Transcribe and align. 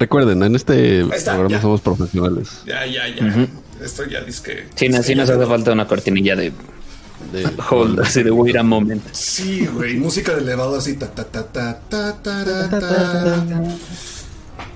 Recuerden, 0.00 0.42
en 0.42 0.56
este 0.56 1.02
está, 1.14 1.32
programa 1.32 1.56
ya. 1.56 1.60
somos 1.60 1.82
profesionales. 1.82 2.48
Ya, 2.66 2.86
ya, 2.86 3.06
ya. 3.06 3.46
Esto 3.84 4.06
ya 4.06 4.22
dice 4.22 4.42
que. 4.42 4.66
Sí, 4.74 4.88
no, 4.88 5.02
sí 5.02 5.14
nos 5.14 5.28
hace 5.28 5.46
falta 5.46 5.72
una 5.72 5.86
cortinilla 5.86 6.34
de 6.36 6.52
De, 7.32 7.46
hold, 7.70 8.00
así 8.00 8.22
de 8.22 8.30
wait 8.30 8.56
a 8.56 8.62
moment. 8.62 9.04
Sí, 9.12 9.66
güey. 9.66 9.96
Música 9.96 10.34
de 10.34 10.40
elevador 10.40 10.78
así. 10.78 10.94
Ta, 10.96 11.06
ta, 11.10 11.24
ta, 11.24 11.52
ta, 11.52 11.78
ta, 11.90 12.16
ta, 12.22 12.44
ta, 12.70 12.80
ta. 12.80 13.44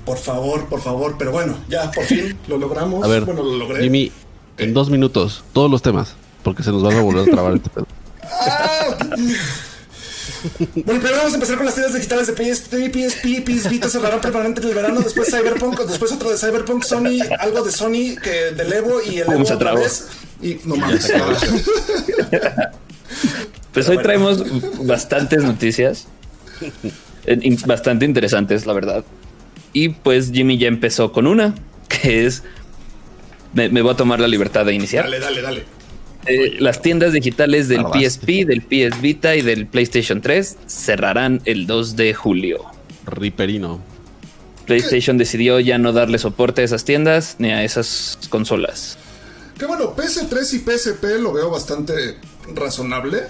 Por 0.05 0.19
favor, 0.19 0.67
por 0.67 0.83
favor. 0.83 1.17
Pero 1.19 1.33
bueno, 1.33 1.57
ya 1.71 1.91
por 1.91 2.05
fin 2.05 2.37
lo 2.47 2.59
logramos. 2.59 3.03
A 3.03 3.09
ver, 3.09 3.25
bueno, 3.25 3.43
lo 3.43 3.57
logré. 3.57 3.83
Jimmy, 3.83 4.13
en 4.59 4.75
dos 4.75 4.91
minutos, 4.91 5.43
todos 5.55 5.71
los 5.71 5.81
temas, 5.81 6.17
porque 6.43 6.63
se 6.63 6.71
nos 6.71 6.83
van 6.83 6.99
a 6.99 7.01
volver 7.01 7.27
a 7.29 7.33
trabar 7.33 7.55
este 7.55 7.71
pedo. 7.71 7.87
Bueno, 10.75 11.01
primero 11.01 11.17
vamos 11.17 11.33
a 11.33 11.35
empezar 11.37 11.57
con 11.57 11.67
las 11.67 11.75
tiendas 11.75 11.95
digitales 11.95 12.27
de 12.27 12.33
PSP, 12.33 12.75
PSP, 12.93 13.45
PS 13.45 13.71
Vita 13.71 13.89
cerrarán 13.89 14.21
permanente 14.21 14.61
en 14.61 14.69
el 14.69 14.75
verano, 14.75 15.01
después 15.01 15.29
Cyberpunk, 15.31 15.81
después 15.81 16.13
otro 16.13 16.31
de 16.31 16.37
Cyberpunk, 16.37 16.83
Sony, 16.83 17.21
algo 17.39 17.63
de 17.63 17.71
Sony 17.71 18.17
que 18.23 18.53
del 18.57 18.73
Evo 18.73 19.01
y 19.03 19.19
el 19.19 19.31
Evo 19.31 19.43
otra 19.43 19.75
vez. 19.75 20.09
Y 20.43 20.59
no 20.65 20.77
mames. 20.77 21.13
Pues 23.73 23.89
hoy 23.89 23.99
traemos 23.99 24.45
bastantes 24.87 25.43
noticias, 25.43 26.07
bastante 27.67 28.05
interesantes, 28.05 28.67
la 28.67 28.73
verdad. 28.73 29.05
Y 29.73 29.89
pues 29.89 30.31
Jimmy 30.31 30.59
ya 30.59 30.69
empezó 30.69 31.11
con 31.11 31.27
una, 31.27 31.55
que 31.89 32.25
es, 32.27 32.45
me, 33.53 33.69
me 33.69 33.83
voy 33.83 33.93
a 33.93 33.97
tomar 33.97 34.21
la 34.21 34.29
libertad 34.29 34.65
de 34.65 34.75
iniciar. 34.75 35.05
Dale, 35.05 35.19
dale, 35.19 35.43
dale. 35.43 35.65
Eh, 36.27 36.57
las 36.59 36.81
tiendas 36.81 37.13
digitales 37.13 37.69
del. 37.69 37.85
PSP, 37.85 38.47
del 38.47 38.63
PS 38.63 39.01
Vita 39.01 39.37
y 39.37 39.43
del 39.43 39.67
PlayStation 39.67 40.21
3 40.21 40.57
cerrarán 40.67 41.41
el 41.45 41.67
2 41.67 41.97
de 41.97 42.15
julio. 42.15 42.65
Riperino. 43.07 43.81
PlayStation 44.67 45.19
decidió 45.19 45.61
ya 45.61 45.77
no 45.77 45.93
darle 45.93 46.19
soporte 46.19 46.63
a 46.63 46.65
esas 46.65 46.85
tiendas 46.85 47.37
ni 47.39 47.51
a 47.51 47.63
esas 47.65 48.19
consolas. 48.31 48.97
Que 49.59 49.67
bueno, 49.67 49.95
PS3 49.95 50.55
y 50.55 50.59
PSP 50.61 51.05
lo 51.21 51.33
veo 51.33 51.51
bastante 51.51 52.17
razonable. 52.55 53.25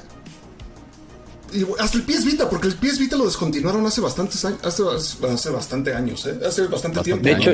Y 1.53 1.64
hasta 1.79 1.98
el 1.98 2.05
PS 2.05 2.25
Vita, 2.25 2.48
porque 2.48 2.69
el 2.69 2.75
PS 2.75 2.98
Vita 2.98 3.17
lo 3.17 3.27
descontinuaron 3.27 3.84
hace 3.86 4.01
bastantes 4.01 4.45
años, 4.45 4.61
hace, 4.64 4.83
hace 5.29 5.51
bastante 5.51 5.95
años, 5.95 6.25
¿eh? 6.27 6.39
Hace 6.47 6.67
bastante, 6.67 6.98
Bastante 6.98 7.03
tiempo. 7.03 7.25
De 7.25 7.33
hecho, 7.33 7.51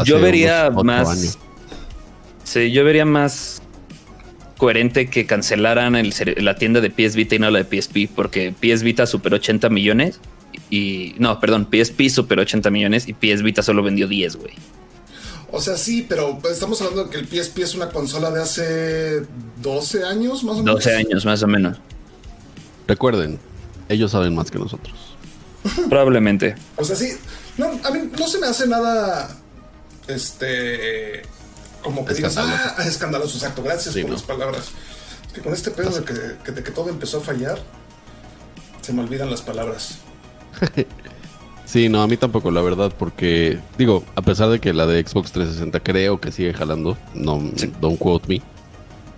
Hace 0.00 0.10
yo 0.10 0.20
vería 0.20 0.70
más. 0.70 1.08
años. 1.08 1.38
Sí, 2.44 2.70
yo 2.72 2.84
vería 2.84 3.04
más 3.04 3.60
coherente 4.58 5.08
que 5.08 5.24
cancelaran 5.24 5.96
el 5.96 6.12
la 6.38 6.56
tienda 6.56 6.82
de 6.82 6.90
PS 6.90 7.14
Vita 7.16 7.36
y 7.36 7.38
no 7.38 7.50
la 7.50 7.62
de 7.62 7.80
PSP, 7.80 8.10
porque 8.14 8.52
PS 8.52 8.82
Vita 8.82 9.06
superó 9.06 9.36
80 9.36 9.70
millones 9.70 10.20
y. 10.68 11.14
No, 11.18 11.40
perdón, 11.40 11.68
PSP 11.70 12.10
superó 12.10 12.42
80 12.42 12.68
millones 12.70 13.08
y 13.08 13.14
PS 13.14 13.42
Vita 13.42 13.62
solo 13.62 13.82
vendió 13.82 14.06
10, 14.06 14.36
güey. 14.36 14.52
O 15.50 15.62
sea, 15.62 15.78
sí, 15.78 16.04
pero 16.06 16.38
estamos 16.50 16.82
hablando 16.82 17.04
de 17.04 17.10
que 17.10 17.18
el 17.18 17.26
PSP 17.26 17.60
es 17.60 17.74
una 17.74 17.88
consola 17.88 18.30
de 18.30 18.42
hace 18.42 19.22
12 19.62 20.04
años, 20.04 20.44
más 20.44 20.56
o 20.56 20.58
menos. 20.58 20.84
12 20.84 20.96
años 20.96 21.24
más 21.24 21.42
o 21.42 21.46
menos. 21.46 21.78
Recuerden, 22.86 23.38
ellos 23.88 24.10
saben 24.10 24.34
más 24.34 24.50
que 24.50 24.58
nosotros. 24.58 25.16
Probablemente. 25.88 26.54
O 26.76 26.84
sea, 26.84 26.96
sí. 26.96 27.12
No, 27.56 27.66
a 27.66 27.90
mí 27.90 28.10
no 28.18 28.28
se 28.28 28.38
me 28.38 28.46
hace 28.46 28.66
nada. 28.66 29.36
Este. 30.06 31.22
Como 31.82 32.04
que 32.04 32.14
digas, 32.14 32.36
ah, 32.36 32.74
escandaloso, 32.84 33.36
exacto. 33.38 33.62
Gracias 33.62 33.94
Sí, 33.94 34.00
por 34.02 34.10
¿no? 34.10 34.16
las 34.16 34.24
palabras. 34.24 34.70
Es 35.26 35.32
que 35.32 35.40
con 35.40 35.52
este 35.52 35.70
pedo 35.70 35.90
de 35.90 36.04
que, 36.04 36.14
que- 36.44 36.52
de 36.52 36.62
que 36.62 36.70
todo 36.70 36.88
empezó 36.90 37.18
a 37.18 37.20
fallar, 37.20 37.58
se 38.82 38.92
me 38.92 39.02
olvidan 39.02 39.30
las 39.30 39.42
palabras. 39.42 39.98
Sí, 41.64 41.90
no, 41.90 42.00
a 42.00 42.06
mí 42.06 42.16
tampoco, 42.16 42.50
la 42.50 42.62
verdad, 42.62 42.90
porque 42.98 43.58
digo, 43.76 44.02
a 44.16 44.22
pesar 44.22 44.48
de 44.48 44.58
que 44.58 44.72
la 44.72 44.86
de 44.86 45.06
Xbox 45.06 45.32
360 45.32 45.80
creo 45.80 46.18
que 46.18 46.32
sigue 46.32 46.54
jalando, 46.54 46.96
no, 47.12 47.42
don't 47.82 47.98
quote 47.98 48.26
me, 48.26 48.42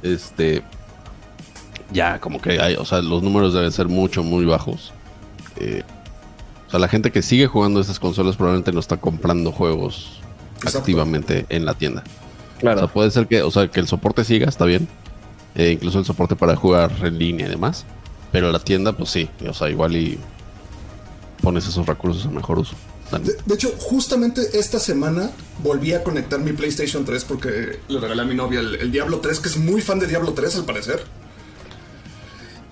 este, 0.03 0.61
ya 1.93 2.19
como 2.19 2.41
que 2.43 2.61
hay, 2.61 2.75
o 2.75 2.85
sea, 2.85 3.03
los 3.03 3.23
números 3.23 3.55
deben 3.55 3.71
ser 3.71 3.87
mucho, 3.87 4.25
muy 4.25 4.45
bajos. 4.47 4.93
Eh, 5.59 5.85
o 6.67 6.71
sea, 6.73 6.81
la 6.81 6.89
gente 6.89 7.13
que 7.13 7.23
sigue 7.23 7.47
jugando 7.47 7.81
esas 7.81 8.01
consolas 8.01 8.35
probablemente 8.35 8.73
no 8.73 8.81
está 8.81 8.97
comprando 8.97 9.53
juegos 9.53 10.21
Exacto. 10.57 10.79
activamente 10.81 11.47
en 11.51 11.65
la 11.65 11.75
tienda. 11.75 12.03
O 12.61 12.63
Claro. 12.63 12.79
sea, 12.81 12.89
puede 12.89 13.11
ser 13.11 13.27
que, 13.27 13.43
o 13.43 13.51
sea, 13.51 13.69
que 13.69 13.81
el 13.81 13.89
soporte 13.89 14.25
siga, 14.25 14.49
está 14.49 14.65
bien. 14.65 14.89
Eh, 15.55 15.71
incluso 15.73 15.99
el 15.99 16.05
soporte 16.05 16.37
para 16.37 16.55
jugar 16.57 16.93
en 17.03 17.19
línea 17.19 17.47
y 17.47 17.51
demás. 17.51 17.85
Pero 18.33 18.53
la 18.53 18.59
tienda, 18.61 18.93
pues 18.97 19.11
sí. 19.11 19.29
O 19.49 19.55
sea, 19.55 19.69
igual 19.71 19.97
y 19.97 20.19
pones 21.43 21.67
esos 21.67 21.87
recursos 21.87 22.27
a 22.27 22.31
mejor 22.31 22.59
uso. 22.59 22.75
De, 23.23 23.35
de 23.45 23.55
hecho, 23.55 23.73
justamente 23.79 24.41
esta 24.59 24.79
semana 24.79 25.31
volví 25.65 25.93
a 25.95 26.05
conectar 26.05 26.39
mi 26.39 26.53
PlayStation 26.53 27.05
3 27.05 27.25
porque 27.25 27.81
le 27.89 27.99
regalé 27.99 28.23
a 28.23 28.25
mi 28.25 28.35
novia 28.37 28.61
el, 28.61 28.77
el 28.77 28.93
Diablo 28.93 29.19
3, 29.19 29.41
que 29.41 29.49
es 29.49 29.57
muy 29.57 29.81
fan 29.83 29.99
de 29.99 30.07
Diablo 30.07 30.33
3 30.33 30.55
al 30.57 30.65
parecer. 30.65 31.03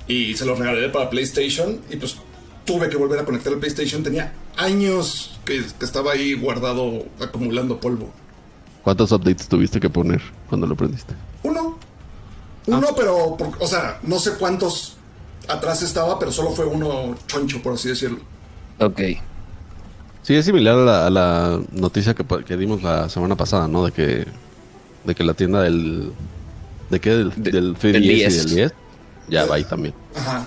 Y 0.06 0.34
se 0.36 0.44
lo 0.46 0.54
regalé 0.54 0.88
para 0.90 1.10
PlayStation 1.10 1.80
y 1.90 1.96
pues 1.96 2.16
tuve 2.64 2.88
que 2.88 2.96
volver 2.96 3.18
a 3.18 3.24
conectar 3.24 3.52
el 3.52 3.58
PlayStation. 3.58 4.02
Tenía 4.02 4.32
años 4.56 5.38
que, 5.44 5.62
que 5.78 5.84
estaba 5.84 6.12
ahí 6.12 6.34
guardado 6.34 7.04
acumulando 7.20 7.80
polvo. 7.80 8.12
¿Cuántos 8.88 9.12
updates 9.12 9.46
tuviste 9.48 9.80
que 9.80 9.90
poner 9.90 10.22
cuando 10.48 10.66
lo 10.66 10.74
prendiste? 10.74 11.12
Uno. 11.42 11.76
Uno, 12.68 12.86
pero, 12.96 13.36
por- 13.36 13.50
o 13.60 13.66
sea, 13.66 13.98
no 14.02 14.18
sé 14.18 14.30
cuántos 14.38 14.96
atrás 15.46 15.82
estaba, 15.82 16.18
pero 16.18 16.32
solo 16.32 16.52
fue 16.52 16.64
uno 16.64 17.14
choncho, 17.26 17.60
por 17.60 17.74
así 17.74 17.90
decirlo. 17.90 18.20
Ok. 18.80 18.98
Sí, 20.22 20.34
es 20.36 20.46
similar 20.46 20.74
a 20.76 20.84
la, 20.86 21.06
a 21.06 21.10
la 21.10 21.60
noticia 21.70 22.14
que, 22.14 22.56
dimos 22.56 22.82
la 22.82 23.10
semana 23.10 23.36
pasada, 23.36 23.68
¿no? 23.68 23.84
De 23.84 23.92
que, 23.92 24.26
de 25.04 25.14
que 25.14 25.22
la 25.22 25.34
tienda 25.34 25.60
del... 25.60 26.10
¿De 26.88 26.98
qué? 26.98 27.10
Del, 27.10 27.30
De- 27.36 27.50
del 27.50 27.76
3DS 27.76 27.92
del 27.92 28.04
y 28.06 28.08
10. 28.14 28.46
del 28.46 28.54
10. 28.54 28.72
Ya 29.28 29.44
va 29.44 29.56
ahí 29.56 29.64
también. 29.64 29.92
Ajá. 30.16 30.46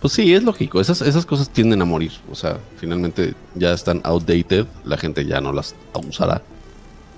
Pues 0.00 0.12
sí, 0.12 0.34
es 0.34 0.42
lógico. 0.42 0.80
Esas, 0.80 1.02
esas 1.02 1.24
cosas 1.24 1.48
tienden 1.50 1.82
a 1.82 1.84
morir. 1.84 2.10
O 2.32 2.34
sea, 2.34 2.58
finalmente 2.78 3.34
ya 3.54 3.72
están 3.74 4.00
outdated. 4.02 4.66
La 4.84 4.96
gente 4.96 5.24
ya 5.24 5.40
no 5.40 5.52
las 5.52 5.76
usará. 6.08 6.42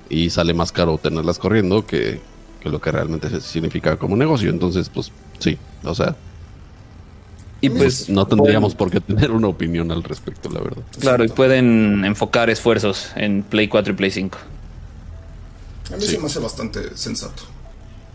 Y 0.09 0.31
sale 0.31 0.55
más 0.55 0.73
caro 0.73 0.99
tenerlas 0.99 1.39
corriendo 1.39 1.87
que, 1.87 2.21
que 2.61 2.69
lo 2.69 2.81
que 2.81 2.91
realmente 2.93 3.41
significa 3.41 3.97
como 3.97 4.17
negocio. 4.17 4.51
Entonces, 4.51 4.89
pues 4.89 5.11
sí. 5.39 5.59
O 5.85 5.95
sea, 5.95 6.15
Y 7.61 7.71
pues 7.71 8.09
no 8.09 8.27
tendríamos 8.27 8.75
por 8.75 8.91
qué 8.91 9.01
tener 9.01 9.31
una 9.33 9.49
opinión 9.49 9.91
al 9.91 10.03
respecto, 10.05 10.49
la 10.51 10.61
verdad. 10.61 10.83
Claro, 11.01 11.25
y 11.25 11.29
pueden 11.29 12.05
enfocar 12.05 12.51
esfuerzos 12.51 13.11
en 13.17 13.43
Play 13.43 13.67
4 13.69 13.93
y 13.95 13.97
Play 13.97 14.11
5. 14.11 14.39
A 15.93 15.97
mí 15.97 16.03
Sí. 16.03 16.13
se 16.13 16.19
me 16.19 16.27
hace 16.27 16.39
bastante 16.41 16.97
sensato. 16.97 17.43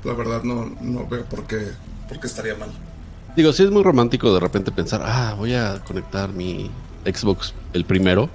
La 0.03 0.13
verdad, 0.13 0.43
no, 0.43 0.75
no 0.81 1.07
veo 1.07 1.25
por 1.25 1.45
qué, 1.45 1.67
por 2.07 2.19
qué 2.19 2.27
estaría 2.27 2.55
mal. 2.55 2.69
Digo, 3.35 3.53
sí 3.53 3.63
es 3.63 3.71
muy 3.71 3.83
romántico 3.83 4.33
de 4.33 4.39
repente 4.39 4.71
pensar, 4.71 5.01
ah, 5.05 5.35
voy 5.37 5.53
a 5.53 5.79
conectar 5.85 6.29
mi 6.29 6.69
Xbox 7.05 7.53
el 7.73 7.85
primero 7.85 8.29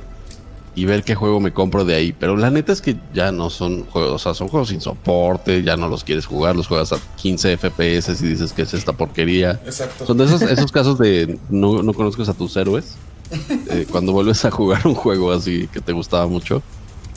y 0.77 0.85
ver 0.85 1.03
qué 1.03 1.15
juego 1.15 1.41
me 1.41 1.53
compro 1.53 1.85
de 1.85 1.95
ahí. 1.95 2.13
Pero 2.13 2.37
la 2.37 2.51
neta 2.51 2.73
es 2.73 2.81
que 2.81 2.97
ya 3.13 3.33
no 3.33 3.51
son 3.51 3.87
juegos, 3.87 4.13
o 4.13 4.19
sea, 4.19 4.35
son 4.35 4.47
juegos 4.49 4.69
sin 4.69 4.81
soporte, 4.81 5.63
ya 5.65 5.77
no 5.77 5.89
los 5.89 6.05
quieres 6.05 6.27
jugar, 6.27 6.55
los 6.55 6.69
juegas 6.69 6.93
a 6.93 6.99
15 7.17 7.57
FPS 7.57 8.23
y 8.23 8.29
dices 8.29 8.53
que 8.53 8.63
es 8.63 8.75
esta 8.75 8.93
porquería. 8.93 9.61
Exacto. 9.65 10.07
Son 10.07 10.19
de 10.19 10.27
esos, 10.27 10.43
esos 10.43 10.71
casos 10.71 10.99
de 10.99 11.39
no, 11.49 11.83
no 11.83 11.95
conozcas 11.95 12.29
a 12.29 12.35
tus 12.35 12.57
héroes. 12.57 12.97
eh, 13.71 13.87
cuando 13.91 14.13
vuelves 14.13 14.45
a 14.45 14.53
jugar 14.53 14.87
un 14.87 14.95
juego 14.95 15.33
así 15.33 15.67
que 15.73 15.81
te 15.81 15.91
gustaba 15.93 16.29
mucho 16.29 16.63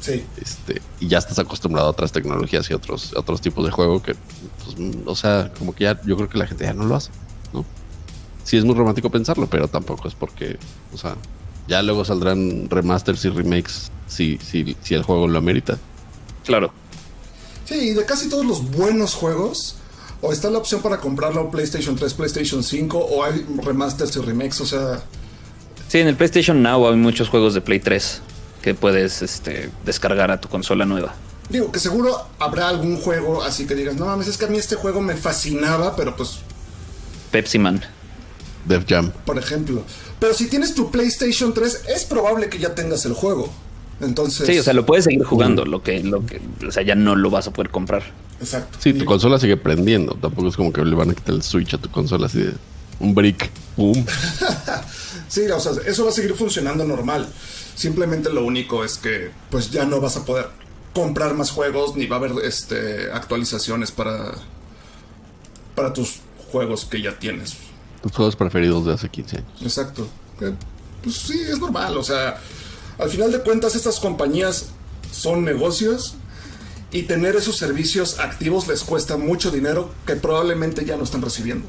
Sí. 0.01 0.23
este, 0.41 0.81
y 0.99 1.07
ya 1.07 1.17
estás 1.17 1.37
acostumbrado 1.39 1.87
a 1.87 1.91
otras 1.91 2.11
tecnologías 2.11 2.69
y 2.69 2.73
otros, 2.73 3.13
otros 3.15 3.41
tipos 3.41 3.65
de 3.65 3.71
juego 3.71 4.01
que, 4.01 4.15
pues, 4.63 4.75
o 5.05 5.15
sea, 5.15 5.51
como 5.57 5.75
que 5.75 5.83
ya 5.83 6.01
yo 6.03 6.15
creo 6.15 6.29
que 6.29 6.37
la 6.37 6.47
gente 6.47 6.63
ya 6.63 6.73
no 6.73 6.85
lo 6.85 6.95
hace, 6.95 7.11
¿no? 7.53 7.65
Sí 8.43 8.57
es 8.57 8.63
muy 8.65 8.75
romántico 8.75 9.09
pensarlo, 9.09 9.47
pero 9.47 9.67
tampoco 9.67 10.07
es 10.07 10.15
porque, 10.15 10.57
o 10.93 10.97
sea, 10.97 11.15
ya 11.69 11.81
luego 11.81 12.03
saldrán 12.03 12.69
remasters 12.69 13.23
y 13.23 13.29
remakes 13.29 13.91
si, 14.07 14.37
si, 14.43 14.75
si 14.83 14.95
el 14.95 15.03
juego 15.03 15.27
lo 15.27 15.37
amerita. 15.37 15.77
Claro. 16.45 16.73
Sí, 17.65 17.75
y 17.75 17.93
de 17.93 18.03
casi 18.03 18.27
todos 18.27 18.45
los 18.45 18.71
buenos 18.71 19.13
juegos, 19.13 19.75
o 20.21 20.33
está 20.33 20.49
la 20.49 20.57
opción 20.57 20.81
para 20.81 20.97
comprarlo 20.97 21.49
PlayStation 21.51 21.95
3, 21.95 22.13
PlayStation 22.15 22.63
5, 22.63 22.97
o 22.97 23.23
hay 23.23 23.45
remasters 23.63 24.15
y 24.17 24.19
remakes, 24.19 24.59
o 24.59 24.65
sea, 24.65 25.03
Sí, 25.89 25.97
en 25.97 26.07
el 26.07 26.15
PlayStation 26.15 26.61
Now 26.61 26.87
hay 26.87 26.95
muchos 26.97 27.29
juegos 27.29 27.55
de 27.55 27.61
Play 27.61 27.79
3 27.79 28.21
que 28.61 28.75
puedes 28.75 29.23
este, 29.23 29.71
descargar 29.85 30.29
a 30.29 30.39
tu 30.39 30.47
consola 30.47 30.85
nueva. 30.85 31.15
digo 31.49 31.71
que 31.71 31.79
seguro 31.79 32.27
habrá 32.37 32.69
algún 32.69 32.97
juego 32.97 33.41
así 33.41 33.65
que 33.65 33.73
digas, 33.73 33.95
no 33.95 34.05
mames, 34.05 34.27
es 34.27 34.37
que 34.37 34.45
a 34.45 34.49
mí 34.49 34.59
este 34.59 34.75
juego 34.75 35.01
me 35.01 35.15
fascinaba, 35.15 35.95
pero 35.95 36.15
pues, 36.15 36.41
Pepsi 37.31 37.57
Man. 37.57 37.81
Def 38.65 38.85
Jam. 38.87 39.11
por 39.25 39.39
ejemplo. 39.39 39.81
Pero 40.19 40.33
si 40.33 40.47
tienes 40.47 40.75
tu 40.75 40.91
PlayStation 40.91 41.53
3, 41.53 41.83
es 41.95 42.05
probable 42.05 42.49
que 42.49 42.59
ya 42.59 42.75
tengas 42.75 43.05
el 43.05 43.13
juego. 43.13 43.49
Entonces... 44.01 44.47
Sí, 44.47 44.57
o 44.57 44.63
sea, 44.63 44.73
lo 44.73 44.85
puedes 44.85 45.05
seguir 45.05 45.23
jugando, 45.23 45.65
lo 45.65 45.81
que, 45.81 46.03
lo 46.03 46.25
que, 46.25 46.41
o 46.65 46.71
sea, 46.71 46.83
ya 46.83 46.95
no 46.95 47.15
lo 47.15 47.29
vas 47.29 47.47
a 47.47 47.53
poder 47.53 47.69
comprar. 47.69 48.03
Exacto. 48.39 48.77
Sí, 48.81 48.93
tu 48.93 49.05
consola 49.05 49.39
sigue 49.39 49.57
prendiendo. 49.57 50.15
Tampoco 50.15 50.47
es 50.47 50.55
como 50.55 50.71
que 50.71 50.83
le 50.83 50.95
van 50.95 51.09
a 51.09 51.13
quitar 51.13 51.35
el 51.35 51.43
switch 51.43 51.73
a 51.73 51.77
tu 51.77 51.89
consola 51.89 52.27
así 52.27 52.39
de 52.39 52.53
un 52.99 53.13
brick. 53.13 53.49
¡Pum! 53.75 54.05
Sí, 55.27 55.41
o 55.41 55.59
sea, 55.59 55.73
eso 55.85 56.03
va 56.05 56.09
a 56.09 56.13
seguir 56.13 56.33
funcionando 56.33 56.83
normal. 56.85 57.27
Simplemente 57.75 58.31
lo 58.31 58.43
único 58.43 58.83
es 58.83 58.97
que 58.97 59.29
pues 59.51 59.69
ya 59.69 59.85
no 59.85 60.01
vas 60.01 60.17
a 60.17 60.25
poder 60.25 60.47
comprar 60.91 61.35
más 61.35 61.51
juegos 61.51 61.95
ni 61.95 62.07
va 62.07 62.15
a 62.15 62.19
haber 62.19 62.31
este 62.43 63.11
actualizaciones 63.11 63.91
para 63.91 64.33
para 65.75 65.93
tus 65.93 66.21
juegos 66.51 66.85
que 66.85 67.01
ya 67.03 67.19
tienes. 67.19 67.57
Tus 68.01 68.11
juegos 68.13 68.35
preferidos 68.35 68.85
de 68.85 68.93
hace 68.93 69.09
15 69.09 69.37
años. 69.37 69.51
Exacto. 69.61 70.07
Pues 71.03 71.15
sí, 71.15 71.39
es 71.49 71.59
normal. 71.59 71.97
O 71.97 72.03
sea, 72.03 72.39
al 72.97 73.09
final 73.09 73.31
de 73.31 73.39
cuentas, 73.41 73.75
estas 73.75 73.99
compañías 73.99 74.67
son 75.11 75.43
negocios 75.43 76.15
y 76.91 77.03
tener 77.03 77.35
esos 77.35 77.57
servicios 77.57 78.19
activos 78.19 78.67
les 78.67 78.83
cuesta 78.83 79.17
mucho 79.17 79.51
dinero 79.51 79.89
que 80.05 80.15
probablemente 80.15 80.85
ya 80.85 80.97
no 80.97 81.03
están 81.03 81.21
recibiendo. 81.21 81.67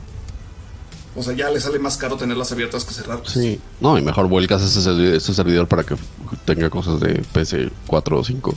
O 1.16 1.22
sea, 1.24 1.34
ya 1.34 1.50
les 1.50 1.64
sale 1.64 1.80
más 1.80 1.96
caro 1.96 2.16
tenerlas 2.16 2.52
abiertas 2.52 2.84
que 2.84 2.94
cerrarlas. 2.94 3.32
Sí. 3.32 3.60
No, 3.80 3.98
y 3.98 4.02
mejor 4.02 4.28
vuelcas 4.28 4.62
ese, 4.62 5.16
ese 5.16 5.34
servidor 5.34 5.66
para 5.66 5.82
que 5.82 5.96
tenga 6.44 6.70
cosas 6.70 7.00
de 7.00 7.22
PS4 7.34 8.18
o 8.18 8.24
5. 8.24 8.54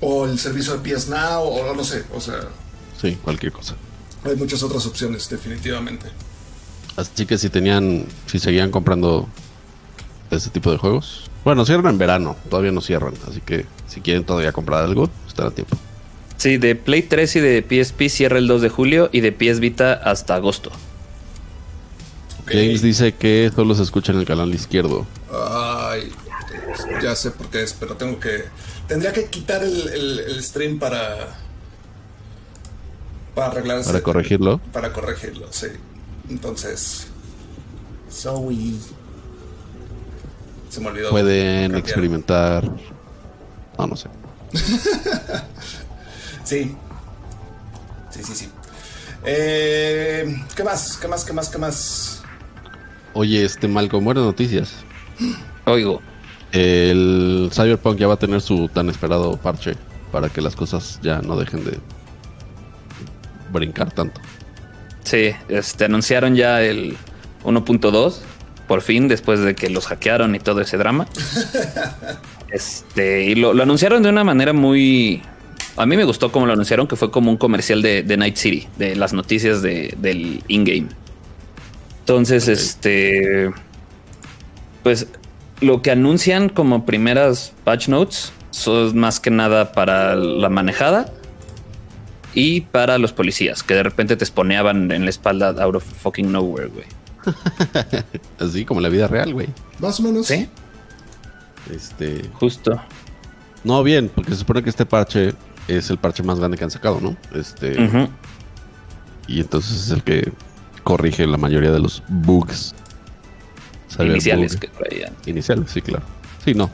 O 0.00 0.26
el 0.26 0.38
servicio 0.38 0.76
de 0.76 0.94
PS 0.94 1.08
Now, 1.08 1.42
o 1.44 1.74
no 1.74 1.84
sé. 1.84 2.04
O 2.12 2.20
sea, 2.20 2.40
Sí, 3.00 3.16
cualquier 3.22 3.52
cosa. 3.52 3.76
hay 4.24 4.34
muchas 4.36 4.62
otras 4.64 4.84
opciones, 4.86 5.28
definitivamente. 5.28 6.06
Así 6.96 7.26
que 7.26 7.36
si 7.38 7.50
tenían, 7.50 8.06
si 8.26 8.38
seguían 8.38 8.70
comprando 8.70 9.28
ese 10.30 10.50
tipo 10.50 10.70
de 10.72 10.78
juegos. 10.78 11.30
Bueno, 11.44 11.64
cierran 11.64 11.92
en 11.92 11.98
verano, 11.98 12.36
todavía 12.50 12.72
no 12.72 12.80
cierran. 12.80 13.14
Así 13.28 13.40
que 13.40 13.66
si 13.86 14.00
quieren 14.00 14.24
todavía 14.24 14.52
comprar 14.52 14.82
algo, 14.84 15.08
están 15.28 15.46
a 15.46 15.50
tiempo. 15.50 15.76
Sí, 16.38 16.56
de 16.58 16.74
Play 16.74 17.02
3 17.02 17.36
y 17.36 17.40
de 17.40 17.62
PSP 17.84 18.08
cierra 18.08 18.38
el 18.38 18.46
2 18.46 18.62
de 18.62 18.68
julio 18.68 19.08
y 19.12 19.20
de 19.20 19.32
PS 19.32 19.60
Vita 19.60 19.92
hasta 19.94 20.34
agosto. 20.34 20.70
James 22.46 22.80
dice 22.82 23.12
que 23.14 23.50
solo 23.54 23.74
se 23.74 23.82
escucha 23.82 24.12
en 24.12 24.18
el 24.20 24.24
canal 24.26 24.54
izquierdo. 24.54 25.06
Ay, 25.32 26.12
ya 27.02 27.16
sé 27.16 27.30
por 27.32 27.48
qué 27.48 27.62
es, 27.62 27.72
pero 27.74 27.96
tengo 27.96 28.20
que. 28.20 28.44
Tendría 28.86 29.12
que 29.12 29.26
quitar 29.26 29.62
el, 29.64 29.88
el- 29.88 30.18
el 30.20 30.42
stream 30.42 30.78
para. 30.78 31.38
Para 33.34 33.48
arreglar 33.48 33.84
Para 33.84 34.00
corregirlo. 34.02 34.60
Para 34.72 34.92
corregirlo, 34.92 35.48
sí. 35.50 35.66
Entonces. 36.28 37.06
Zoe. 38.10 38.74
Se 40.70 40.80
me 40.80 40.88
olvidó. 40.88 41.10
Pueden 41.10 41.72
cambiar. 41.72 41.78
experimentar. 41.78 42.70
No, 43.78 43.86
no 43.86 43.96
sé. 43.96 44.08
Sí. 46.46 46.76
Sí, 48.08 48.22
sí, 48.22 48.34
sí. 48.36 48.48
Eh, 49.24 50.44
¿Qué 50.54 50.62
más? 50.62 50.96
¿Qué 50.96 51.08
más? 51.08 51.24
¿Qué 51.24 51.32
más? 51.32 51.48
¿Qué 51.48 51.58
más? 51.58 52.22
Oye, 53.14 53.44
este 53.44 53.66
Malcolm, 53.66 54.04
buenas 54.04 54.22
noticias. 54.22 54.72
Oigo, 55.66 56.00
El 56.52 57.50
Cyberpunk 57.52 57.98
ya 57.98 58.06
va 58.06 58.14
a 58.14 58.18
tener 58.18 58.40
su 58.40 58.68
tan 58.68 58.88
esperado 58.88 59.36
parche 59.36 59.74
para 60.12 60.28
que 60.28 60.40
las 60.40 60.54
cosas 60.54 61.00
ya 61.02 61.20
no 61.20 61.36
dejen 61.36 61.64
de 61.64 61.80
brincar 63.52 63.90
tanto. 63.90 64.20
Sí, 65.06 65.30
este, 65.48 65.86
anunciaron 65.86 66.34
ya 66.36 66.62
el 66.62 66.96
1.2, 67.44 68.18
por 68.68 68.82
fin, 68.82 69.08
después 69.08 69.40
de 69.40 69.54
que 69.54 69.70
los 69.70 69.86
hackearon 69.86 70.34
y 70.34 70.38
todo 70.38 70.60
ese 70.60 70.76
drama. 70.76 71.06
Este, 72.48 73.24
y 73.24 73.34
lo, 73.34 73.52
lo 73.54 73.64
anunciaron 73.64 74.02
de 74.04 74.08
una 74.08 74.22
manera 74.22 74.52
muy... 74.52 75.20
A 75.76 75.84
mí 75.84 75.96
me 75.96 76.04
gustó 76.04 76.30
como 76.30 76.46
lo 76.46 76.52
anunciaron, 76.52 76.86
que 76.86 76.94
fue 76.96 77.10
como 77.10 77.30
un 77.30 77.36
comercial 77.36 77.82
de, 77.82 78.02
de 78.04 78.16
Night 78.16 78.36
City, 78.36 78.68
de 78.78 78.94
las 78.94 79.12
noticias 79.12 79.62
de- 79.62 79.92
del 79.98 80.42
in-game. 80.48 80.86
Entonces, 82.00 82.46
este... 82.48 83.50
Pues 84.84 85.08
lo 85.60 85.82
que 85.82 85.90
anuncian 85.90 86.48
como 86.48 86.86
primeras 86.86 87.52
patch 87.64 87.88
notes 87.88 88.32
son 88.52 88.96
más 88.96 89.18
que 89.20 89.30
nada 89.30 89.72
para 89.72 90.14
la 90.14 90.48
manejada 90.48 91.12
y 92.36 92.60
para 92.60 92.98
los 92.98 93.12
policías 93.12 93.62
que 93.64 93.74
de 93.74 93.82
repente 93.82 94.14
te 94.16 94.24
sponeaban 94.24 94.92
en 94.92 95.04
la 95.04 95.10
espalda 95.10 95.48
out 95.64 95.74
of 95.76 95.82
fucking 95.84 96.30
nowhere, 96.30 96.68
güey. 96.68 96.86
Así 98.38 98.64
como 98.64 98.78
en 98.80 98.84
la 98.84 98.88
vida 98.90 99.08
real, 99.08 99.32
güey. 99.32 99.48
Más 99.80 99.98
o 99.98 100.04
menos. 100.04 100.26
Sí, 100.26 100.48
Este. 101.74 102.22
justo. 102.34 102.80
No, 103.64 103.82
bien, 103.82 104.10
porque 104.14 104.30
se 104.32 104.36
supone 104.38 104.62
que 104.62 104.70
este 104.70 104.86
parche 104.86 105.32
es 105.66 105.90
el 105.90 105.98
parche 105.98 106.22
más 106.22 106.38
grande 106.38 106.56
que 106.56 106.64
han 106.64 106.70
sacado, 106.70 107.00
¿no? 107.00 107.16
Este. 107.34 107.76
Y 109.26 109.40
entonces 109.40 109.86
es 109.86 109.90
el 109.90 110.04
que 110.04 110.30
corrige 110.84 111.26
la 111.26 111.36
mayoría 111.38 111.72
de 111.72 111.80
los 111.80 112.02
bugs. 112.08 112.74
Cyberbug. 113.90 114.12
Iniciales 114.12 114.56
que 114.56 114.68
traían. 114.68 115.12
Iniciales, 115.26 115.70
sí, 115.70 115.80
claro. 115.82 116.04
Sí, 116.44 116.54
no. 116.54 116.70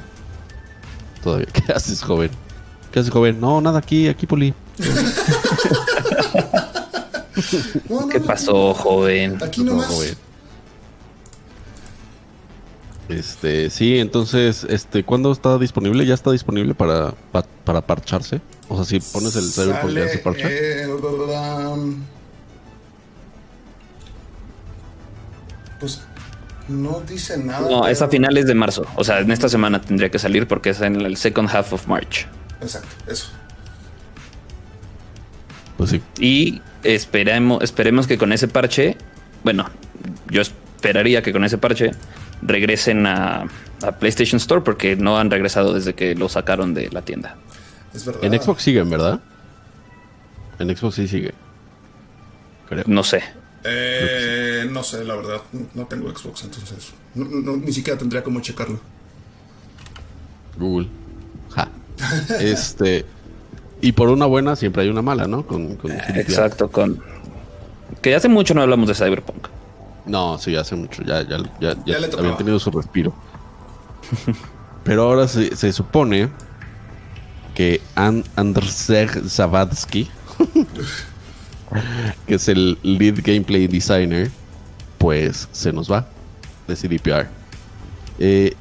Todavía. 1.23 1.47
¿Qué 1.53 1.73
haces, 1.73 2.03
joven? 2.03 2.31
¿Qué 2.91 2.99
haces, 3.00 3.11
joven? 3.11 3.41
No, 3.41 3.61
nada 3.62 3.79
aquí, 3.79 4.09
aquí, 4.09 4.26
Poli. 4.26 4.53
No, 7.88 8.00
no, 8.02 8.08
¿Qué 8.08 8.20
no, 8.20 8.26
pasó, 8.26 8.74
joven? 8.74 9.38
Aquí 9.42 9.62
No, 9.64 9.72
nomás. 9.72 9.86
joven. 9.88 10.14
Este, 13.08 13.69
sí, 13.70 13.98
entonces, 13.98 14.64
este, 14.69 15.04
¿cuándo 15.04 15.32
está 15.32 15.58
disponible? 15.58 16.06
¿Ya 16.06 16.14
está 16.14 16.30
disponible 16.30 16.74
para, 16.74 17.12
pa- 17.32 17.44
para 17.64 17.80
parcharse? 17.82 18.40
O 18.69 18.76
sea, 18.76 18.84
si 18.84 19.00
pones 19.00 19.34
el 19.36 19.50
Cyberpunk 19.50 19.92
ya 19.92 20.02
se 20.04 20.08
Sale, 20.08 20.19
parcha. 20.22 20.48
eh, 20.50 20.86
pues 25.80 26.00
no 26.68 27.00
dice 27.00 27.36
nada. 27.38 27.68
No, 27.68 27.86
es 27.88 28.00
a 28.02 28.08
finales 28.08 28.46
de 28.46 28.54
marzo. 28.54 28.86
O 28.96 29.04
sea, 29.04 29.18
en 29.20 29.30
esta 29.32 29.48
semana 29.48 29.80
tendría 29.80 30.10
que 30.10 30.18
salir 30.18 30.46
porque 30.46 30.70
es 30.70 30.80
en 30.80 31.00
el 31.00 31.16
second 31.16 31.50
half 31.50 31.72
of 31.72 31.86
March. 31.88 32.26
Exacto, 32.60 32.88
eso. 33.10 33.28
Pues 35.82 35.90
sí. 35.90 36.02
Y 36.20 36.61
esperemos, 36.84 37.62
esperemos 37.62 38.06
que 38.06 38.19
con 38.19 38.32
ese 38.32 38.49
parche, 38.49 38.96
bueno, 39.44 39.69
yo 40.31 40.43
esperaría 40.43 41.23
que 41.23 41.32
con 41.32 41.44
ese 41.44 41.58
parche 41.58 41.90
regresen 42.43 43.06
a, 43.06 43.44
a 43.82 43.93
PlayStation 43.99 44.37
Store 44.38 44.62
porque 44.62 44.96
no 44.96 45.19
han 45.19 45.31
regresado 45.31 45.73
desde 45.75 45.94
que 45.94 46.14
lo 46.14 46.29
sacaron 46.29 46.75
de 46.75 46.88
la 46.90 47.02
tienda. 47.02 47.37
Es 47.94 48.05
verdad. 48.06 48.25
En 48.25 48.40
Xbox 48.40 48.62
siguen, 48.62 48.90
¿verdad? 48.90 49.20
En 50.58 50.76
Xbox 50.76 50.94
sí 50.96 51.08
sigue. 51.08 51.34
Creo. 52.69 52.85
No 52.87 53.02
sé. 53.05 53.23
Eh, 53.64 54.67
no 54.70 54.82
sé, 54.82 55.05
la 55.05 55.14
verdad. 55.17 55.40
No- 55.75 55.87
tengo 55.87 56.08
Xbox, 56.17 56.44
entonces. 56.44 56.93
no- 57.14 57.25
no- 57.25 57.56
ni 57.56 57.73
siquiera 57.73 57.99
tendría 57.99 58.23
como 58.23 58.40
checarlo. 58.40 58.81
Google. 60.58 60.88
Ja. 61.50 61.69
Este. 62.40 63.05
Y 63.82 63.92
por 63.92 64.08
una 64.08 64.24
buena 64.26 64.56
siempre 64.56 64.82
hay 64.84 64.88
una 64.88 65.02
mala, 65.02 65.26
¿no? 65.26 65.46
Con, 65.46 65.76
con 65.76 65.90
GDPR. 65.90 66.18
Exacto, 66.20 66.70
con... 66.70 67.00
Que 68.00 68.14
hace 68.14 68.28
mucho 68.28 68.54
no 68.54 68.62
hablamos 68.62 68.88
de 68.88 68.94
Cyberpunk. 68.94 69.48
No, 70.06 70.38
sí, 70.38 70.56
hace 70.56 70.74
mucho. 70.76 71.02
Ya, 71.02 71.22
ya, 71.22 71.38
ya, 71.60 71.74
ya 71.74 71.76
Ya 71.84 71.98
le 71.98 72.06
tocaba. 72.08 72.22
habían 72.28 72.38
tenido 72.38 72.58
su 72.58 72.70
respiro. 72.70 73.12
Pero 74.84 75.02
ahora 75.02 75.28
se, 75.28 75.54
se 75.54 75.72
supone 75.72 76.28
que 77.54 77.80
An 77.94 78.24
Andrzej 78.36 79.10
Zawadzki, 79.28 80.08
que 82.26 82.34
es 82.34 82.48
el 82.48 82.78
lead 82.82 83.20
gameplay 83.22 83.66
designer, 83.66 84.30
pues 84.98 85.48
se 85.52 85.72
nos 85.72 85.90
va 85.90 86.06
de 86.66 86.74
CDPR. 86.76 87.28
Eh, 88.18 88.54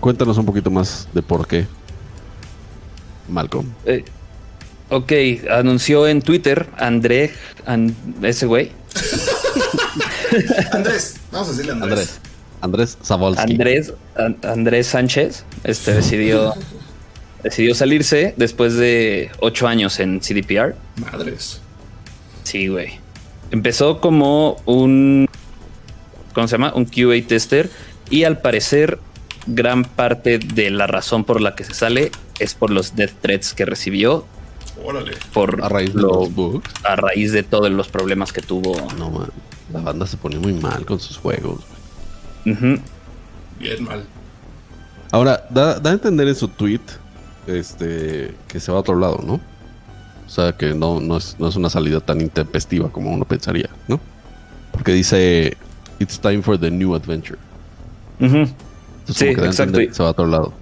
cuéntanos 0.00 0.38
un 0.38 0.46
poquito 0.46 0.70
más 0.70 1.08
de 1.12 1.22
por 1.22 1.46
qué. 1.46 1.66
Malcolm. 3.28 3.66
Eh, 3.84 4.04
ok, 4.90 5.12
anunció 5.50 6.06
en 6.06 6.22
Twitter 6.22 6.66
André, 6.78 7.32
An- 7.66 7.94
ese 8.22 8.46
güey, 8.46 8.72
Andrés, 10.72 11.16
vamos 11.30 11.48
a 11.48 11.50
decirle 11.52 11.72
Andrés. 11.72 11.90
Andrés. 11.90 12.20
Andrés 12.60 12.98
Zavolsky. 13.04 13.52
Andrés, 13.52 13.92
An- 14.16 14.36
Andrés 14.42 14.86
Sánchez, 14.88 15.44
este 15.64 15.92
decidió, 15.94 16.54
decidió 17.42 17.74
salirse 17.74 18.34
después 18.36 18.74
de 18.74 19.30
ocho 19.40 19.68
años 19.68 20.00
en 20.00 20.20
CDPR. 20.20 20.74
Madres. 20.96 21.60
Sí, 22.44 22.68
güey. 22.68 22.98
Empezó 23.50 24.00
como 24.00 24.56
un, 24.66 25.28
¿cómo 26.32 26.48
se 26.48 26.52
llama? 26.52 26.72
Un 26.74 26.86
QA 26.86 27.14
tester 27.26 27.70
y 28.10 28.24
al 28.24 28.40
parecer 28.40 28.98
gran 29.46 29.84
parte 29.84 30.38
de 30.38 30.70
la 30.70 30.86
razón 30.88 31.24
por 31.24 31.40
la 31.40 31.54
que 31.54 31.62
se 31.64 31.74
sale 31.74 32.10
es 32.40 32.54
por 32.54 32.70
los 32.70 32.96
death 32.96 33.12
threats 33.20 33.54
que 33.54 33.64
recibió 33.64 34.26
Órale. 34.86 35.12
por 35.34 35.62
A 35.64 35.68
raíz 35.68 35.92
de 35.94 36.00
lo- 36.02 36.08
los 36.20 36.34
bugs. 36.34 36.70
a 36.84 36.96
raíz 36.96 37.32
de 37.32 37.42
todos 37.42 37.70
los 37.70 37.88
problemas 37.88 38.32
que 38.32 38.40
tuvo. 38.42 38.74
No, 38.98 39.10
man. 39.10 39.28
La 39.72 39.80
banda 39.80 40.06
se 40.06 40.16
pone 40.16 40.38
muy 40.38 40.52
mal 40.54 40.84
con 40.86 41.00
sus 41.00 41.16
juegos. 41.18 41.60
Ujú. 42.46 42.78
Bien 43.58 43.82
mal. 43.84 44.04
Ahora, 45.10 45.44
da, 45.50 45.80
da 45.80 45.90
a 45.90 45.92
entender 45.94 46.28
en 46.28 46.34
su 46.36 46.48
tweet 46.48 46.80
este, 47.46 48.34
que 48.48 48.60
se 48.60 48.70
va 48.70 48.78
a 48.78 48.80
otro 48.82 48.96
lado, 48.98 49.20
¿no? 49.26 49.34
O 49.34 50.28
sea, 50.28 50.52
que 50.56 50.74
no, 50.74 51.00
no, 51.00 51.16
es, 51.16 51.36
no 51.38 51.48
es 51.48 51.56
una 51.56 51.70
salida 51.70 52.00
tan 52.00 52.20
intempestiva 52.20 52.90
como 52.90 53.12
uno 53.12 53.24
pensaría, 53.24 53.70
¿no? 53.88 54.00
Porque 54.72 54.92
dice, 54.92 55.56
It's 55.98 56.20
time 56.20 56.42
for 56.42 56.58
the 56.58 56.70
new 56.70 56.94
adventure. 56.94 57.38
Sí, 58.20 59.26
exacto. 59.26 59.78
Se 59.92 60.02
va 60.02 60.08
a 60.08 60.12
otro 60.12 60.26
lado. 60.26 60.52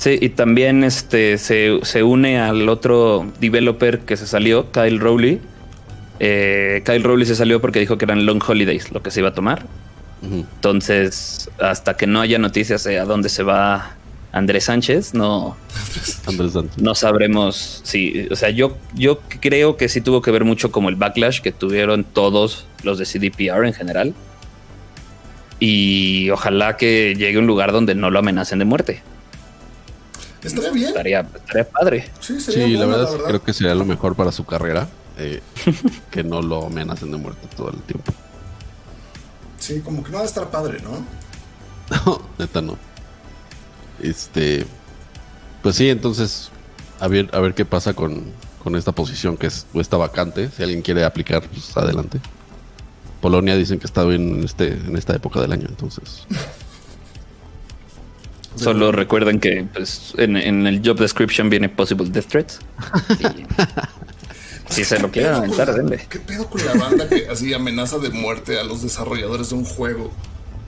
Sí, 0.00 0.16
y 0.18 0.30
también 0.30 0.82
este 0.82 1.36
se, 1.36 1.78
se, 1.82 2.02
une 2.02 2.40
al 2.40 2.70
otro 2.70 3.30
developer 3.38 3.98
que 3.98 4.16
se 4.16 4.26
salió, 4.26 4.72
Kyle 4.72 4.98
Rowley. 4.98 5.40
Eh, 6.20 6.80
Kyle 6.86 7.02
Rowley 7.02 7.26
se 7.26 7.34
salió 7.34 7.60
porque 7.60 7.80
dijo 7.80 7.98
que 7.98 8.06
eran 8.06 8.24
long 8.24 8.42
holidays 8.42 8.92
lo 8.92 9.02
que 9.02 9.10
se 9.10 9.20
iba 9.20 9.28
a 9.28 9.34
tomar. 9.34 9.66
Entonces, 10.22 11.50
hasta 11.60 11.98
que 11.98 12.06
no 12.06 12.22
haya 12.22 12.38
noticias 12.38 12.82
de 12.84 12.98
a 12.98 13.04
dónde 13.04 13.28
se 13.28 13.42
va 13.42 13.94
Andrés 14.32 14.64
Sánchez, 14.64 15.12
no, 15.12 15.58
no 16.78 16.94
sabremos 16.94 17.82
si, 17.84 18.26
o 18.30 18.36
sea, 18.36 18.48
yo, 18.48 18.78
yo 18.94 19.20
creo 19.40 19.76
que 19.76 19.90
sí 19.90 20.00
tuvo 20.00 20.22
que 20.22 20.30
ver 20.30 20.46
mucho 20.46 20.72
como 20.72 20.88
el 20.88 20.96
backlash 20.96 21.42
que 21.42 21.52
tuvieron 21.52 22.04
todos 22.04 22.66
los 22.84 22.96
de 22.96 23.04
CDPR 23.04 23.66
en 23.66 23.74
general. 23.74 24.14
Y 25.58 26.30
ojalá 26.30 26.78
que 26.78 27.14
llegue 27.18 27.36
a 27.36 27.40
un 27.40 27.46
lugar 27.46 27.70
donde 27.72 27.94
no 27.94 28.08
lo 28.08 28.18
amenacen 28.18 28.60
de 28.60 28.64
muerte. 28.64 29.02
Estaría 30.42 30.70
bien. 30.70 30.88
Estaría, 30.88 31.24
padre. 31.70 32.10
Sí, 32.20 32.76
la, 32.76 32.86
verdad, 32.86 33.08
creo 33.26 33.42
que 33.42 33.52
sería 33.52 33.74
lo 33.74 33.84
mejor 33.84 34.16
para 34.16 34.32
su 34.32 34.44
carrera. 34.44 34.88
Eh, 35.18 35.42
que 36.10 36.24
no 36.24 36.40
lo 36.40 36.66
amenacen 36.66 37.10
de 37.10 37.18
muerte 37.18 37.46
todo 37.54 37.70
el 37.70 37.80
tiempo. 37.82 38.12
Sí, 39.58 39.80
como 39.80 40.02
que 40.02 40.10
no 40.10 40.18
va 40.18 40.22
a 40.22 40.26
estar 40.26 40.50
padre, 40.50 40.80
¿no? 40.82 41.04
No, 42.06 42.22
neta 42.38 42.62
no. 42.62 42.78
Este. 44.00 44.64
Pues 45.62 45.76
sí, 45.76 45.88
entonces. 45.90 46.50
A 47.00 47.08
ver, 47.08 47.30
a 47.32 47.40
ver 47.40 47.54
qué 47.54 47.64
pasa 47.64 47.94
con, 47.94 48.24
con 48.62 48.76
esta 48.76 48.92
posición 48.92 49.36
que 49.36 49.46
es, 49.48 49.66
está 49.74 49.96
vacante. 49.96 50.50
Si 50.56 50.62
alguien 50.62 50.82
quiere 50.82 51.04
aplicar, 51.04 51.42
pues 51.48 51.76
adelante. 51.76 52.20
Polonia 53.20 53.56
dicen 53.56 53.78
que 53.78 53.86
está 53.86 54.04
bien 54.04 54.36
en, 54.36 54.44
este, 54.44 54.68
en 54.68 54.96
esta 54.96 55.14
época 55.14 55.40
del 55.40 55.52
año, 55.52 55.66
entonces. 55.68 56.26
Solo 58.60 58.92
recuerden 58.92 59.40
que 59.40 59.66
pues, 59.72 60.14
en, 60.18 60.36
el 60.36 60.82
job 60.84 60.98
description 60.98 61.48
viene 61.50 61.68
possible 61.68 62.08
death 62.10 62.26
threats. 62.26 62.58
si 64.68 64.84
se 64.84 64.98
lo 64.98 65.10
quieren 65.10 65.34
aventar, 65.34 65.74
denle. 65.74 66.06
¿Qué 66.08 66.18
pedo 66.18 66.46
con 66.48 66.64
la 66.64 66.74
banda 66.74 67.08
que 67.08 67.26
así 67.30 67.54
amenaza 67.54 67.98
de 67.98 68.10
muerte 68.10 68.58
a 68.58 68.64
los 68.64 68.82
desarrolladores 68.82 69.50
de 69.50 69.56
un 69.56 69.64
juego? 69.64 70.10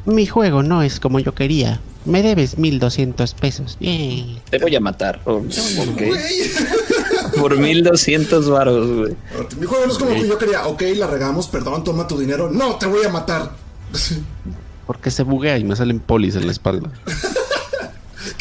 Mi 0.04 0.26
juego 0.26 0.62
no 0.62 0.82
es 0.82 0.98
como 0.98 1.20
yo 1.20 1.34
quería. 1.34 1.80
Me 2.04 2.22
debes 2.22 2.58
1200 2.58 3.34
pesos. 3.34 3.76
Bien. 3.78 4.40
Te 4.50 4.58
voy 4.58 4.74
a 4.74 4.80
matar. 4.80 5.20
¿Por 5.24 5.46
qué? 5.96 6.12
Por 7.38 7.56
1200 7.56 8.48
varos, 8.48 8.88
güey. 8.88 9.16
Mi 9.60 9.66
juego 9.66 9.86
no 9.86 9.92
es 9.92 9.98
como 9.98 10.14
yo 10.14 10.38
quería. 10.38 10.66
Ok, 10.66 10.82
la 10.96 11.06
regamos, 11.06 11.46
perdón, 11.46 11.84
toma 11.84 12.08
tu 12.08 12.18
dinero. 12.18 12.50
No, 12.50 12.76
te 12.76 12.86
voy 12.86 13.04
a 13.04 13.08
matar. 13.08 13.52
Porque 14.86 15.10
se 15.10 15.22
buguea 15.22 15.58
y 15.58 15.64
me 15.64 15.76
salen 15.76 16.00
polis 16.00 16.34
en 16.34 16.46
la 16.46 16.52
espalda. 16.52 16.90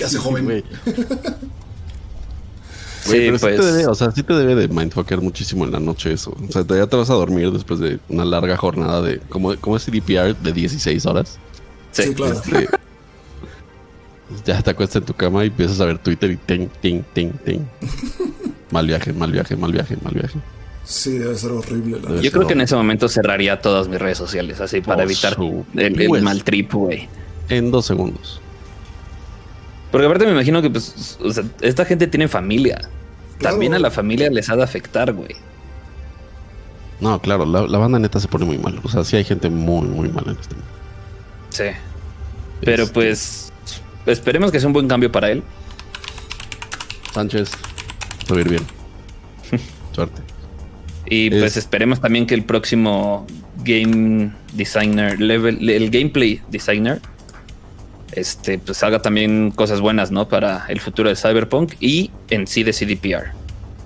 ¿Qué 0.01 0.05
hace, 0.05 0.17
joven? 0.17 0.45
Güey. 0.45 0.63
Sí, 3.03 3.17
pero 3.17 3.39
sí 3.39 3.45
te 3.45 3.55
pues. 3.55 3.73
debe, 3.73 3.87
o 3.87 3.95
sea, 3.95 4.11
sí 4.11 4.21
te 4.21 4.33
debe 4.33 4.53
de 4.53 4.67
mindfucker 4.67 5.19
muchísimo 5.21 5.65
en 5.65 5.71
la 5.71 5.79
noche 5.79 6.13
eso. 6.13 6.37
O 6.47 6.51
sea, 6.51 6.63
ya 6.63 6.85
te 6.85 6.95
vas 6.95 7.09
a 7.09 7.15
dormir 7.15 7.49
después 7.51 7.79
de 7.79 7.99
una 8.09 8.23
larga 8.23 8.55
jornada 8.55 9.01
de, 9.01 9.17
como, 9.27 9.55
como 9.57 9.75
es 9.75 9.85
CDPR, 9.85 10.35
de 10.35 10.53
16 10.53 11.07
horas. 11.07 11.39
Sí, 11.91 12.13
claro. 12.13 12.33
Este, 12.33 12.69
ya 14.45 14.61
te 14.61 14.69
acuestas 14.69 14.97
en 14.97 15.05
tu 15.07 15.15
cama 15.15 15.43
y 15.43 15.47
empiezas 15.47 15.81
a 15.81 15.85
ver 15.85 15.97
Twitter 15.97 16.29
y 16.29 16.37
ting, 16.37 16.67
ting, 16.79 17.01
ting, 17.11 17.31
ting. 17.43 17.61
mal 18.71 18.85
viaje, 18.85 19.13
mal 19.13 19.31
viaje, 19.31 19.55
mal 19.55 19.71
viaje, 19.71 19.97
mal 20.03 20.13
viaje. 20.13 20.39
Sí, 20.83 21.17
debe 21.17 21.35
ser 21.35 21.51
horrible. 21.53 21.99
Yo 22.21 22.31
creo 22.31 22.45
que 22.45 22.53
en 22.53 22.61
ese 22.61 22.75
momento 22.75 23.09
cerraría 23.09 23.59
todas 23.61 23.87
mis 23.87 23.97
redes 23.97 24.19
sociales, 24.19 24.61
así 24.61 24.79
para 24.81 25.01
evitar 25.01 25.35
el, 25.75 26.05
pues, 26.07 26.21
mal 26.21 26.43
trip, 26.43 26.71
güey. 26.71 27.09
En 27.49 27.71
dos 27.71 27.87
segundos. 27.87 28.39
Porque 29.91 30.05
aparte 30.05 30.25
me 30.25 30.31
imagino 30.31 30.61
que 30.61 30.69
pues, 30.69 31.17
esta 31.61 31.85
gente 31.85 32.07
tiene 32.07 32.27
familia. 32.27 32.89
También 33.39 33.73
a 33.73 33.79
la 33.79 33.91
familia 33.91 34.29
les 34.29 34.49
ha 34.49 34.55
de 34.55 34.63
afectar, 34.63 35.11
güey. 35.13 35.35
No, 37.01 37.19
claro, 37.19 37.45
la, 37.45 37.63
la, 37.63 37.77
banda 37.79 37.97
neta 37.97 38.19
se 38.19 38.27
pone 38.27 38.45
muy 38.45 38.59
mal. 38.59 38.79
O 38.83 38.89
sea, 38.89 39.03
sí 39.03 39.17
hay 39.17 39.23
gente 39.23 39.49
muy, 39.49 39.87
muy 39.87 40.07
mala 40.09 40.31
en 40.31 40.37
este 40.39 40.53
momento. 40.53 40.75
Sí. 41.49 41.63
Pero 42.61 42.83
este. 42.83 42.93
pues 42.93 43.51
esperemos 44.05 44.51
que 44.51 44.59
sea 44.59 44.67
un 44.67 44.73
buen 44.73 44.87
cambio 44.87 45.11
para 45.11 45.31
él. 45.31 45.43
Sánchez, 47.11 47.51
va 48.31 48.37
a 48.37 48.39
ir 48.39 48.49
bien. 48.49 48.63
Suerte. 49.91 50.21
Y 51.07 51.29
pues 51.31 51.57
esperemos 51.57 51.99
también 51.99 52.25
que 52.25 52.35
el 52.35 52.45
próximo 52.45 53.27
game 53.63 54.31
designer, 54.53 55.19
level, 55.19 55.69
el 55.69 55.89
gameplay 55.89 56.41
designer, 56.49 57.01
este, 58.11 58.59
pues 58.59 58.83
haga 58.83 59.01
también 59.01 59.51
cosas 59.51 59.81
buenas, 59.81 60.11
¿no? 60.11 60.27
Para 60.27 60.65
el 60.67 60.79
futuro 60.79 61.09
de 61.09 61.15
Cyberpunk 61.15 61.73
y 61.79 62.11
en 62.29 62.47
sí 62.47 62.63
de 62.63 62.73
CDPR, 62.73 63.31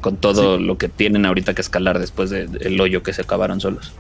con 0.02 0.18
todo 0.18 0.58
lo 0.58 0.78
que 0.78 0.90
tienen 0.90 1.26
ahorita 1.26 1.54
que 1.54 1.62
escalar 1.62 2.00
después 2.00 2.30
del 2.30 2.80
hoyo 2.82 3.04
que 3.04 3.14
se 3.14 3.22
acabaron 3.22 3.60
solos. 3.62 3.94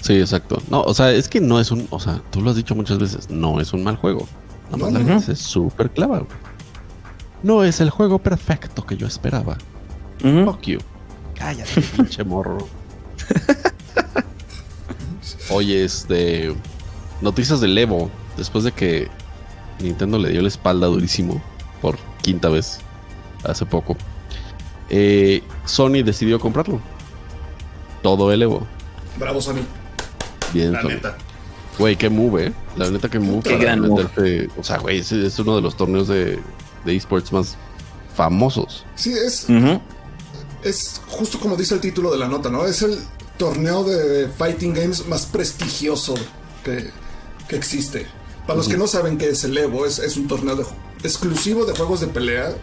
Sí, 0.00 0.14
exacto. 0.14 0.60
No, 0.68 0.82
o 0.82 0.94
sea, 0.94 1.12
es 1.12 1.28
que 1.28 1.40
no 1.40 1.60
es 1.60 1.70
un, 1.70 1.86
o 1.90 2.00
sea, 2.00 2.20
tú 2.30 2.40
lo 2.42 2.50
has 2.50 2.56
dicho 2.56 2.74
muchas 2.74 2.98
veces, 2.98 3.30
no 3.30 3.60
es 3.60 3.72
un 3.72 3.84
mal 3.84 3.96
juego. 3.96 4.26
Nada 4.70 4.78
más 4.78 4.92
la 4.92 5.00
gente 5.00 5.32
es 5.32 5.38
súper 5.38 5.90
clava. 5.90 6.26
No 7.42 7.62
es 7.64 7.80
el 7.80 7.90
juego 7.90 8.18
perfecto 8.18 8.84
que 8.84 8.96
yo 8.96 9.06
esperaba. 9.06 9.58
Fuck 10.20 10.62
you. 10.62 10.78
Cállate, 11.34 11.80
pinche 11.96 12.24
morro. 12.24 12.66
Oye, 15.50 15.84
este. 15.84 16.54
Noticias 17.20 17.60
del 17.60 17.76
Evo. 17.76 18.10
Después 18.36 18.64
de 18.64 18.72
que 18.72 19.08
Nintendo 19.80 20.18
le 20.18 20.30
dio 20.30 20.42
la 20.42 20.48
espalda 20.48 20.86
durísimo 20.86 21.42
por 21.80 21.98
quinta 22.22 22.48
vez 22.48 22.78
hace 23.44 23.66
poco. 23.66 23.96
Eh, 24.88 25.42
Sony 25.64 26.02
decidió 26.04 26.38
comprarlo. 26.38 26.80
Todo 28.02 28.32
el 28.32 28.42
Evo. 28.42 28.66
Bravo, 29.18 29.40
Sony. 29.40 29.62
Bien, 30.52 30.72
la 30.72 30.82
neta. 30.82 31.16
Güey, 31.78 31.96
qué 31.96 32.10
move, 32.10 32.46
¿eh? 32.46 32.52
La 32.76 32.90
neta, 32.90 33.08
qué 33.08 33.18
move. 33.18 33.42
Qué 33.42 33.56
gran 33.56 33.80
move. 33.80 34.50
O 34.58 34.62
sea, 34.62 34.78
güey, 34.78 34.98
es, 34.98 35.12
es, 35.12 35.38
uno 35.38 35.56
de 35.56 35.62
los 35.62 35.76
torneos 35.76 36.08
de, 36.08 36.38
de 36.84 36.96
esports 36.96 37.32
más 37.32 37.56
famosos. 38.14 38.84
Sí, 38.94 39.12
es. 39.12 39.46
Es 40.62 41.00
justo 41.08 41.40
como 41.40 41.56
dice 41.56 41.74
el 41.74 41.80
título 41.80 42.12
de 42.12 42.18
la 42.18 42.28
nota, 42.28 42.48
¿no? 42.48 42.64
Es 42.66 42.82
el 42.82 42.98
torneo 43.36 43.82
de 43.84 44.28
fighting 44.28 44.74
games 44.74 45.06
más 45.06 45.26
prestigioso 45.26 46.14
que, 46.62 46.90
que 47.48 47.56
existe. 47.56 48.06
Para 48.46 48.56
los 48.56 48.68
que 48.68 48.76
no 48.76 48.86
saben 48.86 49.18
qué 49.18 49.30
es 49.30 49.44
el 49.44 49.56
Evo, 49.56 49.86
es, 49.86 49.98
es 49.98 50.16
un 50.16 50.26
torneo 50.26 50.56
de, 50.56 50.64
exclusivo 51.04 51.64
de 51.64 51.74
juegos 51.74 52.00
de 52.00 52.08
peleas 52.08 52.54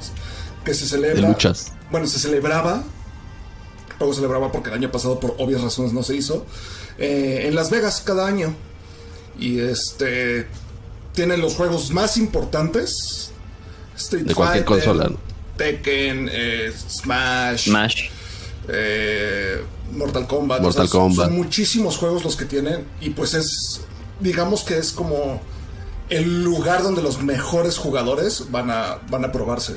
que 0.63 0.74
se 0.74 0.88
celebra. 0.88 1.21
De 1.21 1.27
luchas. 1.27 1.71
Bueno, 1.91 2.07
se 2.07 2.19
celebraba. 2.19 2.83
Luego 4.00 4.13
celebraba 4.13 4.51
porque 4.51 4.69
el 4.69 4.75
año 4.75 4.91
pasado, 4.91 5.19
por 5.19 5.36
obvias 5.39 5.62
razones, 5.62 5.93
no 5.93 6.03
se 6.03 6.15
hizo. 6.15 6.45
Eh, 6.98 7.43
en 7.48 7.55
Las 7.55 7.69
Vegas 7.69 8.01
cada 8.05 8.27
año. 8.27 8.55
Y 9.38 9.59
este 9.59 10.48
tiene 11.13 11.38
los 11.38 11.55
juegos 11.55 11.91
más 11.91 12.17
importantes. 12.17 13.31
Street 13.98 14.24
de 14.24 14.36
cualquier 14.36 14.65
consola. 14.65 15.12
Tekken, 15.57 16.29
eh, 16.31 16.71
Smash, 16.89 17.65
Smash. 17.65 18.03
Eh, 18.69 19.62
Mortal 19.91 20.27
Kombat. 20.27 20.62
Mortal 20.62 20.89
Kombat. 20.89 21.27
Son 21.27 21.36
muchísimos 21.36 21.98
juegos 21.98 22.24
los 22.24 22.36
que 22.36 22.45
tienen. 22.45 22.86
Y 23.01 23.09
pues 23.09 23.33
es, 23.33 23.81
digamos 24.19 24.63
que 24.63 24.77
es 24.77 24.93
como 24.93 25.41
el 26.10 26.44
lugar 26.44 26.84
donde 26.84 27.01
los 27.01 27.22
mejores 27.22 27.78
jugadores 27.78 28.46
van 28.51 28.72
a, 28.72 29.00
van 29.10 29.25
a 29.25 29.32
probarse. 29.32 29.75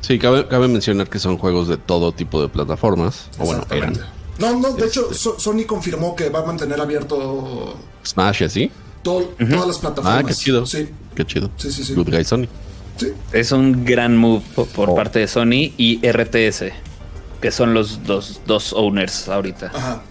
Sí, 0.00 0.18
cabe, 0.18 0.46
cabe 0.46 0.68
mencionar 0.68 1.08
que 1.08 1.18
son 1.18 1.38
juegos 1.38 1.68
de 1.68 1.76
todo 1.76 2.12
tipo 2.12 2.40
de 2.40 2.48
plataformas. 2.48 3.28
O 3.38 3.44
bueno, 3.44 3.66
eran. 3.70 3.98
No, 4.38 4.58
no, 4.58 4.72
de 4.74 4.86
hecho, 4.86 5.10
este. 5.10 5.40
Sony 5.40 5.64
confirmó 5.66 6.14
que 6.14 6.28
va 6.28 6.40
a 6.40 6.44
mantener 6.44 6.80
abierto. 6.80 7.76
Smash, 8.04 8.44
¿así? 8.44 8.70
Todas 9.02 9.66
las 9.66 9.78
plataformas. 9.78 10.24
Ah, 10.24 10.26
qué 10.26 10.34
chido. 10.34 10.66
Sí. 10.66 10.88
Qué 11.14 11.26
chido. 11.26 11.50
Sí, 11.56 11.72
sí, 11.72 11.84
sí. 11.84 11.94
Good 11.94 12.10
guy, 12.10 12.24
Sony. 12.24 12.46
Sí. 12.96 13.12
Es 13.32 13.52
un 13.52 13.84
gran 13.84 14.16
move 14.16 14.42
por, 14.54 14.90
oh. 14.90 14.94
parte 14.94 15.20
de 15.20 15.28
Sony 15.28 15.72
y 15.76 16.00
RTS, 16.04 16.72
que 17.40 17.50
son 17.50 17.74
los 17.74 18.04
dos, 18.04 18.40
dos 18.46 18.72
owners 18.72 19.28
ahorita. 19.28 19.72
Ajá. 19.74 20.02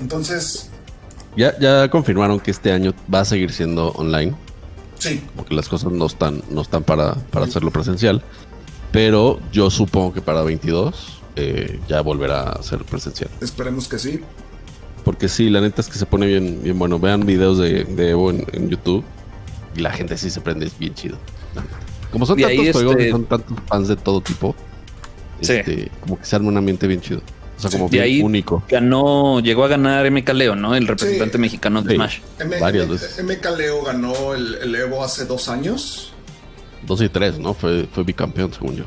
Entonces. 0.00 0.69
Ya, 1.36 1.58
ya 1.58 1.88
confirmaron 1.88 2.40
que 2.40 2.50
este 2.50 2.72
año 2.72 2.92
va 3.12 3.20
a 3.20 3.24
seguir 3.24 3.52
siendo 3.52 3.90
online. 3.92 4.34
Sí. 4.98 5.22
Porque 5.34 5.54
las 5.54 5.68
cosas 5.68 5.92
no 5.92 6.06
están, 6.06 6.42
no 6.50 6.60
están 6.62 6.82
para, 6.82 7.14
para 7.14 7.46
hacerlo 7.46 7.70
presencial. 7.70 8.22
Pero 8.92 9.40
yo 9.52 9.70
supongo 9.70 10.12
que 10.12 10.20
para 10.20 10.42
22 10.42 11.20
eh, 11.36 11.80
ya 11.88 12.00
volverá 12.00 12.50
a 12.50 12.62
ser 12.62 12.84
presencial. 12.84 13.30
Esperemos 13.40 13.88
que 13.88 13.98
sí. 13.98 14.20
Porque 15.04 15.28
sí, 15.28 15.48
la 15.48 15.60
neta 15.60 15.80
es 15.80 15.88
que 15.88 15.98
se 15.98 16.06
pone 16.06 16.26
bien, 16.26 16.62
bien 16.62 16.78
bueno. 16.78 16.98
Vean 16.98 17.24
videos 17.24 17.58
de, 17.58 17.86
Evo 18.10 18.30
en, 18.30 18.68
YouTube 18.68 19.04
y 19.76 19.80
la 19.80 19.92
gente 19.92 20.16
sí 20.16 20.28
se 20.28 20.40
prende 20.40 20.70
bien 20.78 20.94
chido. 20.94 21.16
Como 22.12 22.26
son 22.26 22.38
tantos 22.38 22.72
juegos 22.72 22.96
y 22.98 23.00
este 23.00 23.10
son 23.10 23.24
tantos 23.24 23.56
fans 23.66 23.88
de 23.88 23.96
todo 23.96 24.20
tipo, 24.20 24.54
este, 25.40 25.90
como 26.00 26.18
que 26.18 26.24
se 26.24 26.36
arma 26.36 26.48
un 26.48 26.56
ambiente 26.56 26.86
bien 26.86 27.00
chido. 27.00 27.22
O 27.60 27.68
sea, 27.68 27.70
como 27.70 27.84
De 27.90 27.98
bien 27.98 28.04
ahí 28.04 28.22
único. 28.22 28.62
ganó, 28.70 29.40
llegó 29.40 29.64
a 29.64 29.68
ganar 29.68 30.06
MK 30.10 30.30
Leo, 30.32 30.56
¿no? 30.56 30.74
El 30.74 30.86
representante 30.88 31.34
Sí. 31.36 31.38
mexicano 31.40 31.82
de 31.82 31.90
Sí. 31.90 31.94
Smash. 31.96 32.18
M- 32.38 32.58
Varias 32.58 32.88
veces. 32.88 33.18
MK 33.22 33.50
Leo 33.56 33.82
ganó 33.84 34.32
el, 34.34 34.54
el 34.62 34.74
Evo 34.74 35.04
hace 35.04 35.26
dos 35.26 35.48
años. 35.50 36.12
Dos 36.86 37.02
y 37.02 37.10
tres, 37.10 37.38
¿no? 37.38 37.52
Fue, 37.52 37.86
fue 37.92 38.02
bicampeón, 38.04 38.50
según 38.54 38.76
yo. 38.76 38.84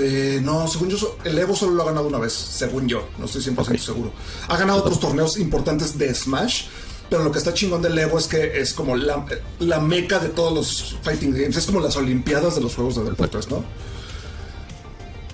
Eh, 0.00 0.40
no, 0.42 0.66
según 0.66 0.88
yo, 0.90 1.16
el 1.24 1.38
Evo 1.38 1.54
solo 1.54 1.74
lo 1.74 1.82
ha 1.84 1.86
ganado 1.86 2.08
una 2.08 2.18
vez, 2.18 2.32
según 2.32 2.88
yo, 2.88 3.08
no 3.18 3.26
estoy 3.26 3.40
100% 3.40 3.78
seguro. 3.78 4.12
Ha 4.48 4.56
ganado 4.56 4.80
otros 4.80 4.98
torneos 4.98 5.38
importantes 5.38 5.96
de 5.96 6.12
Smash, 6.12 6.64
pero 7.08 7.22
lo 7.22 7.30
que 7.30 7.38
está 7.38 7.54
chingón 7.54 7.80
del 7.82 7.96
Evo 7.96 8.18
es 8.18 8.26
que 8.26 8.60
es 8.60 8.74
como 8.74 8.96
la, 8.96 9.24
la 9.60 9.78
meca 9.80 10.18
de 10.18 10.28
todos 10.30 10.52
los 10.52 10.96
fighting 11.02 11.30
games, 11.32 11.56
es 11.56 11.66
como 11.66 11.78
las 11.80 11.96
olimpiadas 11.96 12.56
de 12.56 12.60
los 12.62 12.74
juegos 12.74 12.96
de 12.96 13.04
deportes, 13.04 13.48
¿no? 13.48 13.64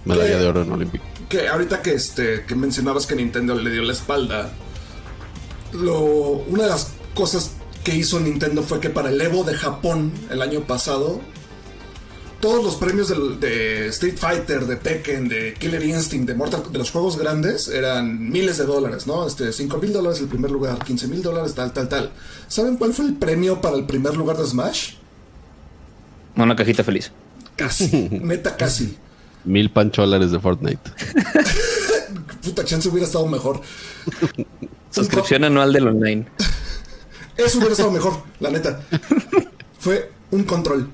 Medalla 0.04 0.30
¿Qué? 0.34 0.36
de 0.36 0.46
oro 0.46 0.62
en 0.62 0.72
Olímpico. 0.72 1.04
Que 1.28 1.48
ahorita 1.48 1.82
que, 1.82 1.92
este, 1.94 2.44
que 2.46 2.54
mencionabas 2.54 3.06
que 3.06 3.14
Nintendo 3.14 3.54
le 3.54 3.70
dio 3.70 3.82
la 3.82 3.92
espalda, 3.92 4.50
lo, 5.72 5.98
una 6.00 6.64
de 6.64 6.68
las 6.70 6.92
cosas 7.14 7.50
que 7.84 7.94
hizo 7.94 8.18
Nintendo 8.20 8.62
fue 8.62 8.80
que 8.80 8.90
para 8.90 9.10
el 9.10 9.20
Evo 9.20 9.44
de 9.44 9.54
Japón 9.54 10.12
el 10.30 10.40
año 10.42 10.60
pasado, 10.62 11.20
todos 12.40 12.64
los 12.64 12.76
premios 12.76 13.08
del- 13.08 13.38
de, 13.40 13.88
Street 13.88 14.16
Fighter, 14.16 14.64
de 14.66 14.76
Tekken, 14.76 15.28
de 15.28 15.54
Killer 15.54 15.82
Instinct, 15.84 16.26
de 16.28 16.34
Mortal 16.34 16.62
de 16.70 16.78
los 16.78 16.90
juegos 16.90 17.18
grandes 17.18 17.68
eran 17.68 18.30
miles 18.30 18.56
de 18.58 18.64
dólares, 18.64 19.06
¿no? 19.06 19.26
Este, 19.26 19.52
5 19.52 19.76
mil 19.78 19.92
dólares 19.92 20.20
el 20.20 20.28
primer 20.28 20.50
lugar, 20.50 20.78
15 20.84 21.08
mil 21.08 21.20
dólares, 21.22 21.54
tal, 21.54 21.72
tal, 21.72 21.88
tal. 21.88 22.12
¿Saben 22.46 22.76
cuál 22.76 22.94
fue 22.94 23.06
el 23.06 23.14
premio 23.14 23.60
para 23.60 23.76
el 23.76 23.84
primer 23.84 24.16
lugar 24.16 24.36
de 24.38 24.46
Smash? 24.46 24.92
Una 26.36 26.54
cajita 26.56 26.84
feliz. 26.84 27.10
Casi, 27.56 28.08
neta 28.22 28.56
casi. 28.56 28.96
Mil 29.44 29.70
pancholares 29.70 30.30
de 30.32 30.40
Fortnite. 30.40 30.90
Puta 32.42 32.64
chance 32.64 32.88
hubiera 32.88 33.06
estado 33.06 33.26
mejor. 33.26 33.60
Suscripción 34.90 35.44
anual 35.44 35.72
del 35.72 35.88
online. 35.88 36.26
Eso 37.36 37.58
hubiera 37.58 37.72
estado 37.72 37.90
mejor, 37.90 38.22
la 38.40 38.50
neta. 38.50 38.80
Fue 39.78 40.10
un 40.30 40.44
control. 40.44 40.88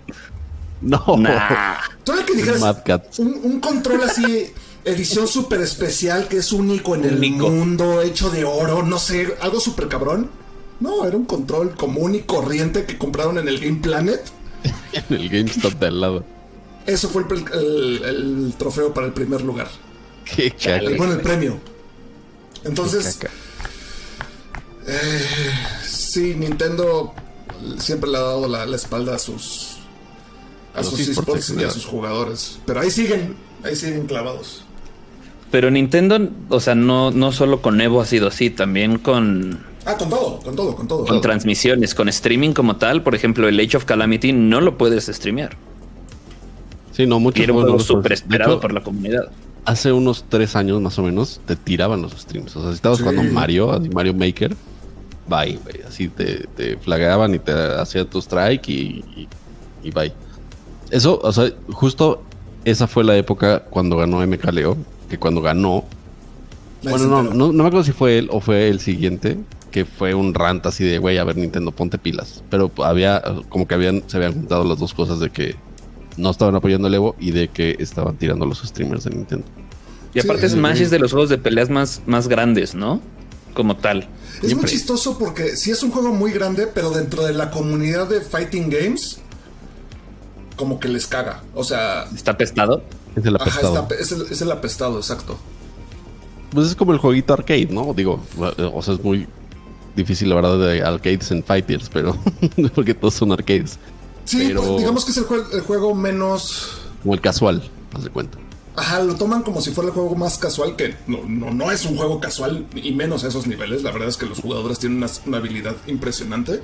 No. 0.81 1.03
Nah. 1.19 1.77
Todavía 2.05 2.27
que 2.27 2.35
dijeras 2.35 2.63
un, 3.19 3.41
un 3.43 3.61
control 3.61 4.03
así, 4.03 4.53
edición 4.85 5.27
súper 5.27 5.61
especial, 5.63 6.29
que 6.29 6.39
es 6.39 6.53
único 6.53 6.95
en 6.95 7.05
el 7.05 7.17
Único. 7.17 7.49
mundo, 7.49 8.03
hecho 8.03 8.31
de 8.31 8.45
oro, 8.45 8.83
no 8.83 8.99
sé, 8.99 9.35
algo 9.41 9.61
súper 9.61 9.89
cabrón. 9.89 10.31
No, 10.81 11.07
era 11.07 11.17
un 11.17 11.25
control 11.25 11.75
común 11.77 12.15
y 12.17 12.21
corriente 12.23 12.85
que 12.85 12.99
compraron 12.99 13.39
en 13.39 13.49
el 13.49 13.59
Game 13.61 13.81
Planet. 13.81 14.21
En 14.93 15.17
el 15.17 15.29
GameStop 15.29 15.73
de 15.75 15.87
al 15.89 16.01
lado. 16.01 16.25
Eso 16.87 17.09
fue 17.09 17.25
el, 17.31 17.45
el- 17.53 18.03
el 18.05 18.55
trofeo 18.59 18.93
para 18.93 19.07
el 19.07 19.13
primer 19.13 19.41
lugar. 19.43 19.69
Qué 20.25 20.51
caca. 20.51 20.83
Bueno, 20.97 21.15
el 21.15 21.21
premio. 21.21 21.59
Entonces, 22.65 23.17
Qué 23.17 23.27
caca. 23.27 23.35
sí, 25.87 26.35
Nintendo 26.35 27.15
siempre 27.79 28.11
le 28.11 28.19
ha 28.19 28.23
dado 28.23 28.49
la, 28.49 28.67
la 28.67 28.77
espalda 28.77 29.15
a 29.15 29.19
sus 29.19 29.79
a, 30.75 30.83
sus 30.83 31.01
esports 31.01 31.55
y 31.59 31.63
a 31.65 31.71
sus 31.71 31.85
jugadores. 31.87 32.59
Pero 32.67 32.81
ahí 32.81 32.91
siguen, 32.91 33.37
ahí 33.63 33.77
siguen 33.77 34.07
clavados. 34.07 34.65
Pero 35.51 35.71
Nintendo, 35.71 36.31
o 36.49 36.59
sea, 36.61 36.75
no, 36.75 37.13
no 37.13 37.31
solo 37.31 37.63
con 37.63 37.81
Evo 37.81 38.01
ha 38.01 38.07
sido 38.07 38.27
así, 38.29 38.51
también 38.51 38.99
con, 38.99 39.65
Ah, 39.87 39.97
con 39.97 40.09
todo, 40.11 40.41
con 40.41 40.57
todo, 40.57 40.75
con 40.75 40.89
todo. 40.89 41.05
con 41.07 41.21
transmisiones, 41.21 41.95
con 41.95 42.09
streaming 42.09 42.53
como 42.53 42.77
tal. 42.77 43.03
Por 43.05 43.15
ejemplo, 43.15 43.47
el 43.49 43.61
Age 43.61 43.77
of 43.77 43.85
Calamity 43.85 44.33
no 44.33 44.61
lo 44.61 44.77
puedes 44.77 45.07
streamear. 45.07 45.57
Sí, 46.95 47.07
no, 47.07 47.19
muchos 47.21 47.41
Y 47.41 47.45
era 47.45 47.53
un 47.53 47.63
juego 47.63 47.79
súper 47.81 48.13
esperado 48.13 48.53
hecho, 48.53 48.61
por 48.61 48.73
la 48.73 48.83
comunidad. 48.83 49.31
Hace 49.65 49.93
unos 49.93 50.25
tres 50.29 50.55
años 50.57 50.81
más 50.81 50.99
o 50.99 51.03
menos 51.03 51.41
te 51.47 51.57
tiraban 51.57 52.03
los 52.03 52.13
streams. 52.13 52.55
O 52.57 52.61
sea, 52.63 52.71
si 52.71 52.77
estabas 52.77 52.99
Sí. 52.99 53.05
jugando 53.05 53.23
Mario, 53.33 53.73
así 53.73 53.89
Mario 53.89 54.15
Maker, 54.15 54.55
bye, 55.29 55.59
güey. 55.63 55.83
Así 55.87 56.09
te, 56.09 56.47
te 56.57 56.77
flagaban 56.77 57.35
y 57.35 57.39
te 57.39 57.53
hacían 57.53 58.07
tu 58.07 58.19
strike 58.21 58.69
y, 58.69 59.05
y, 59.17 59.29
y 59.83 59.91
bye. 59.91 60.13
Eso, 60.91 61.19
o 61.23 61.33
sea, 61.33 61.51
justo 61.73 62.23
esa 62.65 62.87
fue 62.87 63.05
la 63.05 63.17
época 63.17 63.61
cuando 63.65 63.97
ganó 63.97 64.25
MK 64.25 64.53
Leo, 64.53 64.77
que 65.09 65.19
cuando 65.19 65.41
ganó, 65.43 65.85
bueno, 66.83 67.07
no, 67.07 67.23
no, 67.23 67.33
no 67.53 67.53
me 67.53 67.67
acuerdo 67.67 67.85
si 67.85 67.93
fue 67.93 68.19
él 68.19 68.29
o 68.31 68.41
fue 68.41 68.69
el 68.69 68.79
siguiente, 68.81 69.39
que 69.71 69.85
fue 69.87 70.15
un 70.15 70.35
rant 70.35 70.65
así 70.67 70.85
de, 70.85 70.99
güey, 70.99 71.19
a 71.19 71.25
ver, 71.25 71.37
Nintendo, 71.37 71.73
ponte 71.73 71.99
pilas. 71.99 72.45
Pero 72.51 72.71
había, 72.85 73.23
como 73.49 73.67
que 73.67 73.75
habían, 73.75 74.05
se 74.07 74.19
habían 74.19 74.35
juntado 74.35 74.65
las 74.65 74.79
dos 74.79 74.95
cosas 74.95 75.19
de 75.21 75.31
que 75.31 75.57
no 76.17 76.31
estaban 76.31 76.55
apoyando 76.55 76.89
el 76.89 76.95
Evo 76.95 77.17
y 77.19 77.31
de 77.33 77.49
que 77.49 77.77
estaban 77.79 78.17
tirando 78.17 78.47
los 78.47 78.59
streamers 78.63 79.05
de 79.05 79.11
Nintendo. 79.11 79.47
Y 80.15 80.21
aparte 80.21 80.49
Sí, 80.49 80.55
Smash 80.57 80.77
sí. 80.79 80.83
es 80.85 80.91
de 80.91 80.99
los 80.99 81.11
juegos 81.13 81.29
de 81.31 81.39
peleas 81.39 81.71
más, 81.71 82.03
más 82.07 82.29
grandes, 82.29 82.75
¿no? 82.75 83.01
Como 83.55 83.77
tal. 83.77 84.09
Es 84.43 84.55
muy 84.55 84.65
chistoso 84.65 85.19
porque 85.19 85.57
sí 85.57 85.71
es 85.71 85.83
un 85.83 85.91
juego 85.91 86.13
muy 86.13 86.33
grande, 86.33 86.67
pero 86.67 86.91
dentro 86.91 87.25
de 87.25 87.33
la 87.33 87.51
comunidad 87.51 88.09
de 88.09 88.21
fighting 88.21 88.69
games, 88.71 89.19
como 90.57 90.79
que 90.79 90.89
les 90.89 91.07
caga. 91.07 91.43
O 91.55 91.65
sea, 91.65 92.05
Está 92.15 92.37
pestado. 92.37 92.83
Es 93.17 93.25
el 93.25 93.37
ajá, 93.37 93.45
apestado. 93.45 93.83
está- 93.83 93.95
es, 93.97 94.13
el, 94.13 94.23
es 94.31 94.43
el 94.43 94.51
apestado, 94.53 94.97
exacto. 94.99 95.37
Pues 96.53 96.69
es 96.69 96.75
como 96.77 96.93
el 96.93 96.99
jueguito 96.99 97.33
arcade, 97.33 97.67
¿no? 97.71 97.93
Digo, 97.95 98.21
o 98.73 98.83
sea, 98.83 98.95
es 98.95 99.03
muy 99.03 99.27
difícil 99.97 100.29
la 100.29 100.37
verdad 100.37 100.59
de 100.59 100.83
arcades 100.83 101.31
en 101.31 101.43
fighters, 101.45 101.89
pero 101.93 102.17
porque 102.75 102.95
todos 102.95 103.15
son 103.15 103.33
arcades. 103.33 103.79
Sí, 104.25 104.45
Pero- 104.49 104.63
pues, 104.63 104.79
digamos 104.79 105.05
que 105.05 105.11
es 105.11 105.17
el, 105.19 105.25
jue- 105.27 105.53
el 105.53 105.61
juego 105.63 105.95
menos. 105.95 106.79
Como 107.03 107.15
el 107.15 107.21
casual, 107.21 107.63
haz 107.95 108.05
de 108.05 108.11
cuenta. 108.11 108.39
Ajá, 108.77 109.01
lo 109.03 109.15
toman 109.15 109.43
como 109.43 109.61
si 109.61 109.71
fuera 109.71 109.89
el 109.89 109.95
juego 109.95 110.17
más 110.17 110.37
casual, 110.39 110.75
que 110.75 110.97
no, 111.07 111.19
no, 111.29 111.53
no 111.53 111.71
es 111.71 111.85
un 111.85 111.97
juego 111.97 112.19
casual, 112.19 112.67
y 112.75 112.91
menos 112.93 113.23
a 113.23 113.29
esos 113.29 113.47
niveles. 113.47 113.83
La 113.85 113.93
verdad 113.93 114.09
es 114.09 114.17
que 114.17 114.27
los 114.27 114.41
jugadores 114.41 114.81
tienen 114.81 114.99
una, 114.99 115.07
una 115.27 115.37
habilidad 115.37 115.77
impresionante. 115.87 116.61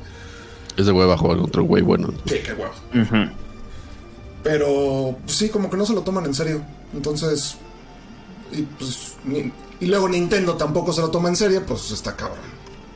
Ese 0.77 0.91
güey 0.91 1.07
va 1.07 1.15
a 1.15 1.19
jugar 1.19 1.39
un 1.39 1.51
güey 1.69 1.83
bueno. 1.83 2.13
Sí, 2.27 2.37
qué 2.45 2.53
huevo. 2.55 2.73
Pero 4.43 5.17
pues, 5.25 5.37
sí, 5.37 5.49
como 5.51 5.69
que 5.71 5.77
no 5.77 5.85
se 5.87 5.93
lo 5.93 6.01
toman 6.03 6.25
en 6.27 6.35
serio. 6.35 6.63
Entonces. 6.95 7.57
Y, 8.53 8.63
pues, 8.63 9.15
ni- 9.25 9.53
y 9.81 9.87
luego 9.87 10.09
Nintendo 10.09 10.55
tampoco 10.55 10.93
se 10.93 11.01
lo 11.01 11.11
toma 11.11 11.29
en 11.29 11.37
serio, 11.37 11.63
pues 11.67 11.91
está 11.91 12.17
cabrón. 12.17 12.39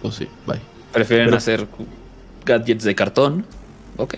Pues 0.02 0.16
sí, 0.16 0.28
bye. 0.46 0.60
Prefieren 0.92 1.26
Pero- 1.26 1.36
hacer 1.36 1.68
gadgets 2.44 2.84
de 2.84 2.94
cartón. 2.94 3.46
Ok. 3.96 4.14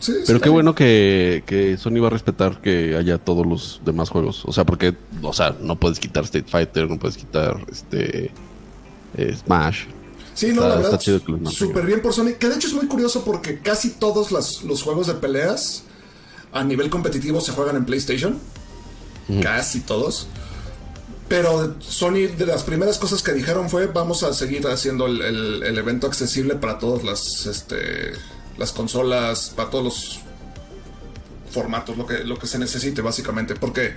Sí, 0.00 0.12
Pero 0.26 0.40
qué 0.40 0.48
bueno 0.48 0.74
que, 0.74 1.42
que 1.46 1.76
Sony 1.76 2.00
va 2.00 2.06
a 2.06 2.10
respetar 2.10 2.60
que 2.60 2.96
haya 2.96 3.18
todos 3.18 3.44
los 3.46 3.80
demás 3.84 4.10
juegos. 4.10 4.44
O 4.44 4.52
sea, 4.52 4.64
porque, 4.64 4.94
o 5.22 5.32
sea, 5.32 5.56
no 5.60 5.74
puedes 5.76 5.98
quitar 5.98 6.24
Street 6.24 6.44
Fighter, 6.48 6.88
no 6.88 6.98
puedes 6.98 7.16
quitar 7.16 7.64
este 7.70 8.30
eh, 9.16 9.36
Smash. 9.44 9.86
Sí, 10.34 10.46
no, 10.48 10.52
Está- 10.52 10.68
la 10.68 10.74
verdad, 10.76 10.84
está 10.94 10.98
chido 10.98 11.18
que 11.24 11.32
los 11.32 11.40
mantengan. 11.40 11.68
súper 11.68 11.84
bien 11.86 12.00
por 12.00 12.12
Sony. 12.12 12.34
Que 12.38 12.48
de 12.48 12.54
hecho 12.54 12.68
es 12.68 12.74
muy 12.74 12.86
curioso 12.86 13.24
porque 13.24 13.58
casi 13.58 13.90
todos 13.90 14.30
las- 14.30 14.62
los 14.62 14.82
juegos 14.82 15.08
de 15.08 15.14
peleas 15.14 15.82
a 16.52 16.62
nivel 16.62 16.90
competitivo 16.90 17.40
se 17.40 17.50
juegan 17.52 17.74
en 17.76 17.84
PlayStation. 17.84 18.38
Casi 19.42 19.80
todos. 19.80 20.28
Pero 21.28 21.74
Sony, 21.80 22.28
de 22.38 22.46
las 22.46 22.62
primeras 22.62 22.96
cosas 22.98 23.22
que 23.22 23.32
dijeron 23.32 23.68
fue: 23.68 23.86
vamos 23.88 24.22
a 24.22 24.32
seguir 24.32 24.66
haciendo 24.68 25.06
el, 25.06 25.20
el- 25.20 25.62
el 25.64 25.76
evento 25.76 26.06
accesible 26.06 26.54
para 26.54 26.78
todas 26.78 27.04
las, 27.04 27.44
este, 27.46 28.12
las 28.58 28.72
consolas, 28.72 29.52
para 29.54 29.70
todos 29.70 29.84
los 29.84 30.20
formatos, 31.50 31.96
lo 31.96 32.06
que, 32.06 32.24
lo 32.24 32.38
que 32.38 32.46
se 32.46 32.58
necesite, 32.58 33.00
básicamente. 33.00 33.54
Porque 33.54 33.94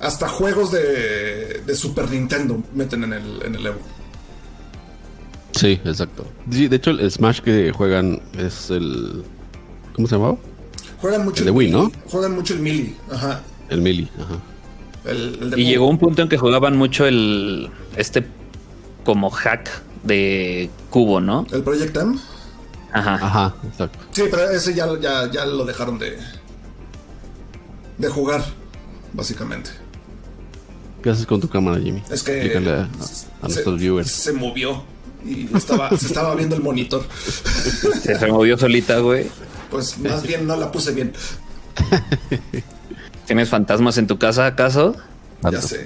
hasta 0.00 0.28
juegos 0.28 0.72
de, 0.72 1.62
de 1.64 1.76
Super 1.76 2.10
Nintendo 2.10 2.62
meten 2.74 3.04
en 3.04 3.12
el, 3.12 3.42
en 3.44 3.54
el 3.54 3.66
Evo. 3.66 3.80
Sí, 5.52 5.80
exacto. 5.84 6.26
Sí, 6.50 6.68
de 6.68 6.76
hecho, 6.76 6.90
el 6.90 7.10
Smash 7.10 7.40
que 7.40 7.72
juegan 7.72 8.20
es 8.38 8.70
el. 8.70 9.24
¿Cómo 9.94 10.06
se 10.06 10.16
llamaba? 10.16 10.36
Juegan 11.00 11.24
mucho 11.24 11.40
El 11.40 11.46
de 11.46 11.50
Wii, 11.50 11.70
¿no? 11.70 11.92
Juegan 12.10 12.34
mucho 12.34 12.54
el 12.54 12.60
Melee. 12.60 12.94
Ajá. 13.10 13.42
El 13.70 13.80
Melee. 13.80 14.08
Ajá. 14.18 14.38
El, 15.04 15.38
el 15.40 15.50
de 15.50 15.60
Y 15.60 15.64
llegó 15.64 15.88
un 15.88 15.98
punto 15.98 16.22
en 16.22 16.28
que 16.28 16.36
jugaban 16.36 16.76
mucho 16.76 17.06
el. 17.06 17.70
Este. 17.96 18.26
Como 19.04 19.30
hack 19.30 19.70
de 20.02 20.68
cubo, 20.90 21.20
¿no? 21.20 21.46
El 21.52 21.62
Project 21.62 21.96
M. 21.96 22.18
Ajá. 22.98 23.14
Ajá, 23.14 23.54
exacto. 23.68 23.98
Sí, 24.12 24.22
pero 24.30 24.50
ese 24.50 24.74
ya, 24.74 24.86
ya, 25.00 25.30
ya 25.30 25.44
lo 25.46 25.64
dejaron 25.64 25.98
de. 25.98 26.18
de 27.98 28.08
jugar, 28.08 28.44
básicamente. 29.12 29.70
¿Qué 31.02 31.10
haces 31.10 31.26
con 31.26 31.40
tu 31.40 31.48
cámara, 31.48 31.78
Jimmy? 31.80 32.02
Es 32.10 32.22
que. 32.22 32.32
Explícale 32.32 32.70
a, 32.72 32.82
a 32.82 33.06
se- 33.06 33.26
nuestros 33.42 33.78
viewers. 33.80 34.10
Se 34.10 34.32
movió. 34.32 34.82
Y 35.24 35.48
estaba, 35.56 35.90
se 35.96 36.06
estaba 36.06 36.34
viendo 36.36 36.54
el 36.54 36.62
monitor. 36.62 37.04
Se 38.02 38.16
removió 38.18 38.56
solita, 38.56 38.98
güey. 39.00 39.26
Pues 39.70 39.98
más 39.98 40.22
bien 40.22 40.46
no 40.46 40.54
la 40.56 40.70
puse 40.70 40.92
bien. 40.92 41.12
¿Tienes 43.26 43.48
fantasmas 43.48 43.98
en 43.98 44.06
tu 44.06 44.18
casa, 44.18 44.46
acaso? 44.46 44.94
Ya 45.50 45.60
sé. 45.60 45.84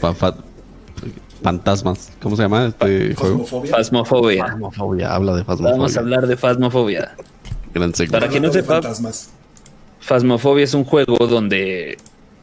Fa- 1.42 1.50
fa- 1.50 1.50
fantasmas. 1.50 2.12
¿Cómo 2.22 2.36
se 2.36 2.42
llama 2.42 2.66
este 2.66 3.14
juego? 3.14 3.44
Fasmofobia. 3.66 4.46
Fasmofobia. 4.46 5.14
Habla 5.14 5.34
de 5.34 5.44
fasmofobia. 5.44 5.72
Vamos 5.76 5.96
a 5.96 6.00
hablar 6.00 6.26
de 6.26 6.36
Fasmofobia. 6.36 7.14
Gran. 7.74 7.92
Para 8.10 8.28
quien 8.28 8.42
no 8.42 8.50
sepa- 8.52 8.74
fantasmas. 8.82 9.30
Fasmofobia 10.00 10.64
es 10.64 10.74
un 10.74 10.84
juego 10.84 11.16
donde 11.26 11.98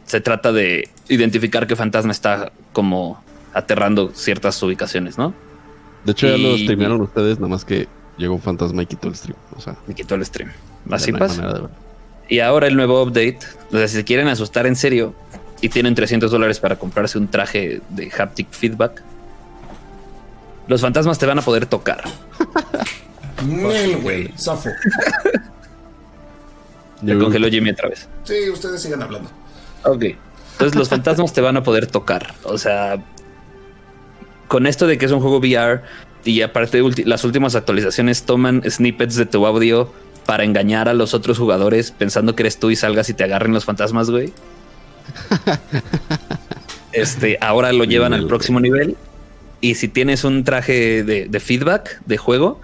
se 0.06 0.22
trata 0.22 0.52
de 0.52 0.90
identificar 1.10 1.68
qué 1.68 1.76
fantasma 1.76 2.12
está 2.12 2.52
como 2.72 3.22
aterrando 3.54 4.12
ciertas 4.14 4.62
ubicaciones, 4.64 5.18
¿no? 5.18 5.34
De 6.06 6.12
hecho, 6.12 6.28
ya 6.28 6.38
lo 6.38 6.56
Y- 6.56 6.64
streamearon 6.64 7.02
ustedes, 7.02 7.38
nada 7.40 7.50
más 7.50 7.66
que 7.66 7.88
llegó 8.18 8.36
un 8.36 8.42
fantasma 8.42 8.84
y 8.84 8.86
quitó 8.86 9.08
el 9.10 9.16
stream. 9.16 9.38
O 9.58 9.60
sea, 9.62 9.76
Me 9.88 9.94
quitó 9.96 10.16
el 10.16 10.26
stream. 10.26 10.52
Así 10.90 11.12
pasa. 11.12 11.70
Y 12.30 12.40
ahora 12.40 12.68
el 12.68 12.76
nuevo 12.76 13.02
update, 13.04 13.40
o 13.72 13.78
sea, 13.78 13.88
si 13.88 13.96
se 13.96 14.04
quieren 14.06 14.28
asustar 14.28 14.68
en 14.68 14.76
serio 14.76 15.14
y 15.62 15.70
tienen 15.70 15.96
300 15.96 16.30
dólares 16.32 16.60
para 16.60 16.78
comprarse 16.78 17.18
un 17.18 17.28
traje 17.28 17.82
de 17.90 18.12
haptic 18.18 18.48
feedback, 18.52 19.02
los 20.68 20.82
fantasmas 20.82 21.18
te 21.18 21.26
van 21.26 21.40
a 21.40 21.42
poder 21.42 21.66
tocar. 21.66 22.04
Nel, 23.46 23.98
güey. 23.98 24.32
Zafo. 24.38 24.70
Le 27.02 27.14
Yo- 27.14 27.20
congeló 27.20 27.48
Jimmy 27.50 27.70
otra 27.72 27.90
vez. 27.90 28.08
Sí, 28.24 28.50
ustedes 28.52 28.82
sigan 28.82 29.02
hablando. 29.02 29.30
Ok. 29.84 30.04
Entonces 30.54 30.76
los 30.76 30.90
fantasmas 30.90 31.34
te 31.34 31.42
van 31.42 31.56
a 31.58 31.64
poder 31.64 31.88
tocar. 31.88 32.34
O 32.44 32.58
sea, 32.58 32.98
con 34.48 34.66
esto 34.66 34.88
de 34.88 34.98
que 34.98 35.06
es 35.06 35.12
un 35.12 35.20
juego 35.20 35.38
VR 35.38 35.82
y 36.24 36.42
aparte 36.42 36.82
las 37.06 37.24
últimas 37.24 37.56
actualizaciones 37.56 38.24
toman 38.24 38.64
snippets 38.70 39.16
de 39.16 39.26
tu 39.28 39.46
audio 39.46 39.94
para 40.26 40.44
engañar 40.44 40.90
a 40.90 40.94
los 40.94 41.14
otros 41.14 41.38
jugadores 41.38 41.92
pensando 41.92 42.36
que 42.36 42.44
eres 42.44 42.60
tú 42.60 42.72
y 42.72 42.76
salgas 42.76 43.08
y 43.10 43.14
te 43.14 43.24
agarren 43.24 43.54
los 43.54 43.66
fantasmas, 43.66 44.10
güey. 44.10 44.34
Este, 46.94 47.38
ahora 47.42 47.72
lo 47.74 47.84
llevan 47.84 48.14
al 48.14 48.26
próximo 48.26 48.60
nivel. 48.60 48.98
Y 49.62 49.76
si 49.76 49.88
tienes 49.88 50.24
un 50.24 50.44
traje 50.44 51.04
de, 51.04 51.28
de 51.28 51.40
feedback 51.40 52.02
de 52.08 52.18
juego, 52.18 52.60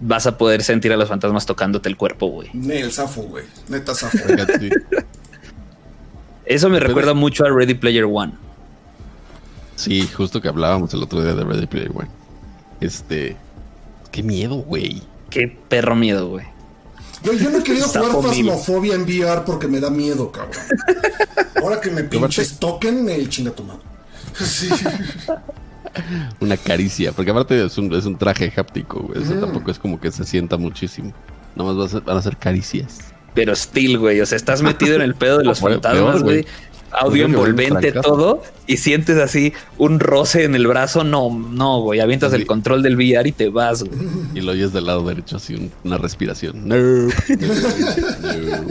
vas 0.00 0.26
a 0.26 0.38
poder 0.38 0.62
sentir 0.62 0.92
a 0.92 0.96
los 0.96 1.08
fantasmas 1.08 1.46
tocándote 1.46 1.88
el 1.88 1.96
cuerpo, 1.96 2.26
güey. 2.28 2.48
Nel, 2.52 2.92
Zafo, 2.92 3.22
güey. 3.22 3.44
Neta, 3.68 3.94
Zafo. 3.94 4.18
Eso 6.46 6.68
me 6.68 6.78
recuerda 6.80 7.14
mucho 7.14 7.44
a 7.44 7.50
Ready 7.50 7.74
Player 7.74 8.04
One. 8.04 8.32
Sí, 9.76 10.06
justo 10.06 10.40
que 10.40 10.48
hablábamos 10.48 10.92
el 10.94 11.02
otro 11.02 11.22
día 11.22 11.34
de 11.34 11.44
Ready 11.44 11.66
Player 11.66 11.90
One. 11.94 12.08
Este. 12.80 13.36
Qué 14.12 14.22
miedo, 14.22 14.56
güey. 14.56 15.02
Qué 15.30 15.58
perro 15.68 15.96
miedo, 15.96 16.28
güey. 16.28 16.46
Yo 17.22 17.50
no 17.50 17.58
he 17.58 17.62
querido 17.62 17.88
jugar. 17.88 18.22
Fasmofobia 18.22 18.94
en 18.94 19.02
VR 19.02 19.44
porque 19.46 19.66
me 19.66 19.80
da 19.80 19.88
miedo, 19.90 20.30
cabrón. 20.30 20.52
Ahora 21.64 21.80
que 21.80 21.90
me 21.90 22.04
pinches 22.04 22.58
toquen, 22.58 23.08
el 23.08 23.28
chinga 23.28 23.50
tu 23.52 23.64
madre. 23.64 23.80
Sí. 24.38 24.68
Una 26.40 26.56
caricia. 26.56 27.12
Porque 27.12 27.30
aparte 27.30 27.64
es 27.64 27.78
un, 27.78 27.92
es 27.94 28.04
un 28.04 28.16
traje 28.18 28.52
háptico, 28.56 29.00
güey. 29.00 29.22
Eso 29.22 29.34
tampoco 29.34 29.70
es 29.70 29.78
como 29.78 30.00
que 30.00 30.10
se 30.10 30.24
sienta 30.24 30.56
muchísimo. 30.56 31.12
Nomás 31.56 31.78
va 31.78 31.84
a 31.86 31.88
ser- 31.88 32.00
van 32.02 32.16
a 32.16 32.22
ser 32.22 32.36
caricias. 32.36 32.98
Pero 33.34 33.54
still, 33.54 33.98
güey. 33.98 34.20
O 34.20 34.26
sea, 34.26 34.36
estás 34.36 34.60
metido 34.70 34.94
en 34.96 35.02
el 35.02 35.14
pedo 35.14 35.38
de 35.38 35.44
los 35.44 35.60
fantasmas, 35.60 36.22
güey. 36.22 36.44
Audio 36.90 37.24
envolvente, 37.24 37.90
todo. 37.92 38.42
Y 38.68 38.76
sientes 38.76 39.18
así 39.18 39.52
un 39.78 39.98
roce 40.00 40.44
en 40.44 40.54
el 40.54 40.66
brazo. 40.66 41.02
No, 41.04 41.30
no, 41.30 41.80
güey. 41.80 42.00
Avientas 42.00 42.30
Sí. 42.32 42.36
el 42.36 42.46
control 42.46 42.82
del 42.82 42.96
VR 42.96 43.28
y 43.28 43.32
te 43.32 43.48
vas, 43.48 43.82
güey. 43.84 43.98
Y 44.34 44.40
lo 44.40 44.52
oyes 44.52 44.72
del 44.72 44.86
lado 44.86 45.02
derecho, 45.04 45.36
así 45.36 45.54
un- 45.54 45.72
una 45.84 45.98
respiración. 45.98 46.68
No, 46.68 46.76
no, 46.76 47.08
no. 47.08 48.68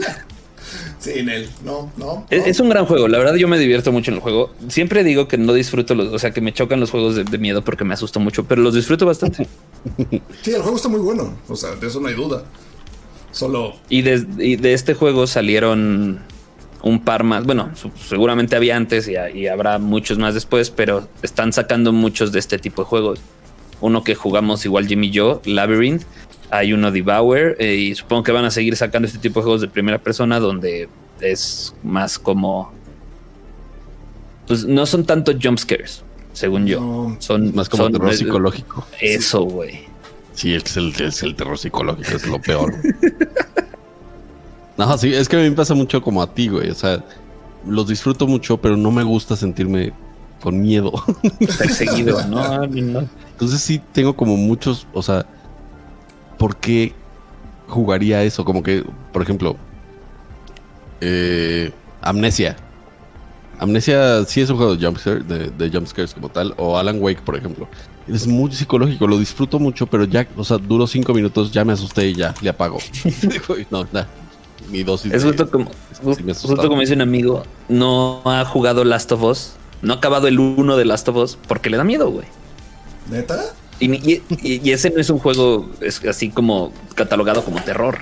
Nel. 1.06 1.48
No, 1.64 1.90
no. 1.96 2.26
Es, 2.30 2.40
no. 2.40 2.46
es 2.46 2.60
un 2.60 2.68
gran 2.68 2.86
juego. 2.86 3.08
La 3.08 3.18
verdad, 3.18 3.34
yo 3.34 3.48
me 3.48 3.58
divierto 3.58 3.92
mucho 3.92 4.10
en 4.10 4.16
el 4.16 4.20
juego. 4.22 4.50
Siempre 4.68 5.04
digo 5.04 5.28
que 5.28 5.38
no 5.38 5.52
disfruto 5.52 5.94
los, 5.94 6.12
o 6.12 6.18
sea, 6.18 6.30
que 6.32 6.40
me 6.40 6.52
chocan 6.52 6.80
los 6.80 6.90
juegos 6.90 7.14
de, 7.16 7.24
de 7.24 7.38
miedo 7.38 7.62
porque 7.64 7.84
me 7.84 7.94
asusto 7.94 8.20
mucho, 8.20 8.44
pero 8.44 8.62
los 8.62 8.74
disfruto 8.74 9.06
bastante. 9.06 9.46
Sí, 10.42 10.52
el 10.52 10.62
juego 10.62 10.76
está 10.76 10.88
muy 10.88 11.00
bueno. 11.00 11.34
O 11.48 11.56
sea, 11.56 11.74
de 11.74 11.86
eso 11.86 12.00
no 12.00 12.08
hay 12.08 12.14
duda. 12.14 12.44
Solo. 13.32 13.74
Y 13.88 14.02
de, 14.02 14.24
y 14.38 14.56
de 14.56 14.72
este 14.74 14.94
juego 14.94 15.26
salieron 15.26 16.20
un 16.82 17.00
par 17.04 17.24
más. 17.24 17.44
Bueno, 17.44 17.70
su- 17.74 17.90
seguramente 18.08 18.56
había 18.56 18.76
antes 18.76 19.08
y 19.08 19.46
habrá 19.48 19.78
muchos 19.78 20.18
más 20.18 20.34
después, 20.34 20.70
pero 20.70 21.08
están 21.22 21.52
sacando 21.52 21.92
muchos 21.92 22.30
de 22.32 22.38
este 22.38 22.58
tipo 22.58 22.82
de 22.82 22.86
juegos. 22.88 23.20
Uno 23.84 24.02
que 24.02 24.14
jugamos 24.14 24.64
igual 24.64 24.86
Jimmy 24.86 25.08
y 25.08 25.10
yo, 25.10 25.42
Labyrinth. 25.44 26.04
Hay 26.50 26.72
uno 26.72 26.90
Devour 26.90 27.56
eh, 27.58 27.74
y 27.74 27.94
supongo 27.94 28.22
que 28.22 28.32
van 28.32 28.44
a 28.46 28.50
seguir 28.50 28.76
sacando 28.76 29.06
este 29.06 29.18
tipo 29.18 29.40
de 29.40 29.44
juegos 29.44 29.60
de 29.60 29.68
primera 29.68 29.98
persona 29.98 30.40
donde 30.40 30.88
es 31.20 31.74
más 31.82 32.18
como... 32.18 32.72
Pues 34.46 34.64
no 34.64 34.86
son 34.86 35.04
tanto 35.04 35.32
jump 35.40 35.58
scares, 35.58 36.02
según 36.32 36.66
yo. 36.66 36.80
No. 36.80 37.16
son 37.18 37.54
Más 37.54 37.68
como 37.68 37.84
son- 37.84 37.92
terror 37.92 38.14
psicológico. 38.14 38.86
Eso, 39.00 39.42
güey. 39.42 39.80
Sí, 40.32 40.54
es 40.54 40.76
el, 40.76 40.94
es 41.00 41.22
el 41.22 41.34
terror 41.34 41.58
psicológico, 41.58 42.10
es 42.16 42.26
lo 42.26 42.40
peor. 42.40 42.72
No, 44.76 44.98
sí, 44.98 45.14
es 45.14 45.28
que 45.28 45.36
a 45.36 45.38
mí 45.40 45.48
me 45.50 45.54
pasa 45.56 45.74
mucho 45.74 46.02
como 46.02 46.20
a 46.20 46.34
ti, 46.34 46.48
güey. 46.48 46.68
O 46.70 46.74
sea, 46.74 47.04
los 47.66 47.86
disfruto 47.86 48.26
mucho, 48.26 48.56
pero 48.56 48.76
no 48.76 48.90
me 48.90 49.04
gusta 49.04 49.36
sentirme 49.36 49.92
con 50.42 50.60
miedo. 50.60 50.92
Perseguido, 51.58 52.26
no, 52.26 52.66
no. 52.66 53.08
Entonces 53.34 53.60
sí 53.60 53.80
tengo 53.92 54.14
como 54.14 54.36
muchos, 54.36 54.86
o 54.92 55.02
sea, 55.02 55.26
¿por 56.38 56.56
qué 56.56 56.92
jugaría 57.68 58.22
eso? 58.22 58.44
Como 58.44 58.62
que, 58.62 58.84
por 59.12 59.22
ejemplo, 59.22 59.56
eh, 61.00 61.72
Amnesia. 62.00 62.56
Amnesia 63.58 64.24
sí 64.24 64.40
es 64.40 64.50
un 64.50 64.56
juego 64.56 64.76
de 64.76 64.84
jumpscare, 64.84 65.22
de, 65.22 65.50
de 65.50 65.70
jumpscares 65.70 66.14
como 66.14 66.28
tal, 66.28 66.54
o 66.56 66.76
Alan 66.76 67.00
Wake, 67.00 67.22
por 67.22 67.36
ejemplo. 67.36 67.68
Es 68.06 68.26
muy 68.26 68.52
psicológico, 68.52 69.06
lo 69.06 69.18
disfruto 69.18 69.58
mucho, 69.58 69.86
pero 69.86 70.04
ya, 70.04 70.26
o 70.36 70.44
sea, 70.44 70.58
duró 70.58 70.86
cinco 70.86 71.14
minutos, 71.14 71.50
ya 71.52 71.64
me 71.64 71.72
asusté 71.72 72.08
y 72.08 72.14
ya, 72.14 72.34
le 72.40 72.50
apago. 72.50 72.78
no, 73.70 73.84
nada. 73.92 74.08
Mi 74.70 74.82
dosis. 74.82 75.12
Es 75.12 75.22
de- 75.22 75.28
justo 75.28 75.50
como, 75.50 75.70
sí 76.14 76.22
justo 76.26 76.68
como 76.68 76.80
dice 76.80 76.94
un 76.94 77.02
amigo, 77.02 77.42
no 77.68 78.22
ha 78.24 78.44
jugado 78.44 78.84
Last 78.84 79.12
of 79.12 79.22
Us, 79.22 79.52
no 79.82 79.94
ha 79.94 79.96
acabado 79.96 80.26
el 80.28 80.38
uno 80.38 80.76
de 80.76 80.84
Last 80.84 81.08
of 81.08 81.16
Us 81.16 81.38
porque 81.48 81.70
le 81.70 81.76
da 81.76 81.84
miedo, 81.84 82.10
güey. 82.10 82.26
¿Neta? 83.10 83.54
Y, 83.80 84.70
ese 84.70 84.90
no 84.90 85.00
es 85.00 85.10
un 85.10 85.18
juego 85.18 85.68
es 85.80 86.04
así 86.04 86.30
como 86.30 86.72
catalogado 86.94 87.44
como 87.44 87.62
terror. 87.62 87.98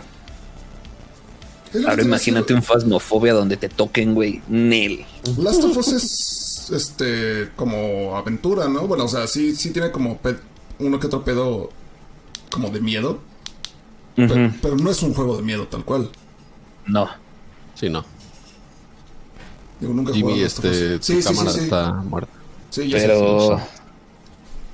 Ahora 1.89 2.03
imagínate 2.03 2.53
decir. 2.53 2.57
un 2.57 2.63
fasmofobia 2.63 3.33
donde 3.33 3.57
te 3.57 3.69
toquen, 3.69 4.15
güey. 4.15 4.43
Nel. 4.49 5.05
Last 5.39 5.65
of 5.65 5.77
Us 5.77 5.89
es 5.89 6.71
este 6.71 7.51
como 7.57 8.17
aventura, 8.17 8.69
¿no? 8.69 8.87
Bueno, 8.87 9.05
o 9.05 9.09
sea, 9.09 9.27
sí, 9.27 9.57
sí 9.57 9.71
tiene 9.71 9.91
como 9.91 10.21
uno 10.79 11.01
que 11.01 11.07
otro 11.07 11.25
pedo 11.25 11.71
como 12.51 12.69
de 12.69 12.81
miedo. 12.81 13.21
pero, 14.15 14.77
no 14.77 14.91
es 14.91 15.03
un 15.03 15.15
juego 15.15 15.37
de 15.37 15.43
miedo 15.43 15.67
tal 15.69 15.85
cual. 15.85 16.11
No. 16.87 17.09
Sí, 17.75 17.89
no. 17.89 18.05
Digo, 19.81 19.95
nunca 19.95 20.13
Jimmy, 20.13 20.43
este, 20.43 20.99
tu 20.99 21.05
Sí, 21.05 21.15
sí, 21.15 21.23
sí, 21.23 21.29
cámara 21.29 21.51
sí. 21.51 21.61
está 21.61 21.93
muerta. 21.93 22.33
Sí, 22.71 22.89
ya 22.89 23.01
sé, 23.01 23.07
Pero 23.07 23.59
sí, 23.59 23.65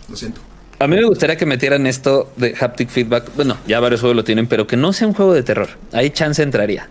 Lo 0.08 0.16
siento. 0.16 0.40
a 0.78 0.86
mí 0.86 0.96
me 0.96 1.04
gustaría 1.04 1.36
que 1.36 1.44
metieran 1.46 1.86
esto 1.86 2.30
de 2.36 2.54
haptic 2.58 2.88
feedback. 2.88 3.30
Bueno, 3.36 3.56
ya 3.66 3.80
varios 3.80 4.00
juegos 4.00 4.16
lo 4.16 4.24
tienen, 4.24 4.46
pero 4.46 4.66
que 4.66 4.76
no 4.76 4.92
sea 4.92 5.06
un 5.08 5.14
juego 5.14 5.34
de 5.34 5.42
terror. 5.42 5.68
Ahí 5.92 6.10
chance 6.10 6.42
entraría. 6.42 6.88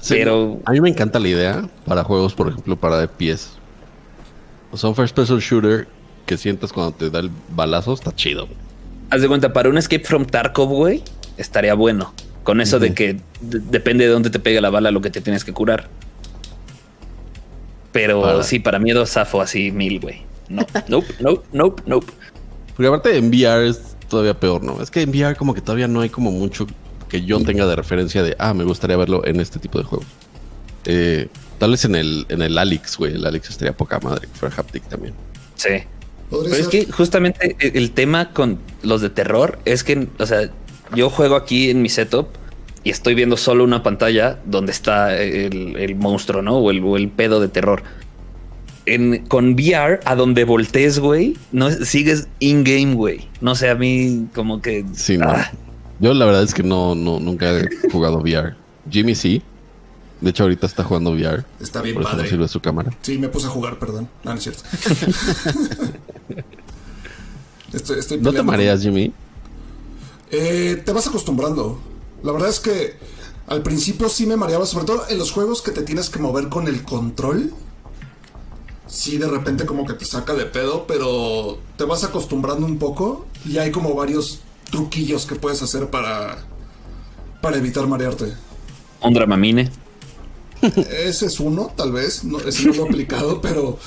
Sí, 0.00 0.14
Pero- 0.14 0.60
a 0.64 0.72
mí 0.72 0.80
me 0.80 0.88
encanta 0.90 1.18
la 1.18 1.28
idea 1.28 1.68
para 1.86 2.04
juegos, 2.04 2.34
por 2.34 2.48
ejemplo, 2.48 2.76
para 2.76 3.00
FPS. 3.06 3.48
O 4.72 4.76
sea, 4.76 4.88
un 4.90 4.96
first 4.96 5.14
person 5.16 5.38
shooter 5.40 5.88
que 6.26 6.36
sientas 6.36 6.72
cuando 6.72 6.92
te 6.92 7.10
da 7.10 7.20
el 7.20 7.30
balazo 7.50 7.92
está 7.94 8.14
chido. 8.14 8.48
Haz 9.10 9.20
de 9.22 9.28
cuenta, 9.28 9.52
para 9.52 9.68
un 9.68 9.78
Escape 9.78 10.04
from 10.04 10.24
Tarkov, 10.26 10.68
güey, 10.68 11.02
estaría 11.36 11.74
bueno. 11.74 12.12
Con 12.44 12.60
eso 12.60 12.78
de 12.78 12.94
que 12.94 13.14
de- 13.40 13.58
depende 13.60 14.04
de 14.06 14.10
dónde 14.10 14.30
te 14.30 14.38
pegue 14.38 14.60
la 14.60 14.70
bala 14.70 14.90
lo 14.90 15.00
que 15.00 15.10
te 15.10 15.20
tienes 15.20 15.44
que 15.44 15.52
curar. 15.52 15.88
Pero 17.92 18.22
Para- 18.22 18.42
sí, 18.42 18.58
para 18.60 18.78
miedo 18.78 19.04
zafo 19.06 19.40
así 19.40 19.70
mil, 19.72 20.00
güey. 20.00 20.22
No, 20.50 20.66
nope, 20.88 21.14
nope, 21.20 21.46
nope, 21.52 21.82
nope. 21.86 22.06
Porque 22.76 22.86
aparte 22.88 23.16
en 23.16 23.28
VR 23.28 23.68
es 23.68 23.96
todavía 24.08 24.34
peor, 24.38 24.62
¿no? 24.62 24.82
Es 24.82 24.90
que 24.90 25.00
en 25.02 25.10
VR 25.10 25.36
como 25.36 25.54
que 25.54 25.60
todavía 25.60 25.88
no 25.88 26.00
hay 26.02 26.10
como 26.10 26.30
mucho 26.30 26.66
que 27.08 27.22
yo 27.24 27.40
tenga 27.42 27.66
de 27.66 27.76
referencia 27.76 28.22
de, 28.22 28.36
ah, 28.38 28.52
me 28.52 28.64
gustaría 28.64 28.96
verlo 28.96 29.24
en 29.26 29.40
este 29.40 29.58
tipo 29.58 29.78
de 29.78 29.84
juegos. 29.84 30.06
Eh, 30.84 31.28
tal 31.58 31.70
vez 31.72 31.84
en 31.84 31.94
el, 31.94 32.26
en 32.28 32.42
el 32.42 32.56
Alex, 32.58 32.96
güey. 32.98 33.14
El 33.14 33.26
Alex 33.26 33.50
estaría 33.50 33.76
poca 33.76 33.98
madre, 34.00 34.28
que 34.28 34.38
fuera 34.38 34.54
haptic 34.56 34.82
también. 34.88 35.14
Sí. 35.54 35.68
Pero 36.30 36.46
es 36.54 36.68
que 36.68 36.86
justamente 36.86 37.56
e- 37.58 37.72
el 37.78 37.90
tema 37.90 38.32
con 38.32 38.58
los 38.82 39.00
de 39.00 39.10
terror 39.10 39.58
es 39.64 39.82
que, 39.82 40.06
o 40.18 40.26
sea, 40.26 40.48
yo 40.94 41.10
juego 41.10 41.34
aquí 41.36 41.70
en 41.70 41.82
mi 41.82 41.88
setup 41.88 42.28
y 42.84 42.90
estoy 42.90 43.14
viendo 43.14 43.36
solo 43.36 43.64
una 43.64 43.82
pantalla 43.82 44.38
donde 44.44 44.72
está 44.72 45.16
el, 45.20 45.76
el 45.76 45.94
monstruo, 45.96 46.40
¿no? 46.42 46.58
O 46.58 46.70
el, 46.70 46.82
o 46.84 46.96
el 46.96 47.08
pedo 47.08 47.40
de 47.40 47.48
terror. 47.48 47.82
En, 48.86 49.26
con 49.26 49.52
VR, 49.54 50.00
a 50.04 50.14
donde 50.16 50.44
voltees, 50.44 50.98
güey, 50.98 51.36
no 51.52 51.70
sigues 51.70 52.28
in-game, 52.40 52.94
güey. 52.94 53.28
No 53.40 53.54
sé, 53.54 53.68
a 53.70 53.74
mí 53.74 54.26
como 54.34 54.60
que... 54.62 54.84
Sí, 54.94 55.16
no. 55.18 55.28
ah, 55.28 55.50
Yo 56.00 56.14
la 56.14 56.24
verdad 56.24 56.42
es 56.42 56.54
que 56.54 56.62
no, 56.62 56.94
no, 56.94 57.20
nunca 57.20 57.50
he 57.58 57.68
jugado 57.92 58.18
VR. 58.18 58.54
Jimmy 58.90 59.14
sí. 59.14 59.42
De 60.20 60.30
hecho, 60.30 60.42
ahorita 60.44 60.66
está 60.66 60.82
jugando 60.84 61.12
VR. 61.12 61.44
Está 61.60 61.82
bien 61.82 61.94
Por 61.94 62.02
eso 62.02 62.10
no 62.12 62.16
padre. 62.18 62.30
sirve 62.30 62.48
su 62.48 62.60
cámara. 62.60 62.90
Sí, 63.02 63.16
me 63.18 63.28
puse 63.28 63.46
a 63.46 63.50
jugar, 63.50 63.78
perdón. 63.78 64.08
No, 64.24 64.32
no 64.32 64.36
es 64.38 64.42
cierto. 64.42 64.62
estoy, 67.72 67.98
estoy 67.98 68.18
¿No 68.18 68.32
te 68.32 68.42
mareas, 68.42 68.82
Jimmy? 68.82 69.12
Eh, 70.30 70.82
te 70.84 70.92
vas 70.92 71.06
acostumbrando. 71.06 71.80
La 72.22 72.32
verdad 72.32 72.48
es 72.50 72.60
que 72.60 72.94
al 73.46 73.62
principio 73.62 74.08
sí 74.08 74.26
me 74.26 74.36
mareaba, 74.36 74.66
sobre 74.66 74.84
todo 74.84 75.04
en 75.08 75.18
los 75.18 75.32
juegos 75.32 75.62
que 75.62 75.70
te 75.70 75.82
tienes 75.82 76.10
que 76.10 76.18
mover 76.18 76.48
con 76.48 76.68
el 76.68 76.82
control. 76.82 77.52
Sí 78.90 79.16
de 79.18 79.28
repente 79.28 79.64
como 79.66 79.86
que 79.86 79.94
te 79.94 80.04
saca 80.04 80.34
de 80.34 80.46
pedo, 80.46 80.86
pero 80.86 81.58
te 81.76 81.84
vas 81.84 82.02
acostumbrando 82.04 82.66
un 82.66 82.78
poco 82.78 83.26
y 83.44 83.58
hay 83.58 83.70
como 83.70 83.94
varios 83.94 84.40
truquillos 84.70 85.26
que 85.26 85.36
puedes 85.36 85.62
hacer 85.62 85.88
para, 85.90 86.38
para 87.40 87.56
evitar 87.56 87.86
marearte. 87.86 88.34
Un 89.00 89.14
dramamine. 89.14 89.70
Ese 90.62 91.26
es 91.26 91.40
uno, 91.40 91.72
tal 91.74 91.92
vez, 91.92 92.24
no, 92.24 92.38
ese 92.40 92.66
no 92.66 92.74
lo 92.74 92.84
he 92.84 92.88
aplicado, 92.88 93.40
pero 93.42 93.78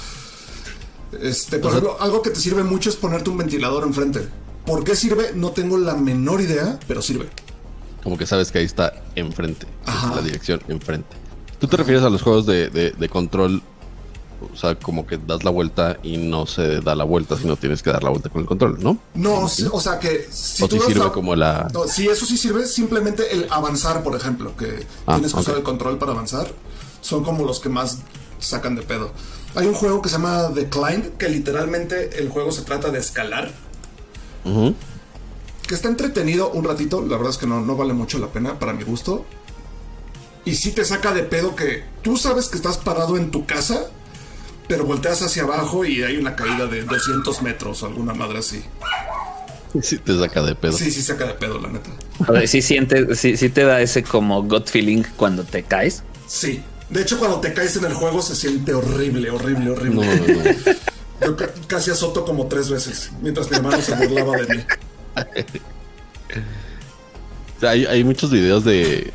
este, 1.21 1.59
por 1.59 1.71
ejemplo, 1.71 1.97
algo 1.99 2.21
que 2.21 2.31
te 2.31 2.39
sirve 2.39 2.63
mucho 2.63 2.89
es 2.89 2.95
ponerte 2.95 3.29
un 3.29 3.37
ventilador 3.37 3.83
enfrente. 3.83 4.27
¿Por 4.65 4.83
qué 4.83 4.95
sirve? 4.95 5.31
No 5.35 5.51
tengo 5.51 5.77
la 5.77 5.93
menor 5.95 6.41
idea, 6.41 6.79
pero 6.87 7.01
sirve. 7.01 7.27
Como 8.01 8.17
que 8.17 8.25
sabes 8.25 8.51
que 8.51 8.59
ahí 8.59 8.65
está 8.65 8.93
enfrente. 9.15 9.67
Ajá. 9.85 10.15
La 10.15 10.21
dirección 10.21 10.61
enfrente. 10.67 11.15
¿Tú 11.59 11.67
te 11.67 11.77
refieres 11.77 12.03
a 12.03 12.09
los 12.09 12.21
juegos 12.21 12.45
de, 12.45 12.69
de- 12.69 12.91
de 12.91 13.09
control? 13.09 13.61
O 14.51 14.55
sea, 14.57 14.75
como 14.75 15.05
que 15.07 15.17
das 15.17 15.43
la 15.43 15.51
vuelta 15.51 15.97
y 16.03 16.17
no 16.17 16.45
se 16.45 16.81
da 16.81 16.95
la 16.95 17.03
vuelta, 17.03 17.37
sino 17.37 17.55
tienes 17.55 17.81
que 17.83 17.91
dar 17.91 18.03
la 18.03 18.09
vuelta 18.09 18.29
con 18.29 18.41
el 18.41 18.47
control, 18.47 18.77
¿no? 18.83 18.97
No, 19.13 19.47
sí, 19.47 19.65
o 19.71 19.79
sea 19.79 19.99
que 19.99 20.27
si 20.31 20.63
o 20.63 20.67
tú 20.67 20.79
sirve 20.79 21.05
la- 21.05 21.11
como 21.11 21.35
la... 21.35 21.67
No, 21.73 21.87
sí, 21.87 22.07
eso 22.07 22.25
sí 22.25 22.37
sirve. 22.37 22.65
Simplemente 22.65 23.33
el 23.33 23.47
avanzar, 23.51 24.03
por 24.03 24.15
ejemplo, 24.15 24.55
que 24.57 24.85
Ah, 25.05 25.13
tienes 25.15 25.33
que 25.33 25.39
usar 25.39 25.55
el 25.55 25.63
control 25.63 25.97
para 25.97 26.11
avanzar, 26.13 26.47
son 27.01 27.23
como 27.23 27.45
los 27.45 27.59
que 27.59 27.69
más 27.69 27.99
sacan 28.39 28.75
de 28.75 28.81
pedo. 28.81 29.11
Hay 29.55 29.67
un 29.67 29.73
juego 29.75 30.01
que 30.01 30.09
se 30.09 30.15
llama 30.15 30.49
The 30.53 30.67
Climb, 30.69 31.17
que 31.17 31.29
literalmente 31.29 32.19
el 32.19 32.29
juego 32.29 32.51
se 32.51 32.63
trata 32.63 32.89
de 32.89 32.99
escalar. 32.99 33.51
Que 35.67 35.75
está 35.75 35.87
entretenido 35.87 36.49
un 36.51 36.65
ratito, 36.65 37.01
la 37.01 37.15
verdad 37.15 37.29
es 37.31 37.37
que 37.37 37.47
no, 37.47 37.61
no 37.61 37.75
vale 37.75 37.93
mucho 37.93 38.17
la 38.19 38.27
pena 38.27 38.59
para 38.59 38.73
mi 38.73 38.83
gusto. 38.83 39.25
Y 40.45 40.55
sí 40.55 40.71
te 40.73 40.83
saca 40.83 41.13
de 41.13 41.23
pedo 41.23 41.55
que 41.55 41.85
tú 42.01 42.17
sabes 42.17 42.49
que 42.49 42.57
estás 42.57 42.77
parado 42.77 43.15
en 43.15 43.31
tu 43.31 43.45
casa, 43.45 43.85
pero 44.67 44.85
volteas 44.85 45.21
hacia 45.21 45.43
abajo 45.43 45.85
y 45.85 46.03
hay 46.03 46.17
una 46.17 46.35
caída 46.35 46.67
de 46.67 46.83
200 46.83 47.41
metros 47.41 47.83
o 47.83 47.87
alguna 47.87 48.13
madre 48.13 48.39
así. 48.39 48.63
Sí 49.81 49.97
te 49.97 50.17
saca 50.17 50.43
de 50.43 50.53
pedo. 50.55 50.73
Sí, 50.73 50.91
sí 50.91 51.01
saca 51.01 51.25
de 51.25 51.33
pedo, 51.33 51.59
la 51.59 51.69
neta. 51.69 51.89
O 52.27 52.33
sea, 52.33 52.45
sí 52.47 52.61
sientes, 52.61 53.19
sí, 53.19 53.37
sí 53.37 53.49
te 53.49 53.63
da 53.63 53.81
ese 53.81 54.03
como 54.03 54.43
gut 54.43 54.67
feeling 54.69 55.03
cuando 55.17 55.43
te 55.43 55.63
caes. 55.63 56.03
Sí. 56.27 56.61
De 56.89 57.01
hecho, 57.01 57.17
cuando 57.17 57.39
te 57.39 57.53
caes 57.53 57.75
en 57.77 57.85
el 57.85 57.93
juego 57.93 58.21
se 58.21 58.35
siente 58.35 58.73
horrible, 58.73 59.31
horrible, 59.31 59.65
No, 59.65 59.71
horrible. 59.71 60.05
no, 60.05 60.43
no. 60.43 61.27
Yo 61.27 61.35
ca- 61.35 61.49
casi 61.67 61.89
azoto 61.89 62.23
como 62.25 62.47
tres 62.47 62.69
veces 62.69 63.11
mientras 63.21 63.49
mi 63.49 63.57
hermano 63.57 63.81
se 63.81 63.95
burlaba 63.95 64.37
de 64.37 64.55
mí. 64.57 64.63
Hay, 67.61 67.85
hay 67.85 68.03
muchos 68.03 68.29
videos 68.31 68.63
de. 68.65 69.11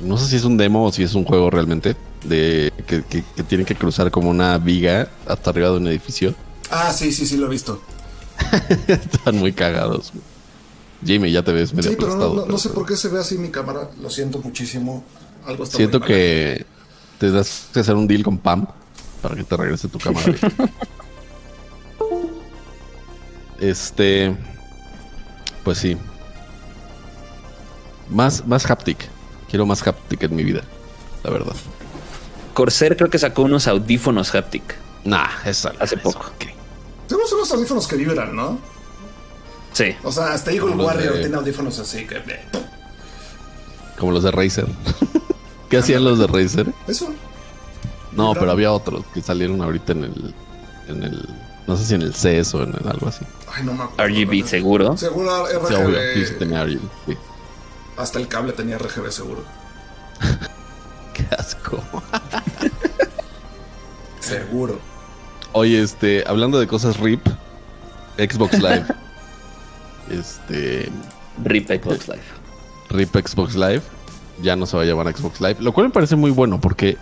No 0.00 0.16
sé 0.18 0.26
si 0.26 0.36
es 0.36 0.44
un 0.44 0.56
demo 0.56 0.84
o 0.86 0.92
si 0.92 1.02
es 1.02 1.14
un 1.14 1.24
juego 1.24 1.50
realmente. 1.50 1.96
De 2.24 2.72
que, 2.86 3.02
que- 3.02 3.24
que 3.34 3.42
tienen 3.42 3.64
que 3.66 3.74
cruzar 3.74 4.10
como 4.10 4.28
una 4.30 4.58
viga 4.58 5.08
hasta 5.26 5.50
arriba 5.50 5.70
de 5.70 5.76
un 5.78 5.86
edificio. 5.88 6.34
Ah, 6.70 6.92
sí, 6.92 7.12
sí, 7.12 7.26
sí, 7.26 7.36
lo 7.36 7.46
he 7.46 7.50
visto. 7.50 7.80
Están 8.86 9.36
muy 9.38 9.52
cagados. 9.52 10.12
Jamie, 11.04 11.32
ya 11.32 11.42
te 11.42 11.52
ves 11.52 11.72
medio 11.72 11.90
Sí, 11.90 11.96
pero 11.98 12.16
no, 12.16 12.34
no- 12.34 12.46
no 12.46 12.58
sé 12.58 12.68
por 12.70 12.84
qué 12.86 12.96
se 12.96 13.08
ve 13.08 13.18
así 13.20 13.38
mi 13.38 13.48
cámara. 13.50 13.90
Lo 14.02 14.10
siento 14.10 14.38
muchísimo. 14.38 15.02
Algo 15.46 15.64
está 15.64 15.78
Siento 15.78 15.98
muy 15.98 16.08
que 16.08 16.66
te 17.18 17.30
das 17.30 17.68
que 17.72 17.80
hacer 17.80 17.94
un 17.94 18.06
deal 18.06 18.22
con 18.22 18.36
Pam 18.38 18.66
para 19.22 19.34
que 19.34 19.44
te 19.44 19.56
regrese 19.56 19.88
tu 19.88 19.98
cámara. 19.98 20.26
este. 23.60 24.36
Pues 25.64 25.78
sí. 25.78 25.96
Más, 28.10 28.46
más 28.46 28.68
haptic. 28.70 28.98
Quiero 29.48 29.66
más 29.66 29.86
haptic 29.86 30.22
en 30.24 30.34
mi 30.36 30.44
vida. 30.44 30.62
La 31.22 31.30
verdad. 31.30 31.54
Corsair 32.60 32.94
creo 32.94 33.08
que 33.08 33.18
sacó 33.18 33.40
unos 33.42 33.66
audífonos 33.66 34.34
haptic. 34.34 34.62
Nah, 35.04 35.28
esa. 35.46 35.72
Hace 35.80 35.96
poco. 35.96 36.26
Tenemos 37.08 37.32
unos 37.32 37.50
audífonos 37.52 37.88
que 37.88 37.96
vibran, 37.96 38.36
¿no? 38.36 38.58
Sí. 39.72 39.96
O 40.02 40.12
sea, 40.12 40.34
hasta 40.34 40.50
Eagle 40.52 40.74
Warrior 40.76 41.14
de- 41.14 41.20
tiene 41.20 41.36
audífonos 41.36 41.78
así 41.78 42.06
que. 42.06 42.20
Como 43.98 44.12
los 44.12 44.24
de 44.24 44.30
Razer. 44.30 44.66
¿Qué 45.70 45.78
hacían 45.78 46.04
los 46.04 46.18
de 46.18 46.26
Razer? 46.26 46.66
Eso. 46.86 47.10
No, 48.12 48.34
pero 48.34 48.50
había 48.50 48.72
otros 48.72 49.06
que 49.14 49.22
salieron 49.22 49.62
ahorita 49.62 49.92
en 49.92 50.04
el. 50.04 50.34
En 50.88 51.02
el. 51.02 51.28
No 51.66 51.78
sé 51.78 51.86
si 51.86 51.94
en 51.94 52.02
el 52.02 52.14
CES 52.14 52.54
o 52.56 52.62
en 52.64 52.74
el- 52.78 52.88
algo 52.88 53.08
así. 53.08 53.24
Ay, 53.54 53.64
no 53.64 53.72
me 53.72 53.84
acuerdo. 53.84 54.04
RGB 54.14 54.46
seguro. 54.46 54.98
Seguro 54.98 55.46
RGB. 55.46 55.66
Sí, 55.68 55.74
obvio. 55.76 56.26
Sí 56.26 56.34
tenía 56.38 56.64
RGB, 56.64 56.80
sí. 57.06 57.16
Hasta 57.96 58.18
el 58.18 58.28
cable 58.28 58.52
tenía 58.52 58.76
RGB 58.76 59.10
seguro. 59.10 59.44
Qué 61.28 61.34
asco. 61.34 61.82
Seguro. 64.20 64.78
Oye, 65.52 65.82
este, 65.82 66.24
hablando 66.26 66.60
de 66.60 66.66
cosas 66.66 66.98
RIP, 66.98 67.26
Xbox 68.16 68.52
Live. 68.60 68.84
este, 70.10 70.88
RIP 71.44 71.68
Xbox 71.68 72.08
Live. 72.08 72.22
RIP 72.90 73.16
Xbox 73.28 73.54
Live. 73.56 73.82
Ya 74.42 74.56
no 74.56 74.64
se 74.66 74.76
va 74.76 74.84
a 74.84 74.86
llamar 74.86 75.14
Xbox 75.14 75.40
Live. 75.40 75.56
Lo 75.60 75.72
cual 75.72 75.88
me 75.88 75.92
parece 75.92 76.16
muy 76.16 76.30
bueno 76.30 76.60
porque 76.60 76.96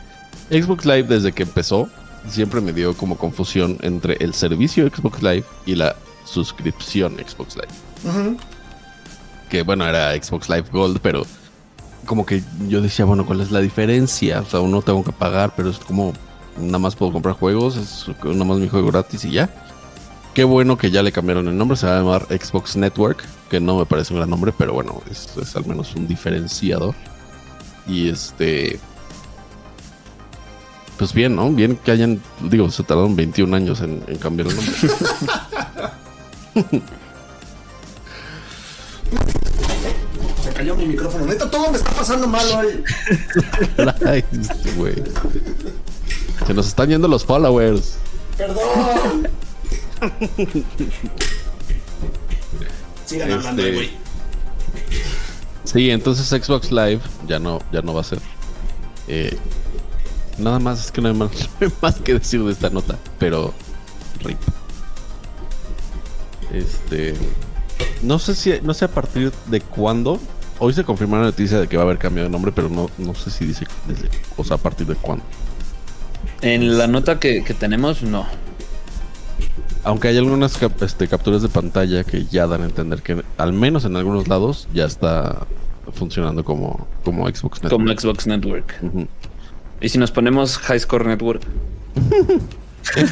Xbox 0.50 0.84
Live 0.84 1.04
desde 1.04 1.32
que 1.32 1.44
empezó 1.44 1.88
siempre 2.28 2.60
me 2.60 2.72
dio 2.72 2.96
como 2.96 3.16
confusión 3.16 3.78
entre 3.82 4.16
el 4.20 4.34
servicio 4.34 4.88
Xbox 4.88 5.22
Live 5.22 5.44
y 5.66 5.76
la 5.76 5.94
suscripción 6.24 7.16
Xbox 7.16 7.56
Live. 7.56 8.36
Que 9.48 9.62
bueno, 9.62 9.86
era 9.86 10.12
Xbox 10.20 10.48
Live 10.48 10.66
Gold, 10.72 10.98
pero 11.00 11.24
como 12.06 12.24
que 12.26 12.42
yo 12.68 12.80
decía, 12.80 13.04
bueno, 13.04 13.26
¿cuál 13.26 13.40
es 13.40 13.50
la 13.50 13.60
diferencia? 13.60 14.40
O 14.40 14.46
sea, 14.46 14.60
uno 14.60 14.82
tengo 14.82 15.04
que 15.04 15.12
pagar, 15.12 15.52
pero 15.56 15.70
es 15.70 15.78
como 15.78 16.12
nada 16.56 16.78
más 16.78 16.96
puedo 16.96 17.12
comprar 17.12 17.34
juegos, 17.34 17.76
es 17.76 18.06
nada 18.24 18.44
más 18.44 18.58
mi 18.58 18.68
juego 18.68 18.90
gratis 18.90 19.24
y 19.24 19.32
ya. 19.32 19.50
Qué 20.34 20.44
bueno 20.44 20.78
que 20.78 20.90
ya 20.90 21.02
le 21.02 21.10
cambiaron 21.10 21.48
el 21.48 21.56
nombre, 21.56 21.76
se 21.76 21.86
va 21.86 21.96
a 21.96 21.98
llamar 21.98 22.26
Xbox 22.26 22.76
Network, 22.76 23.24
que 23.50 23.60
no 23.60 23.76
me 23.76 23.86
parece 23.86 24.12
un 24.12 24.20
gran 24.20 24.30
nombre, 24.30 24.52
pero 24.56 24.72
bueno, 24.72 25.02
es, 25.10 25.36
es 25.36 25.56
al 25.56 25.66
menos 25.66 25.94
un 25.94 26.06
diferenciador. 26.06 26.94
Y 27.86 28.08
este. 28.08 28.78
Pues 30.98 31.12
bien, 31.12 31.34
¿no? 31.34 31.50
Bien 31.50 31.76
que 31.76 31.90
hayan, 31.90 32.20
digo, 32.40 32.70
se 32.70 32.82
tardaron 32.82 33.16
21 33.16 33.56
años 33.56 33.80
en, 33.80 34.02
en 34.06 34.18
cambiar 34.18 34.48
el 34.48 34.56
nombre. 34.56 34.72
Cayó 40.58 40.74
mi 40.74 40.86
micrófono. 40.86 41.24
Neta, 41.24 41.48
todo 41.48 41.70
me 41.70 41.76
está 41.78 41.90
pasando 41.92 42.26
mal 42.26 42.44
hoy. 42.50 42.82
Este 44.32 44.72
güey. 44.72 44.96
Se 46.48 46.52
nos 46.52 46.66
están 46.66 46.88
yendo 46.88 47.06
los 47.06 47.24
followers. 47.24 47.94
Perdón. 48.36 49.28
Sigan 53.06 53.30
Este- 53.30 53.34
hablando, 53.34 53.62
güey. 53.62 53.90
Sí, 55.62 55.90
entonces 55.92 56.26
Xbox 56.26 56.72
Live 56.72 57.02
ya 57.28 57.38
no, 57.38 57.60
ya 57.70 57.80
no 57.82 57.94
va 57.94 58.00
a 58.00 58.04
ser. 58.04 58.18
Eh, 59.06 59.38
nada 60.38 60.58
más 60.58 60.86
es 60.86 60.90
que 60.90 61.00
no 61.00 61.06
hay 61.08 61.14
más, 61.14 61.30
más 61.80 61.94
que 62.00 62.14
decir 62.14 62.42
de 62.42 62.50
esta 62.50 62.68
nota, 62.68 62.98
pero 63.20 63.54
rip. 64.24 64.40
Este, 66.52 67.14
no 68.02 68.18
sé 68.18 68.34
si, 68.34 68.60
no 68.60 68.74
sé 68.74 68.86
a 68.86 68.88
partir 68.90 69.32
de 69.46 69.60
cuándo. 69.60 70.18
Hoy 70.60 70.72
se 70.72 70.82
confirmó 70.84 71.16
la 71.16 71.22
noticia 71.22 71.60
de 71.60 71.68
que 71.68 71.76
va 71.76 71.84
a 71.84 71.86
haber 71.86 71.98
cambio 71.98 72.24
de 72.24 72.30
nombre, 72.30 72.50
pero 72.52 72.68
no, 72.68 72.90
no 72.98 73.14
sé 73.14 73.30
si 73.30 73.44
dice 73.46 73.66
desde, 73.86 74.08
o 74.36 74.42
sea, 74.44 74.56
a 74.56 74.58
partir 74.58 74.86
de 74.86 74.94
cuándo. 74.96 75.24
En 76.40 76.76
la 76.78 76.86
nota 76.86 77.18
que, 77.20 77.44
que 77.44 77.54
tenemos, 77.54 78.02
no. 78.02 78.26
Aunque 79.84 80.08
hay 80.08 80.18
algunas 80.18 80.56
cap- 80.58 80.82
este, 80.82 81.06
capturas 81.08 81.42
de 81.42 81.48
pantalla 81.48 82.02
que 82.04 82.24
ya 82.26 82.46
dan 82.46 82.62
a 82.62 82.64
entender 82.66 83.02
que 83.02 83.22
al 83.36 83.52
menos 83.52 83.84
en 83.84 83.96
algunos 83.96 84.26
lados 84.28 84.66
ya 84.74 84.84
está 84.84 85.46
funcionando 85.94 86.44
como, 86.44 86.86
como 87.04 87.26
Xbox 87.28 87.62
Network. 87.62 87.70
Como 87.84 87.88
Xbox 88.00 88.26
Network. 88.26 88.74
Y 89.80 89.88
si 89.88 89.98
nos 89.98 90.10
ponemos 90.10 90.58
High 90.58 90.80
Score 90.80 91.06
Network, 91.06 91.42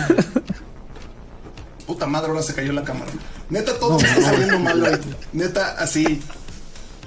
Puta 1.86 2.06
madre, 2.06 2.28
ahora 2.30 2.42
se 2.42 2.52
cayó 2.54 2.72
la 2.72 2.82
cámara. 2.82 3.10
Neta, 3.48 3.78
todo 3.78 3.96
me 3.98 4.04
está 4.08 4.20
saliendo 4.22 4.58
mal 4.58 4.82
hoy. 4.82 4.98
Neta, 5.32 5.76
así. 5.78 6.20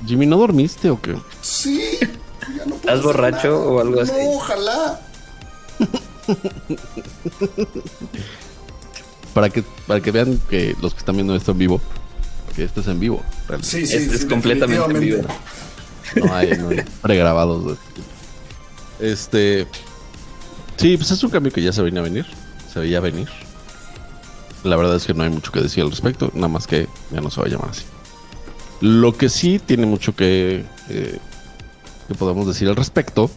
Jimmy, 0.06 0.26
¿no 0.26 0.38
dormiste 0.38 0.90
o 0.90 1.02
qué? 1.02 1.16
Sí. 1.42 1.82
ya 2.56 2.66
no 2.66 2.76
¿Estás 2.76 3.04
borracho 3.04 3.48
nada. 3.50 3.58
o 3.66 3.80
algo 3.82 4.02
así? 4.02 4.12
No, 4.12 4.30
ojalá. 4.32 5.00
Para 9.34 9.50
que, 9.50 9.64
para 9.88 10.02
que 10.02 10.12
vean 10.12 10.40
que 10.50 10.76
los 10.82 10.94
que 10.94 11.00
están 11.00 11.16
viendo 11.16 11.36
esto 11.36 11.52
en 11.52 11.58
vivo, 11.60 11.82
que 12.56 12.64
esto 12.64 12.82
es 12.82 12.88
en 12.88 13.00
vivo, 13.00 13.22
realmente. 13.48 13.70
Sí, 13.70 13.86
sí, 13.86 13.96
Es- 13.96 14.04
sí, 14.10 14.16
es 14.16 14.26
completamente 14.26 14.84
en 14.84 14.94
definitivamente. 14.94 15.34
No 16.16 16.34
hay, 16.36 16.58
no 16.58 16.70
hay 16.70 16.82
pregrabados. 17.02 17.78
este. 18.98 19.12
Este. 19.12 19.68
Sí, 20.78 20.98
pues 20.98 21.12
es 21.12 21.24
un 21.24 21.30
cambio 21.30 21.52
que 21.52 21.62
ya 21.62 21.72
se 21.72 21.82
venía 21.84 22.00
a 22.00 22.04
venir. 22.04 22.26
Se 22.74 22.80
veía 22.80 23.00
venir. 23.00 23.30
La 24.64 24.76
verdad 24.76 24.96
es 24.96 25.06
que 25.06 25.14
no 25.14 25.24
hay 25.24 25.30
mucho 25.30 25.52
que 25.52 25.62
decir 25.62 25.84
al 25.84 25.92
respecto, 25.92 26.32
nada 26.34 26.48
más 26.48 26.66
que 26.68 26.88
ya 27.12 27.22
no 27.22 27.30
se 27.30 27.40
va 27.40 27.46
a 27.48 27.50
llamar 27.50 27.70
así. 27.70 27.84
Lo 28.82 29.16
que 29.18 29.30
sí 29.30 29.60
tiene 29.60 29.86
mucho 29.86 30.16
que, 30.16 30.64
eh, 30.90 31.18
que 32.08 32.16
podemos 32.16 32.48
decir 32.48 32.68
al 32.70 32.76
respecto. 32.76 33.30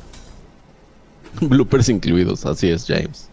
Bloopers 1.41 1.89
incluidos, 1.89 2.47
así 2.47 2.69
es, 2.71 2.85
James. 2.87 3.29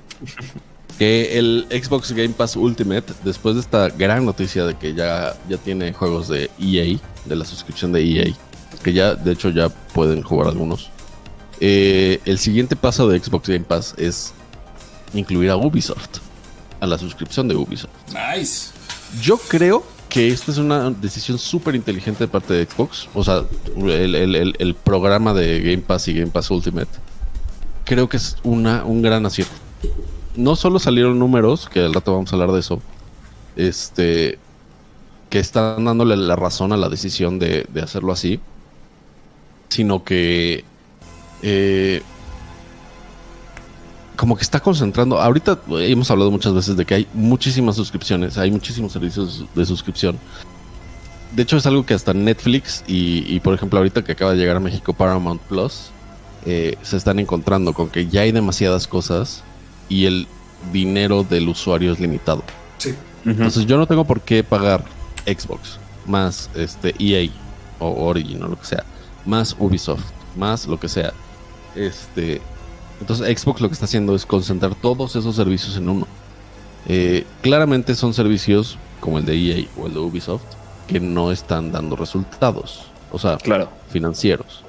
Que 0.98 1.38
el 1.38 1.68
Xbox 1.70 2.12
Game 2.12 2.30
Pass 2.30 2.56
Ultimate, 2.56 3.14
después 3.24 3.56
de 3.56 3.62
esta 3.62 3.90
gran 3.90 4.26
noticia 4.26 4.66
de 4.66 4.76
que 4.76 4.94
ya, 4.94 5.36
ya 5.48 5.58
tiene 5.58 5.94
juegos 5.94 6.28
de 6.28 6.50
EA, 6.60 6.98
de 7.26 7.36
la 7.36 7.46
suscripción 7.46 7.92
de 7.92 8.02
EA, 8.04 8.34
que 8.84 8.92
ya, 8.94 9.16
de 9.16 9.32
hecho, 9.32 9.50
ya 9.50 9.70
pueden 9.70 10.22
jugar 10.24 10.48
algunos. 10.50 10.90
eh, 11.62 12.20
el 12.26 12.40
siguiente 12.40 12.76
paso 12.76 13.08
de 13.08 13.20
Xbox 13.20 13.48
Game 13.50 13.66
Pass 13.66 13.94
es 13.98 14.34
incluir 15.14 15.50
a 15.52 15.58
Ubisoft, 15.58 16.20
a 16.80 16.88
la 16.88 16.98
suscripción 16.98 17.48
de 17.48 17.56
Ubisoft. 17.56 17.92
Nice. 18.10 18.72
Yo 19.22 19.38
creo 19.38 19.84
que 20.10 20.28
esto 20.30 20.52
es 20.52 20.58
una 20.58 20.90
decisión 20.90 21.38
súper 21.38 21.76
inteligente 21.76 22.24
de 22.24 22.28
parte 22.28 22.54
de 22.54 22.66
Xbox. 22.66 23.08
O 23.14 23.24
sea, 23.24 23.44
el- 23.78 24.56
el 24.58 24.76
programa 24.76 25.34
de 25.34 25.60
Game 25.62 25.80
Pass 25.84 26.08
y 26.08 26.14
Game 26.14 26.32
Pass 26.32 26.50
Ultimate. 26.52 26.90
Creo 27.86 28.10
que 28.10 28.18
es 28.18 28.38
una, 28.44 28.84
un 28.86 29.02
gran 29.02 29.26
acierto. 29.26 29.54
No 30.36 30.56
solo 30.56 30.80
salieron 30.80 31.18
números, 31.20 31.68
que 31.70 31.80
al 31.82 31.94
rato 31.94 32.14
vamos 32.14 32.32
a 32.32 32.36
hablar 32.36 32.52
de 32.52 32.60
eso. 32.60 32.82
Este. 33.56 34.38
Que 35.30 35.40
están 35.40 35.86
dándole 35.86 36.16
la 36.18 36.36
razón 36.36 36.72
a 36.74 36.78
la 36.78 36.90
decisión 36.90 37.38
de, 37.40 37.66
de 37.72 37.82
hacerlo 37.82 38.12
así. 38.12 38.40
Sino 39.70 40.04
que. 40.04 40.64
eh, 41.44 42.02
como 44.20 44.36
que 44.36 44.44
está 44.44 44.60
concentrando. 44.60 45.22
Ahorita 45.22 45.58
hemos 45.70 46.12
hablado 46.12 46.30
muchas 46.30 46.54
veces 46.54 46.76
de 46.76 46.84
que 46.84 46.94
hay 46.94 47.08
muchísimas 47.14 47.78
suscripciones, 47.78 48.38
hay 48.38 48.52
muchísimos 48.52 48.92
servicios 48.92 49.46
de 49.56 49.66
suscripción. 49.66 50.20
De 51.32 51.44
hecho, 51.44 51.56
es 51.56 51.66
algo 51.66 51.86
que 51.86 51.94
hasta 51.94 52.14
Netflix 52.14 52.84
y, 52.86 53.24
y, 53.34 53.40
por 53.40 53.54
ejemplo, 53.54 53.80
ahorita 53.80 54.04
que 54.04 54.12
acaba 54.12 54.34
de 54.34 54.38
llegar 54.38 54.58
a 54.58 54.60
México 54.60 54.92
Paramount 54.92 55.42
Plus, 55.44 55.92
eh, 56.46 56.76
se 56.82 56.98
están 56.98 57.18
encontrando 57.20 57.74
con 57.74 57.90
que 57.90 58.08
ya 58.08 58.22
hay 58.22 58.34
demasiadas 58.34 58.88
cosas 58.88 59.42
y 59.88 60.06
el 60.06 60.28
dinero 60.74 61.24
del 61.24 61.48
usuario 61.48 61.94
es 61.94 62.02
limitado. 62.02 62.44
Sí. 62.78 62.96
Entonces, 63.24 63.68
yo 63.68 63.78
no 63.78 63.88
tengo 63.88 64.04
por 64.04 64.20
qué 64.20 64.44
pagar 64.44 64.84
Xbox 65.26 65.80
más 66.06 66.50
este 66.56 66.94
EA 67.00 67.30
o 67.80 68.06
Origin 68.06 68.44
o 68.44 68.50
lo 68.50 68.60
que 68.60 68.66
sea, 68.66 68.84
más 69.26 69.56
Ubisoft, 69.58 70.04
más 70.36 70.68
lo 70.68 70.78
que 70.78 70.90
sea. 70.90 71.14
Este, 71.74 72.42
entonces 73.00 73.40
Xbox 73.40 73.62
lo 73.62 73.68
que 73.70 73.74
está 73.74 73.86
haciendo 73.86 74.16
es 74.16 74.26
concentrar 74.26 74.76
todos 74.76 75.16
esos 75.16 75.36
servicios 75.36 75.78
en 75.78 75.90
uno. 75.90 76.08
Eh, 76.88 77.26
claramente 77.42 77.96
son 77.96 78.14
servicios 78.14 78.78
como 79.00 79.18
el 79.20 79.26
de 79.26 79.36
EA 79.36 79.66
o 79.78 79.88
el 79.88 79.94
de 79.94 80.00
Ubisoft 80.00 80.42
que 80.88 81.00
no 81.00 81.32
están 81.32 81.72
dando 81.72 81.96
resultados, 81.96 82.86
o 83.12 83.20
sea, 83.20 83.38
Claro. 83.38 83.70
financieros. 83.92 84.64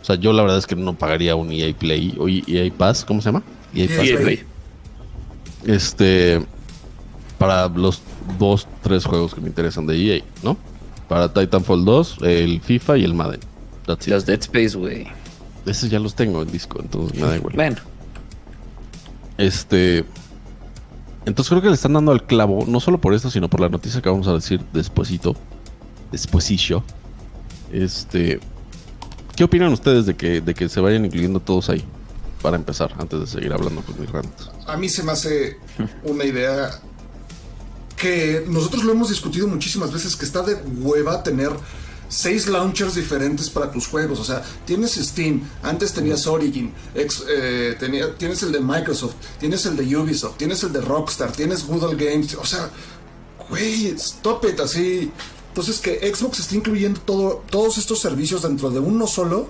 O 0.00 0.04
sea, 0.04 0.16
yo 0.16 0.32
la 0.32 0.42
verdad 0.42 0.58
es 0.58 0.66
que 0.66 0.76
no 0.76 0.94
pagaría 0.94 1.34
un 1.34 1.50
EA 1.50 1.74
Play 1.74 2.14
o 2.18 2.28
EA 2.28 2.70
Pass, 2.76 3.04
¿cómo 3.04 3.20
se 3.20 3.28
llama? 3.30 3.42
EA 3.74 3.88
Pass. 3.88 4.06
EA 4.08 4.18
Play. 4.18 4.42
Este, 5.66 6.44
para 7.38 7.68
los 7.68 8.02
dos, 8.38 8.66
tres 8.82 9.04
juegos 9.04 9.34
que 9.34 9.40
me 9.40 9.48
interesan 9.48 9.86
de 9.86 9.96
EA, 10.16 10.22
¿no? 10.42 10.56
Para 11.08 11.32
Titanfall 11.32 11.84
2, 11.84 12.18
el 12.22 12.60
FIFA 12.60 12.98
y 12.98 13.04
el 13.04 13.14
Madden. 13.14 13.40
That's 13.86 14.06
it. 14.06 14.12
Los 14.12 14.26
Dead 14.26 14.40
Space, 14.40 14.76
güey. 14.76 15.06
Esos 15.66 15.90
ya 15.90 15.98
los 15.98 16.14
tengo 16.14 16.42
en 16.42 16.50
disco, 16.50 16.78
entonces 16.80 17.18
me 17.18 17.26
da 17.26 17.36
igual. 17.36 17.54
Bueno, 17.54 17.76
Este. 19.38 20.04
Entonces 21.26 21.48
creo 21.48 21.62
que 21.62 21.68
le 21.68 21.74
están 21.74 21.94
dando 21.94 22.12
al 22.12 22.26
clavo, 22.26 22.64
no 22.66 22.80
solo 22.80 23.00
por 23.00 23.14
esto, 23.14 23.30
sino 23.30 23.48
por 23.48 23.60
la 23.60 23.70
noticia 23.70 24.02
que 24.02 24.10
vamos 24.10 24.28
a 24.28 24.34
decir 24.34 24.60
despuesito. 24.72 25.34
Despuesicho. 26.12 26.84
Este. 27.72 28.40
¿Qué 29.34 29.44
opinan 29.44 29.72
ustedes 29.72 30.06
de 30.06 30.14
que, 30.14 30.40
de 30.40 30.54
que 30.54 30.68
se 30.68 30.80
vayan 30.80 31.04
incluyendo 31.06 31.40
todos 31.40 31.70
ahí? 31.70 31.84
Para 32.42 32.56
empezar, 32.56 32.94
antes 32.98 33.18
de 33.20 33.26
seguir 33.26 33.52
hablando 33.52 33.80
con 33.82 33.98
mis 33.98 34.10
rant. 34.10 34.30
A 34.66 34.76
mí 34.76 34.88
se 34.88 35.02
me 35.02 35.12
hace 35.12 35.58
una 36.04 36.24
idea 36.24 36.70
que 37.96 38.44
nosotros 38.46 38.84
lo 38.84 38.92
hemos 38.92 39.08
discutido 39.08 39.48
muchísimas 39.48 39.90
veces, 39.92 40.14
que 40.14 40.26
está 40.26 40.42
de 40.42 40.54
hueva 40.54 41.22
tener 41.22 41.50
seis 42.08 42.46
launchers 42.46 42.94
diferentes 42.94 43.50
para 43.50 43.70
tus 43.70 43.86
juegos. 43.88 44.20
O 44.20 44.24
sea, 44.24 44.42
tienes 44.64 44.92
Steam, 44.94 45.42
antes 45.62 45.92
tenías 45.92 46.26
Origin, 46.26 46.72
ex- 46.94 47.24
eh, 47.28 47.76
tenía- 47.78 48.14
tienes 48.16 48.42
el 48.42 48.52
de 48.52 48.60
Microsoft, 48.60 49.14
tienes 49.38 49.66
el 49.66 49.76
de 49.76 49.96
Ubisoft, 49.96 50.36
tienes 50.36 50.62
el 50.62 50.72
de 50.72 50.80
Rockstar, 50.80 51.32
tienes 51.32 51.66
Google 51.66 51.96
Games. 51.96 52.34
O 52.34 52.44
sea, 52.44 52.70
güey, 53.48 53.86
stop 53.96 54.44
it, 54.50 54.60
así. 54.60 55.10
Entonces 55.48 55.78
que 55.78 56.12
Xbox 56.14 56.40
está 56.40 56.54
incluyendo 56.56 57.00
todo, 57.00 57.44
todos 57.50 57.78
estos 57.78 58.00
servicios 58.00 58.42
dentro 58.42 58.70
de 58.70 58.80
uno 58.80 59.06
solo. 59.06 59.48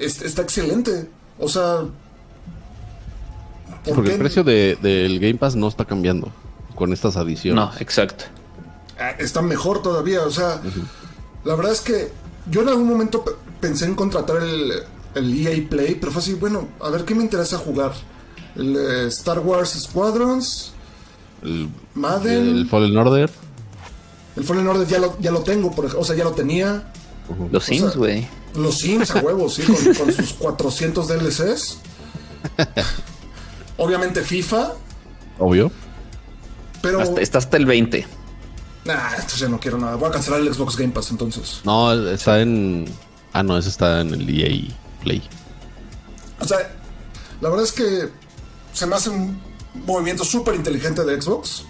es- 0.00 0.22
está 0.22 0.42
excelente. 0.42 1.08
O 1.38 1.48
sea... 1.48 1.84
¿por 3.84 3.94
Porque 3.94 4.08
qué 4.10 4.14
el 4.16 4.20
precio 4.20 4.42
de- 4.44 4.76
del 4.82 5.20
Game 5.20 5.36
Pass 5.36 5.54
no 5.56 5.68
está 5.68 5.84
cambiando 5.84 6.32
con 6.74 6.92
estas 6.92 7.16
adiciones. 7.16 7.62
no, 7.64 7.70
exacto. 7.78 8.24
Ah, 8.98 9.10
está 9.18 9.42
mejor 9.42 9.82
todavía. 9.82 10.22
O 10.22 10.30
sea, 10.30 10.60
la 11.44 11.54
verdad 11.54 11.72
es 11.72 11.80
que 11.80 12.10
yo 12.50 12.62
en 12.62 12.68
algún 12.68 12.88
momento 12.88 13.24
pe- 13.24 13.32
pensé 13.60 13.84
en 13.84 13.94
contratar 13.94 14.38
el, 14.38 14.72
el 15.14 15.46
EA 15.46 15.68
Play, 15.68 15.96
pero 15.96 16.12
fue 16.12 16.22
así, 16.22 16.34
bueno, 16.34 16.68
a 16.80 16.88
ver 16.90 17.04
qué 17.04 17.14
me 17.14 17.22
interesa 17.22 17.58
jugar. 17.58 17.92
El 18.54 18.74
eh, 18.76 19.06
Star 19.08 19.40
Wars 19.40 19.70
Squadrons, 19.78 20.72
El, 21.42 21.68
Madden, 21.94 22.32
el 22.48 22.58
el, 22.60 22.68
Fallen 22.68 22.96
Order. 22.96 23.30
Fallen 24.44 24.66
Order 24.68 24.86
ya 24.86 24.98
lo, 24.98 25.18
ya 25.20 25.30
lo 25.30 25.40
tengo, 25.40 25.70
por 25.74 25.86
o 25.94 26.04
sea, 26.04 26.16
ya 26.16 26.24
lo 26.24 26.32
tenía. 26.32 26.90
Los 27.50 27.64
Sims, 27.64 27.96
güey. 27.96 28.26
Los 28.54 28.78
Sims 28.78 29.10
a 29.10 29.20
huevos, 29.20 29.54
sí, 29.54 29.62
con, 29.64 29.94
con 29.94 30.12
sus 30.12 30.32
400 30.34 31.08
DLCs. 31.08 31.78
Obviamente 33.76 34.22
FIFA, 34.22 34.72
Obvio. 35.38 35.70
pero... 36.80 37.00
Hasta- 37.00 37.20
está 37.20 37.38
hasta 37.38 37.56
el 37.58 37.66
20. 37.66 38.06
Nah, 38.86 39.14
esto 39.18 39.34
ya 39.36 39.48
no 39.48 39.58
quiero 39.58 39.78
nada. 39.78 39.96
Voy 39.96 40.08
a 40.08 40.12
cancelar 40.12 40.40
el 40.40 40.54
Xbox 40.54 40.76
Game 40.76 40.92
Pass 40.92 41.10
entonces. 41.10 41.60
No, 41.64 41.92
está 42.08 42.40
en. 42.40 42.86
Ah, 43.32 43.42
no, 43.42 43.58
ese 43.58 43.68
está 43.68 44.00
en 44.00 44.14
el 44.14 44.28
EA 44.28 44.72
Play. 45.02 45.22
O 46.40 46.44
sea, 46.46 46.58
la 47.40 47.48
verdad 47.48 47.64
es 47.64 47.72
que 47.72 48.08
se 48.72 48.86
me 48.86 48.94
hace 48.94 49.10
un 49.10 49.40
movimiento 49.84 50.24
súper 50.24 50.54
inteligente 50.54 51.04
de 51.04 51.20
Xbox. 51.20 51.64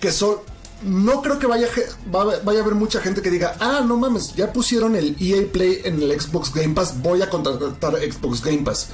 Que 0.00 0.12
son. 0.12 0.36
No 0.82 1.22
creo 1.22 1.38
que 1.38 1.46
vaya, 1.46 1.68
vaya 2.06 2.60
a 2.60 2.62
haber 2.62 2.74
mucha 2.74 3.00
gente 3.00 3.22
que 3.22 3.30
diga, 3.30 3.56
ah, 3.60 3.82
no 3.84 3.96
mames, 3.96 4.34
ya 4.36 4.52
pusieron 4.52 4.94
el 4.94 5.16
EA 5.18 5.50
Play 5.50 5.80
en 5.84 6.02
el 6.02 6.20
Xbox 6.20 6.52
Game 6.52 6.74
Pass, 6.74 7.00
voy 7.00 7.22
a 7.22 7.30
contratar 7.30 7.94
Xbox 7.94 8.42
Game 8.42 8.58
Pass. 8.58 8.88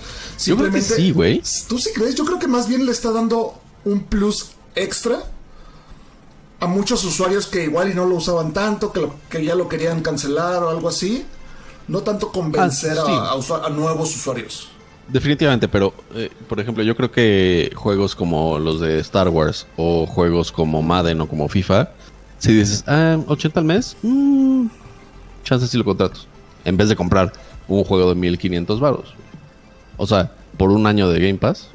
Yo 0.47 0.57
creo 0.57 0.71
que 0.71 0.81
sí, 0.81 1.11
güey. 1.11 1.43
¿Tú 1.69 1.79
sí 1.79 1.91
crees? 1.93 2.15
Yo 2.15 2.25
creo 2.25 2.39
que 2.39 2.47
más 2.47 2.69
bien 2.69 2.87
le 2.87 2.93
está 2.93 3.11
dando 3.11 3.61
un 3.85 4.05
plus 4.05 4.53
extra 4.77 5.25
a 6.63 6.67
muchos 6.67 7.05
usuarios 7.05 7.47
que 7.47 7.65
igual 7.65 7.91
y 7.91 7.95
no 7.95 8.07
lo 8.07 8.15
usaban 8.17 8.53
tanto, 8.53 8.93
que, 8.93 9.01
lo- 9.01 9.15
que 9.29 9.45
ya 9.45 9.55
lo 9.55 9.69
querían 9.69 10.01
cancelar 10.01 10.63
o 10.63 10.71
algo 10.71 10.89
así. 10.89 11.25
No 11.89 12.01
tanto 12.01 12.31
convencer 12.31 12.97
Ah, 12.99 13.05
sí. 13.05 13.13
a- 13.13 13.29
a 13.31 13.37
usua- 13.37 13.67
a 13.67 13.69
nuevos 13.71 14.15
usuarios. 14.15 14.69
Definitivamente, 15.09 15.67
pero 15.69 15.93
eh, 16.15 16.31
por 16.49 16.61
ejemplo, 16.61 16.85
yo 16.85 16.95
creo 16.97 17.11
que 17.11 17.73
juegos 17.75 18.15
como 18.15 18.59
los 18.61 18.81
de 18.81 19.01
Star 19.01 19.29
Wars 19.29 19.67
o 19.77 20.07
juegos 20.07 20.53
como 20.53 20.81
Madden 20.83 21.21
o 21.21 21.27
como 21.29 21.49
FIFA, 21.49 21.91
si 22.39 22.53
dices, 22.53 22.85
ah, 22.87 23.19
80 23.27 23.59
al 23.61 23.67
mes, 23.67 23.97
mm, 24.03 24.67
chances 25.45 25.71
si 25.71 25.77
lo 25.79 25.85
contrato. 25.85 26.21
En 26.65 26.77
vez 26.77 26.89
de 26.89 26.95
comprar 26.97 27.33
un 27.67 27.83
juego 27.85 28.11
de 28.11 28.15
1500 28.15 28.79
baros. 28.79 29.15
O 29.97 30.07
sea, 30.07 30.31
por 30.57 30.71
un 30.71 30.87
año 30.87 31.09
de 31.09 31.19
Game 31.19 31.39
Pass. 31.39 31.69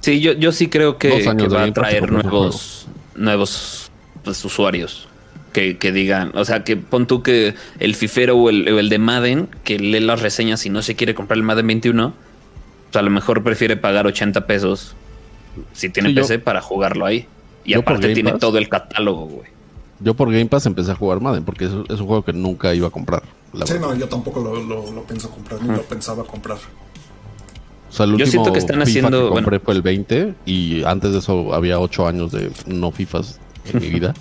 Sí, 0.00 0.20
yo, 0.20 0.32
yo 0.32 0.50
sí 0.52 0.68
creo 0.68 0.96
que, 0.98 1.10
que 1.36 1.48
va 1.48 1.64
a 1.64 1.72
traer 1.72 2.10
nuevos, 2.10 2.86
nuevos 3.14 3.83
pues, 4.24 4.44
usuarios. 4.44 5.08
Que, 5.52 5.78
que 5.78 5.92
digan, 5.92 6.32
o 6.34 6.44
sea, 6.44 6.64
que 6.64 6.76
pon 6.76 7.06
tú 7.06 7.22
que 7.22 7.54
el 7.78 7.94
fifero 7.94 8.36
o 8.36 8.50
el, 8.50 8.68
o 8.72 8.80
el 8.80 8.88
de 8.88 8.98
Madden, 8.98 9.48
que 9.62 9.78
lee 9.78 10.00
las 10.00 10.20
reseñas 10.20 10.66
y 10.66 10.70
no 10.70 10.82
se 10.82 10.96
quiere 10.96 11.14
comprar 11.14 11.36
el 11.36 11.44
Madden 11.44 11.68
21, 11.68 12.12
pues 12.90 12.96
a 13.00 13.02
lo 13.02 13.10
mejor 13.10 13.44
prefiere 13.44 13.76
pagar 13.76 14.04
80 14.08 14.48
pesos 14.48 14.96
si 15.72 15.90
tiene 15.90 16.08
Sí, 16.08 16.14
yo- 16.16 16.22
PC 16.22 16.40
para 16.40 16.60
jugarlo 16.60 17.06
ahí. 17.06 17.28
Y 17.64 17.74
aparte 17.74 18.12
tiene 18.14 18.32
Pass- 18.32 18.40
todo 18.40 18.58
el 18.58 18.68
catálogo, 18.68 19.26
güey. 19.26 19.48
Yo 20.00 20.14
por 20.14 20.28
Game 20.32 20.46
Pass 20.46 20.66
empecé 20.66 20.90
a 20.90 20.96
jugar 20.96 21.20
Madden 21.20 21.44
porque 21.44 21.66
es, 21.66 21.70
es 21.88 22.00
un 22.00 22.06
juego 22.08 22.24
que 22.24 22.32
nunca 22.32 22.74
iba 22.74 22.88
a 22.88 22.90
comprar. 22.90 23.22
la 23.52 23.64
Sí, 23.64 23.74
verdad. 23.74 23.90
no, 23.90 23.94
yo 23.96 24.08
tampoco 24.08 24.40
lo, 24.42 24.60
lo- 24.60 24.90
lo 24.92 25.02
pienso 25.04 25.30
comprar, 25.30 25.62
ni 25.62 25.68
lo 25.68 25.82
pensaba 25.82 26.24
comprar. 26.24 26.58
O 27.88 27.92
sea, 27.92 28.06
el 28.06 28.16
Yo 28.16 28.26
siento 28.26 28.52
que 28.52 28.58
están 28.58 28.76
FIFA 28.78 28.82
haciendo- 29.08 29.18
que 29.28 29.34
compré 29.34 29.58
bueno. 29.58 29.64
fue 29.64 29.74
el 29.74 29.82
20 29.82 30.34
y 30.46 30.82
antes 30.82 31.12
de 31.12 31.18
eso 31.20 31.54
había 31.54 31.78
8 31.78 32.08
años 32.08 32.32
de 32.32 32.50
no 32.66 32.90
FIFAs 32.90 33.38
en 33.72 33.80
mi 33.80 33.88
vida. 33.88 34.14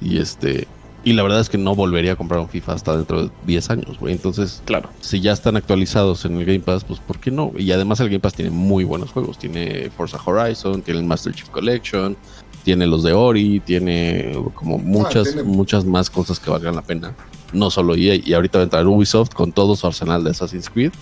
Y 0.00 0.18
este 0.18 0.66
y 1.04 1.14
la 1.14 1.24
verdad 1.24 1.40
es 1.40 1.48
que 1.48 1.58
no 1.58 1.74
volvería 1.74 2.12
a 2.12 2.16
comprar 2.16 2.38
un 2.38 2.48
FIFA 2.48 2.74
hasta 2.74 2.96
dentro 2.96 3.24
de 3.24 3.30
10 3.44 3.70
años, 3.70 3.98
güey. 3.98 4.12
Entonces, 4.12 4.62
Claro. 4.66 4.88
si 5.00 5.20
ya 5.20 5.32
están 5.32 5.56
actualizados 5.56 6.24
en 6.24 6.36
el 6.36 6.44
Game 6.44 6.60
Pass, 6.60 6.84
pues 6.84 7.00
¿por 7.00 7.18
qué 7.18 7.32
no? 7.32 7.50
Y 7.58 7.72
además 7.72 7.98
el 7.98 8.06
Game 8.08 8.20
Pass 8.20 8.34
tiene 8.34 8.52
muy 8.52 8.84
buenos 8.84 9.10
juegos. 9.10 9.36
Tiene 9.36 9.90
Forza 9.96 10.18
Horizon, 10.24 10.80
tiene 10.82 11.00
el 11.00 11.06
Master 11.06 11.34
Chief 11.34 11.48
Collection, 11.48 12.16
tiene 12.62 12.86
los 12.86 13.02
de 13.02 13.12
Ori, 13.14 13.58
tiene 13.58 14.32
como 14.54 14.78
muchas, 14.78 15.24
tiene- 15.24 15.42
muchas 15.42 15.84
más 15.84 16.08
cosas 16.08 16.38
que 16.38 16.50
valgan 16.52 16.76
la 16.76 16.82
pena. 16.82 17.16
No 17.52 17.68
solo 17.70 17.96
EA. 17.96 18.14
Y 18.24 18.32
ahorita 18.34 18.58
va 18.58 18.62
a 18.62 18.64
entrar 18.64 18.86
Ubisoft 18.86 19.34
con 19.34 19.50
todo 19.50 19.74
su 19.74 19.88
arsenal 19.88 20.22
de 20.22 20.30
Assassin's 20.30 20.70
Creed. 20.70 20.92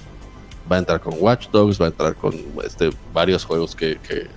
va 0.71 0.77
a 0.77 0.79
entrar 0.79 1.01
con 1.01 1.15
Watch 1.19 1.49
Dogs, 1.51 1.81
va 1.81 1.87
a 1.87 1.89
entrar 1.89 2.15
con 2.15 2.33
este, 2.65 2.91
varios 3.13 3.45
juegos 3.45 3.75
que, 3.75 3.99
que- 4.07 4.29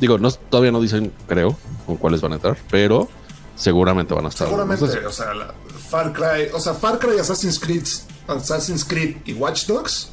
digo, 0.00 0.18
no, 0.18 0.30
todavía 0.30 0.72
no 0.72 0.80
dicen, 0.80 1.12
creo, 1.26 1.56
con 1.86 1.96
cuáles 1.96 2.20
van 2.20 2.32
a 2.32 2.34
entrar, 2.36 2.56
pero 2.70 3.08
seguramente 3.56 4.14
van 4.14 4.26
a 4.26 4.28
estar. 4.28 4.46
Seguramente, 4.48 4.84
o 4.84 5.12
sea, 5.12 5.34
la- 5.34 5.54
Far 5.90 6.12
Cry, 6.12 6.50
o 6.52 6.60
sea, 6.60 6.74
Far 6.74 6.98
Cry, 6.98 7.18
Assassin's 7.18 7.58
Creed, 7.58 7.84
Assassin's 8.28 8.84
Creed 8.84 9.16
y 9.24 9.32
Watch 9.32 9.66
Dogs 9.66 10.10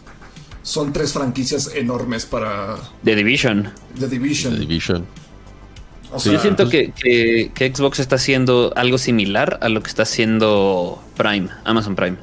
son 0.63 0.93
tres 0.93 1.11
franquicias 1.13 1.69
enormes 1.75 2.25
para 2.25 2.77
The 3.03 3.15
Division. 3.15 3.71
The 3.99 4.07
Division. 4.07 4.53
The 4.53 4.59
Division. 4.61 5.05
O 6.11 6.19
Sí, 6.19 6.25
sea, 6.29 6.33
Yo 6.33 6.39
siento 6.41 6.69
que, 6.69 6.91
que- 6.91 7.51
que 7.53 7.75
Xbox 7.75 7.99
está 7.99 8.15
haciendo 8.15 8.71
algo 8.75 8.97
similar 8.97 9.59
a 9.61 9.69
lo 9.69 9.81
que 9.83 9.89
está 9.89 10.03
haciendo 10.03 11.03
Prime, 11.17 11.49
Amazon 11.65 11.95
Prime. 11.95 12.17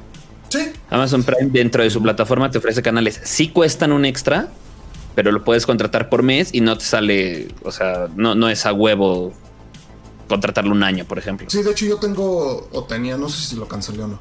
sí, 0.49 0.71
Amazon 0.89 1.23
Prime 1.23 1.49
dentro 1.51 1.83
de 1.83 1.89
su 1.89 2.01
plataforma 2.01 2.49
te 2.51 2.57
ofrece 2.57 2.81
canales. 2.81 3.19
Sí 3.23 3.49
cuestan 3.49 3.91
un 3.91 4.05
extra, 4.05 4.49
pero 5.15 5.31
lo 5.31 5.43
puedes 5.43 5.65
contratar 5.65 6.09
por 6.09 6.23
mes 6.23 6.49
y 6.53 6.61
no 6.61 6.77
te 6.77 6.85
sale, 6.85 7.47
o 7.63 7.71
sea, 7.71 8.07
no, 8.15 8.35
no 8.35 8.49
es 8.49 8.65
a 8.65 8.73
huevo 8.73 9.33
contratarlo 10.27 10.71
un 10.71 10.83
año, 10.83 11.05
por 11.05 11.19
ejemplo. 11.19 11.47
sí, 11.49 11.61
de 11.61 11.71
hecho 11.71 11.85
yo 11.85 11.97
tengo, 11.97 12.67
o 12.71 12.83
tenía, 12.85 13.17
no 13.17 13.29
sé 13.29 13.41
si 13.45 13.55
lo 13.55 13.67
cancelé 13.67 14.03
o 14.03 14.07
no, 14.07 14.19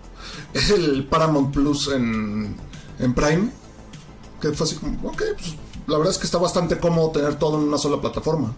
es 0.52 0.70
el 0.70 1.04
Paramount 1.04 1.52
Plus 1.52 1.88
en, 1.88 2.56
en 2.98 3.14
Prime, 3.14 3.50
que 4.40 4.52
fue 4.52 4.66
así 4.66 4.76
como, 4.76 5.08
ok, 5.08 5.22
pues 5.36 5.56
la 5.86 5.98
verdad 5.98 6.12
es 6.12 6.18
que 6.18 6.26
está 6.26 6.38
bastante 6.38 6.78
cómodo 6.78 7.10
tener 7.10 7.36
todo 7.36 7.58
en 7.58 7.68
una 7.68 7.78
sola 7.78 8.00
plataforma. 8.00 8.54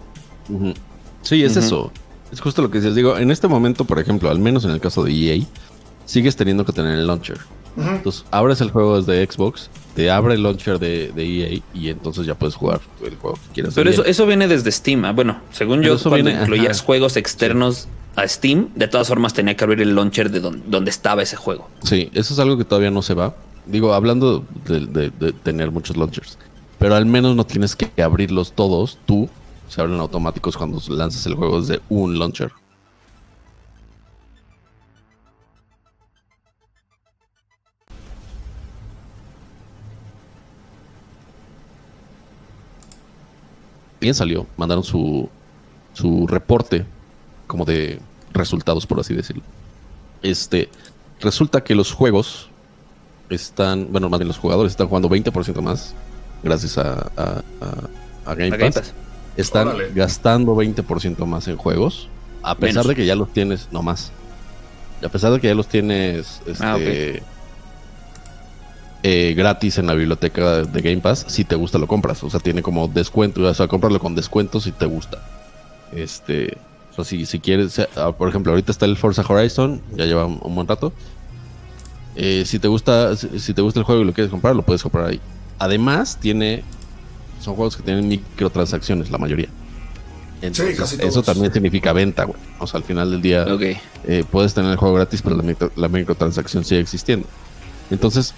Sí, 1.23 1.43
es 1.43 1.57
eso. 1.57 1.91
Es 2.31 2.41
justo 2.41 2.63
lo 2.63 2.71
que 2.71 2.81
les 2.81 2.95
digo. 2.95 3.17
En 3.17 3.31
este 3.31 3.49
momento, 3.49 3.85
por 3.85 3.99
ejemplo, 3.99 4.31
al 4.31 4.39
menos 4.39 4.65
en 4.65 4.71
el 4.73 4.81
caso 4.81 5.05
de 5.05 5.13
EA, 5.13 5.45
sigues 6.05 6.37
teniendo 6.37 6.65
que 6.65 6.73
tener 6.73 6.99
el 6.99 7.07
launcher. 7.07 7.39
Entonces, 7.77 8.25
abres 8.31 8.61
el 8.61 8.71
juego 8.71 9.01
desde 9.01 9.25
Xbox, 9.31 9.71
te 9.95 10.11
abre 10.11 10.35
el 10.35 10.43
launcher 10.43 10.79
de, 10.79 11.13
de 11.13 11.25
EA 11.55 11.61
y 11.75 11.89
entonces 11.89 12.27
ya 12.27 12.35
puedes 12.35 12.55
jugar 12.55 12.81
el 13.05 13.17
juego 13.17 13.37
que 13.37 13.53
quieras. 13.55 13.75
Pero 13.75 13.89
eso, 13.91 14.05
eso 14.05 14.27
viene 14.27 14.49
desde 14.49 14.71
Steam. 14.73 15.05
Ah, 15.05 15.13
Bueno, 15.13 15.41
según 15.53 15.81
Pero 15.81 15.95
yo, 15.95 15.97
eso 16.01 16.09
cuando 16.11 16.27
viene- 16.31 16.43
incluías 16.43 16.79
ajá. 16.79 16.87
juegos 16.87 17.17
externos 17.17 17.87
a 18.17 18.27
Steam, 18.29 18.69
de 18.75 18.89
todas 18.89 19.09
formas 19.09 19.35
tenía 19.35 19.57
que 19.57 19.65
abrir 19.65 19.81
el 19.83 19.95
launcher 19.95 20.31
de 20.31 20.41
don- 20.41 20.63
donde 20.69 20.91
estaba 20.91 21.23
ese 21.23 21.37
juego. 21.37 21.69
Sí, 21.83 22.11
eso 22.15 22.35
es 22.35 22.41
algo 22.41 22.57
que 22.59 22.65
todavía 22.65 22.91
no 22.91 23.03
se 23.03 23.15
va. 23.15 23.35
Digo, 23.67 23.95
hablando 23.95 24.45
de, 24.67 24.81
de- 24.87 25.11
de 25.11 25.33
tener 25.33 25.71
muchos 25.71 25.97
launchers. 25.97 26.39
Pero 26.79 26.97
al 26.97 27.07
menos 27.07 27.35
no 27.37 27.45
tienes 27.47 27.75
que 27.77 27.91
abrirlos 28.03 28.53
todos 28.53 28.99
tú. 29.07 29.29
Se 29.69 29.81
abren 29.81 29.99
automáticos 30.01 30.57
cuando 30.57 30.81
lanzas 30.89 31.25
el 31.27 31.35
juego 31.35 31.61
desde 31.61 31.81
un 31.89 32.19
launcher. 32.19 32.53
Bien 44.05 44.15
salió, 44.15 44.47
mandaron 44.59 44.85
su, 44.85 45.31
su 45.95 46.27
reporte 46.27 46.85
como 47.47 47.65
de 47.65 47.99
resultados, 48.35 48.85
por 48.87 49.01
así 49.01 49.15
decirlo. 49.15 49.43
Este, 50.21 50.69
resulta 51.23 51.65
que 51.65 51.75
los 51.75 51.91
juegos 51.91 52.51
están, 53.31 53.89
bueno, 53.91 54.11
más 54.11 54.21
bien 54.21 54.29
los 54.29 54.37
jugadores 54.37 54.73
están 54.73 54.89
jugando 54.89 55.09
20% 55.09 55.59
más 55.63 55.95
gracias 56.43 56.77
a, 56.77 57.11
a- 57.17 57.43
a- 57.63 58.31
a 58.31 58.35
Game, 58.35 58.55
A 58.55 58.59
Game 58.59 58.73
Pass. 58.73 58.93
Están 59.39 59.69
Órale. 59.69 59.91
gastando 59.95 60.55
20% 60.55 61.25
más 61.25 61.49
en 61.49 61.57
juegos, 61.57 62.11
a 62.43 62.55
pesar 62.57 62.75
Menos. 62.85 62.89
de 62.89 62.95
que 62.97 63.07
ya 63.07 63.15
los 63.17 63.33
tienes, 63.33 63.69
no 63.73 63.81
más. 63.83 64.13
Y 65.01 65.07
a 65.07 65.09
pesar 65.09 65.33
de 65.33 65.41
que 65.41 65.47
ya 65.49 65.55
los 65.55 65.67
tienes 65.67 66.43
este, 66.47 66.63
Ah, 66.63 66.77
ok. 66.77 67.23
Eh, 69.07 69.35
gratis 69.37 69.77
en 69.79 69.87
la 69.87 69.93
biblioteca 69.95 70.63
de 70.63 70.81
Game 70.81 71.03
Pass, 71.03 71.27
si 71.29 71.45
te 71.45 71.55
gusta 71.57 71.77
lo 71.79 71.87
compras. 71.87 72.25
O 72.25 72.31
sea, 72.31 72.41
tiene 72.41 72.63
como 72.63 72.89
descuento, 72.89 73.43
o 73.43 73.53
sea, 73.55 73.69
comprarlo 73.69 74.01
con 74.01 74.15
descuento 74.15 74.61
si 74.61 74.73
te 74.73 74.87
gusta. 74.87 75.23
Este, 75.93 76.57
o 76.91 76.95
sea, 76.97 77.05
si, 77.05 77.27
si 77.27 77.39
quieres, 77.39 77.79
ah, 77.97 78.13
por 78.13 78.29
ejemplo, 78.31 78.53
ahorita 78.53 78.73
está 78.73 78.87
el 78.87 78.97
Forza 78.97 79.23
Horizon, 79.29 79.81
ya 79.95 80.07
lleva 80.07 80.25
un, 80.25 80.41
un 80.43 80.55
buen 80.55 80.67
rato. 80.67 80.93
Eh, 82.17 82.45
si 82.47 82.59
te 82.59 82.69
gusta, 82.69 83.15
si, 83.17 83.39
si 83.41 83.53
te 83.55 83.61
gusta 83.61 83.81
el 83.81 83.85
juego 83.85 84.03
y 84.03 84.05
lo 84.07 84.13
quieres 84.13 84.31
comprar, 84.31 84.57
lo 84.57 84.63
puedes 84.63 84.83
comprar 84.83 85.07
ahí. 85.07 85.21
Además, 85.59 86.19
tiene, 86.21 86.63
son 87.41 87.57
juegos 87.57 87.77
que 87.77 87.83
tienen 87.83 88.09
microtransacciones, 88.09 89.11
la 89.11 89.19
mayoría. 89.19 89.49
Entonces, 90.43 90.79
casi 90.79 90.97
eso 90.97 91.09
todos. 91.23 91.27
también 91.27 91.53
significa 91.53 91.93
venta, 91.93 92.25
güey. 92.25 92.39
O 92.59 92.67
sea, 92.67 92.79
al 92.79 92.85
final 92.85 93.11
del 93.11 93.21
día 93.23 93.45
Ok. 93.53 93.63
eh, 94.07 94.25
puedes 94.31 94.55
tener 94.55 94.71
el 94.71 94.77
juego 94.77 94.95
gratis, 94.95 95.23
pero 95.23 95.37
la, 95.37 95.43
micro- 95.43 95.73
la 95.77 95.89
microtransacción 95.89 96.65
sigue 96.65 96.81
existiendo. 96.81 97.27
Entonces, 97.91 98.35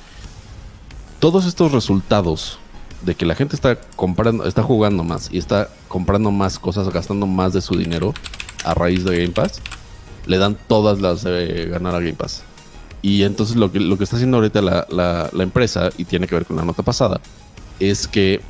todos 1.19 1.47
estos 1.47 1.73
resultados 1.73 2.59
de 3.03 3.14
que 3.14 3.27
la 3.27 3.35
gente 3.35 3.55
está 3.55 3.77
comprando, 3.97 4.45
está 4.47 4.62
jugando 4.62 5.05
más 5.05 5.29
y 5.33 5.39
está 5.39 5.69
comprando 5.89 6.31
más 6.31 6.59
cosas, 6.59 6.89
gastando 6.91 7.27
más 7.27 7.53
de 7.53 7.61
su 7.61 7.77
dinero 7.77 8.14
a 8.64 8.75
raíz 8.75 9.05
de 9.05 9.19
Game 9.19 9.33
Pass, 9.33 9.61
le 10.27 10.39
dan 10.39 10.57
todas 10.67 11.01
las 11.01 11.23
de 11.23 11.67
ganar 11.71 11.95
a 11.95 12.01
Game 12.01 12.14
Pass. 12.14 12.43
Y 13.03 13.23
entonces 13.23 13.57
lo 13.57 13.71
que, 13.71 13.79
lo 13.79 13.97
que 13.99 14.05
está 14.05 14.17
haciendo 14.17 14.39
ahorita 14.39 14.61
la, 14.62 14.87
la- 14.91 15.31
la 15.33 15.43
empresa, 15.43 15.91
y 15.97 16.05
tiene 16.05 16.27
que 16.27 16.35
ver 16.35 16.47
con 16.47 16.57
la 16.57 16.64
nota 16.64 16.83
pasada, 16.83 17.21
es 17.79 18.09
que 18.09 18.41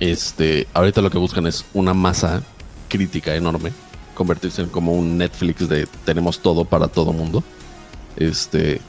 este, 0.00 0.66
ahorita 0.74 1.00
lo 1.00 1.10
que 1.10 1.18
buscan 1.18 1.46
es 1.46 1.64
una 1.74 1.94
masa 1.94 2.42
crítica 2.88 3.34
enorme, 3.34 3.72
convertirse 4.14 4.62
en 4.62 4.68
como 4.68 4.92
un 4.92 5.16
Netflix 5.18 5.68
de 5.68 5.86
tenemos 6.04 6.40
todo 6.40 6.64
para 6.64 6.88
todo 6.88 7.12
mundo. 7.12 7.42
Este, 8.16 8.80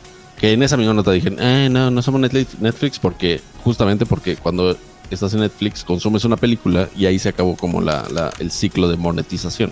que 0.44 0.52
en 0.52 0.62
esa 0.62 0.76
misma 0.76 0.94
nota 0.94 1.10
dijeron, 1.14 1.40
eh, 1.42 1.70
no, 1.72 1.90
no 1.90 2.02
somos 2.02 2.20
Netflix, 2.20 3.00
porque 3.00 3.40
justamente 3.64 4.06
porque 4.06 4.36
cuando 4.36 4.76
estás 5.10 5.34
en 5.36 5.40
Netflix 5.40 5.86
consumes 5.86 6.26
una 6.26 6.36
película 6.36 6.90
y 6.98 7.06
ahí 7.06 7.18
se 7.18 7.30
acabó 7.30 7.56
como 7.56 7.80
la, 7.80 8.06
la- 8.12 8.30
el 8.40 8.52
ciclo 8.52 8.90
de 8.90 8.98
monetización. 8.98 9.72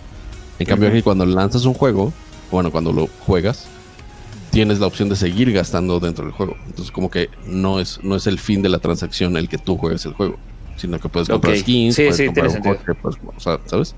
En 0.59 0.65
cambio 0.65 0.87
aquí 0.87 1.01
cuando 1.01 1.25
lanzas 1.25 1.65
un 1.65 1.73
juego, 1.73 2.13
bueno, 2.51 2.71
cuando 2.71 2.93
lo 2.93 3.07
juegas, 3.27 3.65
tienes 4.51 4.79
la 4.79 4.87
opción 4.87 5.09
de 5.09 5.17
seguir 5.17 5.51
gastando 5.51 5.99
dentro 5.99 6.23
del 6.23 6.33
juego. 6.33 6.55
Entonces 6.67 6.89
como 6.89 7.11
que 7.11 7.29
no 7.45 7.81
es, 7.81 7.99
no 8.01 8.15
es 8.15 8.25
el 8.25 8.39
fin 8.39 8.61
de 8.61 8.69
la 8.69 8.79
transacción 8.79 9.35
el 9.35 9.49
que 9.49 9.57
tú 9.57 9.75
juegues 9.77 10.05
el 10.05 10.13
juego, 10.13 10.37
sino 10.77 10.99
que 10.99 11.09
puedes 11.09 11.27
comprar 11.27 11.57
skins, 11.57 11.95
Sí, 11.95 12.03
puedes 12.03 12.15
sí, 12.15 12.25
comprar 12.27 12.47
un 12.47 12.53
sentido. 12.53 12.77
coche, 12.77 12.93
puedes- 13.01 13.17
o 13.35 13.39
sea, 13.41 13.59
¿sabes? 13.65 13.93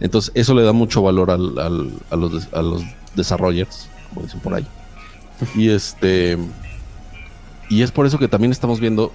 Entonces 0.00 0.32
eso 0.34 0.52
le 0.52 0.64
da 0.64 0.72
mucho 0.72 1.00
valor 1.00 1.30
al- 1.30 1.56
al- 1.60 1.92
a, 2.10 2.16
los, 2.16 2.48
a 2.52 2.60
los 2.60 2.82
desarrollers, 3.14 3.88
como 4.08 4.22
dicen 4.26 4.40
por 4.40 4.54
ahí. 4.54 4.66
Y 5.54 5.70
este 5.70 6.38
y 7.68 7.82
es 7.82 7.90
por 7.90 8.06
eso 8.06 8.18
que 8.18 8.28
también 8.28 8.52
estamos 8.52 8.80
viendo 8.80 9.12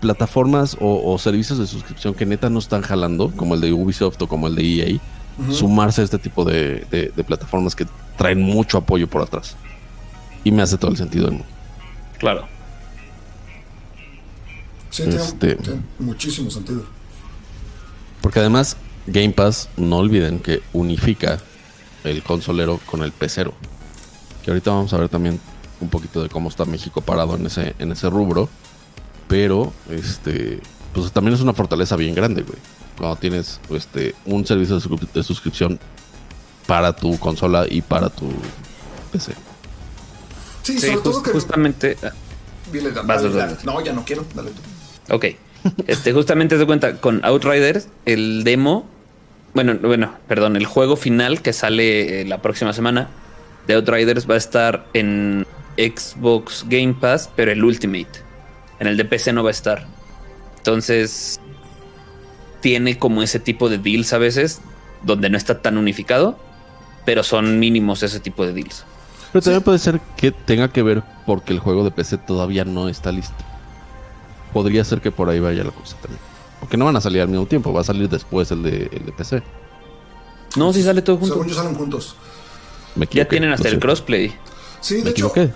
plataformas 0.00 0.76
o, 0.80 1.12
o 1.12 1.18
servicios 1.18 1.58
de 1.58 1.66
suscripción 1.66 2.14
que 2.14 2.24
neta 2.26 2.50
no 2.50 2.58
están 2.58 2.82
jalando, 2.82 3.30
como 3.34 3.54
el 3.54 3.60
de 3.60 3.72
Ubisoft 3.72 4.20
o 4.22 4.28
como 4.28 4.46
el 4.46 4.54
de 4.54 4.62
EA, 4.62 4.98
sumarse 5.52 6.02
a 6.02 6.04
este 6.04 6.18
tipo 6.18 6.44
de, 6.44 6.86
de- 6.90 7.12
de 7.14 7.24
plataformas 7.24 7.74
que 7.74 7.86
traen 8.16 8.40
mucho 8.42 8.78
apoyo 8.78 9.08
por 9.08 9.22
atrás. 9.22 9.56
Y 10.44 10.50
me 10.52 10.62
hace 10.62 10.78
todo 10.78 10.90
el 10.92 10.96
sentido 10.96 11.28
mundo. 11.30 11.44
Claro. 12.18 12.46
Sí, 14.90 15.02
tiene- 15.02 15.16
Este- 15.22 15.54
tiene 15.56 15.80
muchísimo 15.98 16.50
sentido. 16.50 16.84
Porque 18.20 18.38
además, 18.40 18.76
Game 19.06 19.30
Pass, 19.30 19.68
no 19.76 19.96
olviden 19.98 20.38
que 20.40 20.62
unifica 20.72 21.38
el 22.04 22.22
consolero 22.22 22.78
con 22.86 23.02
el 23.02 23.12
pecero. 23.12 23.52
Que 24.44 24.50
ahorita 24.52 24.70
vamos 24.70 24.92
a 24.92 24.98
ver 24.98 25.08
también 25.08 25.40
un 25.80 25.88
poquito 25.88 26.22
de 26.22 26.28
cómo 26.28 26.48
está 26.48 26.64
México 26.64 27.00
parado 27.00 27.36
en 27.36 27.46
ese, 27.46 27.74
en 27.78 27.92
ese 27.92 28.08
rubro. 28.10 28.48
Pero, 29.28 29.72
este, 29.90 30.60
pues 30.92 31.10
también 31.12 31.34
es 31.34 31.40
una 31.40 31.52
fortaleza 31.52 31.96
bien 31.96 32.14
grande, 32.14 32.42
güey. 32.42 32.58
Cuando 32.96 33.16
tienes 33.16 33.60
este, 33.70 34.14
un 34.24 34.46
servicio 34.46 34.76
de, 34.78 34.80
suscrip- 34.82 35.12
de 35.12 35.22
suscripción 35.22 35.80
para 36.66 36.94
tu 36.94 37.18
consola 37.18 37.66
y 37.68 37.82
para 37.82 38.08
tu 38.08 38.28
PC. 39.12 39.32
Sí, 40.62 40.78
Sí, 40.78 40.86
sobre 40.86 41.00
todo 41.02 41.22
que. 41.22 41.30
justamente. 41.30 41.96
Dile, 42.72 42.90
dale, 42.90 43.06
Vas, 43.06 43.22
dale, 43.22 43.28
vas, 43.28 43.34
dale. 43.36 43.54
vas. 43.54 43.64
No, 43.64 43.80
ya 43.84 43.92
no 43.92 44.04
quiero. 44.04 44.24
Dale 44.34 44.50
tú. 44.50 45.14
Ok. 45.14 45.24
Este, 45.88 46.12
justamente 46.12 46.56
se 46.58 46.66
cuenta 46.66 46.96
con 47.00 47.24
Outriders, 47.24 47.88
el 48.04 48.44
demo. 48.44 48.86
Bueno, 49.54 49.76
bueno, 49.80 50.12
perdón, 50.28 50.56
el 50.56 50.66
juego 50.66 50.96
final 50.96 51.42
que 51.42 51.52
sale 51.52 52.20
eh, 52.20 52.24
la 52.24 52.40
próxima 52.42 52.72
semana 52.72 53.08
de 53.66 53.74
Outriders 53.74 54.28
va 54.30 54.34
a 54.34 54.38
estar 54.38 54.86
en 54.94 55.46
Xbox 55.76 56.64
Game 56.68 56.94
Pass, 56.94 57.30
pero 57.34 57.52
el 57.52 57.62
Ultimate. 57.64 58.24
En 58.78 58.86
el 58.86 58.96
de 58.96 59.04
PC 59.04 59.32
no 59.32 59.42
va 59.42 59.50
a 59.50 59.52
estar. 59.52 59.86
Entonces, 60.58 61.40
tiene 62.60 62.98
como 62.98 63.22
ese 63.22 63.38
tipo 63.38 63.68
de 63.68 63.78
deals 63.78 64.12
a 64.12 64.18
veces, 64.18 64.60
donde 65.02 65.30
no 65.30 65.36
está 65.36 65.62
tan 65.62 65.78
unificado, 65.78 66.38
pero 67.04 67.22
son 67.22 67.58
mínimos 67.58 68.02
ese 68.02 68.20
tipo 68.20 68.44
de 68.44 68.52
deals. 68.52 68.84
Pero 69.32 69.42
también 69.42 69.62
puede 69.62 69.78
ser 69.78 70.00
que 70.16 70.32
tenga 70.32 70.72
que 70.72 70.82
ver 70.82 71.02
porque 71.26 71.52
el 71.52 71.60
juego 71.60 71.84
de 71.84 71.90
PC 71.90 72.18
todavía 72.18 72.64
no 72.64 72.88
está 72.88 73.12
listo. 73.12 73.36
Podría 74.52 74.84
ser 74.84 75.00
que 75.00 75.10
por 75.10 75.28
ahí 75.28 75.40
vaya 75.40 75.62
la 75.64 75.70
cosa 75.70 75.96
también. 76.00 76.20
Porque 76.60 76.76
no 76.76 76.86
van 76.86 76.96
a 76.96 77.00
salir 77.00 77.20
al 77.20 77.28
mismo 77.28 77.46
tiempo, 77.46 77.72
va 77.72 77.82
a 77.82 77.84
salir 77.84 78.08
después 78.08 78.50
el 78.50 78.62
de, 78.62 78.88
el 78.92 79.06
de 79.06 79.12
PC. 79.12 79.42
No, 80.56 80.72
si 80.72 80.82
sale 80.82 81.02
todo 81.02 81.18
junto. 81.18 81.34
Según 81.34 81.48
yo 81.48 81.54
salen 81.54 81.74
juntos. 81.74 82.16
Me 82.94 83.06
Ya 83.10 83.28
tienen 83.28 83.50
hasta 83.52 83.68
el 83.68 83.78
crossplay. 83.78 84.34
Sí, 84.86 84.96
de 84.98 85.02
¿Me 85.04 85.10
hecho, 85.10 85.32
hay, 85.34 85.50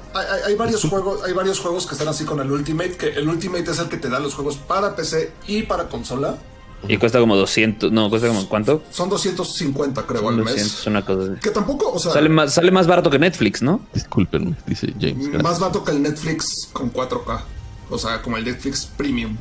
hay- 0.46 0.56
varios 0.56 0.82
juegos, 0.82 1.22
hay 1.22 1.32
varios 1.32 1.60
juegos 1.60 1.86
que 1.86 1.92
están 1.94 2.08
así 2.08 2.24
con 2.24 2.40
el 2.40 2.50
Ultimate, 2.50 2.96
que 2.96 3.10
el 3.10 3.28
Ultimate 3.28 3.70
es 3.70 3.78
el 3.78 3.88
que 3.88 3.96
te 3.96 4.08
da 4.08 4.18
los 4.18 4.34
juegos 4.34 4.56
para 4.56 4.96
PC 4.96 5.32
y 5.46 5.62
para 5.62 5.88
consola. 5.88 6.36
Y 6.88 6.96
cuesta 6.96 7.20
como 7.20 7.36
200, 7.36 7.92
no, 7.92 8.10
cuesta 8.10 8.26
como 8.26 8.48
¿cuánto? 8.48 8.82
Son 8.90 9.08
250, 9.08 10.04
creo, 10.04 10.28
al 10.30 10.38
200, 10.38 10.64
mes. 10.64 10.86
una 10.88 11.04
cosa. 11.04 11.34
Que 11.40 11.50
tampoco, 11.50 11.92
o 11.92 11.98
sea, 12.00 12.12
Sale 12.12 12.28
más, 12.28 12.52
sale 12.54 12.72
más 12.72 12.88
barato 12.88 13.08
que 13.08 13.20
Netflix, 13.20 13.62
¿no? 13.62 13.82
Discúlpenme, 13.94 14.56
dice 14.66 14.92
James. 14.98 15.18
gracias. 15.28 15.42
más 15.44 15.60
barato 15.60 15.84
que 15.84 15.92
el 15.92 16.02
Netflix 16.02 16.68
con 16.72 16.92
4K. 16.92 17.40
O 17.88 17.98
sea, 17.98 18.20
como 18.22 18.36
el 18.36 18.44
Netflix 18.44 18.84
Premium. 18.96 19.36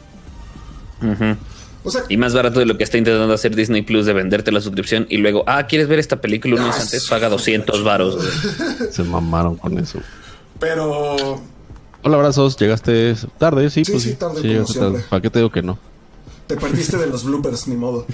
O 1.89 1.91
sea, 1.91 2.03
Y 2.09 2.17
más 2.17 2.33
barato 2.33 2.59
de 2.59 2.65
lo 2.65 2.77
que 2.77 2.83
está 2.83 2.97
intentando 2.97 3.33
hacer 3.33 3.55
Disney 3.55 3.81
Plus 3.81 4.05
de 4.05 4.13
venderte 4.13 4.51
la 4.51 4.61
suscripción 4.61 5.05
y 5.09 5.17
luego, 5.17 5.43
ah, 5.47 5.67
¿quieres 5.67 5.87
ver 5.87 5.99
esta 5.99 6.21
película 6.21 6.55
un 6.55 6.63
mes 6.67 6.75
Ah, 6.77 6.81
antes? 6.81 7.07
Paga 7.09 7.29
200 7.29 7.83
varos. 7.83 8.17
Se 8.91 9.03
mamaron 9.03 9.55
con 9.57 9.77
eso. 9.77 9.99
pero 10.59 11.41
Hola, 12.01 12.15
abrazos. 12.15 12.55
Llegaste 12.57 13.15
tarde, 13.37 13.69
sí, 13.69 13.83
Sí, 13.83 13.91
pues 13.91 14.03
sí, 14.03 14.13
tarde, 14.13 14.35
Sí, 14.35 14.41
como 14.41 14.53
llegaste 14.53 14.73
siempre. 14.73 15.03
¿Para 15.09 15.21
qué 15.21 15.29
te 15.29 15.39
digo 15.39 15.51
que 15.51 15.61
no? 15.61 15.77
te 16.47 16.55
perdiste 16.57 16.97
de 16.97 17.05
los 17.05 17.23
bloopers, 17.25 17.67
ni 17.67 17.75
modo. 17.75 18.07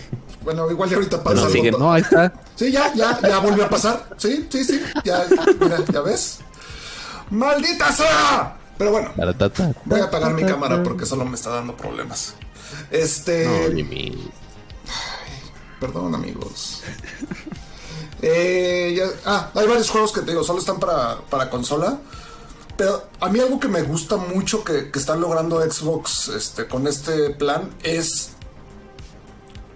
Bueno, 0.43 0.69
igual 0.69 0.89
ya 0.89 0.97
ahorita 0.97 1.23
pasa 1.23 1.29
Bueno, 1.35 1.41
algo. 1.43 1.53
sigue. 1.53 1.71
No, 1.71 1.91
ahí 1.93 2.01
está. 2.01 2.33
Sí, 2.55 2.69
ya, 2.71 2.93
ya, 2.93 3.17
ya 3.21 3.39
volvió 3.39 3.63
a 3.63 3.69
pasar. 3.69 4.09
Sí, 4.17 4.45
sí, 4.49 4.63
sí. 4.65 4.81
Ya, 5.05 5.25
mira, 5.59 5.77
ya 5.93 6.01
ves. 6.01 6.39
¡Maldita 7.29 7.91
sea! 7.93 8.57
Pero 8.77 8.91
bueno, 8.91 9.11
voy 9.85 9.99
a 10.01 10.03
apagar 10.03 10.33
mi 10.33 10.43
cámara 10.43 10.83
porque 10.83 11.05
solo 11.05 11.23
me 11.23 11.35
está 11.35 11.49
dando 11.49 11.77
problemas. 11.77 12.35
Este. 12.91 13.45
No, 13.45 13.75
Jimmy. 13.75 14.29
Perdón, 15.79 16.15
amigos. 16.15 16.81
Eh, 18.21 18.95
ya- 18.97 19.11
ah, 19.25 19.51
hay 19.53 19.67
varios 19.67 19.89
juegos 19.89 20.11
que 20.11 20.21
te 20.21 20.31
digo, 20.31 20.43
solo 20.43 20.59
están 20.59 20.79
para, 20.79 21.19
para 21.29 21.49
consola. 21.49 21.99
Pero 22.77 23.07
a 23.21 23.29
mí 23.29 23.39
algo 23.39 23.59
que 23.59 23.67
me 23.67 23.81
gusta 23.83 24.17
mucho 24.17 24.63
que, 24.63 24.91
que 24.91 24.99
están 24.99 25.21
logrando 25.21 25.61
Xbox 25.61 26.27
este, 26.29 26.67
con 26.67 26.87
este 26.87 27.29
plan 27.29 27.69
es 27.83 28.31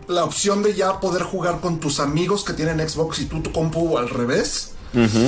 la 0.08 0.26
opción 0.26 0.64
de 0.64 0.74
ya 0.74 1.00
poder 1.00 1.24
jugar 1.24 1.62
con 1.62 1.80
tus 1.80 2.00
amigos 2.00 2.44
que 2.44 2.54
tienen 2.54 2.88
Xbox 2.88 3.20
y 3.20 3.26
tú 3.26 3.42
tu 3.42 3.52
compu 3.54 3.98
al 3.98 4.10
revés. 4.10 4.72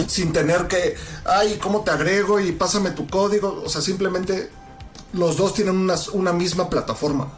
Sin 0.07 0.33
tener 0.33 0.67
que, 0.67 0.95
ay, 1.23 1.59
¿cómo 1.61 1.81
te 1.81 1.91
agrego? 1.91 2.39
Y 2.39 2.51
pásame 2.51 2.89
tu 2.91 3.07
código. 3.07 3.61
O 3.63 3.69
sea, 3.69 3.79
simplemente 3.81 4.49
los 5.13 5.37
dos 5.37 5.53
tienen 5.53 5.77
una, 5.77 5.93
una 6.13 6.33
misma 6.33 6.67
plataforma. 6.67 7.31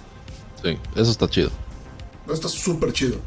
Sí, 0.64 0.78
eso 0.96 1.12
está 1.12 1.28
chido. 1.30 1.50
Esto 2.32 2.48
es 2.48 2.54
súper 2.54 2.94
chido. 2.94 3.18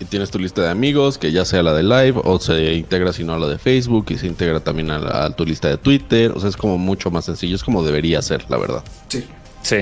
Y 0.00 0.06
tienes 0.06 0.30
tu 0.30 0.38
lista 0.38 0.62
de 0.62 0.70
amigos, 0.70 1.18
que 1.18 1.30
ya 1.30 1.44
sea 1.44 1.62
la 1.62 1.72
de 1.72 1.82
Live 1.82 2.20
o 2.24 2.38
se 2.40 2.74
integra 2.74 3.12
si 3.12 3.22
no 3.22 3.34
a 3.34 3.38
la 3.38 3.46
de 3.46 3.58
Facebook 3.58 4.06
y 4.08 4.18
se 4.18 4.26
integra 4.26 4.60
también 4.60 4.90
a, 4.90 4.98
la- 4.98 5.24
a 5.26 5.30
tu 5.30 5.44
lista 5.44 5.68
de 5.68 5.76
Twitter. 5.78 6.32
O 6.32 6.40
sea, 6.40 6.48
es 6.48 6.56
como 6.56 6.78
mucho 6.78 7.10
más 7.10 7.26
sencillo. 7.26 7.54
Es 7.54 7.62
como 7.62 7.82
debería 7.84 8.20
ser, 8.22 8.44
la 8.50 8.56
verdad. 8.56 8.82
Sí, 9.08 9.24
Sí. 9.62 9.76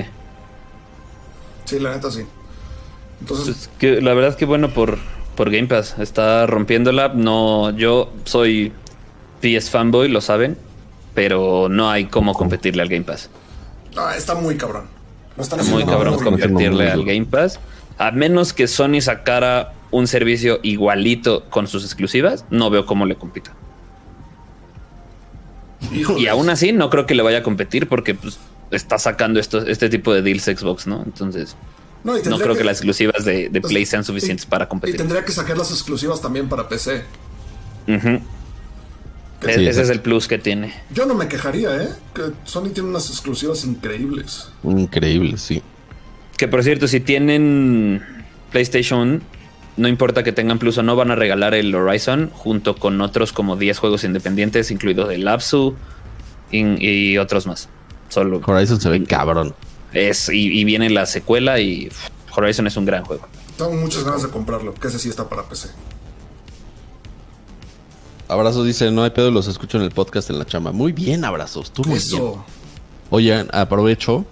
sí, 1.65 1.79
la 1.79 1.91
neta 1.95 2.11
sí. 2.11 2.21
Entonces, 3.21 3.45
Pues 3.55 3.69
que 3.79 4.01
la 4.01 4.13
verdad 4.13 4.35
que 4.35 4.45
bueno 4.45 4.69
por, 4.73 4.97
por 5.35 5.49
Game 5.49 5.67
Pass. 5.67 5.95
Está 5.97 6.45
rompiéndola. 6.45 7.09
No, 7.09 7.71
yo 7.71 8.11
soy 8.25 8.71
PS 9.41 9.69
fanboy, 9.71 10.09
lo 10.09 10.21
saben. 10.21 10.57
Pero 11.15 11.67
no 11.69 11.89
hay 11.89 12.05
cómo 12.05 12.33
competirle 12.33 12.81
al 12.81 12.89
Game 12.89 13.05
Pass. 13.05 13.29
ah, 13.97 14.15
está 14.17 14.35
muy 14.35 14.57
cabrón. 14.57 14.87
Está 15.37 15.57
muy 15.63 15.83
cabrón 15.85 16.19
competirle 16.23 16.91
al. 16.91 17.03
Game 17.03 17.25
Pass. 17.25 17.59
A 17.97 18.11
menos 18.11 18.53
que 18.53 18.67
Sony 18.67 19.01
sacara 19.01 19.73
un 19.91 20.07
servicio 20.07 20.59
igualito 20.63 21.45
con 21.49 21.67
sus 21.67 21.83
exclusivas, 21.85 22.45
no 22.49 22.69
veo 22.69 22.85
cómo 22.85 23.05
le 23.05 23.15
compita. 23.15 23.53
Y 26.17 26.27
aún 26.27 26.49
así, 26.49 26.71
no 26.71 26.89
creo 26.89 27.05
que 27.05 27.13
le 27.13 27.21
vaya 27.23 27.39
a 27.39 27.43
competir 27.43 27.87
porque 27.87 28.15
pues, 28.15 28.39
está 28.71 28.97
sacando 28.97 29.39
esto, 29.39 29.65
este 29.67 29.89
tipo 29.89 30.13
de 30.13 30.21
deals 30.21 30.43
Xbox, 30.45 30.87
¿no? 30.87 31.03
Entonces, 31.05 31.55
No, 32.03 32.17
y 32.17 32.23
no 32.23 32.37
creo 32.39 32.55
que, 32.55 32.63
las 32.63 32.77
exclusivas 32.77 33.23
de, 33.25 33.49
de 33.49 33.61
Play 33.61 33.85
sean 33.85 34.03
suficientes 34.03 34.45
y- 34.45 34.49
para 34.49 34.65
Y 34.65 34.67
competir. 34.67 34.97
tendría 34.97 35.23
que 35.25 35.31
sacar 35.31 35.57
las 35.57 35.71
exclusivas 35.71 36.21
también 36.21 36.47
para 36.49 36.67
PC. 36.69 37.03
Que 37.85 38.21
Sí, 39.43 39.67
ese 39.67 39.81
es 39.81 39.89
el 39.89 39.99
plus 40.01 40.27
que 40.27 40.37
tiene. 40.37 40.73
Yo 40.91 41.05
no 41.05 41.13
me 41.15 41.27
quejaría, 41.27 41.75
¿eh? 41.83 41.89
Que 42.13 42.31
Sony 42.45 42.69
tiene 42.73 42.89
unas 42.89 43.09
exclusivas 43.09 43.63
increíbles. 43.65 44.49
Increíble, 44.63 45.37
sí. 45.37 45.61
Que 46.37 46.47
por 46.47 46.63
cierto, 46.63 46.87
si 46.87 46.99
tienen 46.99 48.03
PlayStation, 48.51 49.21
no 49.77 49.87
importa 49.87 50.23
que 50.23 50.31
tengan 50.31 50.59
plus 50.59 50.77
o 50.77 50.83
no, 50.83 50.95
van 50.95 51.11
a 51.11 51.15
regalar 51.15 51.53
el 51.55 51.73
Horizon 51.73 52.29
junto 52.33 52.75
con 52.75 52.99
otros 53.01 53.33
como 53.33 53.55
10 53.55 53.77
juegos 53.79 54.03
independientes, 54.03 54.71
incluido 54.71 55.11
el 55.11 55.25
Lapsu 55.25 55.75
y, 56.51 56.85
y 56.85 57.17
otros 57.17 57.47
más. 57.47 57.69
Solo 58.09 58.41
Horizon 58.45 58.79
se 58.79 58.89
ve 58.89 59.03
cabrón. 59.03 59.55
es 59.93 60.29
y, 60.29 60.59
y 60.59 60.63
viene 60.65 60.89
la 60.89 61.05
secuela 61.05 61.59
y 61.59 61.89
Horizon 62.35 62.67
es 62.67 62.77
un 62.77 62.85
gran 62.85 63.03
juego. 63.03 63.27
Tengo 63.57 63.73
muchas 63.73 64.03
ganas 64.03 64.23
de 64.23 64.29
comprarlo, 64.29 64.73
que 64.73 64.87
ese 64.87 64.99
sí 64.99 65.09
está 65.09 65.29
para 65.29 65.43
PC. 65.43 65.69
Abrazos 68.33 68.65
dice, 68.65 68.91
no 68.91 69.03
hay 69.03 69.11
pedo, 69.11 69.31
los 69.31 69.47
escucho 69.47 69.77
en 69.77 69.83
el 69.83 69.91
podcast 69.91 70.29
en 70.29 70.39
la 70.39 70.45
chamba. 70.45 70.71
Muy 70.71 70.91
bien, 70.91 71.23
abrazos. 71.23 71.71
Tú 71.71 71.81
muy 71.83 71.91
bien. 71.93 71.97
Eso. 71.99 72.43
Oigan, 73.09 73.47
aprovecho 73.53 74.25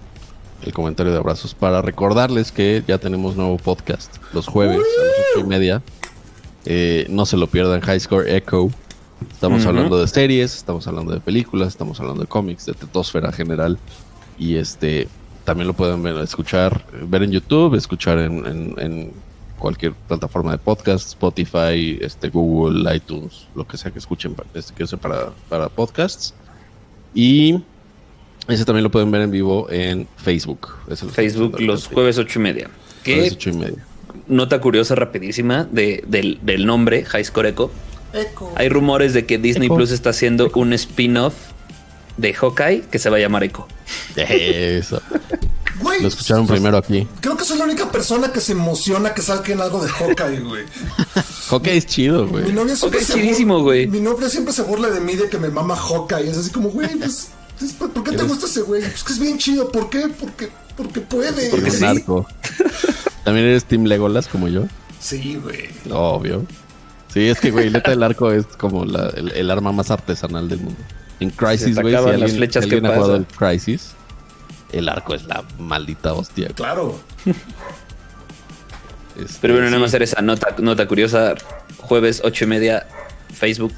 el 0.63 0.73
comentario 0.73 1.11
de 1.11 1.17
abrazos 1.19 1.53
para 1.53 1.81
recordarles 1.81 2.51
que 2.51 2.83
ya 2.87 2.97
tenemos 2.97 3.35
nuevo 3.35 3.57
podcast 3.57 4.15
los 4.33 4.47
jueves 4.47 4.77
a 4.77 5.05
las 5.05 5.15
ocho 5.35 5.45
y 5.45 5.47
media. 5.47 5.81
Eh, 6.65 7.05
no 7.09 7.25
se 7.25 7.37
lo 7.37 7.47
pierdan, 7.47 7.81
High 7.81 7.99
Score 7.99 8.27
Echo. 8.29 8.69
Estamos 9.31 9.65
hablando 9.67 9.99
de 9.99 10.07
series, 10.07 10.55
estamos 10.55 10.87
hablando 10.87 11.13
de 11.13 11.19
películas, 11.19 11.67
estamos 11.69 11.99
hablando 11.99 12.21
de 12.23 12.27
cómics, 12.27 12.65
de 12.65 12.73
tetosfera 12.73 13.31
general. 13.31 13.77
Y 14.39 14.55
este 14.55 15.07
también 15.43 15.67
lo 15.67 15.73
pueden 15.73 16.01
ver, 16.01 16.15
escuchar, 16.17 16.85
ver 17.07 17.23
en 17.23 17.31
YouTube, 17.31 17.75
escuchar 17.75 18.17
en, 18.19 18.45
en- 18.47 18.75
en 18.79 19.13
cualquier 19.61 19.93
plataforma 19.93 20.51
de 20.51 20.57
podcast, 20.57 21.07
Spotify, 21.09 21.99
este, 22.01 22.29
Google, 22.29 22.93
iTunes, 22.95 23.47
lo 23.55 23.65
que 23.67 23.77
sea 23.77 23.91
que 23.91 23.99
escuchen 23.99 24.35
este, 24.55 24.73
que 24.73 24.83
use 24.83 24.97
para, 24.97 25.29
para 25.47 25.69
podcasts. 25.69 26.33
Y 27.13 27.61
ese 28.47 28.65
también 28.65 28.83
lo 28.83 28.89
pueden 28.91 29.11
ver 29.11 29.21
en 29.21 29.31
vivo 29.31 29.67
en 29.69 30.07
Facebook. 30.17 30.67
Facebook 31.13 31.59
los 31.61 31.87
jueves 31.87 32.17
ocho 32.17 32.39
y 32.39 32.41
media. 32.41 32.69
Jueves 33.05 33.29
Que 33.31 33.35
ocho 33.35 33.49
y 33.51 33.53
media. 33.53 33.85
nota 34.27 34.59
curiosa 34.59 34.95
rapidísima 34.95 35.65
de- 35.71 36.03
del, 36.07 36.39
del 36.41 36.65
nombre 36.65 37.05
High 37.05 37.23
Score 37.25 37.47
Echo. 37.47 37.71
Echo. 38.13 38.51
Hay 38.55 38.67
rumores 38.69 39.13
de 39.13 39.25
que 39.25 39.37
Disney 39.37 39.67
Echo. 39.67 39.75
Plus 39.75 39.91
está 39.91 40.09
haciendo 40.09 40.49
un 40.55 40.73
spin-off 40.73 41.35
de 42.17 42.33
Hawkeye 42.33 42.81
que 42.91 42.97
se 42.99 43.09
va 43.09 43.17
a 43.17 43.19
llamar 43.19 43.43
Echo. 43.43 43.67
Eso. 44.17 45.01
Güey, 45.81 46.01
Lo 46.01 46.07
escucharon 46.07 46.47
primero 46.47 46.77
aquí. 46.77 47.07
creo 47.19 47.35
que 47.37 47.43
soy 47.45 47.57
la 47.57 47.65
única 47.65 47.91
persona 47.91 48.31
que 48.31 48.39
se 48.41 48.51
emociona 48.53 49.13
que 49.13 49.21
salga 49.21 49.47
en 49.53 49.61
algo 49.61 49.83
de 49.83 49.89
Hawkeye, 49.89 50.39
güey. 50.41 50.65
Hockey 51.49 51.77
es 51.77 51.85
chido, 51.87 52.25
Mi 52.25 52.31
güey. 52.31 52.53
novia 52.53 52.75
siempre 52.75 53.03
se 53.03 53.13
chidísimo, 53.13 53.61
güey. 53.61 53.87
Mi 53.87 53.99
novia 53.99 54.29
siempre 54.29 54.53
se 54.53 54.61
burla 54.63 54.89
de 54.89 54.99
mí 55.01 55.15
de 55.15 55.27
que 55.29 55.37
me 55.37 55.49
mama 55.49 55.75
Hawkeye. 55.75 56.29
Es 56.29 56.37
así 56.37 56.49
como, 56.51 56.69
güey, 56.69 56.89
pues, 56.97 57.29
es- 57.61 57.73
¿por 57.73 57.91
qué 58.03 58.11
te 58.15 58.23
gusta 58.23 58.45
ese 58.45 58.61
güey? 58.61 58.81
Pues 58.81 59.03
que 59.03 59.13
es 59.13 59.19
bien 59.19 59.37
chido. 59.37 59.71
¿Por 59.71 59.89
qué? 59.89 60.07
Porque, 60.19 60.49
porque 60.77 61.01
puede. 61.01 61.49
Porque 61.49 61.67
Es 61.69 61.75
sí. 61.75 61.81
narco. 61.81 62.25
También 63.23 63.47
eres 63.47 63.65
Team 63.65 63.83
Legolas 63.85 64.27
como 64.27 64.47
yo. 64.47 64.63
Sí, 64.99 65.39
güey. 65.43 65.69
Obvio. 65.91 66.45
Sí, 67.13 67.27
es 67.27 67.39
que, 67.39 67.51
güey, 67.51 67.69
neta 67.69 67.89
del 67.91 68.03
arco 68.03 68.31
es 68.31 68.45
como 68.45 68.85
la- 68.85 69.09
el, 69.09 69.31
el 69.31 69.51
arma 69.51 69.71
más 69.71 69.91
artesanal 69.91 70.47
del 70.47 70.59
mundo. 70.61 70.79
En 71.19 71.29
Crisis, 71.29 71.75
güey, 71.75 71.89
si 71.93 71.95
acaban 71.95 72.09
alguien, 72.13 72.27
las 72.29 72.37
flechas, 72.37 72.63
si 72.63 72.69
¿qué 72.69 72.75
alguien 72.77 72.91
ha 72.91 72.95
jugado 72.95 73.15
el 73.17 73.25
Crisis, 73.25 73.91
el 74.71 74.89
arco 74.89 75.13
es 75.13 75.23
la 75.25 75.43
maldita 75.59 76.13
hostia. 76.13 76.49
Claro. 76.49 76.99
Este, 79.17 79.37
Pero 79.41 79.53
bueno, 79.55 79.67
nada 79.69 79.79
más 79.79 79.89
hacer 79.89 80.03
esa 80.03 80.21
nota, 80.21 80.55
nota 80.59 80.87
curiosa. 80.87 81.35
Jueves 81.77 82.21
ocho 82.23 82.45
y 82.45 82.47
media, 82.47 82.87
Facebook. 83.33 83.73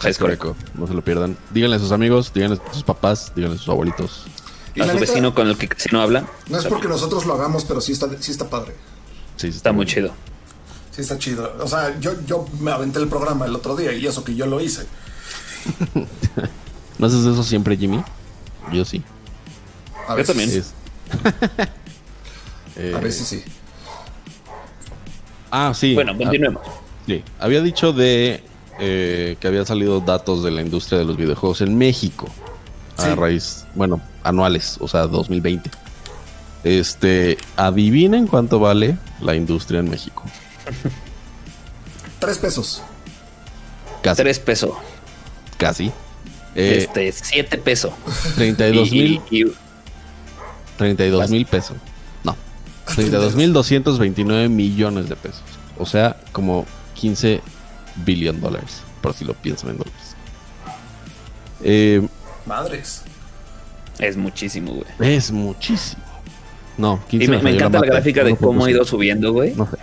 High 0.00 0.14
Score. 0.14 0.38
no 0.74 0.86
se 0.86 0.94
lo 0.94 1.02
pierdan. 1.02 1.36
Díganle 1.50 1.76
a 1.76 1.78
sus 1.78 1.92
amigos, 1.92 2.32
díganle 2.32 2.58
a 2.68 2.72
sus 2.72 2.84
papás, 2.84 3.32
díganle 3.34 3.56
a 3.56 3.58
sus 3.58 3.68
abuelitos. 3.68 4.26
Y 4.74 4.80
A 4.80 4.84
su 4.84 4.88
neta, 4.94 5.00
vecino 5.00 5.34
con 5.34 5.48
el 5.48 5.58
que 5.58 5.68
casi 5.68 5.88
no 5.92 6.00
habla. 6.00 6.24
No 6.48 6.58
es 6.58 6.66
porque 6.66 6.86
nosotros 6.88 7.26
lo 7.26 7.34
hagamos, 7.34 7.64
pero 7.64 7.80
sí 7.80 7.92
está, 7.92 8.08
sí 8.20 8.30
está 8.30 8.48
padre. 8.48 8.74
Sí, 9.36 9.50
sí, 9.50 9.56
Está 9.56 9.72
muy 9.72 9.84
bien. 9.86 9.94
chido. 9.96 10.14
Sí 10.92 11.02
está 11.02 11.18
chido. 11.18 11.52
O 11.60 11.66
sea, 11.68 11.98
yo, 12.00 12.12
yo 12.26 12.46
me 12.60 12.70
aventé 12.70 13.00
el 13.00 13.08
programa 13.08 13.46
el 13.46 13.54
otro 13.56 13.74
día 13.76 13.92
y 13.92 14.06
eso 14.06 14.22
que 14.24 14.34
yo 14.36 14.46
lo 14.46 14.60
hice. 14.60 14.86
¿No 16.98 17.06
haces 17.06 17.24
eso 17.24 17.42
siempre, 17.42 17.76
Jimmy? 17.76 18.02
Yo 18.72 18.84
sí. 18.84 19.02
A 20.08 20.12
Yo 20.12 20.16
veces, 20.16 20.26
también. 20.36 20.50
Es- 20.58 20.74
Eh, 22.80 22.92
A 22.96 23.00
veces 23.00 23.26
sí. 23.26 23.42
Ah, 25.50 25.72
sí. 25.74 25.94
Bueno, 25.94 26.12
Ah, 26.14 26.18
continuemos. 26.18 26.62
Sí, 27.06 27.24
había 27.40 27.60
dicho 27.62 27.92
de 27.92 28.42
eh, 28.78 29.36
que 29.40 29.48
había 29.48 29.64
salido 29.64 30.00
datos 30.00 30.44
de 30.44 30.52
la 30.52 30.62
industria 30.62 30.98
de 31.00 31.04
los 31.04 31.16
videojuegos 31.16 31.60
en 31.62 31.76
México 31.76 32.28
a 32.96 33.02
Sí. 33.06 33.14
raíz, 33.14 33.66
bueno, 33.74 34.00
anuales, 34.22 34.76
o 34.80 34.86
sea, 34.86 35.08
2020. 35.08 35.70
Este, 36.62 37.36
adivinen 37.56 38.26
cuánto 38.28 38.60
vale 38.60 38.96
la 39.20 39.34
industria 39.34 39.80
en 39.80 39.90
México. 39.90 40.22
Tres 42.20 42.38
pesos. 42.38 42.82
Casi, 44.02 44.22
Tres 44.22 44.38
pesos. 44.38 44.70
casi. 45.56 45.86
Eh, 46.54 46.86
este, 46.86 47.10
7 47.12 47.58
pesos. 47.58 47.92
32 48.36 48.90
mil 48.92 49.20
32 50.78 51.30
mil 51.30 51.44
pesos. 51.44 51.76
No. 52.24 52.34
32 52.86 53.34
mil 53.34 53.52
229 53.52 54.48
millones 54.48 55.08
de 55.08 55.16
pesos. 55.16 55.42
O 55.76 55.84
sea, 55.84 56.16
como 56.32 56.64
15 56.94 57.42
billion 58.06 58.40
dólares. 58.40 58.80
Por 59.02 59.12
si 59.12 59.24
lo 59.24 59.34
piensan 59.34 59.70
en 59.70 59.78
dólares. 59.78 60.16
Eh, 61.62 62.06
Madres. 62.46 63.02
es 63.98 64.16
muchísimo, 64.16 64.72
güey. 64.72 65.14
es 65.14 65.30
muchísimo. 65.30 66.02
No, 66.78 67.00
15 67.08 67.24
Y 67.24 67.28
me, 67.28 67.50
encanta 67.50 67.80
la 67.80 67.86
gráfica 67.86 68.22
de 68.22 68.36
cómo 68.36 68.64
ha 68.64 68.70
ido 68.70 68.84
subiendo, 68.84 69.32
güey. 69.32 69.54
No 69.54 69.66
sé. 69.66 69.76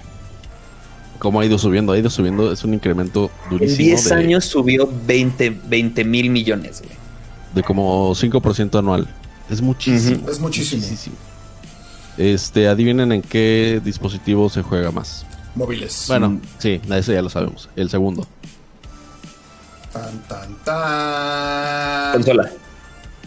Cómo 1.19 1.41
ha 1.41 1.45
ido 1.45 1.57
subiendo, 1.57 1.91
ha 1.91 1.97
ido 1.97 2.09
subiendo. 2.09 2.51
Es 2.51 2.63
un 2.63 2.73
incremento 2.73 3.29
En 3.45 3.49
durísimo. 3.49 3.87
10 3.89 4.05
de, 4.05 4.15
años 4.15 4.45
subió 4.45 4.89
20 5.05 6.03
mil 6.05 6.29
millones, 6.29 6.81
güey. 6.81 6.95
De 7.53 7.63
como 7.63 8.11
5% 8.13 8.79
anual. 8.79 9.07
Es 9.49 9.61
muchísimo. 9.61 10.29
Es 10.29 10.39
muchísimo. 10.39 11.15
Este, 12.17 12.67
adivinen 12.67 13.11
en 13.11 13.21
qué 13.21 13.81
dispositivo 13.83 14.49
se 14.49 14.61
juega 14.61 14.91
más. 14.91 15.25
Móviles. 15.55 16.05
Bueno, 16.07 16.39
sí, 16.59 16.81
eso 16.89 17.13
ya 17.13 17.21
lo 17.21 17.29
sabemos. 17.29 17.69
El 17.75 17.89
segundo. 17.89 18.27
Tan, 19.93 20.19
tan, 20.27 20.55
tan. 20.63 22.13
Consola. 22.13 22.51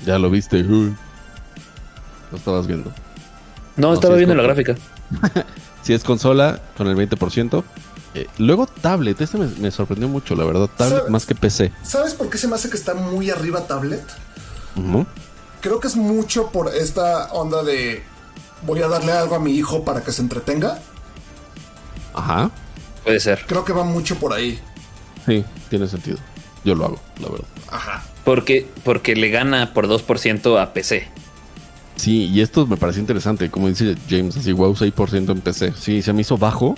Ya 0.05 0.19
lo 0.19 0.31
viste. 0.31 0.63
Uy. 0.63 0.95
Lo 2.31 2.37
estabas 2.39 2.67
viendo. 2.67 2.93
No, 3.77 3.89
No, 3.89 3.95
estaba 3.95 4.15
es 4.15 4.19
viendo 4.19 4.35
la 4.35 4.43
gráfica. 4.43 4.75
Si 5.81 5.95
es 5.95 6.05
consola, 6.05 6.61
con 6.77 6.87
el 6.89 6.97
20%. 6.97 7.65
Eh, 8.15 8.27
luego 8.37 8.67
tablet. 8.67 9.19
Este 9.23 9.39
me, 9.39 9.47
me 9.59 9.71
sorprendió 9.71 10.07
mucho, 10.07 10.35
la 10.35 10.45
verdad. 10.45 10.69
Tablet 10.77 11.09
más 11.09 11.25
que 11.25 11.35
PC. 11.35 11.73
¿Sabes 11.83 12.13
por 12.13 12.29
qué 12.29 12.37
se 12.37 12.47
me 12.47 12.57
hace 12.57 12.69
que 12.69 12.77
está 12.77 12.93
muy 12.93 13.31
arriba 13.31 13.67
tablet? 13.67 14.03
Ujú. 14.77 15.07
Creo 15.61 15.81
que 15.81 15.89
es 15.89 15.97
mucho 15.97 16.51
por 16.51 16.75
esta 16.75 17.33
onda 17.33 17.63
de 17.63 18.03
voy 18.63 18.83
a 18.83 18.89
darle 18.89 19.13
algo 19.13 19.35
a 19.35 19.39
mi 19.39 19.53
hijo 19.53 19.85
para 19.85 20.03
que 20.03 20.13
se 20.13 20.23
entretenga. 20.23 20.79
Ajá. 22.15 22.51
Puede 23.05 23.21
ser. 23.21 23.45
Creo 23.47 23.65
que 23.65 23.73
va 23.73 23.85
mucho 23.85 24.17
por 24.17 24.33
ahí. 24.33 24.59
Sí, 25.27 25.45
tiene 25.71 25.89
sentido. 25.89 26.19
Yo 26.65 26.75
lo 26.75 26.87
hago, 26.87 27.01
la 27.21 27.29
verdad. 27.29 27.47
Ajá. 27.71 28.05
Porque, 28.25 28.67
porque 28.85 29.17
le 29.17 29.31
gana 29.31 29.73
por 29.73 29.89
2% 29.89 30.61
a 30.61 30.73
PC. 30.73 31.09
Sí, 31.97 32.27
y 32.27 32.41
esto 32.41 32.67
me 32.67 32.77
pareció 32.77 33.01
interesante. 33.01 33.51
Como 33.51 33.69
dice 33.69 33.97
James, 34.09 34.37
así, 34.37 34.53
wow, 34.53 34.75
6% 34.75 35.33
en 35.33 35.41
PC. 35.41 35.73
Sí, 35.79 36.03
se 36.03 36.13
me 36.13 36.23
hizo 36.23 36.37
bajo. 36.39 36.75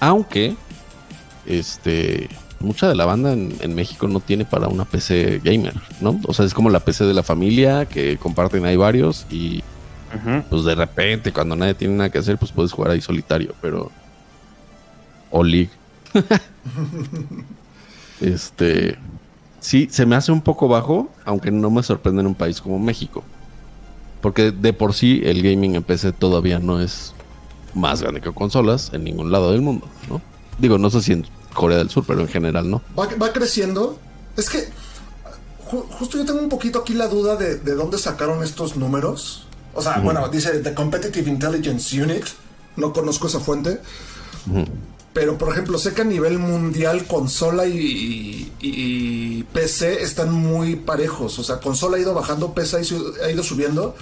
Aunque, 0.00 0.56
este, 1.46 2.28
mucha 2.62 2.88
de 2.88 2.94
la 2.94 3.04
banda 3.04 3.32
en, 3.32 3.54
en 3.60 3.74
México 3.74 4.08
no 4.08 4.20
tiene 4.20 4.44
para 4.44 4.68
una 4.68 4.84
PC 4.84 5.40
gamer, 5.44 5.74
¿no? 6.00 6.20
O 6.26 6.32
sea, 6.32 6.44
es 6.44 6.54
como 6.54 6.70
la 6.70 6.80
PC 6.80 7.04
de 7.04 7.14
la 7.14 7.22
familia 7.22 7.86
que 7.86 8.16
comparten 8.16 8.64
ahí 8.64 8.76
varios 8.76 9.26
y 9.30 9.62
pues 10.50 10.64
de 10.64 10.74
repente 10.74 11.32
cuando 11.32 11.56
nadie 11.56 11.74
tiene 11.74 11.94
nada 11.94 12.10
que 12.10 12.18
hacer, 12.18 12.38
pues 12.38 12.52
puedes 12.52 12.72
jugar 12.72 12.92
ahí 12.92 13.00
solitario, 13.00 13.54
pero... 13.60 13.90
O 15.30 15.42
League. 15.42 15.70
este... 18.20 18.98
Sí, 19.60 19.88
se 19.90 20.06
me 20.06 20.16
hace 20.16 20.32
un 20.32 20.42
poco 20.42 20.68
bajo, 20.68 21.10
aunque 21.24 21.50
no 21.50 21.70
me 21.70 21.82
sorprende 21.82 22.20
en 22.20 22.26
un 22.26 22.34
país 22.34 22.60
como 22.60 22.78
México. 22.78 23.22
Porque 24.20 24.50
de 24.50 24.72
por 24.72 24.92
sí 24.92 25.22
el 25.24 25.42
gaming 25.42 25.76
en 25.76 25.82
PC 25.82 26.12
todavía 26.12 26.58
no 26.58 26.80
es 26.80 27.14
más 27.72 28.02
grande 28.02 28.20
que 28.20 28.32
consolas 28.32 28.92
en 28.92 29.04
ningún 29.04 29.30
lado 29.30 29.52
del 29.52 29.62
mundo, 29.62 29.86
¿no? 30.08 30.20
Digo, 30.58 30.78
no 30.78 30.90
sé 30.90 31.00
si 31.00 31.12
en 31.12 31.24
Corea 31.54 31.78
del 31.78 31.90
Sur, 31.90 32.04
pero 32.06 32.20
en 32.20 32.28
general 32.28 32.70
no. 32.70 32.82
Va, 32.98 33.08
va 33.20 33.32
creciendo. 33.32 33.98
Es 34.36 34.48
que 34.50 34.68
ju- 35.70 35.86
justo 35.98 36.18
yo 36.18 36.24
tengo 36.24 36.40
un 36.40 36.48
poquito 36.48 36.80
aquí 36.80 36.94
la 36.94 37.08
duda 37.08 37.36
de, 37.36 37.56
de 37.56 37.74
dónde 37.74 37.98
sacaron 37.98 38.42
estos 38.42 38.76
números. 38.76 39.46
O 39.74 39.80
sea, 39.82 39.98
bueno, 40.00 40.28
dice 40.28 40.50
The 40.60 40.74
Competitive 40.74 41.30
Intelligence 41.30 42.00
Unit. 42.02 42.24
No 42.76 42.92
conozco 42.92 43.26
esa 43.26 43.40
fuente. 43.40 43.80
Pero, 45.12 45.36
por 45.36 45.50
ejemplo, 45.52 45.78
sé 45.78 45.92
que 45.92 46.00
a 46.02 46.04
nivel 46.04 46.38
mundial 46.38 47.04
consola 47.06 47.66
y, 47.66 48.50
y- 48.60 48.72
y 49.40 49.42
PC 49.52 50.02
están 50.02 50.32
muy 50.32 50.76
parejos. 50.76 51.38
O 51.38 51.44
sea, 51.44 51.60
consola 51.60 51.98
ha 51.98 52.00
ido 52.00 52.14
bajando, 52.14 52.54
PC 52.54 52.78
ha 53.22 53.30
ido, 53.30 53.42
subiendo. 53.42 53.94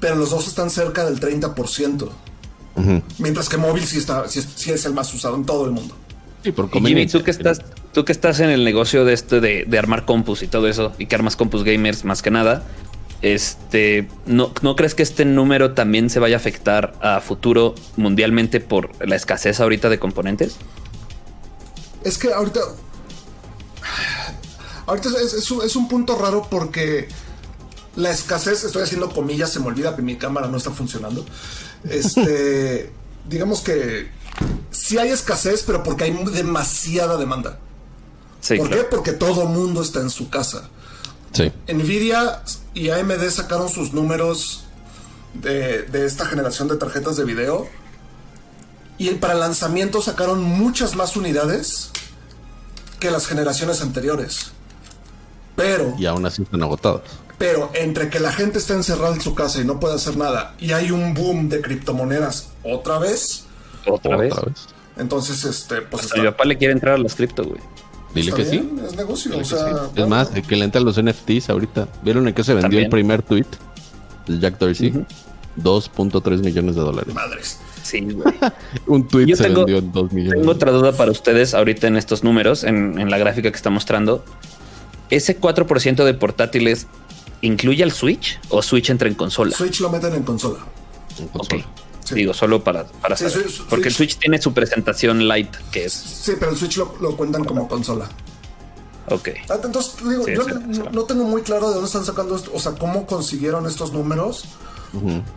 Pero 0.00 0.16
los 0.16 0.30
dos 0.30 0.46
están 0.48 0.70
cerca 0.70 1.04
del 1.04 1.20
30%. 1.20 2.08
Mientras 3.18 3.48
que 3.48 3.56
móvil 3.56 3.86
sí, 3.86 3.98
está, 3.98 4.28
sí, 4.28 4.38
es- 4.38 4.48
sí 4.56 4.70
es 4.70 4.84
el 4.86 4.92
más 4.94 5.12
usado 5.14 5.36
en 5.36 5.44
todo 5.44 5.64
el 5.66 5.70
mundo. 5.72 5.94
Sí, 6.46 6.52
por 6.52 6.70
Jimmy, 6.70 7.08
tú 7.08 7.24
que 7.24 7.32
estás, 7.32 7.60
tú 7.92 8.04
que 8.04 8.12
estás 8.12 8.38
en 8.38 8.50
el 8.50 8.62
negocio 8.62 9.04
de 9.04 9.14
este 9.14 9.40
de, 9.40 9.64
de 9.66 9.78
armar 9.80 10.04
compus 10.04 10.44
y 10.44 10.46
todo 10.46 10.68
eso, 10.68 10.92
y 10.96 11.06
que 11.06 11.16
armas 11.16 11.34
compus 11.34 11.64
gamers 11.64 12.04
más 12.04 12.22
que 12.22 12.30
nada, 12.30 12.62
este, 13.20 14.08
¿no, 14.26 14.52
¿no 14.62 14.76
crees 14.76 14.94
que 14.94 15.02
este 15.02 15.24
número 15.24 15.74
también 15.74 16.08
se 16.08 16.20
vaya 16.20 16.36
a 16.36 16.38
afectar 16.38 16.94
a 17.00 17.20
futuro 17.20 17.74
mundialmente 17.96 18.60
por 18.60 18.92
la 19.04 19.16
escasez 19.16 19.58
ahorita 19.58 19.88
de 19.88 19.98
componentes? 19.98 20.54
Es 22.04 22.16
que 22.16 22.32
ahorita. 22.32 22.60
Ahorita 24.86 25.08
es, 25.20 25.32
es 25.32 25.50
un, 25.50 25.64
es 25.64 25.74
un 25.74 25.88
punto 25.88 26.16
raro 26.16 26.46
porque 26.48 27.08
la 27.96 28.12
escasez, 28.12 28.62
estoy 28.62 28.84
haciendo 28.84 29.10
comillas, 29.10 29.52
se 29.52 29.58
me 29.58 29.66
olvida 29.66 29.96
que 29.96 30.02
mi 30.02 30.14
cámara 30.14 30.46
no 30.46 30.58
está 30.58 30.70
funcionando. 30.70 31.26
Este. 31.90 32.92
digamos 33.28 33.60
que 33.60 34.08
sí 34.70 34.98
hay 34.98 35.10
escasez, 35.10 35.62
pero 35.66 35.82
porque 35.82 36.04
hay 36.04 36.12
demasiada 36.32 37.16
demanda. 37.16 37.58
Sí, 38.40 38.56
¿Por 38.56 38.68
claro. 38.68 38.82
qué? 38.82 38.88
Porque 38.88 39.12
todo 39.12 39.46
mundo 39.46 39.82
está 39.82 40.00
en 40.00 40.10
su 40.10 40.30
casa. 40.30 40.68
Sí. 41.32 41.52
Nvidia 41.72 42.42
y 42.74 42.90
AMD 42.90 43.28
sacaron 43.30 43.68
sus 43.68 43.92
números 43.92 44.64
de, 45.34 45.82
de 45.82 46.06
esta 46.06 46.26
generación 46.26 46.68
de 46.68 46.76
tarjetas 46.76 47.16
de 47.16 47.24
video. 47.24 47.66
Y 48.98 49.10
para 49.10 49.34
el 49.34 49.40
lanzamiento 49.40 50.00
sacaron 50.00 50.42
muchas 50.42 50.94
más 50.96 51.16
unidades 51.16 51.90
que 53.00 53.10
las 53.10 53.26
generaciones 53.26 53.82
anteriores. 53.82 54.52
Pero, 55.56 55.94
Y 55.98 56.06
aún 56.06 56.24
así 56.26 56.42
están 56.42 56.62
agotadas. 56.62 57.02
pero 57.38 57.70
entre 57.74 58.08
que 58.10 58.20
la 58.20 58.32
gente 58.32 58.58
está 58.58 58.74
encerrada 58.74 59.14
en 59.14 59.20
su 59.20 59.34
casa 59.34 59.60
y 59.60 59.64
no 59.64 59.80
puede 59.80 59.94
hacer 59.94 60.16
nada, 60.16 60.54
y 60.58 60.72
hay 60.72 60.90
un 60.90 61.14
boom 61.14 61.48
de 61.48 61.60
criptomonedas 61.62 62.48
otra 62.62 62.98
vez, 62.98 63.44
¿Otra, 63.88 64.16
vez? 64.16 64.34
entonces 64.98 65.44
este, 65.44 65.82
pues 65.82 66.02
A 66.02 66.06
está, 66.06 66.20
mi 66.20 66.26
papá 66.26 66.44
le 66.44 66.56
quiere 66.58 66.72
entrar 66.72 66.94
a 66.94 66.98
las 66.98 67.14
cripto, 67.14 67.44
güey. 67.44 67.60
Dile 68.14 68.30
está 68.30 68.42
que 68.42 68.48
sí. 68.48 68.70
es 68.86 68.96
negocio. 68.96 69.30
Dile 69.32 69.42
o 69.42 69.44
sea, 69.46 69.58
sí. 69.58 69.64
bueno. 69.70 69.90
Es 69.94 70.08
más, 70.08 70.28
que 70.30 70.56
le 70.56 70.64
entran 70.64 70.84
los 70.84 71.00
NFTs 71.02 71.50
ahorita. 71.50 71.88
¿Vieron 72.02 72.26
en 72.28 72.34
qué 72.34 72.42
se 72.44 72.52
vendió 72.54 72.62
También. 72.68 72.84
el 72.84 72.90
primer 72.90 73.22
tweet 73.22 73.44
de 74.26 74.38
Jack 74.38 74.58
Dorsey? 74.58 74.92
2.3 75.62 76.38
millones 76.44 76.74
de 76.76 76.80
dólares. 76.82 77.14
Madres. 77.14 77.58
Sí, 77.82 78.00
güey. 78.00 78.34
Un 78.86 79.06
tweet 79.08 79.26
Yo 79.26 79.36
se 79.36 79.44
tengo- 79.44 79.60
vendió 79.64 79.78
en 79.78 79.92
2 79.92 80.12
millones. 80.12 80.38
Tengo 80.40 80.52
otra 80.52 80.70
duda 80.72 80.92
para 80.92 81.10
ustedes 81.10 81.54
ahorita 81.54 81.86
en 81.86 81.96
estos 81.96 82.24
números, 82.24 82.64
en, 82.64 82.98
en 82.98 83.10
la 83.10 83.18
gráfica 83.18 83.50
que 83.50 83.56
está 83.56 83.70
mostrando. 83.70 84.24
¿Ese 85.10 85.38
4% 85.40 86.04
de 86.04 86.14
portátiles 86.14 86.86
incluye 87.42 87.82
al 87.84 87.92
Switch 87.92 88.40
o 88.48 88.62
Switch 88.62 88.90
entra 88.90 89.08
en 89.08 89.14
consola? 89.14 89.52
Switch 89.56 89.80
lo 89.80 89.90
meten 89.90 90.14
en 90.14 90.22
consola. 90.24 90.58
En 91.18 91.26
Ok. 91.26 91.32
consola. 91.48 91.64
Sí. 92.06 92.14
Digo, 92.14 92.32
solo 92.32 92.62
para, 92.62 92.84
para 92.86 93.16
Sí, 93.16 93.28
saber. 93.28 93.48
Switch- 93.48 93.66
Porque 93.68 93.88
el 93.88 93.94
Switch- 93.94 94.16
tiene 94.18 94.40
su 94.40 94.52
presentación 94.54 95.26
light, 95.26 95.52
que 95.72 95.86
es. 95.86 95.92
Sí, 95.92 96.32
pero 96.38 96.52
el 96.52 96.56
Switch 96.56 96.76
lo, 96.76 96.94
lo 97.00 97.16
cuentan 97.16 97.44
como 97.44 97.66
consola. 97.66 98.08
Ok. 99.08 99.28
Ah, 99.48 99.58
Entonces, 99.62 99.96
digo, 100.08 100.24
Sí, 100.24 100.34
yo 100.34 100.44
sí, 100.44 100.82
no, 100.92 101.04
tengo 101.04 101.24
muy 101.24 101.42
claro 101.42 101.66
de 101.68 101.74
dónde 101.74 101.86
están 101.88 102.04
sacando 102.04 102.36
esto, 102.36 102.50
o 102.54 102.58
sea, 102.60 102.72
cómo 102.72 103.06
consiguieron 103.06 103.66
estos 103.66 103.92
números. 103.92 104.44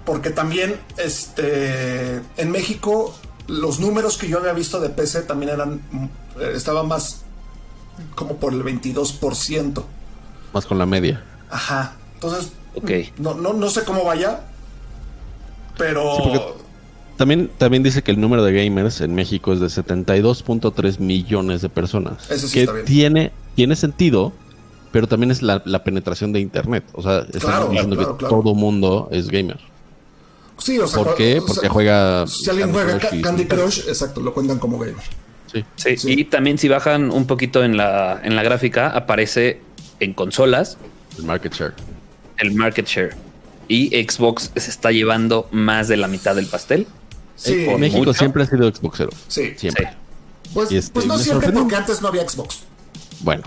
Porque 0.06 0.30
también, 0.30 0.80
este, 0.98 2.22
en 2.38 2.52
México, 2.52 3.14
los 3.48 3.80
números 3.80 4.18
que 4.18 4.28
yo 4.30 4.38
había 4.40 4.54
visto 4.54 4.80
de 4.80 4.90
PC 4.90 5.24
también 5.24 5.52
eran, 5.52 5.82
eh, 6.40 6.54
estaba 6.56 6.84
más 6.84 7.22
como 8.16 8.38
por 8.38 8.54
el 8.54 8.64
22%. 8.64 9.84
Más 10.54 10.66
con 10.66 10.78
la 10.78 10.86
media. 10.86 11.24
Ajá. 11.50 11.96
Entonces, 12.14 12.52
Ok. 12.76 12.92
no, 13.18 13.34
no, 13.34 13.54
no 13.54 13.70
sé 13.70 13.84
cómo 13.84 14.04
vaya, 14.06 14.42
pero... 15.80 16.16
Sí, 16.18 16.40
También, 17.18 17.50
también 17.58 17.82
dice 17.84 18.04
que 18.04 18.12
el 18.12 18.22
número 18.22 18.44
de 18.44 18.54
gamers 18.54 19.02
en 19.02 19.16
México 19.16 19.52
es 19.54 19.60
de 19.60 19.66
72.3 19.68 21.00
millones 21.00 21.62
de 21.62 21.70
personas. 21.70 22.30
Eso 22.30 22.48
sí 22.48 22.54
que 22.54 22.60
está 22.62 22.74
bien. 22.74 22.86
Tiene, 22.86 23.32
tiene 23.56 23.76
sentido, 23.76 24.32
pero 24.92 25.08
también 25.08 25.32
es 25.32 25.42
la, 25.42 25.62
la 25.66 25.84
penetración 25.84 26.32
de 26.32 26.40
Internet. 26.40 26.84
O 26.94 27.02
sea, 27.02 27.20
estamos 27.22 27.42
Claro, 27.42 27.70
diciendo 27.70 27.96
claro, 27.98 28.18
que 28.18 28.26
claro. 28.26 28.36
todo 28.42 28.54
mundo 28.56 29.10
es 29.12 29.28
gamer. 29.30 29.60
sí, 30.60 30.78
o 30.80 30.88
sea, 30.88 31.04
¿Por 31.04 31.16
qué? 31.16 31.40
o 31.40 31.46
Porque 31.46 31.62
sea, 31.62 31.70
juega. 31.70 32.28
Si 32.28 32.50
alguien 32.50 32.72
Candy 32.72 32.84
juega 32.84 33.00
Crush 33.10 33.22
Candy 33.22 33.46
Crush, 33.46 33.80
exacto, 33.88 34.22
lo 34.22 34.34
cuentan 34.34 34.60
como 34.60 34.78
gamer. 34.80 34.96
Sí. 35.52 35.66
Sí, 35.76 35.98
Sí. 35.98 36.14
y 36.14 36.26
también 36.26 36.58
si 36.58 36.68
bajan 36.70 37.12
un 37.12 37.26
poquito 37.26 37.64
en 37.64 37.76
la, 37.76 38.22
en 38.24 38.36
la 38.36 38.44
gráfica, 38.44 38.90
aparece 38.92 39.62
en 40.00 40.14
consolas 40.14 40.78
El 41.18 41.26
market 41.26 41.54
share. 41.54 41.74
el 42.38 42.54
market 42.56 42.86
share. 42.88 43.16
Y 43.70 43.90
Xbox 44.04 44.52
se 44.56 44.70
está 44.70 44.92
llevando 44.92 45.48
más 45.52 45.88
de 45.88 45.96
la 45.96 46.08
mitad 46.10 46.36
del 46.36 46.48
pastel. 46.48 46.88
Sí, 47.38 47.64
por 47.66 47.80
México 47.80 48.00
mucho. 48.00 48.14
siempre 48.14 48.44
ha 48.44 48.46
sido 48.48 48.68
Xboxero. 48.74 49.12
sí. 49.30 49.54
Siempre. 49.56 49.86
Sí. 49.86 50.52
Pues, 50.54 50.72
este, 50.72 50.92
pues 50.94 51.06
no 51.06 51.18
siempre 51.20 51.48
sorprende- 51.48 51.60
porque 51.62 51.76
antes 51.78 52.02
no 52.02 52.08
había 52.10 52.28
Xbox. 52.28 52.64
bueno, 53.22 53.44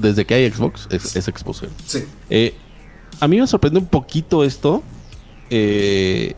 desde 0.00 0.24
que 0.26 0.34
hay 0.34 0.50
Xbox 0.50 0.88
es, 0.90 1.14
es 1.16 1.28
exclusivo. 1.28 1.70
Sí. 1.86 2.04
Eh, 2.28 2.54
a 3.20 3.28
mí 3.28 3.40
me 3.40 3.46
sorprende 3.46 3.78
un 3.78 3.86
poquito 3.86 4.44
esto. 4.44 4.82
eh, 5.48 6.34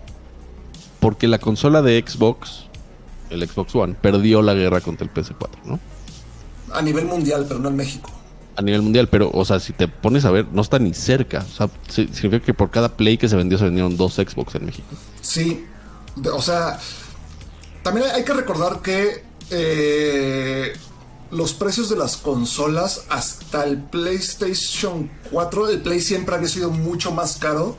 porque 1.01 1.26
la 1.26 1.39
consola 1.39 1.83
de 1.83 2.03
Xbox, 2.07 2.66
el 3.30 3.47
Xbox 3.49 3.74
One, 3.74 3.95
perdió 4.01 4.41
la 4.43 4.55
guerra 4.55 4.80
contra 4.80 5.05
el 5.05 5.12
PS4, 5.12 5.49
¿no? 5.64 5.80
A 6.72 6.80
nivel 6.80 7.07
mundial, 7.07 7.45
pero 7.49 7.59
no 7.59 7.70
en 7.70 7.76
México. 7.76 8.09
A 8.57 8.63
nivel 8.63 8.83
mundial, 8.83 9.09
pero, 9.09 9.31
o 9.33 9.45
sea, 9.45 9.59
si 9.61 9.73
te 9.73 9.89
pones 9.89 10.25
a 10.25 10.31
ver, 10.31 10.47
no 10.53 10.61
está 10.63 10.79
ni 10.79 10.93
cerca. 10.95 11.45
O 11.51 11.57
sea, 11.57 11.71
si- 11.89 12.09
significa 12.09 12.45
que 12.45 12.55
por 12.55 12.71
cada 12.71 12.97
Play 12.97 13.17
que 13.19 13.29
se 13.29 13.37
vendió, 13.37 13.57
se 13.59 13.65
vendieron 13.65 13.97
dos 13.97 14.15
Xbox 14.15 14.55
en 14.57 14.67
México. 14.67 14.89
Sí, 15.23 15.65
o 16.33 16.43
sea, 16.43 16.79
también 17.83 18.07
hay, 18.09 18.17
hay 18.17 18.25
que 18.25 18.35
recordar 18.35 18.83
que 18.83 19.25
eh, 19.51 20.73
los 21.31 21.55
precios 21.55 21.89
de 21.89 21.97
las 21.97 22.17
consolas 22.19 23.05
hasta 23.09 23.65
el 23.65 23.79
PlayStation 23.79 25.11
4, 25.31 25.69
el 25.71 25.81
Play 25.81 26.01
siempre 26.01 26.35
había 26.35 26.49
sido 26.49 26.71
mucho 26.71 27.11
más 27.13 27.37
caro 27.37 27.77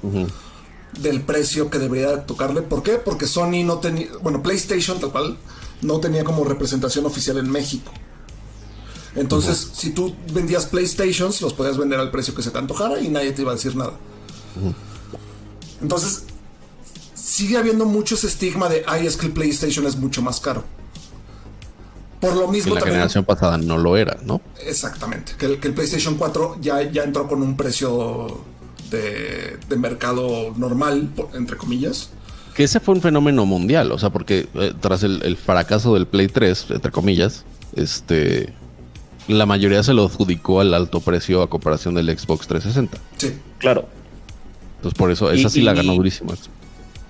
del 0.99 1.21
precio 1.21 1.69
que 1.69 1.77
debería 1.79 2.25
tocarle. 2.25 2.61
¿Por 2.63 2.81
qué? 2.83 2.93
Porque 2.93 3.27
Sony 3.27 3.63
no 3.63 3.77
tenía, 3.79 4.07
bueno, 4.21 4.41
PlayStation 4.41 4.99
tal 4.99 5.11
cual, 5.11 5.37
no 5.81 5.99
tenía 5.99 6.23
como 6.23 6.43
representación 6.45 7.05
oficial 7.05 7.37
en 7.37 7.49
México. 7.49 7.91
Entonces, 9.15 9.71
si 9.73 9.91
tú 9.91 10.15
vendías 10.33 10.65
PlayStations, 10.65 11.41
los 11.41 11.53
podías 11.53 11.77
vender 11.77 11.99
al 11.99 12.09
precio 12.09 12.33
que 12.33 12.41
se 12.41 12.51
te 12.51 12.57
antojara 12.57 12.99
y 12.99 13.09
nadie 13.09 13.31
te 13.31 13.43
iba 13.43 13.51
a 13.51 13.55
decir 13.55 13.75
nada. 13.75 13.93
Entonces, 15.81 16.23
sigue 17.13 17.57
habiendo 17.57 17.85
mucho 17.85 18.15
ese 18.15 18.27
estigma 18.27 18.69
de, 18.69 18.83
ay, 18.87 19.05
es 19.05 19.17
que 19.17 19.27
el 19.27 19.33
PlayStation 19.33 19.85
es 19.85 19.95
mucho 19.95 20.21
más 20.21 20.39
caro. 20.39 20.63
Por 22.19 22.35
lo 22.35 22.47
mismo 22.47 22.73
la 22.73 22.79
también... 22.79 22.95
generación 22.95 23.25
pasada 23.25 23.57
no 23.57 23.77
lo 23.77 23.97
era, 23.97 24.17
¿no? 24.23 24.41
Exactamente, 24.65 25.33
que 25.37 25.45
el, 25.45 25.59
que 25.59 25.67
el 25.67 25.73
PlayStation 25.73 26.15
4 26.15 26.57
ya, 26.61 26.81
ya 26.89 27.03
entró 27.03 27.27
con 27.27 27.41
un 27.41 27.57
precio 27.57 28.45
de, 28.89 29.57
de 29.67 29.75
mercado 29.75 30.53
normal, 30.55 31.09
entre 31.33 31.57
comillas. 31.57 32.09
Que 32.55 32.63
ese 32.63 32.79
fue 32.79 32.95
un 32.95 33.01
fenómeno 33.01 33.45
mundial, 33.45 33.91
o 33.91 33.99
sea, 33.99 34.09
porque 34.09 34.47
eh, 34.53 34.73
tras 34.79 35.03
el, 35.03 35.21
el 35.23 35.35
fracaso 35.37 35.95
del 35.95 36.07
Play 36.07 36.29
3, 36.29 36.67
entre 36.69 36.91
comillas, 36.91 37.43
este, 37.75 38.53
la 39.27 39.45
mayoría 39.45 39.83
se 39.83 39.93
lo 39.93 40.05
adjudicó 40.05 40.59
al 40.61 40.73
alto 40.73 40.99
precio 40.99 41.41
a 41.41 41.49
comparación 41.49 41.93
del 41.95 42.07
Xbox 42.17 42.47
360. 42.47 42.97
Sí, 43.17 43.33
Claro. 43.59 43.87
Entonces 44.77 44.97
por 44.97 45.11
eso, 45.11 45.33
Y- 45.33 45.39
esa 45.39 45.49
sí 45.49 45.61
la 45.61 45.73
y- 45.73 45.77
ganó 45.77 45.93
durísimo. 45.95 46.33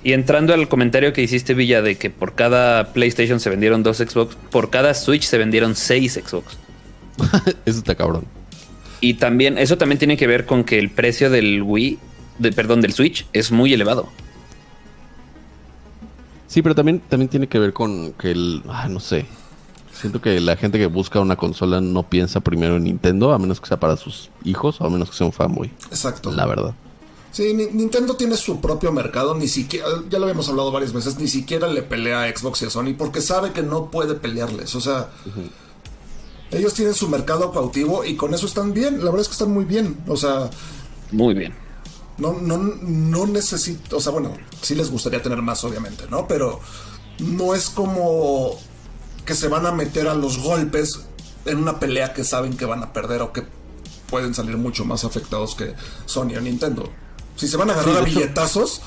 Y 0.04 0.12
entrando 0.14 0.54
al 0.54 0.68
comentario 0.68 1.14
que 1.14 1.24
hiciste, 1.24 1.54
Villa, 1.54 1.82
de 1.82 1.98
que 1.98 2.10
por 2.10 2.36
cada 2.36 2.92
PlayStation 2.94 3.40
se 3.40 3.50
vendieron 3.50 3.84
dos 3.84 3.98
Xbox, 3.98 4.36
por 4.52 4.70
cada 4.70 4.94
Switch 4.94 5.24
se 5.24 5.38
vendieron 5.38 5.76
seis 5.76 6.14
Xbox. 6.24 6.58
Eso 7.66 7.78
está 7.80 7.96
cabrón. 7.96 8.26
Y 9.02 9.16
también, 9.16 9.58
eso 9.58 9.78
también 9.78 10.00
tiene 10.00 10.16
que 10.18 10.28
ver 10.28 10.46
con 10.46 10.64
que 10.64 10.78
el 10.80 10.90
precio 10.90 11.30
del 11.30 11.62
Wii, 11.62 12.00
de, 12.40 12.52
perdón, 12.54 12.82
del 12.82 12.94
Switch 12.94 13.26
es 13.34 13.52
muy 13.52 13.74
elevado. 13.74 14.08
Sí, 16.48 16.62
pero 16.62 16.76
también, 16.76 17.02
también 17.10 17.30
tiene 17.30 17.48
que 17.48 17.60
ver 17.60 17.74
con 17.74 18.14
que 18.14 18.32
el, 18.32 18.62
ah, 18.70 18.88
no 18.90 19.00
sé. 19.00 19.26
Siento 20.04 20.22
que 20.22 20.40
la 20.42 20.56
gente 20.58 20.78
que 20.78 20.86
busca 20.88 21.20
una 21.22 21.38
consola 21.38 21.80
no 21.82 22.04
piensa 22.04 22.42
primero 22.42 22.76
en 22.76 22.84
Nintendo, 22.84 23.32
a 23.34 23.40
menos 23.40 23.60
que 23.62 23.68
sea 23.68 23.80
para 23.80 23.96
sus 23.98 24.30
hijos 24.44 24.80
o 24.82 24.86
a 24.86 24.90
menos 24.90 25.10
que 25.10 25.16
sea 25.16 25.26
un 25.26 25.32
fanboy. 25.34 25.72
exacto. 25.90 26.32
La 26.32 26.46
verdad. 26.46 26.74
Sí, 27.32 27.54
Ni- 27.54 27.68
Nintendo 27.68 28.16
tiene 28.16 28.36
su 28.38 28.60
propio 28.62 28.92
mercado, 28.92 29.34
ni 29.34 29.48
siquiera, 29.48 29.88
ya 30.10 30.20
lo 30.20 30.26
habíamos 30.26 30.48
hablado 30.50 30.72
varias 30.72 30.94
veces, 30.94 31.18
ni 31.18 31.28
siquiera 31.28 31.68
le 31.68 31.82
pelea 31.82 32.24
a 32.24 32.28
Xbox 32.38 32.62
y 32.62 32.66
a 32.66 32.70
Sony 32.70 32.94
porque 32.98 33.22
sabe 33.22 33.54
que 33.54 33.64
no 33.64 33.90
puede 33.90 34.14
pelearles. 34.14 34.76
O 34.76 34.82
sea, 34.82 35.10
ellos 36.52 36.74
tienen 36.74 36.94
su 36.94 37.08
mercado 37.10 37.52
cautivo 37.52 38.04
y 38.06 38.16
con 38.16 38.34
eso 38.34 38.46
están 38.46 38.74
bien. 38.74 39.00
La 39.00 39.06
verdad 39.06 39.22
es 39.22 39.28
que 39.30 39.34
están 39.34 39.52
muy 39.52 39.66
bien. 39.66 39.98
O 40.08 40.16
sea, 40.18 40.50
Muy 41.12 41.34
bien. 41.34 41.54
no, 42.20 42.34
no, 42.34 42.58
no 42.58 43.26
necesito, 43.26 43.98
o 43.98 44.00
sea, 44.00 44.12
bueno, 44.12 44.34
sí 44.62 44.76
les 44.76 44.92
gustaría 44.92 45.22
tener 45.22 45.42
más, 45.42 45.64
obviamente, 45.64 46.04
¿no? 46.12 46.28
Pero 46.28 46.60
no 47.20 47.56
es 47.56 47.70
como 47.72 48.52
que 49.26 49.36
se 49.36 49.48
van 49.48 49.66
a 49.66 49.72
meter 49.72 50.08
a 50.08 50.16
los 50.16 50.40
golpes 50.40 51.02
en 51.46 51.58
una 51.58 51.80
pelea 51.80 52.14
que 52.14 52.24
saben 52.24 52.56
que 52.58 52.66
van 52.66 52.84
a 52.84 52.94
perder 52.94 53.22
o 53.22 53.32
que 53.34 53.44
pueden 54.10 54.34
salir 54.34 54.58
mucho 54.58 54.86
más 54.86 55.04
afectados 55.04 55.56
que 55.56 55.74
Sony 56.06 56.36
o 56.38 56.42
Nintendo. 56.42 56.90
Si 57.36 57.48
se 57.48 57.58
van 57.58 57.70
a 57.70 57.74
agarrar 57.74 57.96
Sí, 57.96 58.02
a 58.02 58.04
billetazos, 58.06 58.82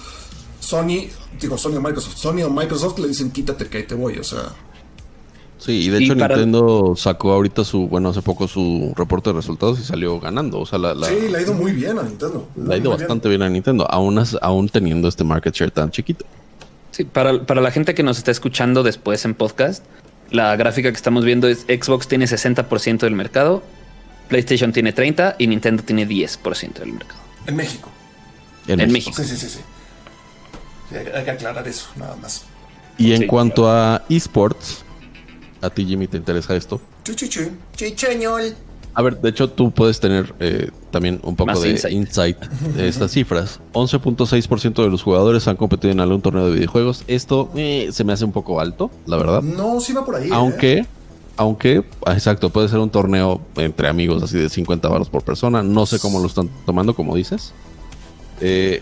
Sony, 0.61 1.09
digo 1.41 1.59
Sony 1.59 1.76
o 1.76 1.80
Microsoft, 1.80 2.16
Sony 2.16 2.43
o 2.45 2.51
Microsoft 2.51 2.99
le 2.99 3.09
dicen 3.09 3.30
quítate 3.30 3.66
que 3.68 3.78
ahí 3.78 3.84
te 3.84 3.95
voy, 3.95 4.18
o 4.18 4.24
sea, 4.24 4.53
Sí, 5.59 5.87
y 5.87 5.89
de 5.89 6.01
Y 6.01 6.05
hecho 6.05 6.16
para- 6.18 6.37
Nintendo 6.37 6.95
sacó 6.97 7.32
ahorita 7.32 7.64
su, 7.64 7.89
bueno, 7.89 8.11
hace 8.11 8.20
poco 8.20 8.47
su 8.47 8.93
reporte 8.95 9.30
de 9.30 9.37
resultados 9.37 9.80
y 9.80 9.84
salió 9.84 10.20
ganando. 10.20 10.61
O 10.61 10.66
sea, 10.66 10.78
la, 10.78 10.95
la- 10.95 11.09
sí, 11.09 11.28
le 11.30 11.39
ha 11.39 11.41
ido 11.41 11.55
muy 11.55 11.72
bien 11.72 11.99
a 11.99 12.03
Nintendo. 12.03 12.47
le 12.57 12.74
ha 12.74 12.76
ido 12.76 12.91
bien. 12.91 12.99
bastante 13.01 13.28
bien 13.30 13.41
a 13.43 13.49
Nintendo, 13.49 13.91
aún, 13.91 14.22
aún 14.43 14.68
teniendo 14.68 15.09
este 15.09 15.24
market 15.24 15.55
share 15.55 15.70
tan 15.70 15.91
chiquito. 15.91 16.26
Sí, 16.91 17.05
para, 17.05 17.43
para 17.47 17.62
la 17.62 17.70
gente 17.70 17.95
que 17.95 18.03
nos 18.03 18.18
está 18.18 18.30
escuchando 18.30 18.82
después 18.82 19.24
en 19.24 19.34
podcast, 19.34 19.82
la 20.31 20.57
gráfica 20.57 20.91
que 20.91 20.97
estamos 20.97 21.24
viendo 21.24 21.49
es 21.49 21.61
Xbox 21.61 22.09
tiene 22.09 22.27
60% 22.27 22.99
del 23.01 23.14
mercado, 23.14 23.62
PlayStation 24.29 24.72
tiene 24.72 24.95
30% 24.95 25.37
y 25.39 25.47
Nintendo 25.47 25.83
tiene 25.83 26.07
10% 26.07 26.74
del 26.74 26.93
mercado. 26.93 27.20
En 27.47 27.57
México. 27.57 27.89
En 28.66 28.93
México. 28.93 29.22
Sí, 29.22 29.29
sí, 29.29 29.37
sí, 29.37 29.49
sí. 29.49 29.61
Sí, 30.91 30.97
hay, 30.97 31.24
que 31.24 31.31
aclarar 31.31 31.66
eso, 31.66 31.89
nada 31.97 32.16
más. 32.16 32.45
Y 32.99 33.12
en 33.12 33.22
Sí. 33.22 33.27
cuanto 33.27 33.70
a 33.70 34.05
esports, 34.09 34.85
a 35.61 35.70
ti 35.70 35.85
Jimmy 35.85 36.07
te 36.09 36.16
interesa 36.16 36.57
esto. 36.57 36.81
Chichichi. 37.05 37.51
Chicheñol. 37.77 38.57
A 38.99 39.03
ver, 39.03 39.20
de 39.20 39.28
hecho 39.28 39.51
tú 39.51 39.72
puedes 39.72 40.01
tener 40.01 40.34
eh, 40.40 40.70
también 40.90 41.20
un 41.22 41.36
poco 41.36 41.53
Más 41.53 41.61
de 41.61 41.68
insight. 41.68 41.94
insight. 41.94 42.38
de 42.76 42.88
estas 42.88 43.11
cifras. 43.11 43.61
11.6% 43.74 44.82
de 44.82 44.88
los 44.88 45.03
jugadores 45.03 45.47
han 45.49 45.57
competido 45.57 45.92
en 45.92 46.01
algún 46.01 46.22
torneo 46.22 46.47
de 46.47 46.55
videojuegos. 46.55 47.05
Esto 47.07 47.51
eh, 47.57 47.90
se 47.92 48.05
me 48.05 48.14
hace 48.14 48.24
un 48.24 48.32
poco 48.32 48.59
alto, 48.59 48.90
la 49.05 49.18
verdad. 49.18 49.42
No, 49.42 49.80
sí 49.80 49.92
va 49.92 50.03
por 50.03 50.16
ahí. 50.16 50.28
¿eh? 50.28 50.32
Aunque, 50.32 50.86
aunque, 51.36 51.84
ah, 52.07 52.14
exacto, 52.14 52.49
puede 52.49 52.70
ser 52.70 52.78
un 52.78 52.88
torneo 52.88 53.42
entre 53.57 53.88
amigos 53.88 54.22
así 54.22 54.38
de 54.38 54.49
50 54.49 54.88
baros 54.88 55.11
por 55.11 55.22
persona. 55.22 55.62
No 55.62 55.84
sé 55.84 55.99
cómo 55.99 56.18
lo 56.18 56.26
están 56.26 56.49
tomando, 56.64 56.94
como 56.94 57.14
dices. 57.14 57.53
Eh, 58.40 58.80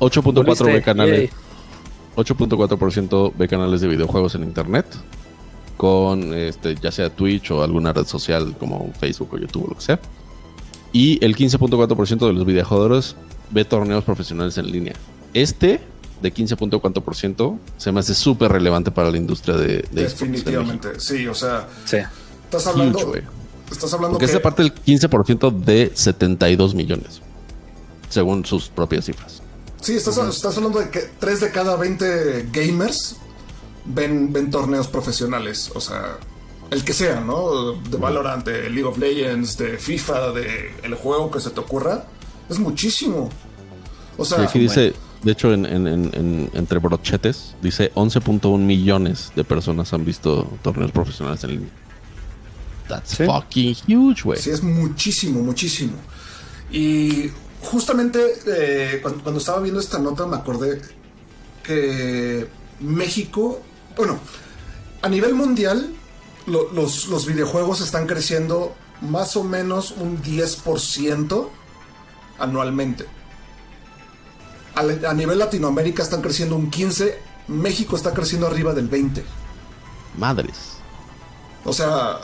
8.4 0.00 0.32
Volviste. 0.34 0.64
ve 0.64 0.82
canales. 0.82 1.30
Yay. 1.30 1.30
8.4% 2.16 3.32
ve 3.38 3.46
canales 3.46 3.80
de 3.80 3.86
videojuegos 3.86 4.34
en 4.34 4.42
internet. 4.42 4.86
Con 5.76 6.34
este, 6.34 6.74
ya 6.76 6.92
sea 6.92 7.10
Twitch 7.10 7.50
o 7.50 7.62
alguna 7.62 7.92
red 7.92 8.06
social 8.06 8.56
como 8.58 8.92
Facebook 8.98 9.30
o 9.32 9.38
YouTube 9.38 9.64
o 9.64 9.68
lo 9.68 9.74
que 9.76 9.80
sea. 9.82 10.00
Y 10.92 11.24
el 11.24 11.34
15.4% 11.36 12.26
de 12.26 12.32
los 12.32 12.44
videojugadores 12.44 13.16
ve 13.50 13.64
torneos 13.64 14.04
profesionales 14.04 14.58
en 14.58 14.70
línea. 14.70 14.94
Este 15.34 15.80
de 16.20 16.32
15.4% 16.32 17.58
se 17.78 17.90
me 17.92 18.00
hace 18.00 18.14
súper 18.14 18.52
relevante 18.52 18.90
para 18.90 19.10
la 19.10 19.16
industria 19.16 19.56
de, 19.56 19.84
de. 19.90 20.02
Definitivamente, 20.04 21.00
sí, 21.00 21.26
o 21.26 21.34
sea, 21.34 21.66
Sí. 21.84 21.96
estás 22.44 22.66
hablando. 22.68 22.98
Huge, 22.98 23.24
estás 23.70 23.92
hablando 23.92 24.18
Porque 24.18 24.26
que. 24.26 24.32
es 24.32 24.38
aparte 24.38 24.62
del 24.62 24.72
15% 24.74 25.50
de 25.64 25.90
72 25.94 26.74
millones, 26.74 27.22
según 28.08 28.44
sus 28.44 28.68
propias 28.68 29.06
cifras. 29.06 29.42
Sí, 29.80 29.94
estás, 29.94 30.16
estás 30.18 30.56
hablando 30.58 30.78
de 30.78 30.90
que 30.90 31.00
3 31.18 31.40
de 31.40 31.50
cada 31.50 31.74
20 31.76 32.50
gamers 32.52 33.16
ven, 33.84 34.32
ven 34.32 34.50
torneos 34.50 34.88
profesionales. 34.88 35.70
O 35.74 35.80
sea, 35.80 36.18
el 36.70 36.84
que 36.84 36.92
sea, 36.92 37.20
¿no? 37.20 37.72
De 37.72 37.96
Valorant, 37.96 38.44
de 38.46 38.70
League 38.70 38.84
of 38.84 38.98
Legends, 38.98 39.56
de 39.58 39.78
FIFA, 39.78 40.32
de 40.32 40.70
el 40.82 40.94
juego 40.94 41.30
que 41.30 41.40
se 41.40 41.50
te 41.50 41.60
ocurra. 41.60 42.04
Es 42.48 42.58
muchísimo. 42.58 43.30
O 44.16 44.24
sea, 44.24 44.40
Y 44.42 44.44
aquí 44.44 44.58
dice, 44.58 44.94
de 45.22 45.32
hecho, 45.32 45.52
en, 45.52 45.64
en- 45.66 45.86
en- 45.86 46.10
en- 46.14 46.50
entre 46.54 46.78
brochetes, 46.78 47.54
dice 47.62 47.92
11.1 47.94 48.58
millones 48.58 49.32
de 49.36 49.44
personas 49.44 49.92
han 49.92 50.04
visto 50.04 50.48
torneos 50.62 50.90
profesionales 50.92 51.42
en 51.44 51.50
línea. 51.50 51.68
That's 52.88 53.10
Sí. 53.16 53.24
fucking 53.24 53.76
huge, 53.88 54.22
güey. 54.24 54.38
Sí, 54.40 54.50
es 54.50 54.62
muchísimo, 54.62 55.40
muchísimo. 55.42 55.92
Y 56.70 57.30
justamente 57.62 58.20
eh, 58.46 58.98
cuando, 59.02 59.22
cuando 59.22 59.38
estaba 59.40 59.60
viendo 59.60 59.80
esta 59.80 59.98
nota 59.98 60.26
me 60.26 60.36
acordé 60.36 60.80
que 61.62 62.46
México, 62.80 63.60
bueno, 63.96 64.18
a 65.02 65.08
nivel 65.08 65.34
mundial, 65.34 65.92
lo- 66.46 66.72
los, 66.72 67.06
los 67.08 67.26
videojuegos 67.26 67.80
están 67.80 68.06
creciendo 68.06 68.74
más 69.00 69.36
o 69.36 69.44
menos 69.44 69.92
un 69.92 70.22
10% 70.22 71.48
anualmente. 72.38 73.06
A, 74.74 74.80
a 75.10 75.14
nivel 75.14 75.38
Latinoamérica 75.38 76.02
están 76.02 76.22
creciendo 76.22 76.56
un 76.56 76.70
15%, 76.70 77.14
México 77.48 77.96
está 77.96 78.14
creciendo 78.14 78.46
arriba 78.46 78.72
del 78.72 78.90
20%. 78.90 79.22
Madres. 80.16 80.56
O 81.64 81.72
sea, 81.72 82.18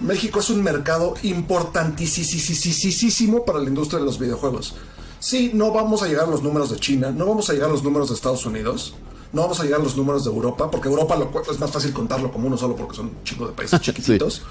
México 0.00 0.40
es 0.40 0.50
un 0.50 0.62
mercado 0.62 1.14
importantísimo 1.22 3.44
para 3.44 3.58
la 3.58 3.68
industria 3.68 3.98
de 4.00 4.04
los 4.06 4.18
videojuegos. 4.18 4.74
Sí, 5.18 5.50
no 5.54 5.70
vamos 5.72 6.02
a 6.02 6.06
llegar 6.08 6.24
a 6.24 6.30
los 6.30 6.42
números 6.42 6.70
de 6.70 6.78
China, 6.78 7.10
no 7.10 7.26
vamos 7.26 7.50
a 7.50 7.52
llegar 7.52 7.68
a 7.68 7.72
los 7.72 7.82
números 7.82 8.08
de 8.08 8.14
Estados 8.14 8.46
Unidos, 8.46 8.94
no 9.32 9.42
vamos 9.42 9.60
a 9.60 9.64
llegar 9.64 9.80
a 9.80 9.84
los 9.84 9.96
números 9.96 10.24
de 10.24 10.30
Europa, 10.30 10.70
porque 10.70 10.88
Europa 10.88 11.16
lo 11.16 11.30
es 11.50 11.58
más 11.60 11.70
fácil 11.70 11.92
contarlo 11.92 12.32
como 12.32 12.46
uno 12.48 12.56
solo 12.56 12.74
porque 12.76 12.96
son 12.96 13.06
un 13.06 13.24
chico 13.24 13.46
de 13.46 13.52
países 13.52 13.80
chiquititos. 13.82 14.42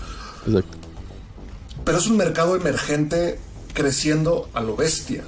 Exacto. 0.47 0.77
pero 1.83 1.97
es 1.97 2.07
un 2.07 2.17
mercado 2.17 2.55
emergente 2.55 3.39
creciendo 3.73 4.47
a 4.53 4.61
lo 4.61 4.75
bestia. 4.75 5.23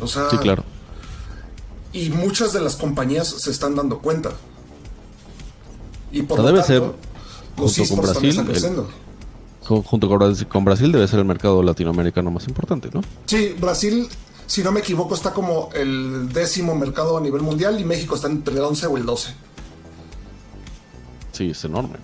O 0.00 0.06
sea, 0.06 0.28
Sí, 0.30 0.36
claro. 0.38 0.64
y 1.92 2.10
muchas 2.10 2.52
de 2.52 2.60
las 2.60 2.76
compañías 2.76 3.28
se 3.28 3.50
están 3.50 3.74
dando 3.74 3.98
cuenta. 3.98 4.30
Y 6.12 6.22
por 6.22 6.38
O 6.40 6.42
lo 6.42 6.48
sea, 6.48 6.52
debe 6.52 6.66
tanto, 6.66 6.96
ser, 7.56 7.62
los 7.64 7.76
junto 7.76 7.94
con 7.96 8.04
Brasil, 8.12 8.28
están 8.30 8.46
creciendo. 8.46 8.88
Ju- 9.66 9.84
Junto 9.84 10.08
con 10.48 10.64
Brasil 10.64 10.92
debe 10.92 11.08
ser 11.08 11.18
el 11.18 11.24
mercado 11.24 11.62
latinoamericano 11.62 12.30
más 12.30 12.46
importante, 12.46 12.88
¿no? 12.92 13.00
Sí, 13.26 13.54
Brasil, 13.60 14.08
si 14.46 14.62
no 14.62 14.72
me 14.72 14.80
equivoco, 14.80 15.14
está 15.14 15.32
como 15.32 15.70
el 15.74 16.28
décimo 16.32 16.74
mercado 16.74 17.16
a 17.16 17.20
nivel 17.20 17.42
mundial 17.42 17.80
y 17.80 17.84
México 17.84 18.14
está 18.14 18.28
entre 18.28 18.54
el 18.54 18.60
11 18.60 18.86
o 18.86 18.96
el 18.96 19.04
12. 19.06 19.34
Sí, 21.32 21.50
es 21.50 21.64
enorme. 21.64 21.96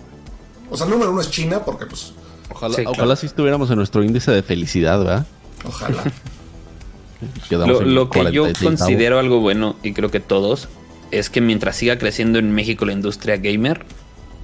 O 0.70 0.76
sea, 0.76 0.86
el 0.86 0.92
número 0.92 1.12
uno 1.12 1.20
es 1.20 1.30
China, 1.30 1.64
porque 1.64 1.86
pues, 1.86 2.12
Ojalá, 2.50 2.74
Sí, 2.76 2.82
ojalá 2.82 2.96
claro. 2.96 3.16
si 3.16 3.26
estuviéramos 3.26 3.70
en 3.70 3.76
nuestro 3.76 4.02
índice 4.04 4.30
de 4.30 4.42
felicidad, 4.42 4.98
¿verdad? 4.98 5.26
ojalá. 5.66 6.02
Quedamos 7.48 7.80
Lo, 7.80 7.86
lo 7.86 8.10
que 8.10 8.32
yo 8.32 8.46
46avo. 8.48 8.64
considero 8.64 9.18
algo 9.18 9.40
bueno, 9.40 9.76
y 9.82 9.92
creo 9.92 10.10
que 10.10 10.20
todos, 10.20 10.68
es 11.12 11.30
que 11.30 11.40
mientras 11.40 11.76
siga 11.76 11.96
creciendo 11.98 12.38
en 12.38 12.52
México 12.52 12.84
la 12.84 12.92
industria 12.92 13.36
gamer, 13.36 13.84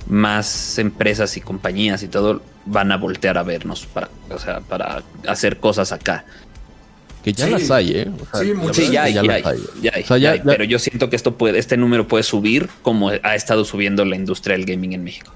más 0.08 0.78
empresas 0.78 1.36
y 1.36 1.40
compañías 1.40 2.02
y 2.02 2.08
todo 2.08 2.40
van 2.66 2.92
a 2.92 2.96
voltear 2.96 3.36
a 3.36 3.42
vernos 3.42 3.86
para, 3.86 4.08
o 4.30 4.38
sea, 4.38 4.60
para 4.60 5.02
hacer 5.26 5.58
cosas 5.60 5.92
acá. 5.92 6.24
Que 7.22 7.32
ya 7.32 7.46
Sí. 7.46 7.50
las 7.52 7.70
hay, 7.70 7.90
¿eh? 7.92 8.10
O 8.20 8.36
sea, 8.36 8.44
Sí, 8.44 8.54
muchas. 8.54 8.90
Ya 8.90 9.02
hay, 9.04 9.14
ya, 9.14 9.22
las 9.22 9.44
hay, 9.46 9.58
ya 9.82 9.90
hay, 9.94 10.02
O 10.02 10.06
sea, 10.06 10.16
ya 10.18 10.22
ya- 10.22 10.30
hay, 10.32 10.38
ya- 10.38 10.44
pero 10.44 10.64
yo 10.64 10.78
siento 10.78 11.10
que 11.10 11.16
esto 11.16 11.34
puede, 11.36 11.58
este 11.58 11.76
número 11.76 12.06
puede 12.06 12.22
subir 12.22 12.68
como 12.82 13.08
ha 13.10 13.34
estado 13.34 13.64
subiendo 13.64 14.04
la 14.04 14.16
industria 14.16 14.56
del 14.56 14.64
gaming 14.66 14.92
en 14.92 15.04
México. 15.04 15.32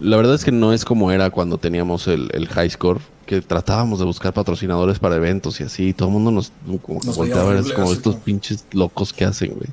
La 0.00 0.16
verdad 0.16 0.34
es 0.34 0.44
que 0.44 0.52
no 0.52 0.72
es 0.72 0.84
como 0.84 1.10
era 1.12 1.30
cuando 1.30 1.58
teníamos 1.58 2.06
el, 2.08 2.28
el 2.32 2.48
high 2.48 2.68
score, 2.70 3.00
que 3.26 3.40
tratábamos 3.40 3.98
de 4.00 4.04
buscar 4.04 4.32
patrocinadores 4.32 4.98
para 4.98 5.16
eventos 5.16 5.60
y 5.60 5.64
así, 5.64 5.88
y 5.88 5.92
todo 5.92 6.08
el 6.08 6.12
mundo 6.14 6.30
nos, 6.32 6.52
como 6.82 7.00
Nos 7.04 7.16
volteaba 7.16 7.50
a 7.50 7.54
ver, 7.54 7.60
es 7.64 7.72
como 7.72 7.86
así 7.86 7.94
estos 7.96 8.16
pinches 8.16 8.64
locos 8.72 9.12
que 9.12 9.24
hacen, 9.24 9.52
güey. 9.54 9.68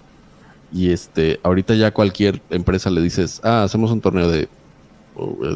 Y 0.72 0.92
este, 0.92 1.40
ahorita 1.42 1.74
ya 1.74 1.92
cualquier 1.92 2.42
empresa 2.52 2.92
le 2.92 3.02
dices, 3.02 3.42
ah, 3.44 3.64
hacemos 3.64 3.90
un 3.92 4.02
torneo 4.02 4.30
de, 4.30 4.48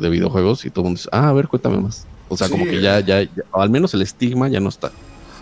de 0.01 0.09
videojuegos 0.09 0.65
y 0.65 0.69
todo 0.71 0.81
el 0.81 0.85
mundo 0.85 0.97
dice, 0.97 1.09
ah, 1.11 1.29
a 1.29 1.33
ver, 1.33 1.47
cuéntame 1.47 1.77
más. 1.77 2.05
O 2.29 2.35
sea, 2.35 2.47
Sí. 2.47 2.51
como 2.53 2.65
que 2.65 2.81
ya, 2.81 2.99
ya, 2.99 3.21
ya- 3.21 3.29
o 3.51 3.61
al 3.61 3.69
menos 3.69 3.93
el 3.93 4.01
estigma 4.01 4.47
ya 4.49 4.59
no 4.59 4.69
está. 4.69 4.91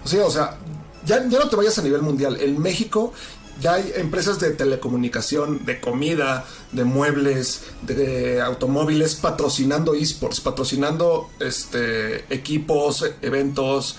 Sí, 0.05 0.17
o 0.17 0.29
sea, 0.29 0.57
ya, 1.05 1.19
no 1.19 1.49
te 1.49 1.55
vayas 1.55 1.77
a 1.79 1.81
nivel 1.81 2.01
mundial. 2.01 2.37
En 2.41 2.59
México 2.61 3.13
ya 3.59 3.75
hay 3.75 3.91
empresas 3.95 4.39
de 4.39 4.51
telecomunicación, 4.51 5.65
de 5.65 5.79
comida, 5.79 6.45
de 6.71 6.83
muebles, 6.83 7.61
de 7.83 8.41
automóviles 8.41 9.15
patrocinando 9.15 9.93
esports, 9.93 10.41
patrocinando 10.41 11.29
este 11.39 12.25
equipos, 12.33 13.05
eventos, 13.21 13.97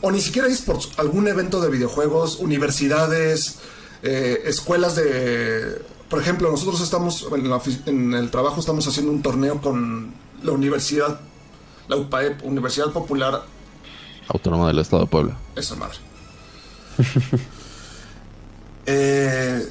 o 0.00 0.10
ni 0.10 0.20
siquiera 0.20 0.48
esports, 0.48 0.90
algún 0.96 1.26
evento 1.28 1.60
de 1.60 1.70
videojuegos, 1.70 2.38
universidades, 2.38 3.56
eh, 4.02 4.42
escuelas 4.44 4.94
de... 4.96 5.82
Por 6.08 6.20
ejemplo, 6.20 6.50
nosotros 6.50 6.80
estamos 6.80 7.26
en, 7.32 7.50
la 7.50 7.60
en 7.86 8.14
el 8.14 8.30
trabajo 8.30 8.60
estamos 8.60 8.86
haciendo 8.86 9.12
un 9.12 9.20
torneo 9.22 9.60
con 9.60 10.14
la 10.42 10.52
universidad, 10.52 11.20
la 11.88 11.96
UPAEP, 11.96 12.44
Universidad 12.44 12.92
Popular 12.92 13.42
Autónoma 14.28 14.68
del 14.68 14.78
Estado 14.78 15.02
de 15.02 15.08
Puebla. 15.08 15.36
esa 15.56 15.74
madre. 15.76 15.98
Eh, 18.86 19.68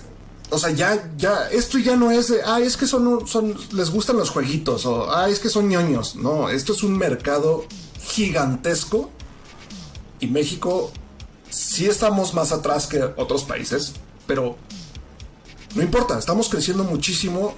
o 0.49 0.57
sea, 0.59 0.69
ya, 0.71 1.11
ya, 1.17 1.49
esto 1.51 1.77
ya 1.77 1.95
no 1.95 2.11
es 2.11 2.27
de, 2.29 2.41
ah, 2.45 2.59
es 2.59 2.77
que 2.77 2.85
son, 2.87 3.27
son, 3.27 3.55
les 3.73 3.89
gustan 3.89 4.15
los 4.17 4.29
jueguitos, 4.29 4.85
o, 4.85 5.11
ah, 5.11 5.27
es 5.27 5.39
que 5.39 5.49
son 5.49 5.67
ñoños. 5.67 6.15
No, 6.15 6.49
esto 6.49 6.73
es 6.73 6.83
un 6.83 6.97
mercado 6.97 7.65
gigantesco 8.01 9.09
y 10.19 10.27
México 10.27 10.91
sí 11.49 11.87
estamos 11.87 12.33
más 12.33 12.51
atrás 12.51 12.87
que 12.87 13.01
otros 13.17 13.43
países, 13.43 13.93
pero 14.25 14.55
no 15.75 15.81
importa, 15.81 16.17
estamos 16.17 16.47
creciendo 16.49 16.83
muchísimo 16.83 17.55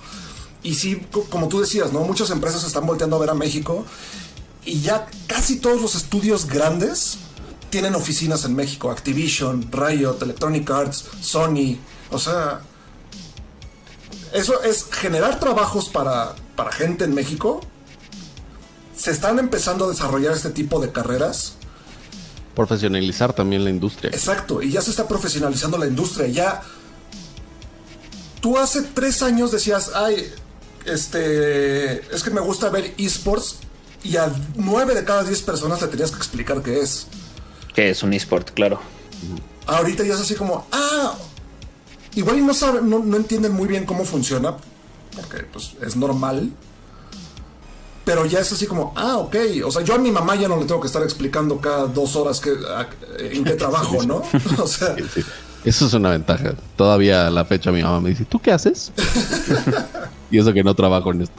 y 0.63 0.75
sí, 0.75 1.05
co- 1.11 1.25
como 1.25 1.47
tú 1.47 1.59
decías, 1.59 1.91
¿no? 1.93 1.99
Muchas 2.01 2.29
empresas 2.31 2.63
están 2.63 2.85
volteando 2.87 3.17
a 3.17 3.19
ver 3.19 3.29
a 3.29 3.33
México 3.35 3.85
y 4.65 4.81
ya 4.81 5.07
casi 5.27 5.59
todos 5.59 5.81
los 5.81 5.95
estudios 5.95 6.47
grandes 6.47 7.17
tienen 7.69 7.95
oficinas 7.95 8.45
en 8.45 8.55
México. 8.55 8.91
Activision, 8.91 9.71
Riot, 9.71 10.17
Electronic 10.21 10.69
Arts, 10.69 11.05
Sony. 11.21 11.77
O 12.11 12.19
sea, 12.19 12.61
eso 14.33 14.61
es 14.63 14.85
generar 14.91 15.39
trabajos 15.39 15.89
para, 15.89 16.35
para 16.55 16.71
gente 16.71 17.05
en 17.05 17.13
México. 17.13 17.61
Se 18.95 19.11
están 19.11 19.39
empezando 19.39 19.85
a 19.85 19.89
desarrollar 19.89 20.33
este 20.33 20.49
tipo 20.49 20.79
de 20.79 20.91
carreras. 20.91 21.55
Profesionalizar 22.55 23.33
también 23.33 23.63
la 23.63 23.69
industria. 23.69 24.11
Exacto, 24.11 24.61
y 24.61 24.71
ya 24.71 24.81
se 24.81 24.91
está 24.91 25.07
profesionalizando 25.07 25.77
la 25.77 25.87
industria. 25.87 26.27
Ya. 26.27 26.61
Tú 28.41 28.57
hace 28.57 28.81
tres 28.81 29.21
años 29.21 29.51
decías, 29.51 29.91
ay, 29.95 30.31
este. 30.85 32.13
Es 32.13 32.23
que 32.23 32.31
me 32.31 32.41
gusta 32.41 32.69
ver 32.69 32.93
esports. 32.97 33.59
Y 34.03 34.15
a 34.17 34.31
nueve 34.55 34.95
de 34.95 35.03
cada 35.03 35.23
diez 35.23 35.41
personas 35.41 35.81
le 35.81 35.87
tenías 35.87 36.11
que 36.11 36.17
explicar 36.17 36.61
qué 36.61 36.79
es. 36.79 37.07
Que 37.73 37.89
es 37.89 38.01
un 38.03 38.13
esport, 38.13 38.51
claro. 38.51 38.79
Ahorita 39.67 40.03
ya 40.03 40.13
es 40.15 40.21
así 40.21 40.35
como, 40.35 40.65
ah, 40.71 41.13
igual 42.15 42.39
y 42.39 42.41
no 42.41 42.53
saben, 42.53 42.89
no, 42.89 42.99
no 42.99 43.17
entienden 43.17 43.53
muy 43.53 43.67
bien 43.67 43.85
cómo 43.85 44.03
funciona, 44.05 44.55
porque 45.15 45.43
pues 45.51 45.73
es 45.81 45.95
normal. 45.95 46.49
Pero 48.05 48.25
ya 48.25 48.39
es 48.39 48.51
así 48.51 48.65
como, 48.65 48.93
ah, 48.95 49.17
ok. 49.17 49.35
O 49.65 49.71
sea, 49.71 49.83
yo 49.83 49.93
a 49.93 49.99
mi 49.99 50.09
mamá 50.11 50.35
ya 50.35 50.47
no 50.47 50.57
le 50.57 50.65
tengo 50.65 50.81
que 50.81 50.87
estar 50.87 51.03
explicando 51.03 51.59
cada 51.59 51.85
dos 51.85 52.15
horas 52.15 52.39
que, 52.39 52.51
a- 52.51 52.89
en 53.19 53.43
qué 53.43 53.53
trabajo, 53.53 54.01
¿no? 54.03 54.23
O 54.63 54.67
sea, 54.67 54.95
Sí. 55.13 55.23
Eso 55.65 55.87
es 55.87 55.93
una 55.93 56.09
ventaja. 56.11 56.53
Todavía 56.77 57.27
a 57.27 57.29
la 57.29 57.43
fecha 57.43 57.69
mi 57.71 57.83
mamá 57.83 57.99
me 57.99 58.09
dice, 58.11 58.23
¿tú 58.23 58.39
qué 58.39 58.51
haces? 58.53 58.93
y 60.31 60.39
eso 60.39 60.53
que 60.53 60.63
no 60.63 60.73
trabajo 60.73 61.11
en 61.11 61.23
esto. 61.23 61.35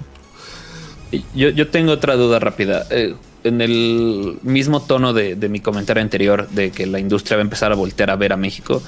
Yo, 1.34 1.48
yo 1.50 1.68
tengo 1.68 1.92
otra 1.92 2.16
duda 2.16 2.38
rápida. 2.38 2.86
Eh, 2.90 3.14
en 3.42 3.60
el 3.60 4.38
mismo 4.42 4.80
tono 4.82 5.12
de, 5.12 5.34
de 5.34 5.48
mi 5.48 5.60
comentario 5.60 6.02
anterior 6.02 6.48
de 6.50 6.70
que 6.72 6.86
la 6.86 6.98
industria 7.00 7.36
va 7.36 7.42
a 7.42 7.44
empezar 7.44 7.72
a 7.72 7.74
voltear 7.74 8.10
a 8.10 8.16
ver 8.16 8.32
a 8.32 8.36
México, 8.36 8.82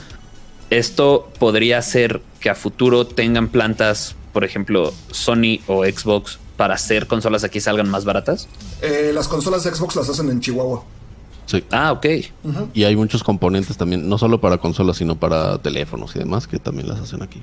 esto 0.70 1.30
podría 1.38 1.78
hacer 1.78 2.20
que 2.40 2.50
a 2.50 2.54
futuro 2.54 3.06
tengan 3.06 3.48
plantas, 3.48 4.14
por 4.32 4.44
ejemplo, 4.44 4.92
Sony 5.10 5.60
o 5.66 5.84
Xbox, 5.84 6.38
para 6.56 6.74
hacer 6.74 7.06
consolas 7.06 7.44
aquí 7.44 7.60
salgan 7.60 7.88
más 7.88 8.04
baratas. 8.04 8.48
eh, 8.82 9.10
las 9.14 9.26
consolas 9.28 9.64
de 9.64 9.74
Xbox 9.74 9.96
las 9.96 10.08
hacen 10.08 10.28
en 10.30 10.40
Chihuahua. 10.40 10.84
Sí. 11.46 11.64
Ah, 11.70 11.92
ok. 11.92 12.06
Y 12.72 12.84
hay 12.84 12.94
muchos 12.94 13.24
componentes 13.24 13.76
también, 13.76 14.08
no 14.08 14.16
solo 14.16 14.40
para 14.40 14.58
consolas, 14.58 14.96
sino 14.96 15.16
para 15.16 15.58
teléfonos 15.58 16.14
y 16.14 16.20
demás, 16.20 16.46
que 16.46 16.58
también 16.58 16.88
las 16.88 17.00
hacen 17.00 17.22
aquí. 17.22 17.42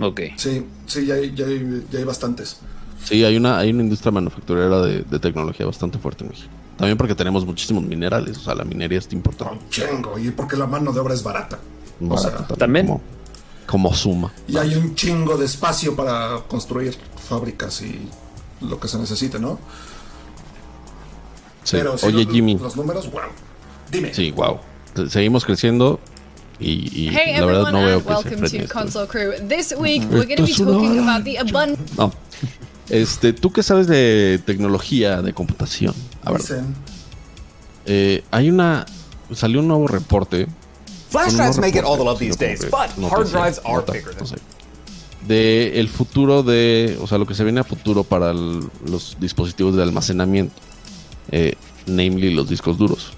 Ok. 0.00 0.20
Sí, 0.36 0.64
sí, 0.86 1.06
ya 1.06 1.14
hay, 1.14 1.32
ya 1.34 1.46
hay, 1.46 1.84
ya 1.90 1.98
hay 1.98 2.04
bastantes. 2.04 2.58
Sí, 3.04 3.24
hay 3.24 3.36
una, 3.36 3.58
hay 3.58 3.70
una 3.70 3.82
industria 3.82 4.10
manufacturera 4.12 4.80
de, 4.82 5.02
de 5.02 5.18
tecnología 5.18 5.66
bastante 5.66 5.98
fuerte 5.98 6.24
en 6.24 6.30
México. 6.30 6.48
También 6.76 6.96
porque 6.98 7.14
tenemos 7.14 7.46
muchísimos 7.46 7.84
minerales, 7.84 8.36
o 8.38 8.40
sea, 8.40 8.54
la 8.54 8.64
minería 8.64 8.98
es 8.98 9.12
importante. 9.12 9.54
Un 9.54 9.68
chingo, 9.70 10.18
y 10.18 10.30
porque 10.30 10.56
la 10.56 10.66
mano 10.66 10.92
de 10.92 11.00
obra 11.00 11.14
es 11.14 11.22
barata. 11.22 11.58
O 12.08 12.18
sea, 12.18 12.36
¿también? 12.58 12.86
Como, 12.86 13.00
como 13.66 13.94
suma. 13.94 14.32
y 14.48 14.56
hay 14.56 14.74
un 14.74 14.94
chingo 14.94 15.36
de 15.36 15.44
espacio 15.46 15.94
para 15.94 16.40
construir 16.48 16.96
fábricas 17.28 17.80
y 17.82 18.08
lo 18.60 18.80
que 18.80 18.88
se 18.88 18.98
necesite, 18.98 19.38
¿no? 19.38 19.58
Sí. 21.62 21.76
Pero 21.76 21.96
sí, 21.96 22.06
Oye, 22.06 22.24
los- 22.24 22.32
Jimmy. 22.34 22.58
Los 22.58 22.76
números, 22.76 23.10
wow. 23.10 23.22
Dime. 23.90 24.12
Sí, 24.12 24.32
wow. 24.32 24.58
Seguimos 25.08 25.44
creciendo 25.44 25.98
y, 26.58 27.04
y 27.04 27.08
Hey 27.08 27.34
la 27.38 27.46
verdad 27.46 27.62
everyone, 27.68 27.72
no 27.72 27.86
veo 27.86 27.96
and 27.96 28.04
que 28.28 28.30
se 28.48 28.56
welcome 28.58 28.66
to. 28.68 28.74
Console 28.74 29.06
Crew. 29.08 29.32
This 29.48 29.74
week 29.78 30.02
we're 30.10 30.24
going 30.26 30.36
to 30.36 30.44
be 30.44 30.52
talking 30.52 30.98
about 30.98 31.24
the 31.24 31.36
abundance. 31.38 31.96
No. 31.96 32.12
Este, 32.88 33.32
¿tú 33.32 33.50
qué 33.52 33.62
sabes 33.62 33.86
de 33.86 34.40
tecnología 34.44 35.22
de 35.22 35.32
computación? 35.32 35.94
A 36.22 36.32
ver, 36.32 36.40
Dicen, 36.40 36.74
eh, 37.86 38.22
hay 38.30 38.50
una 38.50 38.84
salió 39.34 39.60
un 39.60 39.68
nuevo 39.68 39.86
reporte. 39.88 40.46
Flash 41.08 41.32
drives 41.34 41.56
no 41.56 41.62
make 41.62 41.78
it 41.78 41.84
all 41.84 41.96
the 41.96 42.04
love 42.04 42.18
these 42.18 42.36
days, 42.36 42.60
but 42.70 42.90
hard 43.10 43.28
drives 43.30 43.60
are 43.64 43.82
bigger 43.86 44.10
than 44.14 44.18
no 44.20 44.26
sé. 44.26 44.36
de 45.26 45.80
el 45.80 45.88
futuro 45.88 46.42
de, 46.42 46.98
o 47.00 47.06
sea, 47.06 47.16
lo 47.18 47.24
que 47.26 47.34
se 47.34 47.44
viene 47.44 47.60
a 47.60 47.64
futuro 47.64 48.04
para 48.04 48.30
el- 48.32 48.68
los 48.86 49.16
dispositivos 49.18 49.74
de 49.76 49.82
almacenamiento, 49.82 50.54
eh, 51.30 51.54
namely 51.86 52.34
los 52.34 52.48
discos 52.48 52.76
duros, 52.76 53.12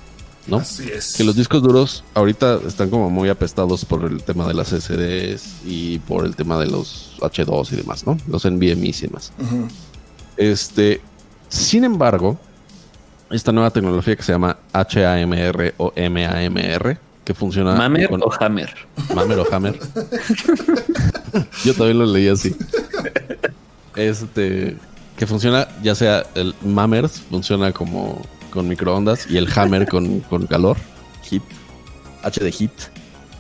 ¿no? 0.47 0.59
Así 0.59 0.89
es. 0.91 1.15
Que 1.17 1.25
los 1.25 1.35
discos 1.37 1.63
duros 1.63 2.05
ahorita 2.15 2.61
están 2.67 2.91
como 2.91 3.11
muy 3.11 3.29
apestados 3.29 3.85
por 3.85 4.05
el 4.05 4.23
tema 4.23 4.47
de 4.47 4.55
las 4.55 4.69
SSDs 4.69 5.57
y 5.65 5.99
por 6.01 6.25
el 6.25 6.37
tema 6.37 6.59
de 6.59 6.67
los 6.67 7.17
H2 7.21 7.73
y 7.73 7.77
demás, 7.77 8.07
¿no? 8.07 8.17
Los 8.29 8.45
NVMe's 8.45 9.03
y 9.03 9.07
demás. 9.07 9.33
Este, 10.37 11.01
sin 11.49 11.85
embargo, 11.85 12.39
esta 13.31 13.51
nueva 13.53 13.71
tecnología 13.71 14.15
que 14.17 14.23
se 14.23 14.33
llama 14.33 14.57
HAMR 14.73 15.75
o 15.79 15.93
MAMR, 15.97 16.99
que 17.25 17.35
funciona 17.35 17.75
¿Mamer 17.75 18.09
con- 18.09 18.23
o 18.23 18.31
Hammer? 18.39 18.73
Mamer 19.15 19.39
o 19.41 19.47
Hammer. 19.55 19.79
Yo 21.65 21.75
también 21.75 21.99
lo 21.99 22.07
leí 22.07 22.29
así. 22.29 22.55
Este, 23.97 24.77
que 25.17 25.27
funciona, 25.27 25.67
ya 25.83 25.95
sea 25.95 26.25
el 26.35 26.55
Mammers, 26.63 27.23
funciona 27.31 27.73
como, 27.73 28.23
con 28.57 28.67
microondas 28.67 29.31
y 29.31 29.37
el 29.37 29.49
Hammer 29.55 29.87
con, 29.87 30.21
con 30.21 30.47
calor, 30.47 30.77
heat, 31.31 31.43
H 32.23 32.51
heat, 32.51 32.73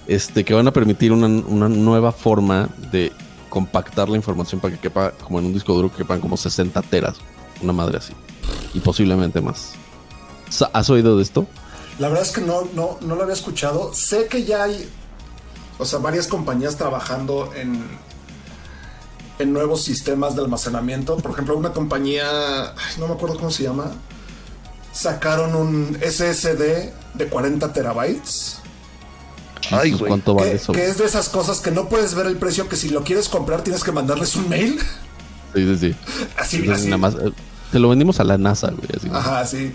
este, 0.06 0.44
que 0.44 0.54
van 0.54 0.68
a 0.68 0.72
permitir 0.72 1.10
una, 1.10 1.26
una 1.26 1.68
nueva 1.68 2.12
forma 2.12 2.68
de 2.92 3.10
compactar 3.48 4.08
la 4.08 4.16
información 4.16 4.60
para 4.60 4.74
que 4.74 4.80
quepa 4.80 5.12
como 5.12 5.38
en 5.38 5.46
un 5.46 5.52
disco 5.52 5.74
duro 5.74 5.90
que 5.90 5.98
quepan 5.98 6.20
como 6.20 6.36
60 6.36 6.80
teras, 6.82 7.16
una 7.62 7.72
madre 7.72 7.98
así, 7.98 8.12
y 8.74 8.80
posiblemente 8.80 9.40
más. 9.40 9.72
¿Has 10.72 10.90
oído 10.90 11.16
de 11.16 11.22
esto? 11.22 11.46
La 11.98 12.08
verdad 12.08 12.24
es 12.24 12.32
que 12.32 12.42
no, 12.42 12.68
no, 12.74 12.98
no 13.00 13.14
lo 13.14 13.22
había 13.22 13.34
escuchado. 13.34 13.94
Sé 13.94 14.26
que 14.26 14.44
ya 14.44 14.64
hay, 14.64 14.88
o 15.78 15.84
sea, 15.84 15.98
varias 15.98 16.26
compañías 16.26 16.76
trabajando 16.76 17.50
en, 17.56 17.82
en 19.38 19.52
nuevos 19.52 19.82
sistemas 19.82 20.36
de 20.36 20.42
almacenamiento. 20.42 21.16
Por 21.16 21.32
ejemplo, 21.32 21.56
una 21.56 21.72
compañía, 21.72 22.74
no 22.98 23.08
me 23.08 23.14
acuerdo 23.14 23.36
cómo 23.36 23.50
se 23.50 23.64
llama, 23.64 23.92
sacaron 24.96 25.54
un 25.54 25.98
SSD 26.00 26.90
de 27.14 27.26
40 27.28 27.72
terabytes. 27.72 28.60
Ay, 29.70 29.92
güey. 29.92 30.08
¿Cuánto 30.08 30.34
vale 30.34 30.50
Que, 30.50 30.56
eso? 30.56 30.72
que 30.72 30.86
es 30.86 30.96
de 30.98 31.04
esas 31.04 31.28
cosas 31.28 31.60
que 31.60 31.70
no 31.70 31.88
puedes 31.88 32.14
ver 32.14 32.26
el 32.26 32.36
precio, 32.36 32.68
que 32.68 32.76
si 32.76 32.88
lo 32.88 33.04
quieres 33.04 33.28
comprar 33.28 33.62
tienes 33.62 33.84
que 33.84 33.92
mandarles 33.92 34.34
un 34.36 34.48
mail. 34.48 34.78
Sí, 35.54 35.76
sí, 35.76 35.76
sí. 35.78 35.96
Así, 36.38 36.56
Entonces, 36.58 36.82
así. 36.82 36.90
nada 36.90 36.98
más, 36.98 37.14
eh, 37.14 37.32
te 37.72 37.78
lo 37.78 37.88
vendimos 37.88 38.20
a 38.20 38.24
la 38.24 38.38
NASA, 38.38 38.68
güey. 38.70 38.88
Así. 38.96 39.08
Ajá, 39.12 39.44
sí. 39.46 39.72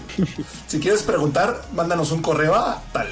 si 0.68 0.80
quieres 0.80 1.04
preguntar, 1.04 1.62
mándanos 1.76 2.12
un 2.12 2.22
correo 2.22 2.56
a 2.56 2.82
tal. 2.94 3.08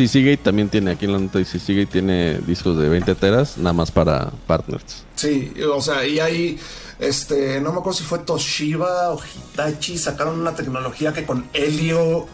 Sí, 0.00 0.08
Seagate 0.08 0.38
también 0.38 0.70
tiene, 0.70 0.92
aquí 0.92 1.04
en 1.04 1.12
la 1.12 1.18
nota 1.18 1.38
dice 1.38 1.58
Seagate 1.58 1.84
tiene 1.84 2.38
discos 2.38 2.78
de 2.78 2.88
20 2.88 3.14
teras, 3.16 3.58
nada 3.58 3.74
más 3.74 3.90
para 3.90 4.30
partners. 4.46 5.04
Sí, 5.14 5.52
o 5.70 5.82
sea, 5.82 6.06
y 6.06 6.18
hay, 6.18 6.58
este, 6.98 7.60
no 7.60 7.70
me 7.70 7.80
acuerdo 7.80 7.98
si 7.98 8.04
fue 8.04 8.20
Toshiba 8.20 9.10
o 9.10 9.20
Hitachi, 9.22 9.98
sacaron 9.98 10.40
una 10.40 10.54
tecnología 10.54 11.12
que 11.12 11.26
con 11.26 11.50
helio, 11.52 12.26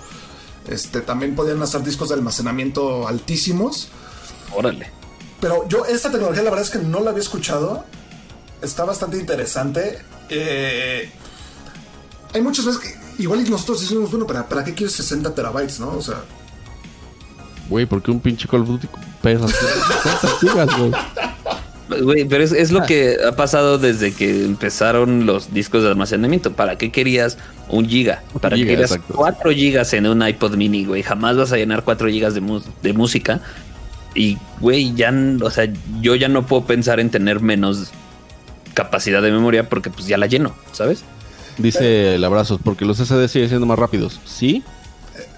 este, 0.69 1.01
también 1.01 1.35
podían 1.35 1.61
hacer 1.61 1.83
discos 1.83 2.11
de 2.11 2.15
almacenamiento 2.15 3.09
altísimos. 3.09 3.89
Órale. 4.55 4.89
Pero 5.41 5.67
yo 5.69 5.87
esta 5.87 6.09
tecnología 6.13 6.45
la 6.45 6.51
verdad 6.51 6.67
es 6.67 6.71
que 6.71 6.79
no 6.79 7.01
la 7.01 7.11
había 7.11 7.23
escuchado. 7.25 7.85
Está 8.63 8.85
bastante 8.85 9.19
interesante. 9.19 9.99
Eh, 10.29 11.11
hay 12.33 12.41
muchas 12.43 12.65
veces 12.65 12.81
que 12.81 13.23
igual 13.25 13.45
y 13.45 13.51
nosotros 13.51 13.81
decimos, 13.81 14.09
bueno, 14.09 14.25
¿para, 14.25 14.49
¿para 14.49 14.63
qué 14.63 14.73
quieres 14.73 14.95
60 14.95 15.35
terabytes, 15.35 15.81
no? 15.81 15.97
O 15.97 16.01
sea, 16.01 16.23
Güey, 17.69 17.87
porque 17.87 18.11
un 18.11 18.21
pinche 18.21 18.49
Call 18.49 18.63
of 18.63 18.69
Duty 18.69 18.89
pesa 19.23 19.49
50 19.49 20.39
gigas, 20.41 20.79
güey. 20.79 20.93
Güey, 22.03 22.25
pero 22.25 22.43
es, 22.43 22.53
es 22.53 22.73
lo 22.73 22.83
que 22.83 23.17
ha 23.27 23.33
pasado 23.33 23.79
desde 23.79 24.13
que 24.13 24.45
empezaron 24.45 25.25
los 25.25 25.55
discos 25.55 25.83
de 25.83 25.89
almacenamiento. 25.89 26.53
¿Para 26.53 26.77
qué 26.77 26.91
querías 26.91 27.39
un 27.69 27.89
giga? 27.89 28.23
¿Para 28.41 28.57
Giga, 28.57 28.67
qué 28.67 28.73
querías 28.73 28.93
exacto. 28.93 29.15
4 29.15 29.51
gigas 29.53 29.93
en 29.93 30.07
un 30.07 30.27
iPod 30.27 30.57
mini, 30.57 30.85
güey? 30.85 31.03
Jamás 31.03 31.37
vas 31.37 31.53
a 31.53 31.57
llenar 31.57 31.85
4 31.85 32.09
gigas 32.09 32.35
de, 32.35 32.93
música. 32.93 33.41
Y, 34.15 34.37
güey, 34.61 34.95
ya, 34.95 35.13
o 35.41 35.51
sea, 35.51 35.69
yo 36.01 36.17
ya 36.17 36.29
no 36.29 36.47
puedo 36.47 36.65
pensar 36.65 36.99
en 36.99 37.11
tener 37.11 37.41
menos 37.41 37.93
capacidad 38.75 39.23
de 39.23 39.31
memoria 39.31 39.69
porque 39.69 39.89
pues 39.89 40.07
ya 40.07 40.19
la 40.19 40.27
lleno, 40.27 40.55
¿sabes? 40.73 41.05
Dice 41.57 42.17
el 42.17 42.25
abrazo, 42.25 42.61
porque 42.63 42.85
los 42.85 42.99
SD 42.99 43.29
siguen 43.29 43.49
siendo 43.49 43.67
más 43.67 43.79
rápidos. 43.79 44.21
Sí, 44.25 44.63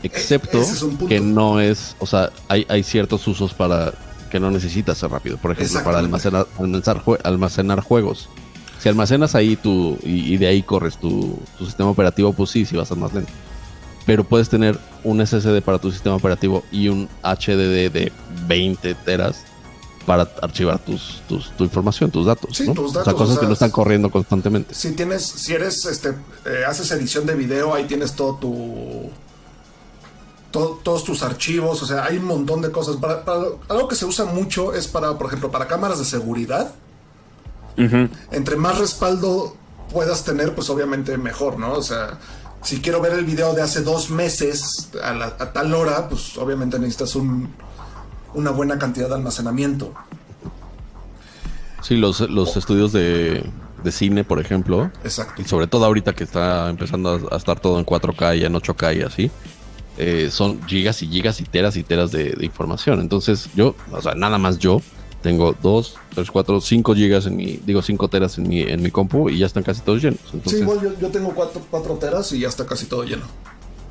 excepto 0.02 0.60
que 1.08 1.20
no 1.20 1.60
es, 1.60 1.96
o 1.98 2.06
sea, 2.06 2.30
hay, 2.48 2.66
hay 2.68 2.82
ciertos 2.82 3.26
usos 3.28 3.54
para 3.54 3.92
que 4.30 4.38
no 4.40 4.50
necesitas 4.50 4.98
ser 4.98 5.10
rápido. 5.10 5.36
Por 5.38 5.52
ejemplo, 5.52 5.82
para 5.84 5.98
almacenar, 5.98 6.46
almacenar, 6.58 7.02
jue- 7.04 7.20
almacenar 7.24 7.80
juegos. 7.80 8.28
Si 8.80 8.88
almacenas 8.88 9.34
ahí 9.34 9.56
tu, 9.56 9.98
y, 10.04 10.34
y 10.34 10.36
de 10.36 10.46
ahí 10.46 10.62
corres 10.62 10.98
tu, 10.98 11.38
tu 11.58 11.64
sistema 11.66 11.90
operativo, 11.90 12.32
pues 12.32 12.50
sí, 12.50 12.64
sí 12.64 12.76
va 12.76 12.82
a 12.82 12.86
ser 12.86 12.96
más 12.98 13.12
lento. 13.12 13.32
Pero 14.06 14.24
puedes 14.24 14.48
tener 14.48 14.78
un 15.04 15.24
SSD 15.26 15.60
para 15.62 15.78
tu 15.78 15.90
sistema 15.90 16.14
operativo 16.16 16.62
y 16.70 16.88
un 16.88 17.08
HDD 17.22 17.90
de 17.90 18.12
20 18.46 18.94
teras 18.94 19.42
para 20.06 20.22
archivar 20.40 20.78
tus, 20.78 21.20
tus- 21.28 21.50
tu 21.56 21.64
información, 21.64 22.10
tus 22.10 22.24
datos. 22.26 22.56
Sí, 22.56 22.66
¿no? 22.66 22.72
tus 22.74 22.84
o 22.84 22.88
sea, 22.92 22.98
datos, 23.00 23.14
cosas 23.14 23.30
o 23.30 23.32
sea, 23.34 23.40
que 23.40 23.46
no 23.48 23.52
están 23.52 23.70
corriendo 23.70 24.10
constantemente. 24.10 24.74
si 24.74 24.92
tienes, 24.92 25.26
si 25.26 25.52
eres, 25.54 25.84
este, 25.84 26.10
eh, 26.46 26.64
haces 26.66 26.90
edición 26.92 27.26
de 27.26 27.34
video, 27.34 27.74
ahí 27.74 27.84
tienes 27.84 28.12
todo 28.14 28.36
tu, 28.36 29.10
to- 30.50 30.80
todos 30.82 31.04
tus 31.04 31.22
archivos, 31.22 31.82
o 31.82 31.86
sea, 31.86 32.04
hay 32.04 32.16
un 32.18 32.24
montón 32.24 32.60
de 32.62 32.70
cosas. 32.70 32.96
Para, 32.96 33.24
para- 33.24 33.44
algo 33.68 33.88
que 33.88 33.94
se 33.96 34.04
usa 34.04 34.24
mucho 34.24 34.72
es 34.74 34.88
para, 34.88 35.16
por 35.18 35.26
ejemplo, 35.28 35.50
para 35.50 35.66
cámaras 35.66 35.98
de 35.98 36.04
seguridad. 36.04 36.72
Entre 38.32 38.56
más 38.56 38.78
respaldo 38.78 39.56
puedas 39.92 40.24
tener, 40.24 40.54
pues 40.54 40.68
obviamente 40.68 41.16
mejor, 41.16 41.58
¿no? 41.60 41.72
O 41.74 41.82
sea, 41.82 42.18
si 42.62 42.80
quiero 42.80 43.00
ver 43.00 43.12
el 43.12 43.24
video 43.24 43.54
de 43.54 43.62
hace 43.62 43.82
dos 43.82 44.10
meses 44.10 44.90
a, 45.02 45.12
la- 45.12 45.36
a 45.38 45.52
tal 45.52 45.72
hora, 45.74 46.08
pues 46.08 46.36
obviamente 46.38 46.78
necesitas 46.78 47.14
un, 47.14 47.48
una 48.34 48.50
buena 48.50 48.78
cantidad 48.78 49.08
de 49.08 49.14
almacenamiento. 49.14 49.94
Sí, 51.82 51.96
los, 51.96 52.20
los 52.20 52.56
estudios 52.56 52.92
de, 52.92 53.48
de 53.84 53.92
cine, 53.92 54.24
por 54.24 54.40
ejemplo, 54.40 54.90
Exacto. 55.04 55.40
y 55.40 55.44
sobre 55.44 55.68
todo 55.68 55.84
ahorita 55.84 56.14
que 56.14 56.24
está 56.24 56.68
empezando 56.68 57.28
a, 57.30 57.34
a 57.34 57.38
estar 57.38 57.60
todo 57.60 57.78
en 57.78 57.86
4K 57.86 58.38
y 58.38 58.44
en 58.44 58.54
8K 58.54 58.96
y 58.98 59.02
así, 59.02 59.30
eh, 59.98 60.30
son 60.30 60.62
gigas 60.66 61.02
y 61.02 61.08
gigas 61.08 61.40
y 61.40 61.44
teras 61.44 61.76
y 61.76 61.82
teras 61.82 62.12
de, 62.12 62.30
de 62.30 62.46
información. 62.46 63.00
Entonces, 63.00 63.50
yo, 63.54 63.74
o 63.92 64.00
sea, 64.00 64.14
nada 64.14 64.38
más 64.38 64.58
yo, 64.58 64.80
tengo 65.22 65.54
2, 65.60 65.96
3, 66.14 66.30
4, 66.30 66.60
5 66.60 66.94
gigas 66.94 67.26
en 67.26 67.36
mi, 67.36 67.60
digo 67.66 67.82
5 67.82 68.08
teras 68.08 68.38
en 68.38 68.48
mi, 68.48 68.62
en 68.62 68.82
mi 68.82 68.90
compu 68.90 69.28
y 69.28 69.38
ya 69.38 69.46
están 69.46 69.62
casi 69.62 69.80
todos 69.80 70.02
llenos. 70.02 70.20
Entonces, 70.32 70.52
sí, 70.52 70.58
igual 70.60 70.80
yo, 70.80 70.98
yo 71.00 71.08
tengo 71.08 71.34
4 71.34 71.94
teras 71.96 72.32
y 72.32 72.40
ya 72.40 72.48
está 72.48 72.64
casi 72.64 72.86
todo 72.86 73.02
lleno. 73.04 73.26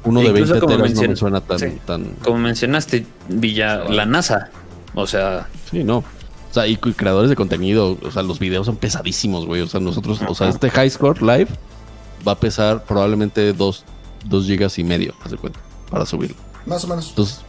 uno 0.06 0.22
de 0.22 0.28
Incluso 0.28 0.54
20 0.54 0.66
como 0.66 0.78
teras 0.78 0.96
no 0.96 1.10
me 1.10 1.16
suena 1.16 1.42
tan, 1.42 1.60
sí. 1.60 1.78
tan, 1.86 2.06
Como 2.24 2.38
mencionaste, 2.38 3.06
Villa, 3.28 3.84
la 3.90 4.06
NASA. 4.06 4.50
O 4.96 5.06
sea, 5.06 5.48
Sí, 5.70 5.84
no. 5.84 5.98
O 5.98 6.54
sea, 6.54 6.66
y, 6.66 6.78
creadores 6.78 7.30
de 7.30 7.36
contenido, 7.36 7.98
o 8.02 8.12
sea, 8.12 8.24
los 8.24 8.40
videos 8.40 8.66
son 8.66 8.78
pesadísimos, 8.78 9.46
güey. 9.46 9.62
O 9.62 9.68
sea, 9.68 9.82
nosotros, 9.82 10.22
o 10.28 10.34
sea, 10.34 10.48
este 10.48 10.70
High 10.70 10.90
Score 10.90 11.22
Live 11.22 11.50
va 12.26 12.32
a 12.32 12.40
pesar 12.40 12.86
probablemente 12.86 13.52
2 13.52 13.84
gigas 14.46 14.80
y 14.80 14.86
medio, 14.86 15.14
haz 15.24 15.32
de 15.32 15.38
cuenta, 15.38 15.60
para 15.90 16.06
subirlo. 16.06 16.36
Más 16.66 16.84
o 16.84 16.88
menos. 16.88 17.10
Entonces, 17.10 17.42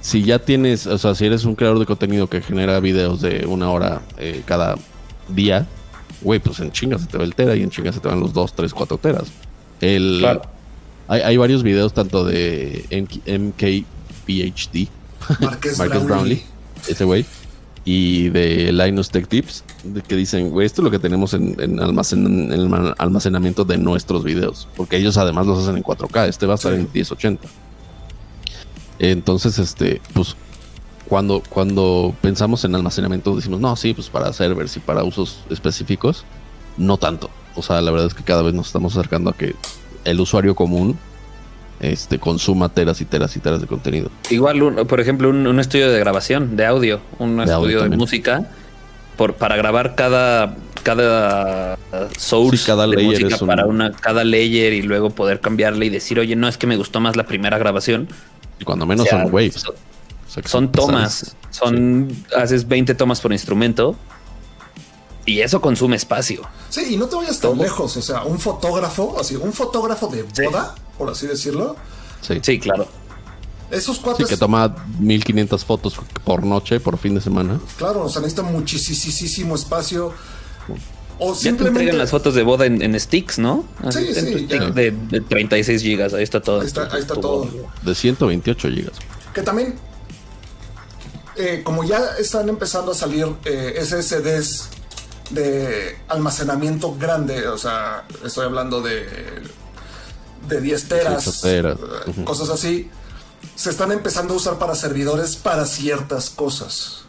si 0.00 0.22
ya 0.22 0.38
tienes, 0.38 0.86
o 0.86 0.98
sea, 0.98 1.14
si 1.14 1.26
eres 1.26 1.44
un 1.44 1.54
creador 1.54 1.78
de 1.78 1.86
contenido 1.86 2.28
que 2.28 2.40
genera 2.40 2.78
videos 2.80 3.20
de 3.20 3.44
una 3.46 3.70
hora 3.70 4.02
eh, 4.18 4.42
cada 4.46 4.76
día, 5.28 5.66
güey, 6.22 6.38
pues 6.40 6.60
en 6.60 6.70
chingas 6.72 7.02
se 7.02 7.06
te 7.08 7.18
va 7.18 7.24
el 7.24 7.34
tera 7.34 7.56
y 7.56 7.62
en 7.62 7.70
chingas 7.70 7.94
se 7.96 8.00
te 8.00 8.08
van 8.08 8.20
los 8.20 8.32
2, 8.32 8.54
3, 8.54 8.72
4 8.72 8.98
teras. 8.98 9.24
El, 9.80 10.18
Claro. 10.20 10.42
hay, 11.08 11.20
hay 11.22 11.36
varios 11.36 11.62
videos 11.62 11.92
tanto 11.92 12.24
de 12.24 12.84
MK, 12.90 13.84
MKBHD, 14.26 14.88
Marqués 15.40 15.78
Marcus 15.78 16.04
Brownlee. 16.04 16.06
Brownlee, 16.06 16.42
ese 16.88 17.04
güey, 17.04 17.26
y 17.84 18.28
de 18.30 18.72
Linus 18.72 19.10
Tech 19.10 19.28
Tips, 19.28 19.64
de 19.84 20.02
que 20.02 20.16
dicen, 20.16 20.50
güey, 20.50 20.66
esto 20.66 20.80
es 20.82 20.84
lo 20.84 20.90
que 20.90 20.98
tenemos 20.98 21.34
en, 21.34 21.56
en 21.60 21.76
almacen- 21.78 22.26
en 22.26 22.52
el 22.52 22.68
ma- 22.68 22.94
almacenamiento 22.98 23.64
de 23.64 23.76
nuestros 23.78 24.24
videos, 24.24 24.66
porque 24.76 24.96
ellos 24.96 25.16
además 25.18 25.46
los 25.46 25.58
hacen 25.62 25.76
en 25.76 25.82
4K, 25.82 26.28
este 26.28 26.46
va 26.46 26.54
a 26.54 26.56
estar 26.56 26.72
Sí. 26.74 26.80
en 26.80 26.88
1080. 26.92 27.48
Entonces, 28.98 29.58
este, 29.58 30.00
pues, 30.14 30.36
cuando, 31.08 31.42
cuando 31.48 32.14
pensamos 32.20 32.64
en 32.64 32.74
almacenamiento, 32.74 33.36
decimos, 33.36 33.60
no, 33.60 33.76
sí, 33.76 33.94
pues 33.94 34.08
para 34.08 34.32
servers 34.32 34.76
y 34.76 34.80
para 34.80 35.04
usos 35.04 35.40
específicos, 35.50 36.24
no 36.76 36.96
tanto. 36.96 37.30
O 37.54 37.62
sea, 37.62 37.80
la 37.80 37.90
verdad 37.90 38.08
es 38.08 38.14
que 38.14 38.22
cada 38.24 38.42
vez 38.42 38.54
nos 38.54 38.66
estamos 38.66 38.96
acercando 38.96 39.30
a 39.30 39.32
que 39.36 39.54
el 40.04 40.20
usuario 40.20 40.54
común 40.54 40.98
este, 41.80 42.18
consuma 42.18 42.70
teras 42.70 43.00
y 43.00 43.04
teras 43.04 43.36
y 43.36 43.40
teras 43.40 43.60
de 43.60 43.66
contenido. 43.66 44.10
igual, 44.30 44.62
un- 44.62 44.86
por 44.86 44.98
ejemplo, 45.00 45.28
un, 45.28 45.46
un 45.46 45.60
estudio 45.60 45.90
de 45.90 45.98
grabación 45.98 46.56
de 46.56 46.64
audio, 46.66 47.00
un 47.18 47.36
De 47.36 47.42
estudio 47.44 47.56
audio 47.56 47.76
de 47.76 47.82
también. 47.82 47.98
música, 48.00 48.50
por, 49.16 49.34
para 49.34 49.56
grabar 49.56 49.94
cada, 49.94 50.56
cada 50.82 51.76
source 52.16 52.58
Sí, 52.58 52.66
cada 52.66 52.86
de 52.86 52.96
layer 52.96 53.22
música 53.24 53.36
un- 53.42 53.46
para 53.46 53.66
una, 53.66 53.92
cada 53.92 54.24
layer 54.24 54.72
y 54.72 54.82
luego 54.82 55.10
poder 55.10 55.40
cambiarle 55.40 55.86
y 55.86 55.90
decir, 55.90 56.18
oye, 56.18 56.34
no 56.34 56.48
es 56.48 56.56
que 56.58 56.66
me 56.66 56.76
gustó 56.76 57.00
más 57.00 57.14
la 57.16 57.24
primera 57.26 57.58
grabación. 57.58 58.08
Y 58.58 58.64
cuando 58.64 58.86
menos 58.86 59.06
O 59.06 59.08
sea, 59.10 59.22
son 59.22 59.32
waves. 59.34 59.54
son- 59.54 59.74
O 59.74 60.30
sea, 60.30 60.42
que 60.42 60.48
Son 60.48 60.72
tomas, 60.72 61.36
son, 61.50 62.24
haces 62.36 62.66
20 62.66 62.94
tomas 62.94 63.20
por 63.20 63.32
instrumento 63.32 63.96
y 65.24 65.40
eso 65.40 65.60
consume 65.60 65.96
espacio. 65.96 66.42
Sí, 66.68 66.94
y 66.94 66.96
no 66.96 67.06
te 67.06 67.16
vayas 67.16 67.38
tan 67.40 67.56
lejos. 67.58 67.96
O 67.96 68.02
sea, 68.02 68.22
un 68.24 68.38
fotógrafo, 68.38 69.16
así, 69.20 69.36
un 69.36 69.52
fotógrafo 69.52 70.08
de 70.08 70.22
boda, 70.24 70.74
por 70.98 71.10
así 71.10 71.26
decirlo. 71.26 71.76
Sí. 72.20 72.34
sí. 72.34 72.40
Sí, 72.42 72.58
claro. 72.60 72.86
Esos 73.70 73.98
cuates, 73.98 74.28
que 74.28 74.36
toma 74.36 74.76
1500 75.00 75.64
fotos 75.64 75.96
por 76.24 76.44
noche, 76.44 76.78
por 76.78 76.98
fin 76.98 77.14
de 77.16 77.20
semana. 77.20 77.58
claro, 77.76 78.04
o 78.04 78.08
sea, 78.08 78.20
necesita 78.22 78.42
muchísimo 78.42 79.54
espacio. 79.56 80.12
O 81.18 81.34
Ya 81.34 81.56
te 81.56 81.66
entregan 81.68 81.96
las 81.98 82.10
fotos 82.10 82.34
de 82.34 82.42
boda 82.42 82.66
en, 82.66 82.82
en 82.82 82.98
sticks, 83.00 83.38
¿no? 83.38 83.64
Así, 83.82 84.12
Sí, 84.14 84.20
sí, 84.20 84.46
ya. 84.48 84.70
de, 84.70 84.90
de 84.90 85.20
36 85.22 85.80
gigas, 85.82 86.12
ahí 86.12 86.22
está 86.22 86.42
todo. 86.42 86.60
Ahí 86.60 86.66
está, 86.66 86.88
ahí 86.92 87.00
está 87.00 87.14
Tu- 87.14 87.20
todo. 87.20 87.48
De 87.82 87.94
128 87.94 88.68
gigas. 88.68 88.92
Que 89.32 89.40
también, 89.42 89.76
eh, 91.36 91.62
como 91.64 91.84
ya 91.84 91.98
están 92.18 92.48
empezando 92.48 92.92
a 92.92 92.94
salir 92.94 93.26
eh, 93.44 93.78
SSDs 93.82 94.68
de 95.30 95.96
almacenamiento 96.08 96.94
grande, 96.96 97.48
o 97.48 97.58
sea, 97.58 98.04
estoy 98.24 98.44
hablando 98.46 98.80
de 98.80 99.06
de 100.48 100.60
10 100.60 100.88
teras, 100.88 101.24
18 101.24 101.40
teras, 101.42 101.78
eh, 102.18 102.24
cosas 102.24 102.50
así, 102.50 102.88
se 103.56 103.70
están 103.70 103.90
empezando 103.90 104.34
a 104.34 104.36
usar 104.36 104.58
para 104.58 104.74
servidores 104.76 105.34
para 105.36 105.64
ciertas 105.64 106.30
cosas. 106.30 107.05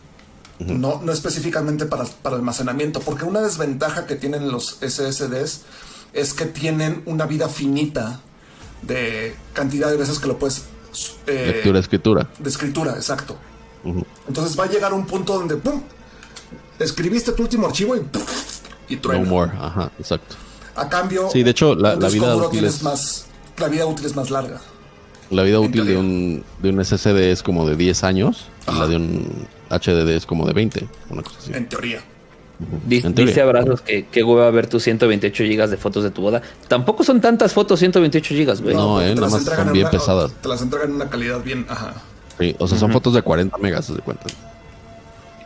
No, 0.59 1.01
no 1.03 1.11
específicamente 1.11 1.85
para, 1.85 2.05
para 2.05 2.35
almacenamiento, 2.35 2.99
porque 2.99 3.25
una 3.25 3.41
desventaja 3.41 4.07
que 4.07 4.15
tienen 4.15 4.49
los 4.51 4.77
SSDs 4.81 5.61
es 6.13 6.33
que 6.33 6.45
tienen 6.45 7.03
una 7.05 7.25
vida 7.27 7.47
finita 7.47 8.21
de 8.81 9.35
cantidad 9.53 9.89
de 9.91 9.97
veces 9.97 10.17
que 10.19 10.27
lo 10.27 10.39
puedes... 10.39 10.63
eh, 11.27 11.51
Lectura, 11.55 11.79
escritura. 11.79 12.27
de 12.39 12.49
escritura, 12.49 12.93
exacto. 12.93 13.37
Entonces 14.27 14.59
va 14.59 14.63
a 14.63 14.67
llegar 14.67 14.93
un 14.93 15.05
punto 15.05 15.33
donde 15.37 15.55
¡pum! 15.57 15.81
escribiste 16.79 17.31
tu 17.33 17.43
último 17.43 17.67
archivo 17.67 17.95
y, 17.95 18.01
y 18.89 18.95
No 18.95 19.01
truena. 19.01 19.29
more. 19.29 19.51
Ajá, 19.59 19.91
exacto. 19.99 20.35
A 20.75 20.89
cambio, 20.89 21.29
Sí, 21.31 21.43
de 21.43 21.51
hecho, 21.51 21.75
la- 21.75 21.95
la 21.95 22.09
vida 22.09 22.35
útil 22.35 22.65
es- 22.65 22.83
más, 22.83 23.25
la 23.57 23.67
vida 23.67 23.85
útil 23.85 24.05
es 24.05 24.15
más 24.15 24.29
larga. 24.29 24.59
La 25.29 25.43
vida 25.43 25.59
útil 25.59 25.85
de 25.85 25.97
un, 25.97 26.43
de 26.61 26.69
un 26.69 26.83
SSD 26.83 27.31
es 27.31 27.43
como 27.43 27.67
de 27.67 27.75
10 27.75 28.03
años 28.03 28.47
y 28.71 28.77
la 28.79 28.87
de 28.87 28.95
un 28.95 29.27
HDD 29.69 30.09
es 30.11 30.25
como 30.25 30.45
de 30.47 30.53
20. 30.53 30.87
Una 31.09 31.21
cosa 31.21 31.37
así. 31.39 31.51
En 31.53 31.67
teoría. 31.67 31.99
Di- 32.87 32.97
En 32.97 33.13
teoría. 33.13 33.25
dice 33.25 33.41
Abrazos 33.41 33.81
que 33.81 34.07
qué 34.11 34.23
hueva 34.23 34.49
ver 34.51 34.67
tus 34.67 34.83
128 34.83 35.43
gigas 35.43 35.69
de 35.69 35.77
fotos 35.77 36.03
de 36.03 36.11
tu 36.11 36.21
boda. 36.21 36.41
Tampoco 36.67 37.03
son 37.03 37.19
tantas 37.21 37.53
fotos 37.53 37.79
128 37.79 38.33
gigas, 38.35 38.61
güey. 38.61 38.73
No, 38.75 39.01
eh, 39.01 39.09
te 39.09 39.15
nada 39.15 39.21
las 39.21 39.31
más 39.33 39.41
entregan 39.41 39.59
son 39.65 39.67
en 39.67 39.73
bien 39.73 39.85
una- 39.85 39.91
pesadas. 39.91 40.31
Te 40.41 40.47
las 40.47 40.61
entregan 40.61 40.89
en 40.89 40.95
una 40.95 41.09
calidad 41.09 41.43
bien. 41.43 41.65
Ajá. 41.69 41.93
Sí, 42.39 42.55
o 42.57 42.67
sea, 42.67 42.77
son 42.77 42.91
fotos 42.91 43.13
de 43.13 43.21
40 43.21 43.57
megas, 43.57 43.93
de 43.93 43.99
cuenta. 44.01 44.25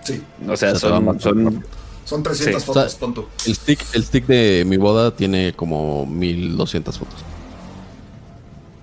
Sí. 0.04 0.22
O 0.48 0.56
sea, 0.58 0.76
son, 0.76 1.20
son 1.20 1.64
Son 2.06 2.24
300 2.24 2.62
Sí. 2.62 2.66
fotos, 2.68 2.98
O 3.02 3.14
sea. 3.14 3.24
El 3.48 3.56
stick, 3.56 3.80
el 3.94 4.04
stick 4.04 4.26
de 4.26 4.64
mi 4.66 4.78
boda 4.78 5.12
tiene 5.12 5.54
como 5.54 6.06
1200 6.06 6.98
fotos. 6.98 7.16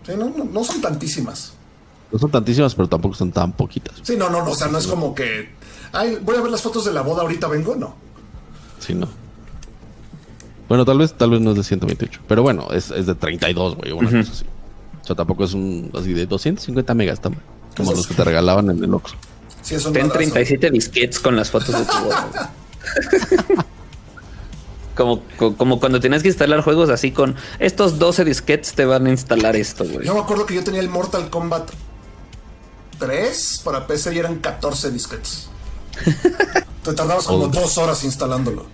Sí, 0.09 0.15
no, 0.17 0.31
no, 0.37 0.45
no 0.45 0.65
son 0.65 0.81
tantísimas. 0.81 1.53
No 2.11 2.19
son 2.19 2.31
tantísimas, 2.31 2.75
pero 2.75 2.89
tampoco 2.89 3.15
son 3.15 3.31
tan 3.31 3.53
poquitas. 3.53 3.97
Sí, 4.03 4.17
no, 4.17 4.31
no, 4.31 4.43
no. 4.45 4.51
O 4.53 4.55
sea, 4.55 4.69
no 4.69 4.79
es 4.79 4.87
como 4.87 5.15
que. 5.15 5.51
Ay, 5.93 6.19
voy 6.23 6.37
a 6.37 6.41
ver 6.41 6.51
las 6.51 6.63
fotos 6.63 6.85
de 6.87 6.93
la 6.93 7.03
boda, 7.03 7.23
ahorita 7.23 7.47
vengo. 7.49 7.77
No. 7.77 7.95
Sí, 8.81 8.95
no. 8.95 9.09
Bueno, 10.69 10.85
tal 10.85 10.99
vez, 10.99 11.13
tal 11.15 11.31
vez 11.31 11.41
no 11.41 11.51
es 11.51 11.57
de 11.57 11.65
128. 11.65 12.21
Pero 12.27 12.43
bueno, 12.43 12.69
es, 12.73 12.91
es 12.91 13.07
de 13.07 13.15
32, 13.15 13.77
güey, 13.77 13.93
una 13.93 14.09
cosa 14.11 14.33
así. 14.33 14.45
O 15.03 15.07
sea, 15.07 15.17
tampoco 15.17 15.45
es 15.45 15.53
un 15.55 15.91
así 15.99 16.13
de 16.15 16.27
250 16.27 16.95
megas, 16.95 17.21
tam- 17.23 17.37
como 17.77 17.93
los 17.93 18.07
que 18.07 18.15
te 18.15 18.25
regalaban 18.25 18.71
en 18.71 18.83
el 18.83 18.93
Oxxo. 18.93 19.17
Sí, 19.63 19.75
es 19.75 19.85
un 19.87 19.93
ten 19.93 20.09
madrazo. 20.09 20.33
37 20.33 20.71
disquets 20.71 21.19
con 21.21 21.37
las 21.37 21.51
fotos 21.51 21.79
de 21.79 21.85
tu 21.85 21.99
boda. 22.05 22.51
como, 24.99 25.23
co- 25.39 25.57
como 25.57 25.81
cuando 25.81 25.99
tenías 26.01 26.21
que 26.23 26.29
instalar 26.29 26.61
juegos 26.61 26.91
así 26.91 27.11
con 27.13 27.37
estos 27.59 27.99
12 27.99 28.25
disquets 28.27 28.75
te 28.75 28.85
van 28.85 29.07
a 29.07 29.11
instalar 29.11 29.57
esto, 29.57 29.85
güey. 29.87 30.05
Yo 30.05 30.13
me 30.13 30.21
acuerdo 30.21 30.45
que 30.45 30.55
yo 30.55 30.63
tenía 30.65 30.81
el 30.81 30.91
Mortal 30.91 31.31
Kombat 31.31 31.71
3 32.99 33.63
para 33.65 33.87
PC 33.87 34.15
y 34.15 34.19
eran 34.19 34.37
14 34.41 34.91
disquetes. 34.91 35.49
Te 36.85 36.93
tardabas 36.95 37.27
como 37.27 37.49
dos 37.49 37.79
horas 37.79 38.03
instalándolo. 38.05 38.67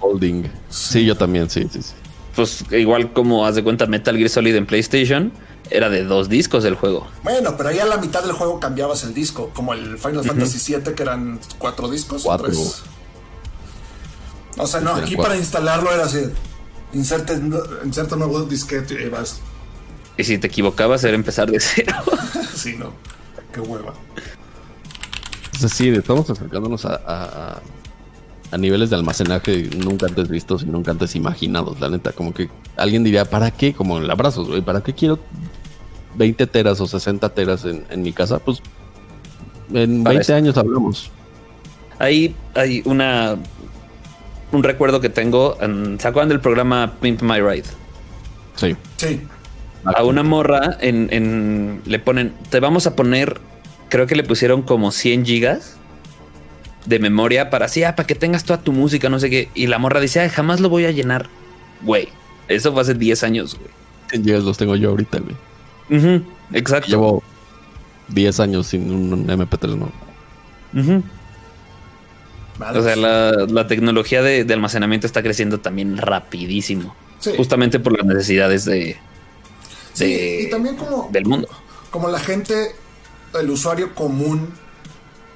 Holding. 0.00 0.50
Sí, 0.70 1.04
yo 1.04 1.16
también, 1.16 1.48
sí, 1.50 1.68
sí, 1.72 1.82
sí. 1.82 1.92
Pues 2.34 2.64
igual 2.72 3.12
como 3.12 3.44
haz 3.46 3.54
de 3.56 3.62
cuenta 3.64 3.86
Metal 3.86 4.16
Gear 4.16 4.30
Solid 4.30 4.54
en 4.56 4.66
PlayStation, 4.66 5.32
era 5.68 5.88
de 5.90 6.04
dos 6.04 6.28
discos 6.28 6.64
el 6.64 6.74
juego. 6.74 7.06
Bueno, 7.22 7.56
pero 7.56 7.68
ahí 7.68 7.78
a 7.78 7.86
la 7.86 7.98
mitad 7.98 8.22
del 8.22 8.32
juego 8.32 8.58
cambiabas 8.60 9.04
el 9.04 9.14
disco, 9.14 9.50
como 9.54 9.72
el 9.74 9.98
Final 9.98 10.24
Fantasy 10.24 10.74
VII, 10.74 10.94
que 10.94 11.02
eran 11.02 11.38
cuatro 11.58 11.88
discos. 11.88 12.22
o 12.22 12.26
Cuatro. 12.28 12.46
tres. 12.46 12.82
O 14.62 14.66
sea, 14.66 14.80
no, 14.80 14.90
Eran 14.92 15.04
aquí 15.04 15.14
cuatro. 15.14 15.30
para 15.30 15.40
instalarlo 15.40 15.92
era 15.92 16.04
así: 16.04 16.18
inserte, 16.92 17.40
inserte 17.84 18.16
nuevo 18.16 18.42
disquete 18.42 18.94
y 18.94 18.96
ahí 19.04 19.08
vas. 19.08 19.40
Y 20.16 20.24
si 20.24 20.38
te 20.38 20.48
equivocabas 20.48 21.02
era 21.04 21.14
empezar 21.14 21.50
de 21.50 21.60
cero. 21.60 21.94
sí, 22.54 22.76
no. 22.78 22.92
Qué 23.52 23.60
hueva. 23.60 23.94
Entonces 25.46 25.72
sí, 25.72 25.88
estamos 25.88 26.28
acercándonos 26.30 26.84
a, 26.84 27.60
a, 28.50 28.58
niveles 28.58 28.90
de 28.90 28.96
almacenaje 28.96 29.68
nunca 29.76 30.06
antes 30.06 30.28
vistos 30.28 30.62
y 30.62 30.66
nunca 30.66 30.90
antes 30.90 31.14
imaginados, 31.16 31.80
la 31.80 31.88
neta. 31.88 32.12
Como 32.12 32.32
que 32.34 32.48
alguien 32.76 33.04
diría, 33.04 33.24
¿para 33.24 33.50
qué? 33.50 33.72
Como 33.74 33.98
en 33.98 34.10
abrazos, 34.10 34.48
güey, 34.48 34.62
¿para 34.62 34.82
qué 34.82 34.94
quiero 34.94 35.18
20 36.16 36.46
teras 36.46 36.80
o 36.80 36.86
60 36.86 37.28
teras 37.30 37.64
en, 37.64 37.84
en 37.90 38.02
mi 38.02 38.12
casa? 38.12 38.38
Pues 38.38 38.60
en 39.72 40.02
Para 40.02 40.14
20 40.14 40.20
esto. 40.20 40.34
años 40.34 40.56
hablamos. 40.56 41.10
Ahí 41.98 42.34
hay 42.54 42.82
una 42.86 43.36
un 44.52 44.62
recuerdo 44.62 45.00
que 45.00 45.08
tengo. 45.08 45.56
en- 45.60 45.98
¿Se 46.00 46.08
acuerdan 46.08 46.28
del 46.28 46.40
programa 46.40 46.94
Pimp 47.00 47.22
My 47.22 47.40
Ride? 47.40 47.64
Sí. 48.56 48.76
Sí. 48.96 49.20
A 49.84 50.02
una 50.04 50.22
morra 50.22 50.76
en, 50.80 51.08
en- 51.12 51.80
le 51.86 51.98
ponen, 51.98 52.34
te 52.50 52.60
vamos 52.60 52.86
a 52.86 52.94
poner, 52.96 53.40
creo 53.88 54.06
que 54.06 54.14
le 54.14 54.24
pusieron 54.24 54.62
como 54.62 54.90
100 54.92 55.24
gigas 55.24 55.76
de 56.84 56.98
memoria 56.98 57.48
para 57.50 57.66
así, 57.66 57.82
ah, 57.84 57.94
para 57.96 58.06
que 58.06 58.14
tengas 58.14 58.44
toda 58.44 58.60
tu 58.60 58.72
música, 58.72 59.08
no 59.08 59.18
sé 59.18 59.30
qué. 59.30 59.48
Y 59.54 59.66
la 59.68 59.78
morra 59.78 60.00
dice, 60.00 60.20
"Ay, 60.20 60.28
jamás 60.28 60.60
lo 60.60 60.68
voy 60.68 60.84
a 60.84 60.90
llenar. 60.90 61.28
Güey, 61.82 62.08
eso 62.48 62.72
fue 62.72 62.82
hace 62.82 62.94
10 62.94 63.22
años, 63.22 63.54
güey. 63.56 63.70
En 64.12 64.24
gigas 64.24 64.42
los 64.44 64.58
tengo 64.58 64.76
yo 64.76 64.90
ahorita, 64.90 65.18
güey. 65.20 65.36
Ujú, 65.98 66.24
exacto. 66.52 66.88
Llevo 66.88 67.22
10 68.08 68.38
años 68.40 68.66
sin 68.66 68.90
un 68.92 69.28
MP3 69.30 69.76
nuevo. 69.76 69.92
Ujú. 70.74 71.02
O 72.60 72.82
sea, 72.82 72.96
la, 72.96 73.32
la 73.48 73.66
tecnología 73.66 74.22
de, 74.22 74.44
de 74.44 74.54
almacenamiento 74.54 75.06
está 75.06 75.22
creciendo 75.22 75.60
también 75.60 75.96
rapidísimo. 75.96 76.94
Sí. 77.18 77.32
Justamente 77.36 77.78
por 77.80 77.96
las 77.96 78.06
necesidades 78.06 78.64
de, 78.64 78.98
Sí, 79.92 80.04
de- 80.04 80.42
y 80.42 80.50
también 80.50 80.76
como, 80.76 81.08
del 81.12 81.24
mundo. 81.26 81.48
como 81.90 82.08
la 82.08 82.18
gente, 82.20 82.74
el 83.38 83.50
usuario 83.50 83.94
común, 83.94 84.52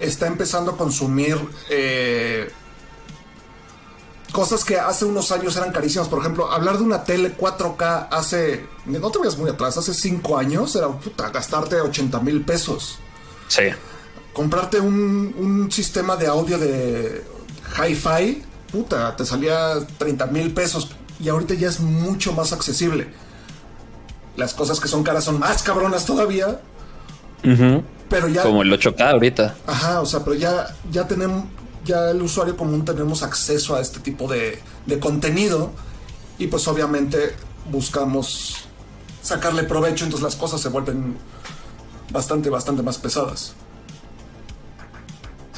está 0.01 0.27
empezando 0.27 0.73
a 0.73 0.77
consumir 0.77 1.37
eh, 1.71 2.51
cosas 4.33 4.65
que 4.65 4.79
hace 4.79 5.05
unos 5.05 5.31
años 5.33 5.57
eran 5.57 5.73
carísimas. 5.73 6.09
Por 6.09 6.21
ejemplo, 6.21 6.51
hablar 6.51 6.79
de 6.79 6.85
una 6.85 7.05
tele 7.05 7.37
4K 7.37 8.09
hace, 8.11 8.67
no 8.87 9.11
te 9.11 9.19
vayas 9.19 9.39
muy 9.39 9.51
atrás, 9.51 9.77
hace 9.77 9.95
5 9.95 10.37
años 10.39 10.75
era 10.77 10.89
puta, 10.89 11.31
gastarte 11.31 11.81
80 11.81 12.21
mil 12.21 12.43
pesos. 12.43 12.99
Sí. 13.49 13.63
Comprarte 14.35 14.81
un, 14.81 15.35
un 15.39 15.73
sistema 15.73 16.17
de 16.17 16.27
audio 16.27 16.59
de 16.59 17.25
hi-fi, 17.79 18.43
puta, 18.71 19.17
te 19.17 19.25
salía 19.25 19.75
30 19.99 20.27
mil 20.27 20.53
pesos 20.53 20.91
y 21.21 21.29
ahorita 21.29 21.55
ya 21.55 21.69
es 21.69 21.81
mucho 21.81 22.33
más 22.33 22.53
accesible. 22.53 23.09
Las 24.37 24.53
cosas 24.53 24.81
que 24.81 24.89
son 24.89 25.03
caras 25.05 25.25
son 25.25 25.39
más 25.39 25.63
cabronas 25.63 26.05
todavía, 26.05 26.61
pero 28.11 28.29
ya... 28.29 28.43
Como 28.43 28.63
el 28.63 28.73
8K 28.73 29.13
ahorita. 29.13 29.55
Ajá, 29.67 30.01
o 30.01 30.07
sea, 30.07 30.25
pero 30.25 30.35
ya, 30.35 30.75
ya 30.91 31.07
tenemos, 31.07 31.45
ya 31.85 32.11
el 32.11 32.21
usuario 32.21 32.57
común 32.57 32.85
tenemos 32.85 33.23
acceso 33.23 33.77
a 33.77 33.81
este 33.81 34.01
tipo 34.01 34.27
de, 34.29 34.61
de 34.87 34.99
contenido 34.99 35.71
y 36.39 36.49
pues 36.49 36.67
obviamente 36.67 37.35
buscamos 37.71 38.65
sacarle 39.23 39.63
provecho, 39.63 40.05
entonces 40.05 40.25
las 40.25 40.37
cosas 40.37 40.61
se 40.61 40.69
vuelven 40.69 41.17
bastante, 42.11 42.51
bastante 42.51 42.83
más 42.83 42.99
pesadas. 42.99 43.55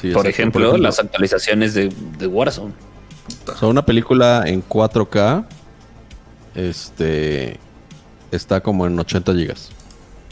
Sí, 0.01 0.11
Por 0.11 0.27
ejemplo, 0.27 0.77
las 0.77 0.99
actualizaciones 0.99 1.75
de, 1.75 1.93
de 2.19 2.27
Warzone. 2.27 2.73
O 3.47 3.57
sea, 3.57 3.69
una 3.69 3.85
película 3.85 4.45
en 4.47 4.63
4K 4.67 5.47
este 6.57 7.61
está 8.31 8.63
como 8.63 8.87
en 8.87 8.99
80 8.99 9.35
gigas. 9.35 9.69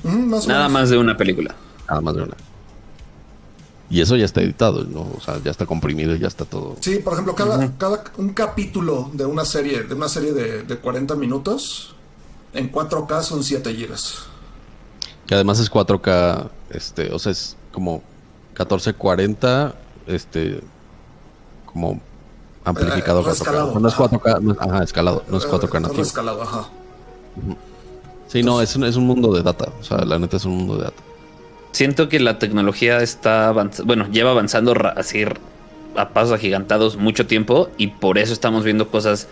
Más 0.03 0.47
o 0.47 0.49
Nada 0.49 0.69
más 0.69 0.91
de 0.91 0.99
una 0.99 1.17
película. 1.17 1.55
Nada 1.89 2.01
más 2.01 2.15
de 2.15 2.23
una. 2.23 2.35
Y 3.91 4.01
eso 4.01 4.17
ya 4.17 4.25
está 4.25 4.41
editado, 4.41 4.85
¿no? 4.85 5.03
O 5.17 5.21
sea, 5.21 5.39
ya 5.45 5.51
está 5.51 5.67
comprimido 5.67 6.17
y 6.17 6.19
ya 6.19 6.27
está 6.27 6.47
todo. 6.47 6.77
Sí, 6.81 6.97
por 6.97 7.13
ejemplo, 7.13 7.35
cada, 7.35 7.77
cada 7.77 8.03
un 8.17 8.31
capítulo 8.31 9.11
de 9.13 9.27
una 9.27 9.45
serie, 9.45 9.83
de 9.83 9.95
una 9.95 10.09
serie 10.09 10.33
de, 10.33 10.63
de 10.63 10.77
40 10.79 11.15
minutos, 11.17 11.95
en 12.55 12.73
4K 12.73 13.23
son 13.23 13.45
7 13.45 13.73
gigas. 13.75 14.25
Que 15.27 15.35
además 15.35 15.61
es 15.61 15.71
4K, 15.71 16.49
este, 16.71 17.13
o 17.13 17.19
sea, 17.19 17.33
es 17.33 17.57
como 17.73 18.03
1440, 18.55 19.75
este, 20.07 20.61
como 21.67 22.01
amplificado. 22.65 23.21
Eh, 23.21 23.25
4K. 23.25 23.29
rescalado, 23.31 23.79
No 23.81 23.89
es 23.89 23.95
ajá. 23.95 24.03
4K, 24.09 24.41
no 24.41 24.53
es- 24.53 24.59
ajá, 24.61 24.83
escalado, 24.85 25.25
no 25.29 25.39
es 25.39 25.47
4K 25.47 25.79
Eh, 25.79 25.81
nativo. 25.83 26.03
escalado, 26.03 26.43
ajá. 26.43 26.69
Sí, 28.29 28.43
no, 28.43 28.61
es 28.61 28.75
un, 28.77 28.85
es 28.85 28.97
un 28.97 29.07
mundo 29.07 29.33
de 29.33 29.43
data. 29.43 29.69
O 29.81 29.85
sea, 29.85 29.99
la 30.05 30.19
neta 30.19 30.37
es 30.37 30.45
un 30.45 30.57
mundo 30.57 30.77
de 30.77 30.85
data. 30.85 31.03
Siento 31.73 32.09
que 32.09 32.21
la 32.21 32.39
tecnología 32.39 32.99
está 32.99 33.49
avanzando, 33.49 33.87
bueno, 33.87 34.09
lleva 34.11 34.31
avanzando 34.31 34.75
así 34.97 35.25
a 35.97 36.09
pasos 36.11 36.33
agigantados 36.33 36.97
mucho 36.97 37.27
tiempo 37.27 37.69
y 37.77 37.89
por 37.89 38.19
eso 38.19 38.33
estamos 38.33 38.65
viendo 38.65 38.89
cosas. 38.89 39.29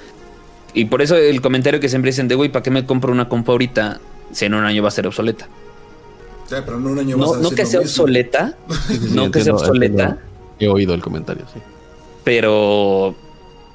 Y 0.74 0.86
por 0.86 1.02
eso 1.02 1.16
el 1.16 1.40
comentario 1.40 1.78
que 1.80 1.88
siempre 1.88 2.10
dicen 2.10 2.28
de, 2.28 2.34
güey, 2.34 2.50
¿para 2.50 2.62
qué 2.62 2.70
me 2.70 2.84
compro 2.86 3.12
una 3.12 3.28
compu 3.28 3.52
ahorita 3.52 4.00
si 4.32 4.46
en 4.46 4.54
un 4.54 4.64
año 4.64 4.82
va 4.82 4.88
a 4.88 4.92
ser 4.92 5.06
obsoleta? 5.06 5.48
Sí, 6.56 6.62
pero 6.64 6.76
en 6.78 6.86
un 6.86 6.98
año 6.98 7.16
vas 7.18 7.28
No, 7.30 7.34
a 7.34 7.38
no 7.38 7.50
que 7.50 7.64
sea 7.66 7.80
mismo. 7.80 7.90
obsoleta, 8.02 8.56
no 9.10 9.30
que 9.30 9.40
sea 9.42 9.54
obsoleta. 9.54 10.18
He 10.58 10.68
oído 10.68 10.94
el 10.94 11.00
comentario, 11.02 11.44
sí. 11.52 11.60
pero, 12.24 13.14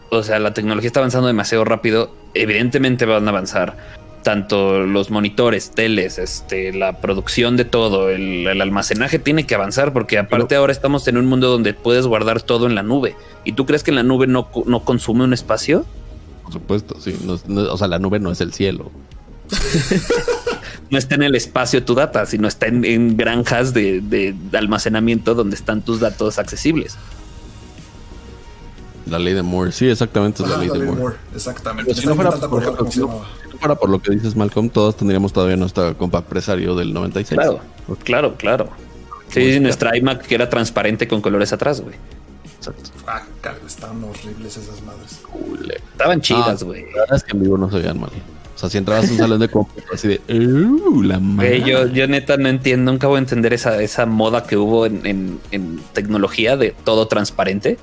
o 0.09 0.23
sea, 0.23 0.39
la 0.39 0.53
tecnología 0.53 0.87
está 0.87 0.99
avanzando 0.99 1.27
demasiado 1.27 1.65
rápido. 1.65 2.11
Evidentemente 2.33 3.05
van 3.05 3.25
a 3.27 3.31
avanzar 3.31 3.75
tanto 4.23 4.81
los 4.81 5.09
monitores, 5.09 5.71
teles, 5.71 6.17
este, 6.19 6.73
la 6.73 6.99
producción 6.99 7.55
de 7.57 7.63
todo, 7.65 8.09
el, 8.09 8.45
el 8.45 8.61
almacenaje 8.61 9.19
tiene 9.19 9.45
que 9.47 9.55
avanzar 9.55 9.93
porque 9.93 10.17
aparte 10.17 10.55
ahora 10.55 10.73
estamos 10.73 11.07
en 11.07 11.17
un 11.17 11.25
mundo 11.27 11.49
donde 11.49 11.73
puedes 11.73 12.05
guardar 12.05 12.41
todo 12.41 12.67
en 12.67 12.75
la 12.75 12.83
nube. 12.83 13.15
¿Y 13.45 13.53
tú 13.53 13.65
crees 13.65 13.83
que 13.83 13.91
en 13.91 13.95
la 13.95 14.03
nube 14.03 14.27
no, 14.27 14.49
no 14.65 14.83
consume 14.83 15.23
un 15.23 15.33
espacio? 15.33 15.85
Por 16.43 16.53
supuesto, 16.53 16.99
sí. 16.99 17.17
No 17.25 17.35
es- 17.35 17.47
no- 17.47 17.71
o 17.73 17.77
sea, 17.77 17.87
la 17.87 17.99
nube 17.99 18.19
no 18.19 18.31
es 18.31 18.41
el 18.41 18.53
cielo. 18.53 18.91
No 20.89 20.97
está 20.97 21.15
en 21.15 21.23
el 21.23 21.35
espacio 21.35 21.83
tu 21.83 21.95
data, 21.95 22.25
sino 22.25 22.47
está 22.47 22.67
en, 22.67 22.85
en 22.85 23.17
granjas 23.17 23.73
de, 23.73 23.99
de 24.01 24.35
almacenamiento 24.57 25.35
donde 25.35 25.55
están 25.55 25.81
tus 25.81 25.99
datos 25.99 26.39
accesibles. 26.39 26.95
La 29.05 29.19
ley 29.19 29.33
de 29.33 29.41
Moore. 29.41 29.71
Sí, 29.71 29.87
exactamente 29.89 30.43
es 30.43 30.49
la 30.49 30.57
ley 30.57 30.67
la 30.67 30.73
de 30.73 30.79
ley 30.79 30.87
Moore. 30.87 31.01
Moore, 31.01 31.15
exactamente. 31.33 31.93
Si 31.93 32.05
no 32.05 32.15
fuera 32.15 32.31
por, 32.31 32.61
se 32.63 32.91
si 32.91 32.99
no- 32.99 33.23
si 33.41 33.49
no 33.53 33.57
fuera 33.59 33.75
por 33.75 33.89
lo 33.89 34.01
que 34.01 34.11
dices, 34.11 34.35
Malcolm, 34.35 34.69
todos 34.69 34.97
tendríamos 34.97 35.31
todavía 35.33 35.55
nuestra 35.55 35.93
compa 35.93 36.21
presario 36.21 36.75
del 36.75 36.93
96. 36.93 37.37
Claro, 37.39 37.61
claro, 38.03 38.35
claro. 38.35 38.69
Sí, 39.29 39.39
Música. 39.41 39.59
nuestra 39.61 39.97
iMac 39.97 40.25
que 40.25 40.35
era 40.35 40.49
transparente 40.49 41.07
con 41.07 41.21
colores 41.21 41.51
atrás, 41.53 41.81
güey. 41.81 41.95
Exacto. 42.57 42.89
Ah, 43.05 43.21
estaban 43.65 44.03
horribles 44.03 44.57
esas 44.57 44.81
madres. 44.83 45.19
Estaban 45.91 46.21
chidas, 46.21 46.61
Ah, 46.61 46.65
güey. 46.65 46.83
La 46.93 47.01
verdad 47.01 47.15
es 47.17 47.23
que 47.23 47.31
en 47.31 47.41
vivo 47.43 47.57
no 47.57 47.69
se 47.71 47.77
veían 47.77 47.99
mal. 47.99 48.09
O 48.57 48.59
sea, 48.59 48.69
si 48.71 48.79
entrabas 48.79 49.07
a 49.07 49.11
un 49.11 49.17
salón 49.19 49.39
de 49.39 49.49
cómputo 49.49 49.83
así 49.93 50.07
de, 50.07 50.19
"Uh, 50.33 51.03
la 51.03 51.19
madre. 51.19 51.61
Yo, 51.61 51.85
yo 51.87 52.07
neta 52.07 52.37
no 52.37 52.49
entiendo, 52.49 52.91
nunca 52.91 53.05
voy 53.05 53.17
a 53.17 53.19
entender 53.19 53.53
esa, 53.53 53.79
esa 53.83 54.07
moda 54.07 54.47
que 54.47 54.57
hubo 54.57 54.87
en, 54.87 55.05
en- 55.05 55.39
en 55.51 55.79
tecnología 55.93 56.57
de 56.57 56.73
todo 56.83 57.07
transparente. 57.07 57.77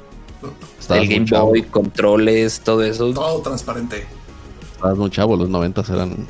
Estabas 0.80 1.04
el 1.04 1.08
Game 1.08 1.26
chavo, 1.26 1.50
Boy, 1.50 1.62
controles, 1.62 2.60
todo 2.60 2.82
eso. 2.82 3.12
Todo 3.14 3.40
transparente. 3.40 4.04
Estabas 4.74 4.98
muy 4.98 5.10
chavo, 5.10 5.36
los 5.36 5.48
90 5.48 5.82
eran. 5.92 6.26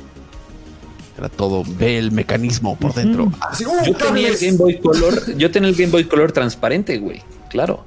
Era 1.17 1.27
todo, 1.29 1.63
ve 1.65 1.97
el 1.97 2.11
mecanismo 2.11 2.75
por 2.77 2.93
dentro. 2.93 3.31
Ah, 3.41 3.51
¡uh, 3.59 3.85
Yo 3.85 3.95
tenía 3.95 4.27
el! 4.29 4.37
Game 4.37 4.57
Boy 4.57 4.77
Color, 4.79 5.35
yo 5.37 5.49
tenía 5.49 5.69
el 5.69 5.75
Game 5.75 5.89
Boy 5.91 6.03
Color 6.03 6.31
transparente, 6.33 6.99
güey. 6.99 7.21
Claro. 7.49 7.83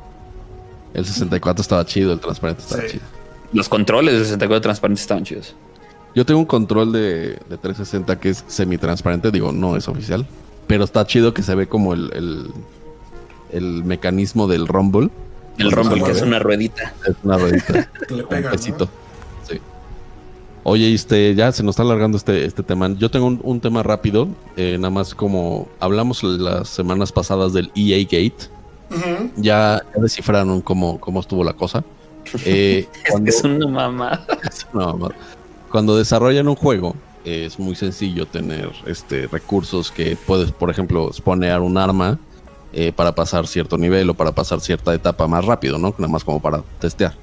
El 0.92 1.04
64 1.04 1.62
estaba 1.62 1.84
chido, 1.86 2.12
el 2.14 2.20
transparente 2.20 2.62
estaba 2.62 2.82
Sí. 2.82 2.88
chido. 2.92 3.04
Los 3.52 3.68
controles 3.68 4.14
de 4.14 4.24
64 4.24 4.60
transparentes 4.62 5.02
estaban 5.02 5.22
chidos. 5.24 5.54
Yo 6.14 6.24
tengo 6.26 6.40
un 6.40 6.46
control 6.46 6.92
de, 6.92 7.38
de 7.48 7.58
360 7.58 8.18
que 8.18 8.30
es 8.30 8.44
semi-transparente, 8.48 9.30
digo, 9.30 9.52
no 9.52 9.76
es 9.76 9.88
oficial. 9.88 10.26
Pero 10.66 10.84
está 10.84 11.06
chido 11.06 11.32
que 11.32 11.42
se 11.42 11.54
ve 11.54 11.66
como 11.68 11.94
el, 11.94 12.10
el, 12.14 12.50
el 13.52 13.84
mecanismo 13.84 14.46
del 14.48 14.66
Rumble. 14.66 15.10
El 15.58 15.72
Rumble, 15.72 16.02
que 16.04 16.10
es 16.12 16.22
una 16.22 16.38
ruedita. 16.38 16.92
Es 17.06 17.14
una 17.22 17.38
ruedita. 17.38 17.88
Que 18.08 18.14
le 18.14 18.22
un 18.22 18.28
pegan, 18.28 18.52
pesito. 18.52 18.84
¿no? 18.84 18.90
Sí. 19.48 19.58
Oye, 20.64 20.92
este, 20.92 21.34
ya 21.34 21.52
se 21.52 21.62
nos 21.62 21.72
está 21.74 21.82
alargando 21.84 22.16
este, 22.18 22.44
este 22.44 22.62
tema. 22.62 22.90
Yo 22.98 23.10
tengo 23.10 23.26
un, 23.26 23.40
un 23.42 23.60
tema 23.60 23.82
rápido. 23.82 24.28
eh, 24.56 24.76
nada 24.78 24.90
más 24.90 25.14
como 25.14 25.68
hablamos 25.80 26.22
las 26.22 26.68
semanas 26.68 27.12
pasadas 27.12 27.52
del 27.52 27.70
EA 27.74 27.98
Gate. 28.04 28.50
Ujú. 28.90 29.30
Ya, 29.36 29.82
ya 29.94 30.02
descifraron 30.02 30.60
cómo, 30.62 30.98
cómo 31.00 31.20
estuvo 31.20 31.44
la 31.44 31.52
cosa. 31.54 31.84
Eh, 32.44 32.86
cuando, 33.10 33.30
Es 33.30 33.42
una 33.42 33.66
mamá. 33.66 34.26
no, 34.74 34.92
no. 34.98 35.10
Cuando 35.70 35.96
desarrollan 35.96 36.48
un 36.48 36.56
juego, 36.56 36.94
es 37.24 37.58
muy 37.58 37.74
sencillo 37.74 38.26
tener 38.26 38.70
este, 38.86 39.26
recursos 39.26 39.90
que 39.90 40.16
puedes, 40.26 40.50
por 40.52 40.70
ejemplo, 40.70 41.12
spawnear 41.12 41.60
un 41.60 41.76
arma 41.76 42.18
eh, 42.72 42.92
para 42.92 43.14
pasar 43.14 43.46
cierto 43.46 43.76
nivel 43.76 44.10
o 44.10 44.14
para 44.14 44.32
pasar 44.32 44.60
cierta 44.60 44.94
etapa 44.94 45.26
más 45.26 45.44
rápido, 45.44 45.78
¿no? 45.78 45.94
Nada 45.98 46.10
más 46.10 46.24
como 46.24 46.40
para 46.40 46.62
testear. 46.78 47.14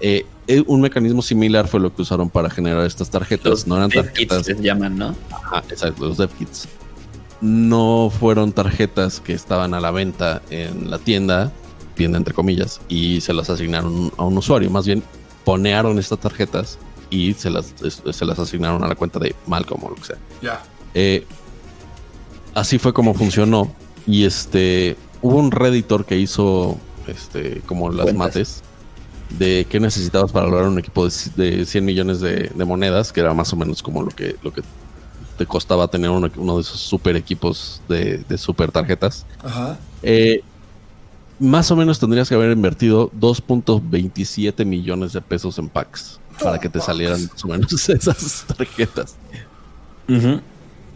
Eh, 0.00 0.26
eh, 0.46 0.62
un 0.66 0.80
mecanismo 0.80 1.22
similar 1.22 1.66
fue 1.68 1.80
lo 1.80 1.94
que 1.94 2.02
usaron 2.02 2.28
para 2.28 2.50
generar 2.50 2.84
estas 2.86 3.10
tarjetas. 3.10 3.46
Los 3.46 3.66
no 3.66 3.76
eran 3.76 3.88
dev 3.88 4.12
kits 4.12 4.28
tarjetas. 4.28 4.48
les 4.48 4.60
llaman, 4.60 4.98
¿no? 4.98 5.14
Ajá, 5.30 5.62
exacto, 5.70 6.06
los 6.06 6.18
dev 6.18 6.30
kits. 6.30 6.68
No 7.40 8.10
fueron 8.16 8.52
tarjetas 8.52 9.20
que 9.20 9.32
estaban 9.32 9.74
a 9.74 9.80
la 9.80 9.90
venta 9.90 10.42
en 10.50 10.90
la 10.90 10.98
tienda, 10.98 11.52
tienda 11.94 12.18
entre 12.18 12.34
comillas, 12.34 12.80
y 12.88 13.20
se 13.20 13.32
las 13.32 13.50
asignaron 13.50 14.12
a 14.16 14.24
un 14.24 14.38
usuario. 14.38 14.70
Más 14.70 14.86
bien, 14.86 15.02
ponearon 15.44 15.98
estas 15.98 16.18
tarjetas 16.18 16.78
y 17.16 17.34
se 17.34 17.50
las, 17.50 17.74
es- 17.82 18.02
se 18.10 18.24
las 18.24 18.38
asignaron 18.38 18.82
a 18.84 18.88
la 18.88 18.94
cuenta 18.94 19.18
de 19.18 19.34
Malcolm 19.46 19.82
o 19.84 19.88
lo 19.90 19.94
que 19.96 20.04
sea. 20.04 20.16
Ya. 20.42 20.62
Eh, 20.94 21.26
así 22.54 22.78
fue 22.78 22.92
como 22.92 23.14
funcionó. 23.14 23.70
Y 24.06 24.24
este 24.24 24.96
hubo 25.22 25.36
un 25.38 25.50
redditor 25.50 26.04
que 26.04 26.16
hizo 26.18 26.78
este 27.06 27.60
como 27.66 27.88
las 27.90 28.04
Cuentas. 28.06 28.16
mates 28.16 28.62
de 29.38 29.66
qué 29.68 29.80
necesitabas 29.80 30.30
para 30.30 30.46
lograr 30.46 30.68
un 30.68 30.78
equipo 30.78 31.08
de, 31.08 31.12
de 31.56 31.66
100 31.66 31.84
millones 31.84 32.20
de, 32.20 32.50
de 32.54 32.64
monedas, 32.64 33.12
que 33.12 33.20
era 33.20 33.34
más 33.34 33.52
o 33.52 33.56
menos 33.56 33.82
como 33.82 34.02
lo 34.02 34.10
que, 34.10 34.36
lo 34.42 34.52
que 34.52 34.62
te 35.36 35.44
costaba 35.46 35.88
tener 35.88 36.10
uno, 36.10 36.30
uno 36.36 36.54
de 36.56 36.62
esos 36.62 36.78
super 36.80 37.16
equipos 37.16 37.80
de, 37.88 38.18
de 38.18 38.38
super 38.38 38.70
tarjetas. 38.70 39.26
Ajá. 39.42 39.78
Eh, 40.02 40.42
más 41.40 41.70
o 41.70 41.76
menos 41.76 41.98
tendrías 41.98 42.28
que 42.28 42.34
haber 42.36 42.52
invertido 42.52 43.10
2.27 43.20 44.64
millones 44.64 45.12
de 45.12 45.20
pesos 45.20 45.58
en 45.58 45.68
packs 45.68 46.18
para 46.42 46.58
que 46.58 46.68
te 46.68 46.80
salieran 46.80 47.20
más 47.32 47.44
o 47.44 47.48
menos 47.48 47.88
esas 47.88 48.44
tarjetas. 48.56 49.16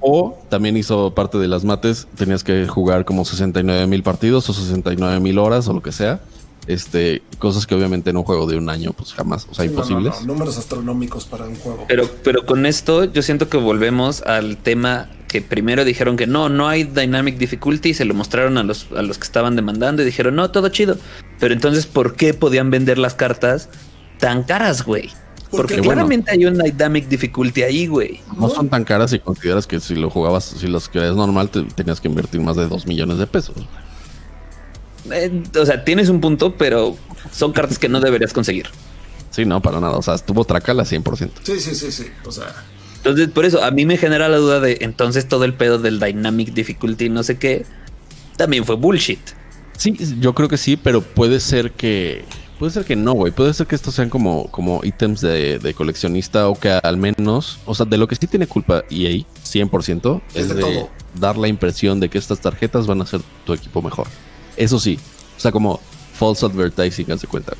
O 0.01 0.39
también 0.49 0.77
hizo 0.77 1.15
parte 1.15 1.39
de 1.39 1.49
las 1.49 1.65
mates, 1.65 2.09
tenías 2.17 2.43
que 2.43 2.67
jugar 2.67 3.05
como 3.05 3.25
69 3.25 3.87
mil 3.87 4.03
partidos 4.03 4.49
o 4.49 4.55
69 4.55 5.21
mil 5.21 5.39
horas 5.39 5.69
o 5.69 5.73
lo 5.75 5.83
que 5.83 5.93
sea. 5.93 6.21
Este, 6.67 7.23
cosas 7.39 7.67
que 7.67 7.75
obviamente 7.75 8.11
en 8.11 8.17
un 8.17 8.23
juego 8.23 8.47
de 8.47 8.57
un 8.57 8.69
año, 8.69 8.93
pues 8.93 9.12
jamás, 9.12 9.47
o 9.51 9.55
sea, 9.55 9.65
Sí, 9.65 9.71
no, 9.71 9.77
no, 9.77 9.83
imposibles. 9.83 10.21
no, 10.21 10.35
Números 10.35 10.57
astronómicos 10.57 11.25
para 11.25 11.47
un 11.47 11.57
juego. 11.57 11.85
Pero, 11.89 12.09
pero 12.23 12.47
con 12.47 12.65
esto 12.65 13.05
yo 13.05 13.23
siento 13.23 13.49
que 13.49 13.57
volvemos 13.57 14.23
al 14.23 14.57
tema 14.59 15.09
que 15.27 15.43
primero 15.43 15.85
dijeron 15.85 16.17
que 16.17 16.27
no, 16.27 16.49
no 16.49 16.69
hay 16.69 16.85
dynamic 16.85 17.39
difficulty, 17.39 17.95
se 17.95 18.05
lo 18.05 18.15
mostraron 18.15 18.59
a 18.59 18.62
los, 18.62 18.89
a 18.97 19.03
los 19.03 19.19
que 19.19 19.25
estaban 19.25 19.57
demandando 19.57 20.03
y 20.03 20.05
dijeron, 20.05 20.35
no, 20.37 20.51
todo 20.51 20.69
chido. 20.69 20.97
Pero 21.39 21.55
entonces, 21.55 21.87
¿por 21.87 22.15
qué 22.15 22.35
podían 22.35 22.71
vender 22.71 22.99
las 22.99 23.15
cartas 23.15 23.69
tan 24.19 24.43
caras, 24.45 24.85
güey? 24.85 25.11
Porque 25.51 25.75
Porque, 25.75 25.75
bueno. 25.79 25.93
claramente 25.93 26.31
hay 26.31 26.45
un 26.47 26.57
dynamic 26.59 27.09
difficulty 27.09 27.63
ahí, 27.63 27.87
güey. 27.87 28.21
No 28.39 28.49
son 28.49 28.69
tan 28.69 28.85
caras 28.85 29.11
si 29.11 29.19
consideras 29.19 29.67
que 29.67 29.81
si 29.81 29.95
lo 29.97 30.09
jugabas, 30.09 30.45
si 30.45 30.67
los 30.69 30.89
querías 30.89 31.17
normal, 31.17 31.51
te- 31.51 31.65
tenías 31.65 32.01
que 32.01 32.09
invertir 32.09 32.41
más 32.41 32.57
de 32.57 32.69
2 32.69 32.87
millones 32.87 33.19
de 33.19 33.27
pesos. 33.27 33.57
Eh, 35.11 35.43
o 35.59 35.67
sea, 35.67 35.85
tienes 35.85 36.09
un 36.09 36.21
punto, 36.21 36.57
pero 36.57 36.97
son 37.33 37.53
cartas 37.53 37.79
que 37.79 37.89
no 37.89 38.01
deberías 38.01 38.33
conseguir. 38.33 38.67
Sí, 39.31 39.45
no, 39.45 39.61
para 39.61 39.81
nada. 39.81 39.97
O 39.97 40.03
sea, 40.03 40.15
estuvo 40.15 40.45
tracala 40.45 40.85
100%. 40.85 41.31
Sí, 41.43 41.59
sí, 41.61 41.75
sí, 41.75 41.91
sí. 41.91 42.07
O 42.25 42.31
sea, 42.33 42.47
Entonces, 42.99 43.29
por 43.29 43.45
eso 43.45 43.65
a 43.65 43.71
mí 43.71 43.87
me 43.87 43.97
genera 43.97 44.29
la 44.29 44.37
duda 44.37 44.61
de 44.61 44.79
entonces 44.83 45.27
todo 45.27 45.45
el 45.45 45.55
pedo 45.55 45.79
del 45.79 45.99
dynamic 45.99 46.51
difficulty, 46.53 47.09
no 47.09 47.23
sé 47.23 47.39
qué, 47.39 47.65
también 48.37 48.65
fue 48.65 48.77
bullshit. 48.77 49.21
Sí, 49.79 49.97
yo 50.21 50.35
creo 50.35 50.49
que 50.49 50.59
sí, 50.59 50.77
pero 50.77 51.01
puede 51.01 51.41
ser 51.41 51.73
que. 51.73 52.25
Puede 52.61 52.73
ser 52.73 52.85
que 52.85 52.95
no, 52.95 53.15
güey. 53.15 53.32
Puede 53.32 53.53
ser 53.55 53.66
que 53.66 53.74
estos 53.74 53.95
sean 53.95 54.09
como, 54.11 54.49
como 54.53 54.82
ítems 54.85 55.20
de, 55.23 55.59
de 55.59 55.74
coleccionista 55.74 56.47
o 56.49 56.55
que 56.55 56.69
al 56.70 56.97
menos. 56.99 57.59
O 57.65 57.74
sea, 57.74 57.87
de 57.87 57.97
lo 57.97 58.07
que 58.07 58.15
sí 58.15 58.27
tiene 58.28 58.47
culpa 58.47 58.85
EA, 58.91 59.24
100%, 59.45 60.20
Es 60.35 60.43
es 60.43 60.49
de 60.51 60.55
de, 60.57 60.61
todo. 60.61 60.91
dar 61.15 61.37
la 61.39 61.49
impresión 61.49 61.99
de 62.01 62.09
que 62.11 62.19
estas 62.19 62.39
tarjetas 62.41 62.87
van 62.87 63.01
a 63.01 63.05
hacer 63.05 63.23
tu 63.47 63.55
equipo 63.55 63.81
mejor. 63.82 64.07
Eso 64.57 64.78
sí. 64.78 64.99
O 65.37 65.41
sea, 65.41 65.51
como 65.51 65.81
false 66.12 66.45
advertising, 66.47 67.11
haz 67.11 67.23
de 67.23 67.27
cuenta. 67.28 67.55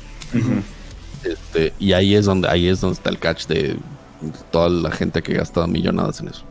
Este, 1.23 1.73
y 1.79 1.93
ahí 1.93 2.15
es 2.15 2.25
donde 2.25 2.47
ahí 2.47 2.67
es 2.67 2.79
donde 2.81 2.93
está 2.95 3.09
el 3.09 3.19
catch 3.19 3.45
de 3.47 3.77
toda 4.51 4.69
la 4.69 4.91
gente 4.91 5.21
que 5.21 5.33
gasta 5.33 5.65
millonadas 5.67 6.19
en 6.21 6.27
eso. 6.29 6.43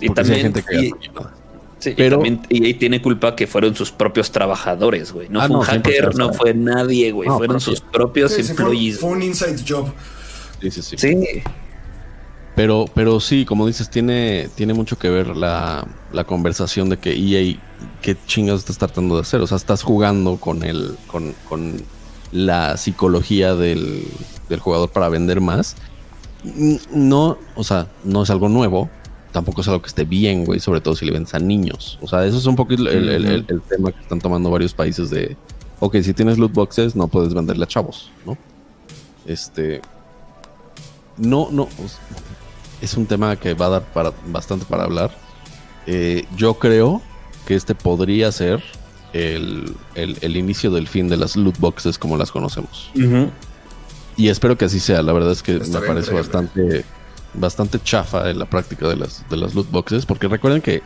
Y 0.00 0.08
Porque 0.08 0.24
sí 0.24 0.32
hay 0.32 0.42
también, 0.42 0.54
gente 0.54 0.62
que 0.62 0.76
y- 0.76 0.90
gasta 0.90 0.96
millonadas. 0.98 1.32
Sí, 1.78 1.90
y 1.90 1.94
pero- 1.94 2.16
también 2.16 2.40
EA 2.50 2.78
tiene 2.78 3.00
culpa 3.02 3.34
que 3.36 3.46
fueron 3.46 3.74
sus 3.74 3.90
propios 3.92 4.30
trabajadores, 4.30 5.12
güey. 5.12 5.28
No 5.28 5.40
Ah, 5.40 5.46
fue 5.46 5.56
un 5.56 5.60
no, 5.62 5.66
hacker, 5.66 6.10
100%, 6.10 6.14
no 6.18 6.32
fue 6.32 6.54
nadie, 6.54 7.12
güey. 7.12 7.28
No, 7.28 7.36
fueron 7.38 7.56
propio. 7.56 7.70
sus 7.72 7.80
propios 7.80 8.32
sí, 8.32 8.42
sí, 8.42 8.54
fue, 8.54 8.64
employees. 8.64 8.98
fue 9.00 9.10
un 9.10 9.22
inside 9.22 9.56
job. 9.68 9.92
Sí, 10.60 10.70
sí, 10.70 10.82
sí. 10.82 10.96
Sí, 10.96 11.42
Pero, 12.54 12.86
pero 12.94 13.20
sí, 13.20 13.44
como 13.44 13.66
dices, 13.66 13.90
tiene, 13.90 14.48
tiene 14.54 14.72
mucho 14.72 14.98
que 14.98 15.10
ver 15.10 15.36
la, 15.36 15.86
la 16.12 16.24
conversación 16.24 16.88
de 16.88 16.96
que 16.96 17.12
EA, 17.12 17.58
¿qué 18.00 18.16
chingas 18.26 18.60
estás 18.60 18.78
tratando 18.78 19.16
de 19.16 19.20
hacer? 19.22 19.40
O 19.42 19.46
sea, 19.46 19.58
estás 19.58 19.82
jugando 19.82 20.38
con 20.38 20.62
el, 20.62 20.96
con, 21.06 21.34
con 21.48 21.82
la 22.32 22.78
psicología 22.78 23.54
del, 23.54 24.04
del 24.48 24.60
jugador 24.60 24.88
para 24.88 25.10
vender 25.10 25.42
más. 25.42 25.76
No, 26.92 27.38
o 27.56 27.64
sea, 27.64 27.88
no 28.04 28.22
es 28.22 28.30
algo 28.30 28.48
nuevo. 28.48 28.88
Tampoco 29.36 29.60
es 29.60 29.68
algo 29.68 29.82
que 29.82 29.88
esté 29.88 30.04
bien, 30.04 30.46
güey, 30.46 30.60
sobre 30.60 30.80
todo 30.80 30.96
si 30.96 31.04
le 31.04 31.12
vendes 31.12 31.34
a 31.34 31.38
niños. 31.38 31.98
O 32.00 32.08
sea, 32.08 32.24
eso 32.24 32.38
es 32.38 32.46
un 32.46 32.56
poco 32.56 32.72
el, 32.72 32.86
el- 32.86 33.08
el- 33.10 33.26
el- 33.26 33.44
el 33.48 33.60
tema 33.60 33.92
que 33.92 34.00
están 34.00 34.18
tomando 34.18 34.48
varios 34.50 34.72
países 34.72 35.10
de, 35.10 35.36
ok, 35.78 35.96
si 36.02 36.14
tienes 36.14 36.38
loot 36.38 36.54
boxes, 36.54 36.96
no 36.96 37.06
puedes 37.06 37.34
venderle 37.34 37.64
a 37.64 37.66
chavos, 37.66 38.10
¿no? 38.24 38.38
Este, 39.26 39.82
no, 41.18 41.48
no, 41.50 41.68
es 42.80 42.96
un 42.96 43.04
tema 43.04 43.36
que 43.36 43.52
va 43.52 43.66
a 43.66 43.68
dar 43.68 43.82
para, 43.92 44.10
bastante 44.28 44.64
para 44.64 44.84
hablar. 44.84 45.10
Eh, 45.86 46.24
yo 46.34 46.54
creo 46.54 47.02
que 47.46 47.56
este 47.56 47.74
podría 47.74 48.32
ser 48.32 48.62
el, 49.12 49.74
el- 49.94 50.16
el 50.22 50.36
inicio 50.38 50.70
del 50.70 50.88
fin 50.88 51.10
de 51.10 51.18
las 51.18 51.36
loot 51.36 51.58
boxes 51.58 51.98
como 51.98 52.16
las 52.16 52.32
conocemos. 52.32 52.90
Y 54.16 54.28
espero 54.28 54.56
que 54.56 54.64
así 54.64 54.80
sea. 54.80 55.02
La 55.02 55.12
verdad 55.12 55.32
es 55.32 55.42
que 55.42 55.52
me 55.52 55.58
parece 55.58 56.10
increíble. 56.10 56.12
bastante, 56.22 56.84
bastante 57.36 57.80
chafa 57.82 58.30
en 58.30 58.38
la 58.38 58.46
práctica 58.46 58.88
de 58.88 58.96
las, 58.96 59.28
de 59.28 59.36
las 59.36 59.54
loot 59.54 59.70
boxes, 59.70 60.06
porque 60.06 60.28
recuerden 60.28 60.62
que, 60.62 60.82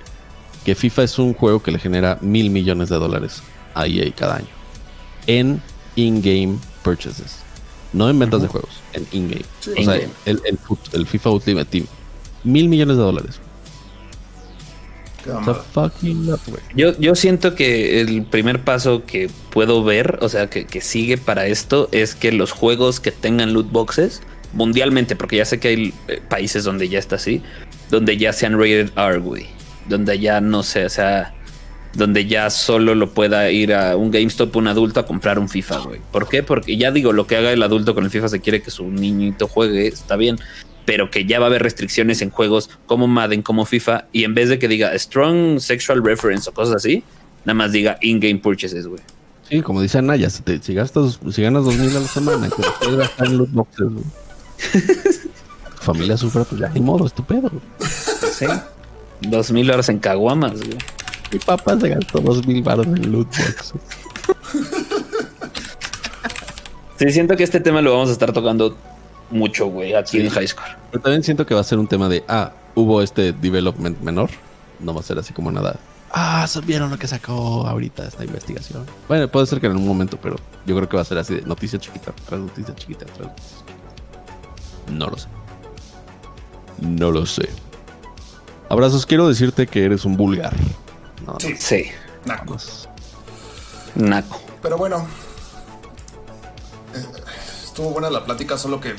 que 0.65 0.75
FIFA 0.75 1.03
es 1.05 1.19
un 1.19 1.35
juego 1.35 1.63
que 1.63 1.71
le 1.71 1.79
genera 1.79 2.19
mil 2.21 2.51
millones 2.51 2.89
de 2.89 2.97
dólares 2.97 3.43
a 3.75 3.87
EA 3.87 4.11
cada 4.15 4.37
año 4.37 4.49
en 5.27 5.61
in-game 5.97 6.59
purchases, 6.83 7.37
no 7.93 8.09
en 8.09 8.19
ventas 8.19 8.43
de 8.43 8.49
juegos, 8.49 8.71
en 8.93 9.07
in-game. 9.13 9.45
Sí. 9.61 9.73
o 9.79 9.85
sea, 9.85 9.97
el, 9.97 10.41
el, 10.45 10.59
el 10.93 11.07
FIFA 11.07 11.31
Ultimate 11.31 11.67
Team, 11.67 11.87
mil 12.45 12.69
millones 12.69 12.97
de 12.97 13.03
dólares. 13.03 13.41
Yo, 16.75 16.99
yo 16.99 17.15
siento 17.15 17.55
que 17.55 18.01
el 18.01 18.25
primer 18.25 18.65
paso 18.65 19.05
que 19.05 19.31
puedo 19.51 19.85
ver, 19.85 20.19
o 20.23 20.29
sea, 20.29 20.49
que, 20.49 20.67
que 20.67 20.81
sigue 20.81 21.19
para 21.19 21.47
esto, 21.47 21.89
es 21.93 22.15
que 22.15 22.33
los 22.33 22.53
juegos 22.53 23.01
que 23.01 23.13
tengan 23.13 23.53
loot 23.53 23.71
boxes, 23.71 24.23
mundialmente, 24.53 25.17
porque 25.17 25.37
ya 25.37 25.45
sé 25.45 25.61
que 25.61 25.69
hay 25.69 25.95
eh, 26.09 26.21
países 26.29 26.65
donde 26.65 26.89
ya 26.89 26.99
está 26.99 27.17
así, 27.17 27.43
donde 27.91 28.17
ya 28.17 28.33
sean 28.33 28.59
rated 28.59 28.91
R, 28.97 29.19
güey. 29.19 29.47
Donde 29.89 30.19
ya 30.19 30.41
no 30.41 30.63
sé, 30.63 30.85
o 30.85 30.91
sea, 30.91 31.35
donde 31.95 32.27
ya 32.27 32.51
solo 32.51 32.95
lo 32.95 33.13
pueda 33.13 33.51
ir 33.51 33.75
a 33.75 33.97
un 33.97 34.11
GameStop 34.11 34.55
un 34.57 34.69
adulto 34.69 35.01
a 35.01 35.07
comprar 35.07 35.39
un 35.39 35.49
FIFA, 35.49 35.79
güey. 35.79 36.01
¿Por 36.13 36.29
qué? 36.29 36.43
Porque 36.43 36.77
ya 36.77 36.91
digo, 36.91 37.13
lo 37.13 37.27
que 37.27 37.37
haga 37.37 37.53
el 37.53 37.63
adulto 37.63 37.95
con 37.95 38.05
el 38.05 38.11
FIFA 38.11 38.29
se 38.29 38.41
quiere 38.41 38.63
que 38.63 38.71
su 38.71 38.89
niñito 38.89 39.49
juegue, 39.49 39.89
está 39.89 40.17
bien. 40.17 40.39
Pero 40.85 41.11
que 41.11 41.25
ya 41.25 41.39
va 41.39 41.47
a 41.47 41.49
haber 41.49 41.63
restricciones 41.63 42.23
en 42.23 42.31
juegos 42.31 42.71
como 42.87 43.07
Madden, 43.07 43.43
como 43.43 43.65
FIFA, 43.65 44.07
y 44.13 44.25
en 44.25 44.35
vez 44.35 44.49
de 44.49 44.59
que 44.59 44.69
diga 44.69 44.97
strong 44.99 45.61
sexual 45.61 46.03
reference 46.05 46.49
o 46.49 46.55
cosas 46.55 46.77
así, 46.77 47.05
nada 47.45 47.55
más 47.55 47.73
diga 47.73 47.99
in-game 48.01 48.39
purchases, 48.39 48.87
güey. 48.87 49.01
Sí, 49.49 49.63
como 49.63 49.83
dice 49.83 49.99
Anaya, 49.99 50.31
si, 50.31 50.75
gastas, 50.75 51.19
si 51.33 51.43
ganas 51.43 51.65
dos 51.65 51.77
mil 51.77 51.95
a 51.97 52.01
la 52.01 52.07
semana, 52.07 52.49
que 52.49 52.63
te 52.63 52.69
puedes 52.79 52.97
gastar 52.97 53.27
en 53.27 53.39
loot 53.39 53.51
boxes, 53.51 53.89
güey. 53.89 54.05
Familia 55.81 56.17
sufre, 56.17 56.45
pues 56.45 56.61
ya 56.61 56.69
ni 56.69 56.81
modo, 56.81 57.07
estupendo. 57.07 57.51
Sí. 58.33 58.47
Dos 59.23 59.51
mil 59.51 59.71
horas 59.71 59.89
en 59.89 59.99
caguamas, 59.99 60.59
güey. 60.59 60.79
Mi 61.33 61.39
papá 61.39 61.79
se 61.79 61.89
gastó 61.89 62.21
dos 62.21 62.47
mil 62.47 62.63
baros 62.63 62.87
en 62.87 63.13
loot 63.13 63.29
boxes. 63.29 63.75
Sí, 66.99 67.11
siento 67.13 67.35
que 67.35 67.45
este 67.45 67.61
tema 67.61 67.81
lo 67.81 67.93
vamos 67.93 68.11
a 68.11 68.13
estar 68.13 68.31
tocando 68.33 68.77
mucho, 69.31 69.67
güey, 69.69 69.95
aquí 69.95 70.21
en 70.21 70.29
High 70.29 70.49
Score. 70.49 70.77
Pero 70.91 71.03
también 71.03 71.23
siento 71.23 71.47
que 71.47 71.55
va 71.55 71.61
a 71.61 71.65
ser 71.65 71.79
un 71.79 71.87
tema 71.87 72.11
de, 72.11 72.25
ah, 72.29 72.53
hubo 72.75 73.01
este 73.01 73.33
development 73.33 74.01
menor. 74.03 74.29
No 74.81 74.93
va 74.93 75.01
a 75.01 75.03
ser 75.03 75.19
así 75.19 75.33
como 75.33 75.51
nada. 75.51 75.77
Ah, 76.13 76.47
vieron 76.67 76.91
lo 76.91 76.99
que 76.99 77.07
sacó 77.07 77.67
ahorita 77.67 78.07
esta 78.07 78.25
investigación. 78.25 78.85
Bueno, 79.09 79.29
puede 79.29 79.47
ser 79.47 79.61
que 79.61 79.67
en 79.67 79.73
algún 79.73 79.87
momento, 79.87 80.19
pero 80.21 80.37
yo 80.67 80.77
creo 80.77 80.89
que 80.89 80.97
va 80.97 81.03
a 81.03 81.07
ser 81.07 81.19
así 81.19 81.37
de 81.37 81.43
noticia 81.43 81.79
chiquita, 81.79 82.13
tras 82.27 82.41
noticia 82.41 82.75
chiquita, 82.75 83.07
tras 83.07 83.29
noticia 83.29 83.57
chiquita. 83.59 83.70
No 84.91 85.07
lo 85.09 85.17
sé. 85.19 85.29
No 86.81 87.11
lo 87.11 87.27
sé. 87.27 87.49
Abrazos, 88.69 89.07
quiero 89.07 89.29
decirte 89.29 89.67
que 89.67 89.85
eres 89.85 90.05
un 90.05 90.17
vulgar. 90.17 90.55
No, 91.27 91.39
Sí, 91.41 91.55
Sí, 91.59 91.87
naco. 92.25 92.57
naco. 93.95 94.41
Pero 94.63 94.77
bueno. 94.79 95.07
eh, 96.95 97.05
estuvo 97.65 97.91
buena 97.91 98.11
la 98.11 98.25
plática, 98.25 98.57
solo 98.59 98.81
que 98.81 98.95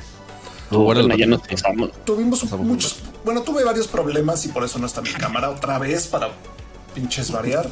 bueno, 0.72 1.16
ya 1.16 1.26
nos 1.26 1.42
tuvimos 2.06 2.42
Pasamos 2.42 2.66
muchos. 2.66 3.00
Bueno, 3.26 3.42
tuve 3.42 3.64
varios 3.64 3.88
problemas 3.88 4.46
y 4.46 4.50
por 4.50 4.64
eso 4.64 4.80
no 4.80 4.86
está 4.88 5.02
mi 5.02 5.10
cámara 5.12 5.50
otra 5.50 5.78
vez 5.78 6.08
para 6.08 6.30
pinches 6.96 7.32
variar. 7.32 7.70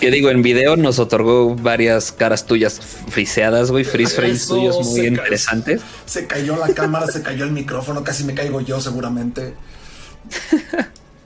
Que 0.00 0.10
digo, 0.10 0.30
en 0.30 0.42
video 0.42 0.76
nos 0.76 0.98
otorgó 0.98 1.54
varias 1.54 2.12
caras 2.12 2.46
tuyas 2.46 2.80
friseadas, 3.08 3.70
güey, 3.70 3.84
freeze 3.84 4.14
frames 4.14 4.46
tuyos 4.46 4.86
muy 4.86 5.06
interesantes. 5.06 5.80
Se 6.06 6.26
cayó 6.26 6.56
la 6.56 6.72
cámara, 6.74 7.06
se 7.06 7.22
cayó 7.22 7.44
el 7.44 7.52
micrófono, 7.52 8.04
casi 8.04 8.24
me 8.24 8.34
caigo 8.34 8.60
yo 8.60 8.80
seguramente. 8.80 9.54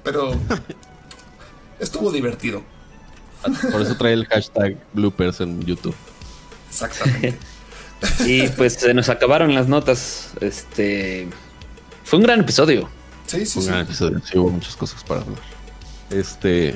Pero 0.02 0.34
estuvo 1.80 2.12
divertido. 2.12 2.62
Por 3.70 3.82
eso 3.82 3.96
trae 3.96 4.12
el 4.14 4.26
hashtag 4.26 4.76
bloopers 4.92 5.40
en 5.40 5.64
YouTube. 5.64 5.96
Exactamente. 6.70 7.38
Y 8.26 8.48
pues 8.48 8.74
se 8.74 8.92
nos 8.92 9.08
acabaron 9.08 9.54
las 9.54 9.66
notas. 9.66 10.28
Este 10.42 11.26
fue 12.04 12.18
un 12.18 12.24
gran 12.24 12.40
episodio. 12.40 12.88
Sí, 13.26 13.46
sí, 13.46 13.58
Un 13.58 13.64
sí. 13.64 13.70
gran 13.70 13.80
episodio. 13.80 14.20
Sí, 14.24 14.36
hubo 14.36 14.50
muchas 14.50 14.76
cosas 14.76 15.02
para 15.04 15.22
hablar. 15.22 15.40
Este. 16.10 16.74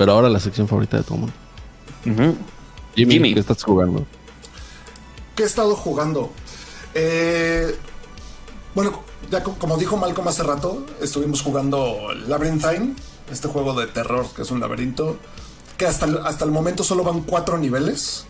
Pero 0.00 0.12
ahora 0.12 0.30
la 0.30 0.40
sección 0.40 0.66
favorita 0.66 0.96
de 0.96 1.02
todo 1.02 1.16
el 1.16 1.20
mundo. 2.14 2.38
Jimmy, 2.96 3.12
Jimmy. 3.16 3.34
¿qué 3.34 3.40
estás 3.40 3.62
jugando? 3.62 4.06
¿Qué 5.36 5.42
he 5.42 5.46
estado 5.46 5.76
jugando? 5.76 6.32
Eh, 6.94 7.76
bueno, 8.74 9.02
ya 9.30 9.42
co- 9.42 9.56
como 9.58 9.76
dijo 9.76 9.98
Malcolm 9.98 10.26
hace 10.26 10.42
rato, 10.42 10.86
estuvimos 11.02 11.42
jugando 11.42 12.14
Labyrinthine, 12.26 12.94
este 13.30 13.48
juego 13.48 13.78
de 13.78 13.88
terror 13.88 14.26
que 14.34 14.40
es 14.40 14.50
un 14.50 14.60
laberinto, 14.60 15.18
que 15.76 15.84
hasta 15.86 16.06
el, 16.06 16.16
hasta 16.24 16.46
el 16.46 16.50
momento 16.50 16.82
solo 16.82 17.04
van 17.04 17.20
cuatro 17.20 17.58
niveles 17.58 18.24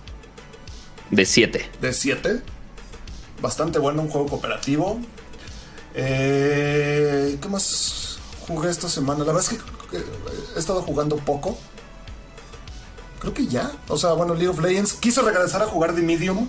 De 1.13 1.25
siete. 1.25 1.71
de 1.81 1.93
siete. 1.93 2.43
Bastante 3.41 3.79
bueno, 3.79 4.03
un 4.03 4.09
juego 4.09 4.27
cooperativo. 4.27 4.99
Eh, 5.95 7.39
¿Qué 7.41 7.49
más 7.49 8.19
jugué 8.51 8.71
esta 8.71 8.89
semana? 8.89 9.21
La 9.21 9.33
verdad 9.33 9.43
es 9.43 9.49
que 9.49 9.97
he 10.57 10.59
estado 10.59 10.83
jugando 10.83 11.17
poco. 11.17 11.57
Creo 13.21 13.33
que 13.33 13.47
ya. 13.47 13.71
O 13.89 13.97
sea, 13.97 14.13
bueno, 14.15 14.35
League 14.35 14.49
of 14.49 14.61
Legends. 14.61 14.95
Quise 14.95 15.23
regresar 15.23 15.63
a 15.63 15.67
jugar 15.67 15.95
The 15.95 16.03
Medium. 16.03 16.49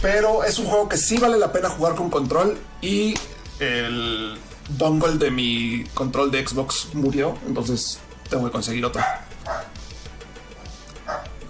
Pero 0.00 0.44
es 0.44 0.58
un 0.58 0.66
juego 0.66 0.88
que 0.88 0.96
sí 0.96 1.18
vale 1.18 1.38
la 1.38 1.52
pena 1.52 1.68
jugar 1.68 1.94
con 1.94 2.08
control. 2.08 2.56
Y 2.80 3.14
el 3.58 4.38
dongle 4.70 5.18
de 5.18 5.30
mi 5.30 5.84
control 5.94 6.30
de 6.30 6.46
Xbox 6.46 6.88
murió. 6.94 7.36
Entonces 7.46 7.98
tengo 8.30 8.46
que 8.46 8.50
conseguir 8.52 8.84
otro. 8.84 9.02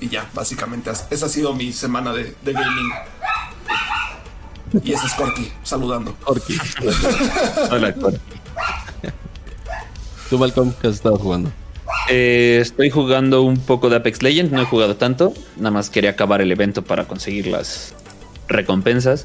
Y 0.01 0.09
ya, 0.09 0.29
básicamente 0.33 0.91
esa 1.11 1.27
ha 1.27 1.29
sido 1.29 1.55
mi 1.55 1.73
semana 1.73 2.13
de, 2.13 2.35
de 2.43 2.53
gaming. 2.53 2.93
Y 4.85 4.93
ese 4.93 5.07
es 5.07 5.15
Corky, 5.15 5.53
saludando. 5.63 6.15
Corky. 6.17 6.57
Hola, 7.71 7.95
Corky. 7.95 8.21
¿Tú, 10.31 10.39
Malcolm, 10.39 10.73
qué 10.81 10.89
has 10.89 10.95
estado 10.97 11.17
jugando? 11.17 11.51
Eh, 12.11 12.59
estoy 12.61 12.91
jugando 12.91 13.43
un 13.43 13.59
poco 13.59 13.89
de 13.89 13.97
Apex 13.97 14.23
Legends, 14.23 14.53
no 14.53 14.61
he 14.61 14.65
jugado 14.65 14.97
tanto, 14.97 15.33
nada 15.57 15.71
más 15.71 15.89
quería 15.89 16.11
acabar 16.11 16.41
el 16.41 16.53
evento 16.53 16.83
para 16.83 17.07
conseguir 17.07 17.47
las 17.47 17.95
recompensas. 18.47 19.25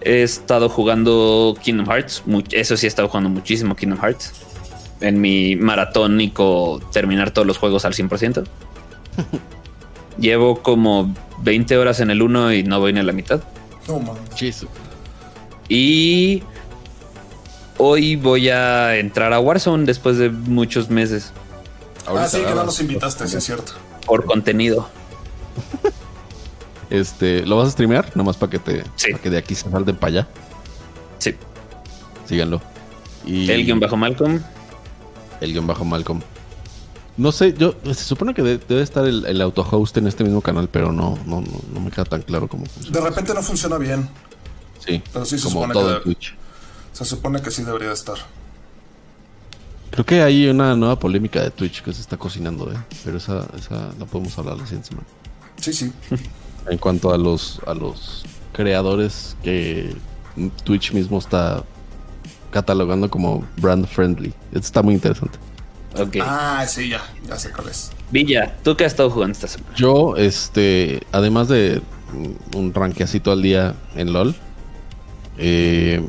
He 0.00 0.22
estado 0.22 0.68
jugando 0.68 1.56
Kingdom 1.62 1.86
Hearts, 1.86 2.22
eso 2.52 2.76
sí 2.76 2.86
he 2.86 2.88
estado 2.88 3.08
jugando 3.08 3.30
muchísimo 3.30 3.76
Kingdom 3.76 4.00
Hearts. 4.00 4.32
En 5.00 5.20
mi 5.20 5.54
maratónico 5.54 6.80
terminar 6.92 7.30
todos 7.30 7.46
los 7.46 7.58
juegos 7.58 7.84
al 7.84 7.94
100%. 7.94 8.44
Llevo 10.18 10.62
como 10.62 11.14
20 11.42 11.76
horas 11.76 12.00
en 12.00 12.10
el 12.10 12.22
1 12.22 12.54
y 12.54 12.62
no 12.64 12.80
voy 12.80 12.92
ni 12.92 13.00
a 13.00 13.04
la 13.04 13.12
mitad. 13.12 13.40
No. 13.86 14.00
Y 15.68 16.42
hoy 17.78 18.16
voy 18.16 18.48
a 18.50 18.96
entrar 18.96 19.32
a 19.32 19.40
Warzone 19.40 19.84
después 19.86 20.18
de 20.18 20.28
muchos 20.30 20.90
meses 20.90 21.32
Ah, 22.06 22.26
sí, 22.28 22.38
que 22.38 22.54
no 22.54 22.64
nos 22.64 22.80
invitaste, 22.80 23.26
sí 23.28 23.36
es 23.36 23.44
cierto. 23.44 23.72
por 24.06 24.24
contenido. 24.24 24.88
Este, 26.90 27.44
¿lo 27.44 27.58
vas 27.58 27.68
a 27.68 27.70
streamear? 27.72 28.16
Nomás 28.16 28.38
para 28.38 28.48
que 28.50 28.58
te, 28.58 28.82
Sí. 28.96 29.10
para 29.10 29.22
que 29.22 29.28
de 29.30 29.36
aquí 29.36 29.54
se 29.54 29.70
salten 29.70 29.94
para 29.96 30.08
allá. 30.10 30.28
Sí. 31.18 31.34
Síganlo. 32.26 32.62
Y 33.26 33.50
El 33.50 33.66
guion 33.66 33.78
bajo 33.78 33.96
Malcolm. 33.98 34.40
el 35.42 35.52
guion 35.52 35.66
bajo 35.66 35.84
Malcolm. 35.84 36.22
No 37.18 37.30
sé, 37.32 37.52
yo 37.52 37.74
se 37.84 37.92
supone 37.94 38.32
que 38.32 38.42
de- 38.42 38.56
debe 38.58 38.80
estar 38.80 39.04
el, 39.04 39.26
el 39.26 39.40
auto-host 39.42 39.98
en 39.98 40.06
este 40.06 40.24
mismo 40.24 40.40
canal, 40.40 40.68
pero 40.70 40.90
no, 40.92 41.18
no, 41.26 41.40
no, 41.42 41.48
no 41.74 41.80
me 41.80 41.90
queda 41.90 42.04
tan 42.06 42.22
claro 42.22 42.48
cómo 42.48 42.64
funciona. 42.64 42.98
De 43.00 43.04
repente 43.06 43.34
no 43.34 43.42
funciona 43.42 43.76
bien. 43.76 44.08
Sí, 44.78 45.02
Pero 45.12 45.26
sí 45.26 45.36
se 45.36 45.42
como 45.44 45.54
supone 45.66 45.74
todo 45.74 45.98
que 45.98 46.04
Twitch. 46.04 46.34
Se 46.98 47.04
supone 47.04 47.40
que 47.40 47.52
sí 47.52 47.62
debería 47.62 47.88
de 47.88 47.94
estar. 47.94 48.16
Creo 49.92 50.04
que 50.04 50.20
hay 50.20 50.48
una 50.48 50.74
nueva 50.74 50.98
polémica 50.98 51.40
de 51.40 51.52
Twitch 51.52 51.80
que 51.80 51.92
se 51.92 52.00
está 52.00 52.16
cocinando, 52.16 52.72
¿eh? 52.72 52.76
Pero 53.04 53.18
esa, 53.18 53.46
esa 53.56 53.92
la 53.96 54.04
podemos 54.04 54.36
hablar 54.36 54.56
la 54.56 54.64
siguiente 54.64 54.88
semana. 54.88 55.06
Sí, 55.60 55.72
sí. 55.72 55.92
En 56.68 56.76
cuanto 56.76 57.14
a 57.14 57.16
los, 57.16 57.60
a 57.66 57.72
los 57.72 58.24
creadores 58.52 59.36
que 59.44 59.94
Twitch 60.64 60.92
mismo 60.92 61.18
está 61.18 61.62
catalogando 62.50 63.08
como 63.08 63.46
brand 63.58 63.86
friendly. 63.86 64.34
Esto 64.48 64.58
está 64.58 64.82
muy 64.82 64.94
interesante. 64.94 65.38
Ok. 65.96 66.16
Ah, 66.20 66.66
sí, 66.68 66.88
ya. 66.88 67.00
Ya 67.26 67.38
sé 67.38 67.52
cuál 67.52 67.68
es. 67.68 67.92
Villa, 68.10 68.56
¿tú 68.64 68.76
qué 68.76 68.84
has 68.84 68.92
estado 68.92 69.08
jugando 69.08 69.32
esta 69.32 69.46
semana? 69.46 69.72
Yo, 69.76 70.16
este, 70.16 71.06
además 71.12 71.46
de 71.46 71.80
un 72.56 72.74
ranqueacito 72.74 73.30
al 73.30 73.40
día 73.40 73.76
en 73.94 74.12
LOL, 74.12 74.34
eh, 75.38 76.04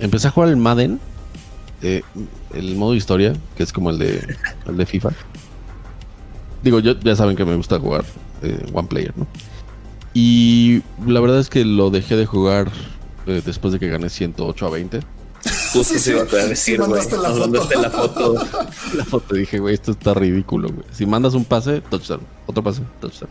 empecé 0.00 0.28
a 0.28 0.30
jugar 0.30 0.48
el 0.50 0.56
Madden, 0.56 1.00
eh, 1.82 2.02
el 2.54 2.76
modo 2.76 2.94
historia, 2.94 3.34
que 3.56 3.62
es 3.62 3.72
como 3.72 3.90
el 3.90 3.98
de, 3.98 4.36
el 4.66 4.76
de 4.76 4.86
FIFA. 4.86 5.10
Digo, 6.62 6.80
yo, 6.80 6.98
ya 7.00 7.14
saben 7.14 7.36
que 7.36 7.44
me 7.44 7.54
gusta 7.54 7.78
jugar 7.78 8.04
eh, 8.42 8.66
one 8.72 8.88
player, 8.88 9.12
¿no? 9.16 9.26
Y 10.14 10.82
la 11.06 11.20
verdad 11.20 11.38
es 11.38 11.48
que 11.48 11.64
lo 11.64 11.90
dejé 11.90 12.16
de 12.16 12.26
jugar 12.26 12.70
eh, 13.26 13.42
después 13.44 13.72
de 13.72 13.78
que 13.78 13.88
gané 13.88 14.08
108 14.08 14.66
a 14.66 14.70
20. 14.70 15.00
Justo 15.72 15.84
Sí, 15.94 15.98
se 16.00 16.10
iba 16.12 16.22
a 16.22 16.24
decir, 16.24 16.80
güey. 16.82 17.02
la 17.80 17.90
foto. 17.90 18.34
La 18.94 19.04
foto 19.04 19.34
dije, 19.34 19.58
güey, 19.58 19.74
esto 19.74 19.92
está 19.92 20.14
ridículo, 20.14 20.68
güey. 20.70 20.84
Si 20.92 21.06
mandas 21.06 21.34
un 21.34 21.44
pase, 21.44 21.80
touchdown. 21.82 22.22
Otro 22.46 22.62
pase, 22.62 22.82
touchdown. 23.00 23.30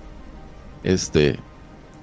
Este. 0.84 1.38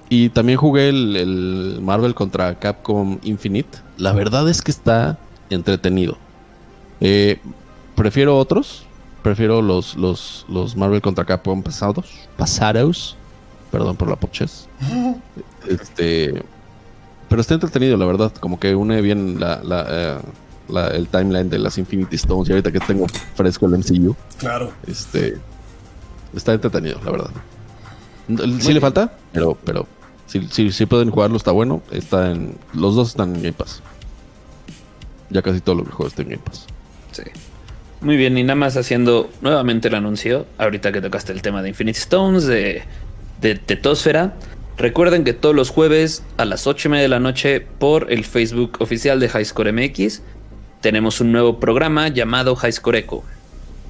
Y 0.09 0.29
también 0.29 0.57
jugué 0.57 0.89
el, 0.89 1.15
el 1.15 1.79
Marvel 1.81 2.13
contra 2.13 2.59
Capcom 2.59 3.17
Infinite. 3.23 3.79
La 3.97 4.13
verdad 4.13 4.47
es 4.49 4.61
que 4.61 4.71
está 4.71 5.17
entretenido. 5.49 6.17
Eh, 7.01 7.39
prefiero 7.95 8.37
otros. 8.37 8.85
Prefiero 9.23 9.61
los, 9.63 9.95
los, 9.95 10.45
los 10.47 10.75
Marvel 10.75 11.01
contra 11.01 11.25
Capcom 11.25 11.63
pasados. 11.63 12.11
Pasados. 12.37 13.17
Perdón 13.71 13.95
por 13.95 14.09
la 14.09 14.15
poches. 14.15 14.67
Este. 15.67 16.43
Pero 17.27 17.41
está 17.41 17.55
entretenido, 17.55 17.97
la 17.97 18.05
verdad. 18.05 18.31
Como 18.39 18.59
que 18.59 18.75
une 18.75 19.01
bien 19.01 19.39
la, 19.39 19.61
la, 19.63 19.85
eh, 19.89 20.17
la- 20.69 20.87
el 20.89 21.07
timeline 21.07 21.49
de 21.49 21.57
las 21.57 21.79
Infinity 21.79 22.15
Stones. 22.17 22.47
Y 22.47 22.51
ahorita 22.51 22.71
que 22.71 22.79
tengo 22.79 23.07
fresco 23.33 23.65
el 23.65 23.71
MCU. 23.79 24.15
Claro. 24.37 24.71
Este. 24.85 25.39
Está 26.35 26.53
entretenido, 26.53 26.99
la 27.03 27.11
verdad. 27.11 27.29
Sí 28.59 28.73
le 28.73 28.79
falta, 28.81 29.13
pero, 29.31 29.55
pero 29.63 29.87
si, 30.27 30.47
si, 30.47 30.71
si 30.71 30.85
pueden 30.85 31.11
jugarlo, 31.11 31.37
está 31.37 31.51
bueno. 31.51 31.81
Está 31.91 32.31
en. 32.31 32.55
Los 32.73 32.95
dos 32.95 33.09
están 33.09 33.35
en 33.35 33.41
Game 33.41 33.53
Pass. 33.53 33.81
Ya 35.29 35.41
casi 35.41 35.61
todo 35.61 35.75
lo 35.75 35.83
que 35.83 35.91
juego 35.91 36.07
está 36.07 36.21
en 36.21 36.29
Game 36.29 36.43
Pass. 36.43 36.67
Sí. 37.11 37.23
Muy 38.01 38.17
bien, 38.17 38.37
y 38.37 38.43
nada 38.43 38.55
más 38.55 38.77
haciendo 38.77 39.29
nuevamente 39.41 39.87
el 39.87 39.95
anuncio, 39.95 40.45
ahorita 40.57 40.91
que 40.91 41.01
tocaste 41.01 41.31
el 41.31 41.41
tema 41.41 41.63
de 41.63 41.69
Infinity 41.69 41.97
Stones, 41.97 42.45
de, 42.45 42.83
de 43.41 43.55
Tetosfera. 43.55 44.35
Recuerden 44.77 45.23
que 45.23 45.33
todos 45.33 45.55
los 45.55 45.69
jueves 45.69 46.23
a 46.37 46.45
las 46.45 46.67
8 46.67 46.87
y 46.87 46.91
media 46.91 47.03
de 47.03 47.09
la 47.09 47.19
noche 47.19 47.61
por 47.61 48.11
el 48.11 48.25
Facebook 48.25 48.77
oficial 48.79 49.19
de 49.19 49.27
Highscore 49.27 49.71
MX 49.71 50.21
tenemos 50.85 51.19
un 51.19 51.31
nuevo 51.31 51.59
programa 51.59 52.09
llamado 52.09 52.55
Highscore 52.55 52.99
Echo, 52.99 53.23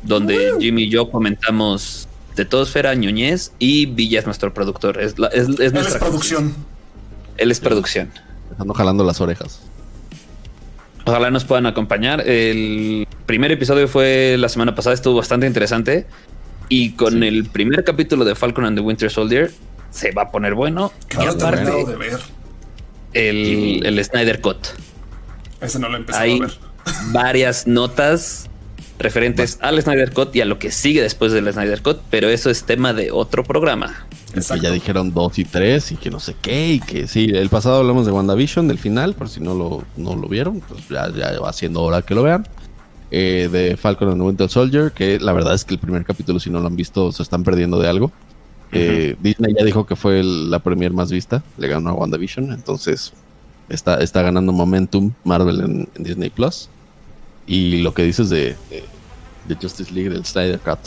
donde 0.04 0.54
Jimmy 0.62 0.84
y 0.84 0.90
yo 0.90 1.12
comentamos 1.12 2.05
Tetosfera, 2.36 2.94
Ñuñez 2.96 3.52
y 3.60 3.86
Villa 3.88 4.20
es 4.20 4.26
nuestro 4.26 4.54
productor. 4.54 5.02
Es, 5.02 5.18
la- 5.18 5.28
es, 5.28 5.48
es 5.50 5.60
Él 5.60 5.62
es 5.62 5.74
nuestra 5.74 6.00
producción. 6.00 6.54
Él 7.38 7.52
es 7.52 7.60
producción. 7.60 8.12
Estando 8.52 8.74
jalando 8.74 9.04
las 9.04 9.20
orejas. 9.22 9.62
Ojalá 11.06 11.30
nos 11.32 11.46
puedan 11.46 11.66
acompañar. 11.66 12.22
El 12.28 13.08
primer 13.26 13.52
episodio 13.52 13.88
fue 13.88 14.36
la 14.40 14.50
semana 14.50 14.74
pasada, 14.76 14.94
estuvo 14.96 15.16
bastante 15.18 15.46
interesante. 15.48 16.08
Y 16.68 16.92
con 16.94 17.20
Sí. 17.22 17.28
el 17.28 17.46
primer 17.50 17.84
capítulo 17.84 18.26
de 18.26 18.34
Falcon 18.36 18.66
and 18.66 18.78
the 18.78 18.82
Winter 18.84 19.12
Soldier 19.12 19.52
se 19.92 20.12
va 20.12 20.24
a 20.24 20.32
poner 20.32 20.56
bueno. 20.56 20.92
No 21.16 21.24
y 21.24 21.28
aparte, 21.28 21.72
de 21.86 21.96
ver. 21.96 22.20
el, 23.14 23.86
el 23.86 24.04
Snyder 24.04 24.42
Cut. 24.42 24.58
Ese 25.62 25.80
no 25.80 25.90
lo 25.90 26.00
Hay 26.14 26.38
a 26.40 26.42
ver. 26.42 26.52
varias 27.12 27.68
notas 27.68 28.50
referentes 28.98 29.58
al 29.62 29.82
Snyder 29.82 30.12
Cut 30.14 30.36
y 30.36 30.42
a 30.42 30.46
lo 30.46 30.58
que 30.60 30.72
sigue 30.72 31.02
después 31.02 31.32
del 31.32 31.52
Snyder 31.52 31.82
Cut, 31.82 31.98
pero 32.10 32.30
eso 32.30 32.50
es 32.50 32.64
tema 32.64 32.94
de 32.94 33.12
otro 33.12 33.44
programa. 33.44 34.06
Que 34.34 34.42
ya 34.62 34.72
dijeron 34.72 35.14
dos 35.14 35.40
y 35.40 35.46
tres 35.46 35.92
y 35.92 35.96
que 35.96 36.10
no 36.10 36.20
sé 36.20 36.36
qué. 36.42 36.74
Y 36.74 36.80
que 36.80 37.08
sí, 37.08 37.30
el 37.34 37.50
pasado 37.50 37.78
hablamos 37.78 38.06
de 38.06 38.12
WandaVision, 38.12 38.68
del 38.68 38.78
final, 38.78 39.14
por 39.14 39.30
si 39.30 39.40
no 39.40 39.54
lo, 39.54 39.84
no 39.98 40.16
lo 40.16 40.28
vieron, 40.28 40.60
pues 40.62 40.88
ya, 40.90 41.10
ya 41.12 41.40
va 41.40 41.54
siendo 41.54 41.82
hora 41.84 42.02
que 42.02 42.16
lo 42.16 42.24
vean. 42.24 42.46
Eh, 43.12 43.48
de 43.52 43.78
Falcon 43.78 44.10
and 44.10 44.18
the 44.20 44.24
Winter 44.26 44.50
Soldier, 44.50 44.92
que 44.92 45.20
la 45.20 45.32
verdad 45.32 45.54
es 45.54 45.64
que 45.64 45.74
el 45.74 45.80
primer 45.80 46.04
capítulo, 46.04 46.40
si 46.40 46.50
no 46.50 46.60
lo 46.60 46.68
han 46.68 46.76
visto, 46.76 47.12
se 47.12 47.24
están 47.24 47.44
perdiendo 47.44 47.80
de 47.80 47.88
algo. 47.88 48.12
Eh, 48.72 49.16
Disney 49.22 49.54
ya 49.58 49.64
dijo 49.64 49.86
que 49.86 49.96
fue 49.96 50.20
el- 50.20 50.50
la 50.52 50.60
premier 50.60 50.92
más 50.92 51.12
vista, 51.12 51.42
le 51.58 51.68
ganó 51.70 51.92
a 51.92 51.94
WandaVision, 51.94 52.52
entonces 52.52 53.14
está, 53.70 54.02
está 54.02 54.22
ganando 54.22 54.52
momentum 54.52 55.14
Marvel 55.24 55.62
en, 55.62 55.90
en 55.96 56.04
Disney 56.04 56.30
Plus. 56.30 56.68
Y 57.48 57.82
lo 57.82 57.94
que 57.94 58.04
dices 58.04 58.30
de, 58.30 58.56
de, 58.70 58.84
de 59.48 59.56
Justice 59.56 59.94
League, 59.94 60.10
del 60.10 60.26
Snyder 60.26 60.60
Cut, 60.60 60.80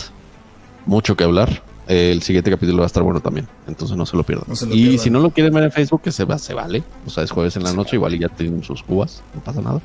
mucho 0.87 1.17
que 1.17 1.25
hablar. 1.25 1.63
El 1.87 2.21
siguiente 2.23 2.51
capítulo 2.51 2.79
va 2.79 2.85
a 2.85 2.87
estar 2.87 3.03
bueno 3.03 3.21
también, 3.21 3.49
entonces 3.67 3.97
no 3.97 4.05
se 4.05 4.15
lo 4.15 4.23
pierdan. 4.23 4.45
No 4.47 4.57
se 4.57 4.67
lo 4.67 4.75
y 4.75 4.79
pierdan. 4.79 4.99
si 4.99 5.09
no 5.11 5.21
lo 5.21 5.31
quieren 5.31 5.55
ver 5.55 5.65
en 5.65 5.73
Facebook, 5.73 6.03
que 6.03 6.13
se, 6.13 6.25
va, 6.25 6.37
se 6.39 6.53
vale. 6.53 6.83
O 7.07 7.11
sea, 7.11 7.25
es 7.25 7.31
jueves 7.31 7.57
en 7.57 7.63
la 7.65 7.73
noche, 7.73 7.97
igual 7.97 8.15
y 8.15 8.19
ya 8.19 8.29
tienen 8.29 8.63
sus 8.63 8.83
cubas, 8.83 9.23
no 9.35 9.41
pasa 9.43 9.63
nada. 9.63 9.81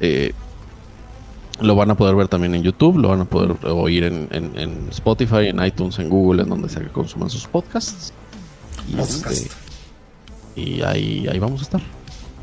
Eh, 0.00 0.32
lo 1.60 1.74
van 1.74 1.90
a 1.90 1.96
poder 1.96 2.14
ver 2.14 2.28
también 2.28 2.54
en 2.54 2.62
YouTube, 2.62 2.96
lo 2.98 3.08
van 3.08 3.20
a 3.20 3.24
poder 3.26 3.56
oír 3.66 4.04
en, 4.04 4.28
en- 4.30 4.58
en 4.58 4.88
Spotify, 4.90 5.48
en 5.48 5.62
iTunes, 5.62 5.98
en 5.98 6.08
Google, 6.08 6.44
en 6.44 6.48
donde 6.48 6.68
sea 6.70 6.80
que 6.82 6.88
consuman 6.88 7.28
sus 7.28 7.46
podcasts. 7.46 8.12
Y, 8.88 8.92
Podcast. 8.94 9.26
este, 9.26 9.50
y 10.56 10.80
ahí, 10.80 11.26
ahí 11.30 11.38
vamos 11.38 11.60
a 11.60 11.64
estar. 11.64 11.80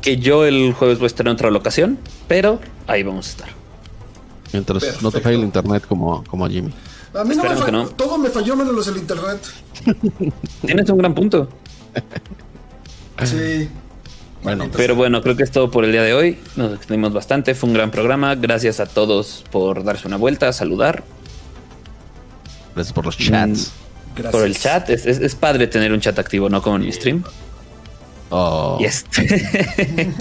Que 0.06 0.16
yo 0.18 0.44
el 0.44 0.72
jueves 0.72 0.98
voy 0.98 1.06
a 1.06 1.08
estar 1.08 1.26
en 1.26 1.32
otra 1.32 1.50
locación, 1.50 1.98
pero 2.28 2.60
ahí 2.86 3.02
vamos 3.02 3.26
a 3.26 3.30
estar. 3.30 3.48
Mientras 4.52 5.02
no 5.02 5.10
te 5.10 5.20
falle 5.20 5.34
el 5.36 5.42
internet 5.42 5.84
como, 5.88 6.22
como 6.24 6.46
a 6.46 6.48
Jimmy. 6.48 6.72
A 7.12 7.24
mí 7.24 7.34
no 7.34 7.42
me 7.42 7.56
falló. 7.56 7.72
no. 7.72 7.88
Todo 7.88 8.16
me 8.16 8.30
falló 8.30 8.54
menos 8.56 8.86
el 8.86 8.98
internet. 8.98 9.40
Tienes 10.64 10.88
un 10.90 10.98
gran 10.98 11.14
punto. 11.14 11.48
Sí. 13.24 13.68
Bueno, 14.42 14.68
Pero 14.76 14.94
bueno, 14.94 15.22
creo 15.22 15.34
que 15.34 15.42
es 15.42 15.50
todo 15.50 15.72
por 15.72 15.84
el 15.84 15.90
día 15.90 16.02
de 16.04 16.14
hoy. 16.14 16.38
Nos 16.54 16.72
extendimos 16.76 17.12
bastante. 17.12 17.56
Fue 17.56 17.68
un 17.68 17.74
gran 17.74 17.90
programa. 17.90 18.36
Gracias 18.36 18.78
a 18.78 18.86
todos 18.86 19.44
por 19.50 19.82
darse 19.82 20.06
una 20.06 20.18
vuelta, 20.18 20.52
saludar. 20.52 21.02
Gracias 22.76 22.92
por 22.92 23.06
los 23.06 23.18
chats. 23.18 23.72
Gracias. 24.14 24.30
Por 24.32 24.44
el 24.46 24.56
chat. 24.56 24.88
Es, 24.90 25.04
es- 25.04 25.18
es 25.18 25.34
padre 25.34 25.66
tener 25.66 25.92
un 25.92 25.98
chat 26.00 26.16
activo, 26.20 26.48
no 26.48 26.62
como 26.62 26.76
en 26.76 26.82
mi 26.82 26.92
stream. 26.92 27.24
Oh, 28.30 28.78
Y 28.80 28.84
este. 28.84 30.12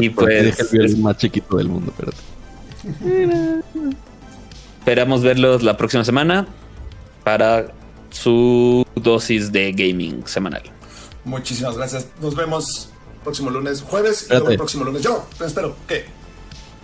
y 0.00 0.08
pues- 0.10 0.58
el 0.58 0.66
violín 0.72 1.02
más 1.02 1.16
chiquito 1.18 1.56
del 1.58 1.68
mundo, 1.68 1.92
espérate. 1.92 3.62
Esperamos 4.78 5.22
verlos 5.22 5.62
la 5.62 5.76
próxima 5.76 6.04
semana 6.04 6.46
para 7.24 7.66
su 8.10 8.84
dosis 8.96 9.52
de 9.52 9.72
gaming 9.72 10.26
semanal. 10.26 10.62
Muchísimas 11.24 11.76
gracias. 11.76 12.06
Nos 12.20 12.34
vemos 12.34 12.88
próximo 13.22 13.50
lunes, 13.50 13.82
jueves 13.82 14.26
y 14.28 14.32
luego 14.32 14.50
el 14.50 14.56
próximo 14.56 14.84
lunes. 14.84 15.02
Yo, 15.02 15.24
te 15.38 15.44
espero. 15.46 15.76
¿Qué? 15.86 16.04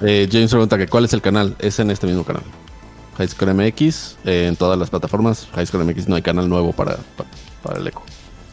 Eh, 0.00 0.28
James 0.30 0.50
pregunta 0.50 0.78
que 0.78 0.86
cuál 0.86 1.05
es 1.06 1.12
el 1.12 1.20
canal. 1.20 1.56
Es 1.59 1.78
en 1.80 1.90
este 1.90 2.06
mismo 2.06 2.24
canal. 2.24 2.42
Highscore 3.18 3.52
MX. 3.52 4.16
eh, 4.24 4.46
en 4.46 4.55
todas 4.55 4.78
las 4.78 4.90
plataformas. 4.90 5.48
Highscore 5.56 5.84
MX 5.84 6.06
no 6.09 6.14
hay 6.14 6.22
canal 6.22 6.48
nuevo 6.48 6.72
para, 6.72 6.98
para, 7.16 7.28
para 7.64 7.78
el 7.80 7.86
eco. 7.88 8.05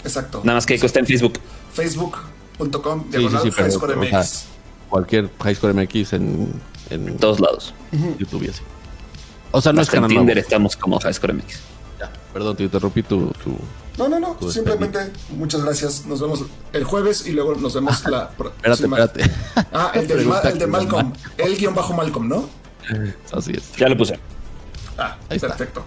Exacto. 0.03 0.41
Nada 0.43 0.57
más 0.57 0.65
que 0.65 0.73
está 0.73 0.99
en 0.99 1.06
Facebook. 1.06 1.34
Facebook.com, 1.76 2.99
Sí, 3.03 3.06
sí, 3.11 3.18
diagonal 3.18 3.41
sí, 3.43 3.52
pero, 3.56 3.68
Highscore 3.68 3.93
o 3.93 3.97
MX. 3.97 4.10
sea, 4.10 4.49
cualquier 4.89 5.30
Highscore 5.43 5.73
MX 5.73 6.14
en, 6.14 6.53
en 6.89 7.07
En 7.10 7.18
todos 7.18 7.39
lados. 7.39 7.73
YouTube 8.18 8.43
y 8.43 8.49
así. 8.49 8.61
O 9.52 9.61
sea, 9.61 9.72
no 9.73 9.81
es 9.81 9.88
Hasta 9.88 9.97
en 9.97 10.03
canal 10.03 10.15
nuevo. 10.15 10.22
Tinder 10.27 10.38
estamos 10.38 10.76
como 10.76 10.99
Highscore 10.99 11.34
MX. 11.34 11.60
Ya, 11.99 12.11
perdón, 12.34 12.56
te 12.57 12.64
interrumpí 12.64 13.03
tu, 13.03 13.27
tu- 13.43 13.57
No, 13.97 14.10
no, 14.10 14.19
no. 14.19 14.34
Tu 14.34 14.52
Simplemente 14.52 14.99
muchas 15.38 15.64
gracias. 15.64 16.06
Nos 16.06 16.19
vemos 16.22 16.43
el 16.73 16.84
jueves 16.84 17.26
y 17.27 17.31
luego 17.31 17.56
nos 17.56 17.73
vemos 17.73 18.03
la 18.10 18.23
Espérate, 18.31 18.56
próxima. 18.61 18.99
espérate. 18.99 19.31
Ah, 19.72 19.91
el 19.93 20.07
de, 20.07 20.14
el 20.15 20.30
de 20.53 20.57
que 20.60 20.68
Malcolm. 20.68 21.14
El 21.38 21.57
guion 21.57 21.73
bajo 21.76 21.93
Malcolm, 21.93 22.27
¿no? 22.27 22.49
Así 23.31 23.52
es. 23.53 23.72
Ya 23.77 23.88
lo 23.89 23.97
puse. 23.97 24.19
Ah, 24.97 25.18
Ahí 25.30 25.38
está. 25.38 25.47
perfecto. 25.49 25.84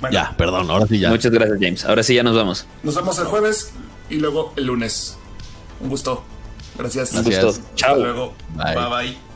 Bueno, 0.00 0.14
Ya, 0.14 0.34
perdón, 0.36 0.70
ahora 0.70 0.86
sí 0.86 0.98
ya. 0.98 1.10
Muchas 1.10 1.30
gracias, 1.32 1.58
James. 1.60 1.84
Ahora 1.84 2.02
sí 2.02 2.14
ya 2.14 2.22
nos 2.22 2.34
vamos. 2.36 2.66
nos 2.82 2.94
vemos 2.94 3.18
el 3.18 3.26
jueves 3.26 3.70
y 4.10 4.16
luego 4.16 4.52
el 4.56 4.66
lunes. 4.66 5.16
Un 5.80 5.88
gusto. 5.88 6.22
Gracias. 6.76 7.12
Un 7.12 7.24
Gracias. 7.24 7.58
Hasta 7.58 7.74
Chao. 7.74 7.96
luego. 7.96 8.34
Bye. 8.54 8.74
bye. 8.74 8.88
bye. 8.88 9.29